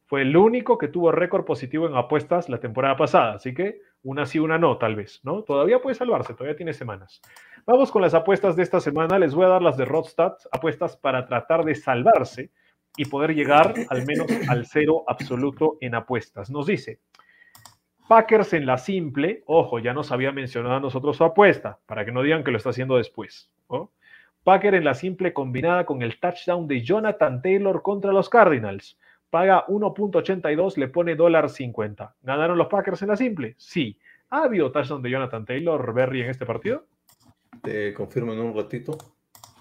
Fue 0.07 0.23
el 0.23 0.35
único 0.37 0.79
que 0.79 0.89
tuvo 0.89 1.13
récord 1.13 1.45
positivo 1.45 1.87
en 1.87 1.95
apuestas 1.95 2.49
la 2.49 2.59
temporada 2.59 2.97
pasada, 2.97 3.35
así 3.35 3.53
que 3.53 3.83
una 4.03 4.25
sí, 4.25 4.39
una 4.39 4.57
no, 4.57 4.79
tal 4.79 4.97
vez, 4.97 5.21
¿no? 5.23 5.43
Todavía 5.43 5.81
puede 5.81 5.97
salvarse, 5.97 6.33
todavía 6.33 6.57
tiene 6.57 6.73
semanas. 6.73 7.21
Vamos 7.67 7.91
con 7.91 8.01
las 8.01 8.15
apuestas 8.15 8.57
de 8.57 8.63
esta 8.63 8.81
semana, 8.81 9.19
les 9.19 9.35
voy 9.35 9.45
a 9.45 9.49
dar 9.49 9.63
las 9.63 9.77
de 9.77 9.85
Rodstad, 9.85 10.33
apuestas 10.51 10.97
para 10.97 11.27
tratar 11.27 11.65
de 11.65 11.75
salvarse 11.75 12.51
y 12.97 13.05
poder 13.05 13.35
llegar 13.35 13.75
al 13.91 14.07
menos 14.07 14.27
al 14.49 14.65
cero 14.65 15.05
absoluto 15.07 15.77
en 15.83 15.95
apuestas. 15.95 16.49
Nos 16.49 16.67
dice, 16.67 17.01
Packers 18.09 18.55
en 18.55 18.65
la 18.65 18.79
simple, 18.79 19.43
ojo, 19.45 19.79
ya 19.81 19.93
nos 19.93 20.11
había 20.13 20.33
mencionado 20.33 20.77
a 20.77 20.81
nosotros 20.81 21.19
su 21.19 21.25
apuesta, 21.25 21.79
para 21.85 22.07
que 22.07 22.13
no 22.13 22.23
digan 22.23 22.43
que 22.43 22.51
lo 22.51 22.57
está 22.57 22.71
haciendo 22.71 22.97
después. 22.97 23.51
¿no? 23.69 23.93
Packer 24.45 24.75
en 24.75 24.85
la 24.85 24.95
simple 24.95 25.35
combinada 25.35 25.85
con 25.85 26.01
el 26.01 26.19
touchdown 26.19 26.67
de 26.67 26.81
Jonathan 26.81 27.43
Taylor 27.43 27.83
contra 27.83 28.11
los 28.13 28.31
Cardinals. 28.31 28.99
Paga 29.29 29.67
1.82, 29.67 30.79
le 30.79 30.89
pone 30.89 31.17
dólar 31.17 31.51
50. 31.51 32.17
¿Ganaron 32.23 32.57
los 32.57 32.69
Packers 32.69 33.03
en 33.03 33.09
la 33.09 33.17
simple? 33.17 33.55
Sí. 33.59 33.99
¿Ha 34.31 34.45
habido 34.45 34.73
touchdown 34.73 35.03
de 35.03 35.11
Jonathan 35.11 35.45
Taylor, 35.45 35.93
Berry, 35.93 36.23
en 36.23 36.31
este 36.31 36.47
partido? 36.47 36.87
Te 37.63 37.93
confirmo 37.93 38.33
en 38.33 38.41
un 38.41 38.57
ratito. 38.57 38.97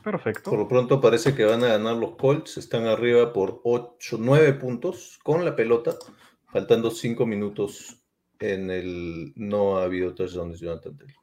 Perfecto. 0.01 0.51
Por 0.51 0.59
lo 0.59 0.69
pronto 0.69 1.01
parece 1.01 1.35
que 1.35 1.43
van 1.43 1.65
a 1.65 1.67
ganar 1.67 1.97
los 1.97 2.15
Colts. 2.15 2.55
Están 2.55 2.85
arriba 2.85 3.33
por 3.33 3.59
8, 3.65 4.19
9 4.21 4.53
puntos 4.53 5.19
con 5.21 5.43
la 5.43 5.53
pelota. 5.53 5.95
Faltando 6.45 6.91
5 6.91 7.25
minutos 7.25 8.06
en 8.39 8.69
el... 8.69 9.33
No 9.35 9.77
ha 9.77 9.83
habido 9.83 10.13
touchdown 10.13 10.51
de 10.51 10.57
Jonathan 10.57 10.97
Taylor. 10.97 11.15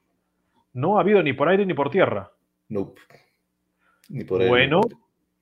No 0.73 0.99
ha 0.99 1.01
habido 1.01 1.23
ni 1.23 1.33
por 1.33 1.49
aire 1.49 1.65
ni 1.65 1.75
por 1.75 1.91
tierra. 1.91 2.33
Nope. 2.69 3.01
Ni 4.09 4.25
por 4.25 4.43
ahí. 4.43 4.49
Bueno, 4.49 4.81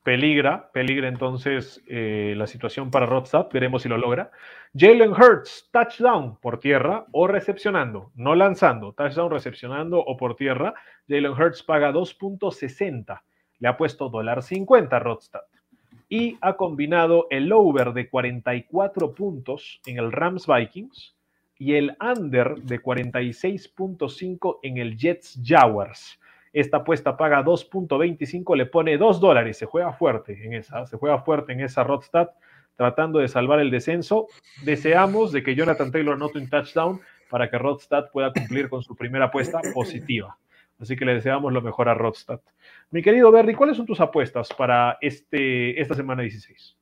peligra, 0.03 0.71
peligra 0.73 1.09
entonces 1.09 1.83
eh, 1.87 2.35
la 2.37 2.47
situación 2.47 2.91
para 2.91 3.07
Rodstad, 3.07 3.47
veremos 3.53 3.83
si 3.83 3.89
lo 3.89 3.97
logra. 3.97 4.31
Jalen 4.75 5.13
Hurts, 5.13 5.69
touchdown 5.73 6.39
por 6.41 6.59
tierra 6.61 7.07
o 7.13 7.27
recepcionando, 7.27 8.11
no 8.15 8.35
lanzando, 8.35 8.93
touchdown 8.93 9.31
recepcionando 9.31 10.01
o 10.01 10.17
por 10.17 10.37
tierra. 10.37 10.75
Jalen 11.09 11.33
Hurts 11.33 11.63
paga 11.63 11.93
2.60, 11.93 13.21
le 13.59 13.69
ha 13.69 13.77
puesto 13.77 14.09
dólar 14.09 14.43
50 14.43 14.97
a 14.97 15.01
Rodstad. 15.01 15.43
Y 16.09 16.37
ha 16.43 16.57
combinado 16.57 17.27
el 17.31 17.51
over 17.53 17.93
de 17.95 18.11
44 18.11 19.15
puntos 19.15 19.81
en 19.87 19.99
el 19.99 20.13
Rams 20.13 20.47
Vikings 20.47 21.15
y 21.63 21.77
el 21.77 21.97
under 22.01 22.57
de 22.57 22.83
46.5 22.83 24.59
en 24.65 24.79
el 24.79 24.97
Jets 24.97 25.39
Jaguars. 25.45 26.19
Esta 26.53 26.79
apuesta 26.79 27.17
paga 27.17 27.45
2.25, 27.45 28.57
le 28.57 28.67
pone 28.67 28.99
2 28.99 29.21
dólares. 29.21 29.59
Se 29.59 29.67
juega 29.67 29.93
fuerte 29.93 30.45
en 30.45 30.55
esa, 30.55 30.87
se 30.87 30.97
juega 30.97 31.21
fuerte 31.21 31.53
en 31.53 31.61
esa 31.61 31.85
Rodstad, 31.85 32.31
tratando 32.75 33.21
de 33.21 33.29
salvar 33.29 33.61
el 33.61 33.71
descenso. 33.71 34.27
Deseamos 34.65 35.31
de 35.31 35.45
que 35.45 35.55
Jonathan 35.55 35.93
Taylor 35.93 36.17
anote 36.17 36.41
un 36.41 36.51
touchdown 36.51 37.01
para 37.31 37.49
que 37.49 37.59
Rodstad 37.59 38.11
pueda 38.13 38.33
cumplir 38.33 38.69
con 38.69 38.83
su 38.83 38.97
primera 38.97 39.27
apuesta 39.27 39.61
positiva. 39.73 40.37
Así 40.81 40.97
que 40.97 41.05
le 41.05 41.15
deseamos 41.15 41.53
lo 41.53 41.63
mejor 41.63 41.89
a 41.89 41.95
Rodstad. 41.95 42.41
Mi 42.91 43.03
querido 43.03 43.31
Berry, 43.31 43.55
¿cuáles 43.55 43.77
son 43.77 43.87
tus 43.87 44.01
apuestas 44.01 44.49
para 44.53 44.99
este, 45.01 45.81
esta 45.81 45.95
semana 45.95 46.23
16? 46.23 46.77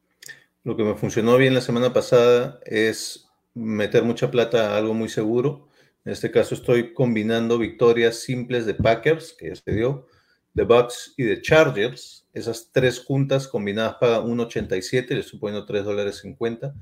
Lo 0.64 0.74
que 0.74 0.84
me 0.84 0.94
funcionó 0.94 1.36
bien 1.36 1.52
la 1.52 1.60
semana 1.60 1.92
pasada 1.92 2.60
es 2.64 3.29
meter 3.54 4.02
mucha 4.04 4.30
plata 4.30 4.72
a 4.72 4.76
algo 4.76 4.94
muy 4.94 5.08
seguro. 5.08 5.68
En 6.04 6.12
este 6.12 6.30
caso 6.30 6.54
estoy 6.54 6.94
combinando 6.94 7.58
victorias 7.58 8.16
simples 8.16 8.66
de 8.66 8.74
Packers, 8.74 9.34
que 9.38 9.48
ya 9.48 9.56
se 9.56 9.72
dio, 9.72 10.06
de 10.54 10.64
Bucks 10.64 11.14
y 11.16 11.24
de 11.24 11.42
Chargers. 11.42 12.26
Esas 12.32 12.70
tres 12.72 13.00
juntas 13.00 13.48
combinadas 13.48 13.96
pagan 14.00 14.24
1.87, 14.24 15.08
le 15.10 15.20
estoy 15.20 15.38
poniendo 15.38 15.66
3 15.66 15.84
dólares 15.84 16.18
50. 16.18 16.74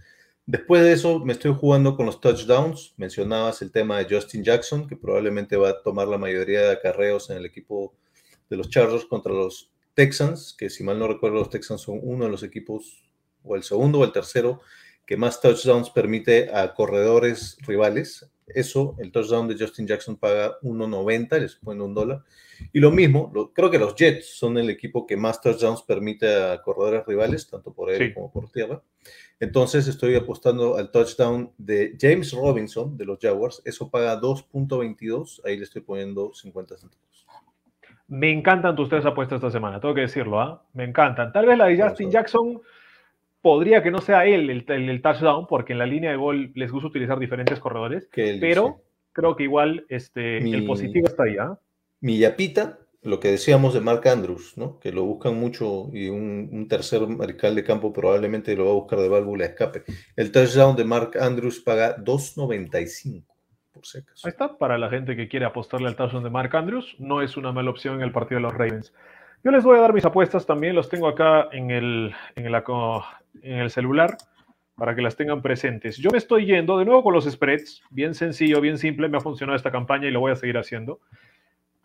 Después 0.47 0.82
de 0.82 0.93
eso 0.93 1.19
me 1.19 1.35
estoy 1.35 1.55
jugando 1.55 1.97
con 1.97 2.07
los 2.07 2.20
touchdowns. 2.20 2.95
Mencionabas 2.97 3.61
el 3.61 3.70
tema 3.70 3.99
de 3.99 4.15
Justin 4.15 4.45
Jackson, 4.45 4.89
que 4.89 4.97
probablemente 4.97 5.57
va 5.57 5.70
a 5.70 5.82
tomar 5.82 6.09
la 6.09 6.16
mayoría 6.16 6.62
de 6.62 6.73
acarreos 6.73 7.28
en 7.31 7.39
el 7.39 7.47
equipo 7.47 7.95
de 8.49 8.57
los 8.57 8.70
Chargers 8.70 9.05
contra 9.05 9.32
los 9.32 9.70
Texans, 9.95 10.55
que 10.57 10.70
si 10.70 10.85
mal 10.85 10.99
no 10.99 11.09
recuerdo 11.09 11.39
los 11.39 11.51
Texans 11.51 11.82
son 11.82 11.99
uno 12.03 12.24
de 12.24 12.31
los 12.31 12.43
equipos, 12.43 13.05
o 13.43 13.57
el 13.57 13.62
segundo 13.62 13.99
o 13.99 14.05
el 14.05 14.12
tercero, 14.12 14.61
que 15.09 15.16
más 15.16 15.40
touchdowns 15.40 15.89
permite 15.89 16.51
a 16.55 16.74
corredores 16.74 17.56
rivales. 17.66 18.30
Eso, 18.47 18.94
el 18.98 19.10
touchdown 19.10 19.48
de 19.48 19.56
Justin 19.59 19.86
Jackson 19.86 20.16
paga 20.16 20.60
1.90, 20.60 21.40
les 21.40 21.55
pone 21.56 21.82
un 21.82 21.94
dólar. 21.94 22.24
Y 22.74 22.78
lo 22.78 22.90
mismo, 22.90 23.32
creo 23.55 23.70
que 23.70 23.78
los 23.78 23.94
Jets 23.94 24.36
son 24.36 24.59
el 24.59 24.68
equipo 24.68 25.06
que 25.06 25.16
más 25.16 25.40
touchdowns 25.40 25.80
permite 25.80 26.26
a 26.35 26.60
corredores 26.60 27.06
rivales, 27.06 27.48
tanto 27.48 27.72
por 27.72 27.89
aire 27.89 28.12
como 28.12 28.30
por 28.30 28.51
tierra. 28.51 28.82
Entonces 29.40 29.89
estoy 29.89 30.14
apostando 30.14 30.76
al 30.76 30.90
touchdown 30.90 31.52
de 31.56 31.97
James 31.98 32.30
Robinson 32.35 32.94
de 32.94 33.06
los 33.06 33.18
Jaguars. 33.18 33.62
Eso 33.64 33.90
paga 33.90 34.20
2.22. 34.20 35.40
Ahí 35.47 35.56
le 35.56 35.64
estoy 35.64 35.80
poniendo 35.80 36.35
50 36.35 36.76
centavos. 36.76 37.26
Me 38.09 38.30
encantan 38.30 38.76
tus 38.76 38.90
tres 38.90 39.06
apuestas 39.06 39.36
esta 39.36 39.51
semana, 39.51 39.80
tengo 39.80 39.94
que 39.94 40.02
decirlo, 40.02 40.39
¿ah? 40.39 40.62
Me 40.74 40.85
encantan. 40.85 41.32
Tal 41.32 41.47
vez 41.47 41.56
la 41.56 41.64
de 41.64 41.82
Justin 41.82 42.10
Jackson 42.10 42.60
podría 43.40 43.82
que 43.82 43.90
no 43.90 44.01
sea 44.01 44.27
él 44.27 44.51
el, 44.51 45.02
touchdown, 45.02 45.47
porque 45.47 45.73
en 45.73 45.78
la 45.78 45.86
línea 45.86 46.10
de 46.10 46.16
gol 46.16 46.52
les 46.55 46.70
gusta 46.70 46.89
utilizar 46.89 47.19
diferentes 47.19 47.59
corredores, 47.60 48.09
pero 48.12 48.82
creo 49.12 49.36
que 49.36 49.44
igual 49.44 49.86
este, 49.89 50.39
el 50.39 50.66
positivo 50.66 51.06
está 51.06 51.24
ahí. 51.24 51.36
¿ah? 51.39 51.59
Mi 52.01 52.19
yapita, 52.19 52.78
lo 53.02 53.20
que 53.20 53.31
decíamos 53.31 53.74
de 53.74 53.81
Mark 53.81 54.06
Andrews, 54.09 54.56
¿no? 54.56 54.78
que 54.78 54.93
lo 54.93 55.05
buscan 55.05 55.39
mucho 55.39 55.89
y 55.93 56.09
un, 56.09 56.66
tercer 56.69 57.06
mariscal 57.06 57.55
de 57.55 57.65
campo 57.65 57.93
probablemente 57.93 58.55
lo 58.56 58.66
va 58.66 58.70
a 58.73 58.74
buscar 58.74 58.98
de 59.01 59.09
válvula 59.09 59.44
de 59.44 59.51
escape. 59.51 59.85
El 60.16 60.32
touchdown 60.32 60.77
de 60.77 60.85
Mark 60.85 61.12
Andrews 61.20 61.60
paga 61.60 61.97
2.95. 61.97 63.24
Por 63.73 63.86
si 63.86 63.98
acaso. 63.98 64.27
Ahí 64.27 64.31
está, 64.31 64.59
para 64.59 64.77
la 64.77 64.90
gente 64.90 65.16
que 65.16 65.28
quiere 65.28 65.47
apostarle 65.47 65.89
al 65.89 65.97
touchdown 65.97 66.24
de 66.24 66.31
Mark 66.31 66.55
Andrews, 66.56 66.97
no 66.98 67.23
es 67.23 67.36
una 67.36 67.52
mala 67.52 67.70
opción 67.70 67.97
en 67.97 68.02
el 68.02 68.12
partido 68.12 68.39
de 68.39 68.43
los 68.43 68.55
Ravens. 68.55 68.93
Yo 69.44 69.52
les 69.52 69.62
voy 69.62 69.78
a 69.78 69.82
dar 69.82 69.93
mis 69.93 70.05
apuestas 70.05 70.44
también, 70.47 70.74
los 70.74 70.89
tengo 70.89 71.06
acá 71.06 71.48
en 71.52 71.70
el, 71.70 72.12
en 72.35 72.47
el, 73.44 73.70
celular 73.70 74.16
para 74.74 74.97
que 74.97 75.02
las 75.02 75.16
tengan 75.16 75.43
presentes. 75.43 75.97
Yo 75.97 76.10
me 76.10 76.19
estoy 76.19 76.47
yendo 76.47 76.77
de 76.77 76.85
nuevo 76.85 77.05
con 77.05 77.15
los 77.15 77.24
spreads, 77.24 77.82
bien 77.90 78.15
sencillo, 78.15 78.60
bien 78.60 78.78
simple, 78.78 79.09
me 79.09 79.19
ha 79.19 79.20
funcionado 79.20 79.56
esta 79.56 79.70
campaña 79.70 80.09
y 80.09 80.10
lo 80.10 80.20
voy 80.20 80.32
a 80.32 80.36
seguir 80.36 80.59
haciendo. 80.59 81.01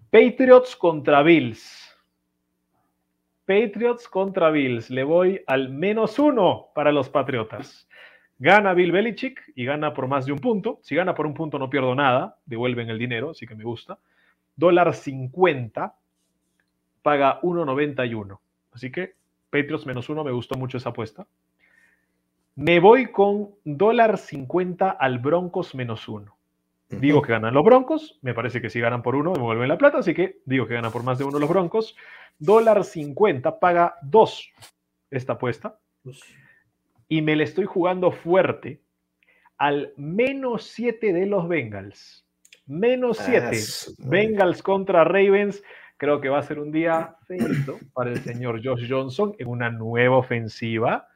Patriots 0.09 0.75
contra 0.75 1.21
Bills. 1.21 1.95
Patriots 3.45 4.07
contra 4.07 4.49
Bills. 4.49 4.89
Le 4.89 5.03
voy 5.03 5.41
al 5.45 5.69
menos 5.69 6.17
uno 6.17 6.69
para 6.73 6.91
los 6.91 7.09
Patriotas. 7.09 7.87
Gana 8.39 8.73
Bill 8.73 8.91
Belichick 8.91 9.41
y 9.55 9.65
gana 9.65 9.93
por 9.93 10.07
más 10.07 10.25
de 10.25 10.31
un 10.31 10.39
punto. 10.39 10.79
Si 10.81 10.95
gana 10.95 11.13
por 11.13 11.27
un 11.27 11.35
punto 11.35 11.59
no 11.59 11.69
pierdo 11.69 11.93
nada, 11.93 12.37
devuelven 12.45 12.89
el 12.89 12.97
dinero, 12.97 13.29
así 13.29 13.45
que 13.45 13.55
me 13.55 13.63
gusta. 13.63 13.99
Dólar 14.55 14.93
50 14.93 15.95
paga 17.03 17.39
1.91. 17.41 18.39
Así 18.71 18.91
que 18.91 19.13
Patriots 19.51 19.85
menos 19.85 20.09
uno, 20.09 20.23
me 20.23 20.31
gustó 20.31 20.55
mucho 20.55 20.77
esa 20.77 20.89
apuesta. 20.89 21.27
Me 22.55 22.79
voy 22.79 23.11
con 23.11 23.51
dólar 23.63 24.17
50 24.17 24.89
al 24.89 25.19
Broncos 25.19 25.75
menos 25.75 26.07
uno. 26.07 26.35
Digo 26.89 27.21
que 27.21 27.31
ganan 27.31 27.53
los 27.53 27.63
Broncos, 27.63 28.19
me 28.21 28.33
parece 28.33 28.61
que 28.61 28.69
si 28.69 28.79
ganan 28.79 29.01
por 29.01 29.15
uno 29.15 29.33
me 29.33 29.39
vuelven 29.39 29.67
la 29.67 29.79
plata, 29.79 29.99
así 29.99 30.13
que 30.13 30.41
digo 30.45 30.67
que 30.67 30.75
ganan 30.75 30.91
por 30.91 31.03
más 31.03 31.17
de 31.17 31.23
uno 31.23 31.39
los 31.39 31.49
Broncos. 31.49 31.95
Dólar 32.37 32.83
50 32.83 33.59
paga 33.59 33.95
2 34.03 34.51
esta 35.11 35.33
apuesta. 35.33 35.79
Y 37.07 37.21
me 37.21 37.35
le 37.35 37.43
estoy 37.43 37.65
jugando 37.65 38.11
fuerte 38.11 38.81
al 39.57 39.93
menos 39.97 40.63
7 40.65 41.13
de 41.13 41.25
los 41.25 41.47
Bengals. 41.47 42.25
Menos 42.65 43.17
7. 43.17 43.45
Ah, 43.45 43.91
Bengals 43.99 44.61
contra 44.61 45.03
Ravens. 45.03 45.63
Creo 46.03 46.19
que 46.19 46.27
va 46.27 46.39
a 46.39 46.43
ser 46.43 46.59
un 46.59 46.69
día 46.69 47.15
feliz 47.25 47.65
para 47.93 48.09
el 48.09 48.19
señor 48.19 48.59
Josh 48.61 48.89
Johnson 48.89 49.33
en 49.39 49.47
una 49.47 49.69
nueva 49.69 50.17
ofensiva. 50.17 51.07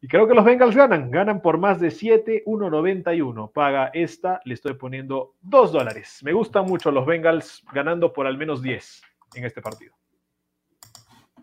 Y 0.00 0.06
creo 0.06 0.28
que 0.28 0.34
los 0.34 0.44
Bengals 0.44 0.76
ganan, 0.76 1.10
ganan 1.10 1.42
por 1.42 1.58
más 1.58 1.80
de 1.80 1.90
7, 1.90 2.44
1.91. 2.46 3.52
Paga 3.52 3.90
esta, 3.92 4.40
le 4.44 4.54
estoy 4.54 4.74
poniendo 4.74 5.34
2 5.40 5.72
dólares. 5.72 6.20
Me 6.22 6.32
gustan 6.32 6.66
mucho 6.66 6.92
los 6.92 7.06
Bengals 7.06 7.64
ganando 7.72 8.12
por 8.12 8.28
al 8.28 8.38
menos 8.38 8.62
10 8.62 9.02
en 9.34 9.44
este 9.44 9.60
partido. 9.60 9.96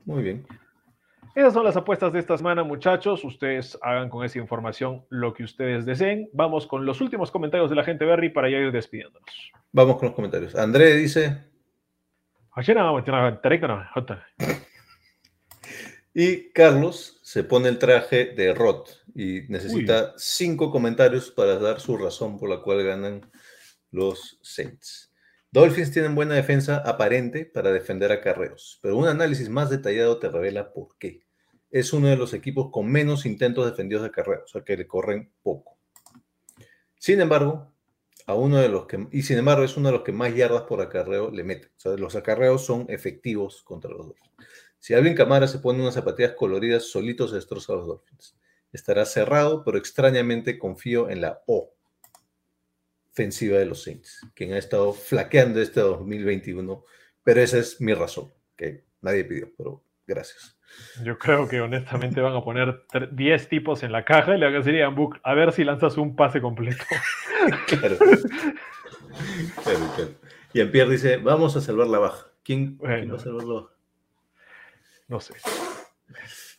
Muy 0.05 0.23
bien. 0.23 0.47
Esas 1.35 1.51
son 1.51 1.65
las 1.65 1.75
apuestas 1.75 2.13
de 2.13 2.19
esta 2.19 2.37
semana, 2.37 2.63
muchachos. 2.63 3.25
Ustedes 3.25 3.77
hagan 3.81 4.07
con 4.07 4.23
esa 4.23 4.39
información 4.39 5.03
lo 5.09 5.33
que 5.33 5.43
ustedes 5.43 5.85
deseen. 5.85 6.29
Vamos 6.31 6.67
con 6.67 6.85
los 6.85 7.01
últimos 7.01 7.31
comentarios 7.31 7.69
de 7.69 7.75
la 7.75 7.83
gente 7.83 8.05
Berry 8.05 8.29
para 8.29 8.49
ya 8.49 8.59
ir 8.59 8.71
despidiéndonos. 8.71 9.51
Vamos 9.73 9.97
con 9.97 10.05
los 10.05 10.15
comentarios. 10.15 10.55
André 10.55 10.95
dice, 10.95 11.53
y 16.17 16.49
Carlos 16.51 17.19
se 17.23 17.43
pone 17.43 17.67
el 17.67 17.77
traje 17.77 18.27
de 18.27 18.53
Rod 18.53 18.87
y 19.13 19.41
necesita 19.49 20.13
cinco 20.15 20.71
comentarios 20.71 21.29
para 21.29 21.59
dar 21.59 21.81
su 21.81 21.97
razón 21.97 22.39
por 22.39 22.49
la 22.49 22.61
cual 22.61 22.83
ganan 22.83 23.29
los 23.91 24.39
Saints. 24.41 25.13
Dolphins 25.51 25.91
tienen 25.91 26.15
buena 26.15 26.35
defensa 26.35 26.77
aparente 26.77 27.45
para 27.45 27.73
defender 27.73 28.13
a 28.13 28.21
carreros, 28.21 28.79
pero 28.81 28.95
un 28.95 29.07
análisis 29.09 29.49
más 29.49 29.69
detallado 29.69 30.17
te 30.17 30.29
revela 30.29 30.71
por 30.71 30.97
qué. 30.97 31.25
Es 31.69 31.91
uno 31.91 32.07
de 32.07 32.15
los 32.15 32.33
equipos 32.33 32.69
con 32.71 32.89
menos 32.89 33.25
intentos 33.25 33.69
defendidos 33.69 34.03
de 34.03 34.11
carreros, 34.11 34.45
o 34.45 34.47
sea 34.47 34.63
que 34.63 34.77
le 34.77 34.87
corren 34.87 35.33
poco. 35.43 35.77
Sin 36.97 37.19
embargo, 37.19 37.74
a 38.25 38.33
uno 38.33 38.57
de 38.57 38.69
los 38.69 38.87
que, 38.87 39.07
y 39.11 39.23
sin 39.23 39.37
embargo 39.37 39.63
es 39.63 39.77
uno 39.77 39.89
de 39.89 39.93
los 39.93 40.03
que 40.03 40.11
más 40.11 40.33
yardas 40.33 40.63
por 40.63 40.81
acarreo 40.81 41.31
le 41.31 41.43
mete. 41.43 41.67
O 41.67 41.79
sea, 41.79 41.91
los 41.93 42.15
acarreos 42.15 42.65
son 42.65 42.85
efectivos 42.89 43.61
contra 43.63 43.91
los 43.91 44.07
Dolphins. 44.07 44.31
Si 44.79 44.93
Alvin 44.93 45.15
Camara 45.15 45.47
se 45.47 45.59
pone 45.59 45.81
unas 45.81 45.95
zapatillas 45.95 46.33
coloridas, 46.33 46.83
solitos 46.83 47.31
se 47.31 47.37
destroza 47.37 47.73
a 47.73 47.77
los 47.77 47.87
Dolphins. 47.87 48.37
Estará 48.71 49.05
cerrado, 49.05 49.63
pero 49.63 49.77
extrañamente 49.77 50.59
confío 50.59 51.09
en 51.09 51.21
la 51.21 51.41
O 51.47 51.75
ofensiva 53.11 53.57
de 53.57 53.65
los 53.65 53.81
Saints, 53.81 54.19
quien 54.33 54.51
ha 54.51 54.57
estado 54.57 54.91
flaqueando 54.91 55.61
este 55.61 55.79
2021, 55.79 56.83
pero 57.23 57.41
esa 57.41 57.59
es 57.59 57.79
mi 57.79 57.93
razón, 57.93 58.33
que 58.57 58.83
nadie 59.01 59.23
pidió, 59.23 59.53
pero 59.57 59.81
gracias. 60.05 60.54
Yo 61.03 61.17
creo 61.17 61.47
que 61.47 61.61
honestamente 61.61 62.21
van 62.21 62.35
a 62.35 62.41
poner 62.41 62.85
10 63.11 63.49
tipos 63.49 63.83
en 63.83 63.91
la 63.91 64.05
caja 64.05 64.35
y 64.35 64.39
le 64.39 64.45
van 64.45 64.55
a 64.55 64.57
decir 64.59 64.81
a 64.83 64.89
Book, 64.89 65.19
a 65.23 65.33
ver 65.33 65.51
si 65.51 65.63
lanzas 65.63 65.97
un 65.97 66.15
pase 66.15 66.41
completo. 66.41 66.83
claro. 67.67 67.97
Y 70.53 70.61
en 70.61 70.71
Pierre 70.71 70.91
dice, 70.91 71.17
vamos 71.17 71.55
a 71.55 71.61
salvar 71.61 71.87
la 71.87 71.99
baja. 71.99 72.27
¿Quién, 72.43 72.77
va 72.77 73.15
a 73.15 73.19
salvar 73.19 73.43
la 73.43 73.53
baja? 73.53 73.69
No 75.07 75.19
sé. 75.19 75.33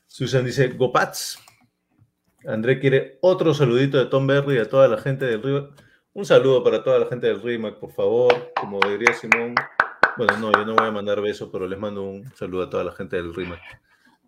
Susan 0.07 0.45
dice, 0.45 0.69
Gopats. 0.69 1.43
André 2.47 2.79
quiere 2.79 3.19
otro 3.23 3.55
saludito 3.55 3.99
de 3.99 4.07
Tom 4.07 4.27
Berry 4.27 4.57
y 4.57 4.59
a 4.59 4.69
toda 4.69 4.87
la 4.87 4.99
gente 4.99 5.25
del 5.25 5.43
Río. 5.43 5.75
Un 6.13 6.25
saludo 6.25 6.63
para 6.63 6.83
toda 6.83 6.99
la 6.99 7.07
gente 7.07 7.27
del 7.27 7.43
RIMAC, 7.43 7.79
por 7.79 7.93
favor. 7.93 8.53
Como 8.59 8.81
diría 8.81 9.13
Simón. 9.13 9.55
Bueno, 10.17 10.37
no, 10.39 10.53
yo 10.53 10.65
no 10.65 10.75
voy 10.75 10.87
a 10.87 10.91
mandar 10.91 11.21
besos, 11.21 11.51
pero 11.53 11.67
les 11.67 11.79
mando 11.79 12.05
un 12.05 12.25
saludo 12.35 12.63
a 12.63 12.71
toda 12.71 12.85
la 12.85 12.93
gente 12.93 13.17
del 13.17 13.35
RIMAC. 13.35 13.61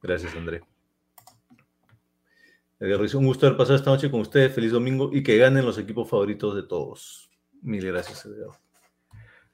Gracias, 0.02 0.34
André. 0.36 0.62
Un 2.80 3.26
gusto 3.26 3.46
haber 3.46 3.58
pasado 3.58 3.76
esta 3.76 3.90
noche 3.90 4.10
con 4.10 4.20
ustedes. 4.20 4.54
Feliz 4.54 4.70
domingo 4.70 5.10
y 5.12 5.22
que 5.22 5.36
ganen 5.36 5.66
los 5.66 5.78
equipos 5.78 6.08
favoritos 6.08 6.54
de 6.54 6.62
todos. 6.62 7.28
Mil 7.60 7.84
gracias, 7.84 8.24
Edgar. 8.24 8.56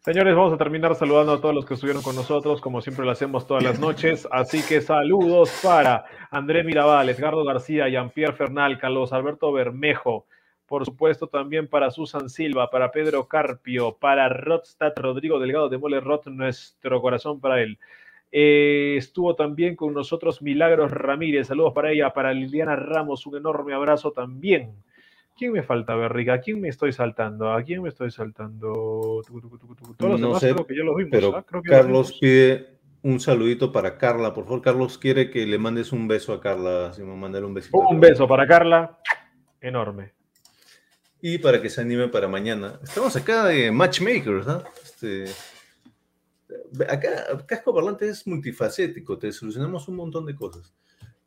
Señores, 0.01 0.37
vamos 0.37 0.53
a 0.53 0.59
terminar 0.59 0.95
saludando 0.95 1.33
a 1.33 1.41
todos 1.41 1.55
los 1.55 1.65
que 1.65 1.73
estuvieron 1.73 2.03
con 2.03 2.15
nosotros, 2.15 2.61
como 2.61 2.83
siempre 2.83 3.07
lo 3.07 3.11
hacemos 3.11 3.47
todas 3.47 3.63
las 3.63 3.81
noches. 3.81 4.29
Así 4.31 4.63
que 4.63 4.83
saludos 4.83 5.51
para 5.63 6.05
André 6.31 6.63
Mirabal, 6.63 7.09
Edgardo 7.09 7.43
García, 7.43 7.89
Jean-Pierre 7.89 8.35
Fernal, 8.35 8.79
Carlos 8.79 9.15
Alberto 9.15 9.51
Bermejo, 9.51 10.27
Por 10.67 10.85
supuesto, 10.85 11.29
también 11.29 11.69
para 11.69 11.91
Susan 11.91 12.29
Silva, 12.29 12.69
para 12.69 12.91
Pedro 12.91 13.29
Carpio, 13.29 13.97
para 13.99 14.29
Rodstad 14.29 14.93
Rodrigo 14.97 15.39
Delgado 15.39 15.71
de 15.71 15.79
Mole 15.79 16.01
Rot, 16.01 16.27
nuestro 16.27 17.01
corazón 17.01 17.41
para 17.41 17.63
él. 17.63 17.79
Eh, 18.37 18.97
estuvo 18.97 19.37
también 19.37 19.77
con 19.77 19.95
nosotros 19.95 20.43
Milagros 20.43 20.91
Ramírez, 20.91 21.47
saludos 21.47 21.73
para 21.73 21.93
ella, 21.93 22.11
para 22.11 22.35
Liliana 22.35 22.75
Ramos, 22.75 23.25
un 23.27 23.37
enorme 23.37 23.75
abrazo 23.75 24.11
también. 24.11 24.73
¿Quién 25.39 25.53
me 25.53 25.63
falta, 25.63 25.95
Berriga? 25.95 26.35
¿A 26.35 26.41
quién 26.41 26.61
me 26.61 26.69
estoy 26.69 26.93
saltando? 26.93 27.53
¿A 27.53 27.63
quién 27.63 27.81
me 27.81 27.91
estoy 27.91 28.11
saltando? 28.11 29.23
Todos 29.97 30.11
los 30.11 30.21
No 30.21 30.27
demás 30.27 30.41
sé, 30.41 30.53
creo 30.53 30.67
que 30.67 30.77
ya 30.77 30.83
los 30.83 30.97
vimos. 30.97 31.11
Pero 31.13 31.37
¿ah? 31.37 31.45
Creo 31.47 31.63
que 31.63 31.71
Carlos 31.71 32.09
vimos. 32.09 32.21
pide 32.21 32.67
un 33.03 33.21
saludito 33.21 33.71
para 33.71 33.99
Carla. 33.99 34.35
Por 34.35 34.47
favor, 34.47 34.63
Carlos 34.63 34.99
quiere 34.99 35.31
que 35.31 35.47
le 35.47 35.57
mandes 35.57 35.93
un 35.93 36.09
beso 36.09 36.33
a 36.33 36.41
Carla. 36.41 36.93
Si 36.93 37.05
me 37.05 37.15
mandar 37.15 37.45
un 37.45 37.55
besito. 37.55 37.79
Un 37.79 38.01
beso 38.01 38.27
para 38.27 38.49
Carla, 38.49 38.99
enorme. 39.61 40.11
Y 41.23 41.39
para 41.39 41.63
que 41.63 41.71
se 41.71 41.83
anime 41.83 42.09
para 42.09 42.27
mañana. 42.27 42.81
Estamos 42.83 43.15
acá 43.15 43.45
de 43.45 43.71
Matchmakers, 43.71 44.45
¿no? 44.45 44.65
Este, 44.83 45.27
acá, 46.89 47.11
Casco 47.47 47.75
Parlante 47.75 48.09
es 48.09 48.27
multifacético, 48.27 49.19
te 49.19 49.33
solucionamos 49.33 49.89
un 49.89 49.97
montón 49.97 50.27
de 50.27 50.35
cosas. 50.35 50.75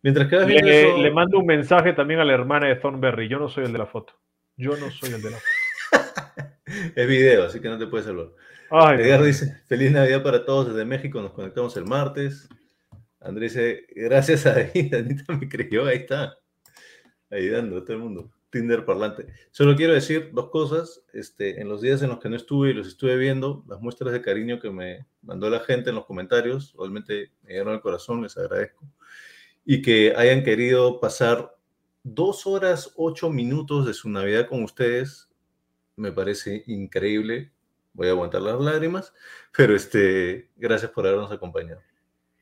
Mientras 0.04 0.28
que 0.28 0.38
Le, 0.38 0.90
eso- 0.90 0.98
le 1.02 1.12
mando 1.12 1.40
un 1.40 1.46
mensaje 1.46 1.94
también 1.94 2.20
a 2.20 2.26
la 2.26 2.34
hermana 2.34 2.68
de 2.68 2.76
Thornberry. 2.76 3.28
Yo 3.28 3.40
no 3.40 3.50
soy 3.50 3.66
el 3.66 3.72
de 3.74 3.80
la 3.80 3.88
foto. 3.88 4.14
Yo 4.56 4.78
no 4.78 4.90
soy 4.92 5.14
el 5.14 5.22
de 5.22 5.32
la 5.32 5.38
foto. 5.38 6.54
es 6.96 7.08
video, 7.08 7.46
así 7.46 7.60
que 7.60 7.68
no 7.68 7.78
te 7.78 7.88
puedes 7.88 8.06
salvar. 8.06 8.28
Ay, 8.70 9.00
Edgar 9.02 9.24
dice, 9.24 9.62
feliz 9.68 9.92
Navidad 9.92 10.22
para 10.24 10.44
todos 10.46 10.68
desde 10.70 10.86
México, 10.86 11.22
nos 11.22 11.32
conectamos 11.32 11.76
el 11.78 11.86
martes. 11.86 12.48
Andrés 13.20 13.54
dice, 13.54 13.86
gracias 13.96 14.46
a 14.46 14.56
ahí, 14.56 14.90
Anita 14.94 15.34
me 15.34 15.48
creyó, 15.50 15.86
ahí 15.86 15.98
está. 15.98 16.38
Ayudando 17.30 17.78
a 17.78 17.84
todo 17.84 17.94
el 17.94 18.04
mundo. 18.04 18.32
Tinder 18.50 18.86
parlante. 18.86 19.28
Solo 19.52 19.76
quiero 19.76 19.94
decir 19.94 20.32
dos 20.34 20.50
cosas. 20.50 21.04
Este, 21.14 21.62
en 21.62 21.68
los 21.68 21.82
días 21.82 22.02
en 22.02 22.10
los 22.10 22.20
que 22.20 22.30
no 22.30 22.36
estuve 22.36 22.70
y 22.70 22.74
los 22.74 22.88
estuve 22.88 23.18
viendo, 23.18 23.64
las 23.68 23.82
muestras 23.82 24.14
de 24.14 24.22
cariño 24.22 24.60
que 24.60 24.70
me 24.70 25.06
mandó 25.22 25.50
la 25.50 25.60
gente 25.60 25.90
en 25.90 25.96
los 25.98 26.06
comentarios, 26.06 26.74
realmente 26.78 27.32
me 27.44 27.54
dieron 27.54 27.74
al 27.74 27.82
corazón, 27.82 28.22
les 28.24 28.38
agradezco. 28.38 28.86
Y 29.66 29.82
que 29.82 30.14
hayan 30.16 30.44
querido 30.44 31.00
pasar 31.00 31.54
dos 32.04 32.48
horas, 32.48 32.94
ocho 32.96 33.30
minutos 33.30 33.86
de 33.86 33.94
su 33.94 34.10
Navidad 34.10 34.48
con 34.48 34.64
ustedes, 34.64 35.30
me 35.98 36.12
parece 36.12 36.64
increíble. 36.68 37.52
Voy 37.92 38.08
a 38.08 38.12
aguantar 38.12 38.42
las 38.42 38.60
lágrimas, 38.62 39.14
pero 39.56 39.76
este, 39.76 40.52
gracias 40.56 40.92
por 40.92 41.06
habernos 41.06 41.32
acompañado. 41.32 41.82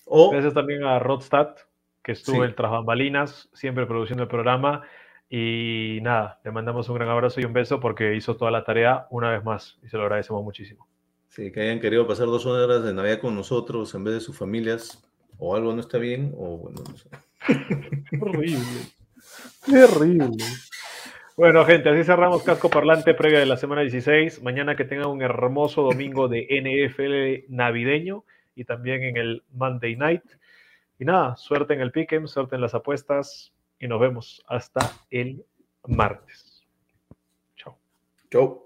O, 0.06 0.30
Gracias 0.30 0.54
también 0.54 0.84
a 0.84 1.00
Rodstad, 1.00 1.56
que 2.04 2.12
estuvo 2.12 2.44
Sí. 2.44 2.50
en 2.50 2.56
tras 2.56 2.70
bambalinas, 2.70 3.50
siempre 3.54 3.88
produciendo 3.88 4.24
el 4.24 4.30
programa. 4.30 4.84
Y 5.30 6.00
nada, 6.02 6.40
le 6.44 6.52
mandamos 6.52 6.88
un 6.90 6.96
gran 6.96 7.10
abrazo 7.10 7.42
y 7.42 7.46
un 7.46 7.54
beso 7.54 7.80
porque 7.80 8.16
hizo 8.16 8.36
toda 8.38 8.52
la 8.52 8.64
tarea 8.64 9.08
una 9.10 9.32
vez 9.32 9.44
más 9.44 9.80
y 9.84 9.90
se 9.90 9.98
lo 9.98 10.04
agradecemos 10.04 10.44
muchísimo. 10.44 10.88
sí, 11.30 11.52
que 11.52 11.62
hayan 11.62 11.80
querido 11.80 12.08
pasar 12.08 12.28
dos 12.28 12.46
horas 12.46 12.84
de 12.84 12.94
Navidad 12.94 13.20
con 13.20 13.36
nosotros 13.36 13.94
en 13.96 14.04
vez 14.04 14.14
de 14.14 14.22
sus 14.22 14.38
familias, 14.38 15.04
o 15.38 15.56
algo 15.56 15.74
no 15.74 15.82
está 15.82 15.98
bien, 15.98 16.34
o 16.38 16.58
bueno, 16.58 16.82
no 16.88 16.96
sé. 16.96 17.10
Horrible. 18.22 18.60
Terrible. 19.66 20.38
Bueno, 21.36 21.66
gente, 21.66 21.90
así 21.90 22.06
cerramos 22.06 22.44
Casco 22.44 22.70
Parlante 22.70 23.14
previa 23.14 23.40
de 23.40 23.46
la 23.46 23.58
semana 23.58 23.82
16. 23.82 24.42
Mañana 24.42 24.78
que 24.78 24.86
tengan 24.86 25.08
un 25.08 25.22
hermoso 25.22 25.82
domingo 25.82 26.30
de 26.30 26.48
NFL 26.50 27.54
navideño 27.54 28.24
y 28.56 28.64
también 28.64 29.04
en 29.04 29.18
el 29.18 29.44
Monday 29.52 29.98
Night. 29.98 30.24
Y 30.98 31.04
nada, 31.04 31.36
suerte 31.36 31.74
en 31.74 31.82
el 31.82 31.92
pick'em, 31.92 32.28
suerte 32.28 32.56
en 32.56 32.62
las 32.62 32.74
apuestas 32.74 33.52
y 33.80 33.88
nos 33.88 34.00
vemos 34.00 34.44
hasta 34.48 34.92
el 35.10 35.46
martes. 35.88 36.64
Chao. 37.56 37.78
Chau. 38.32 38.64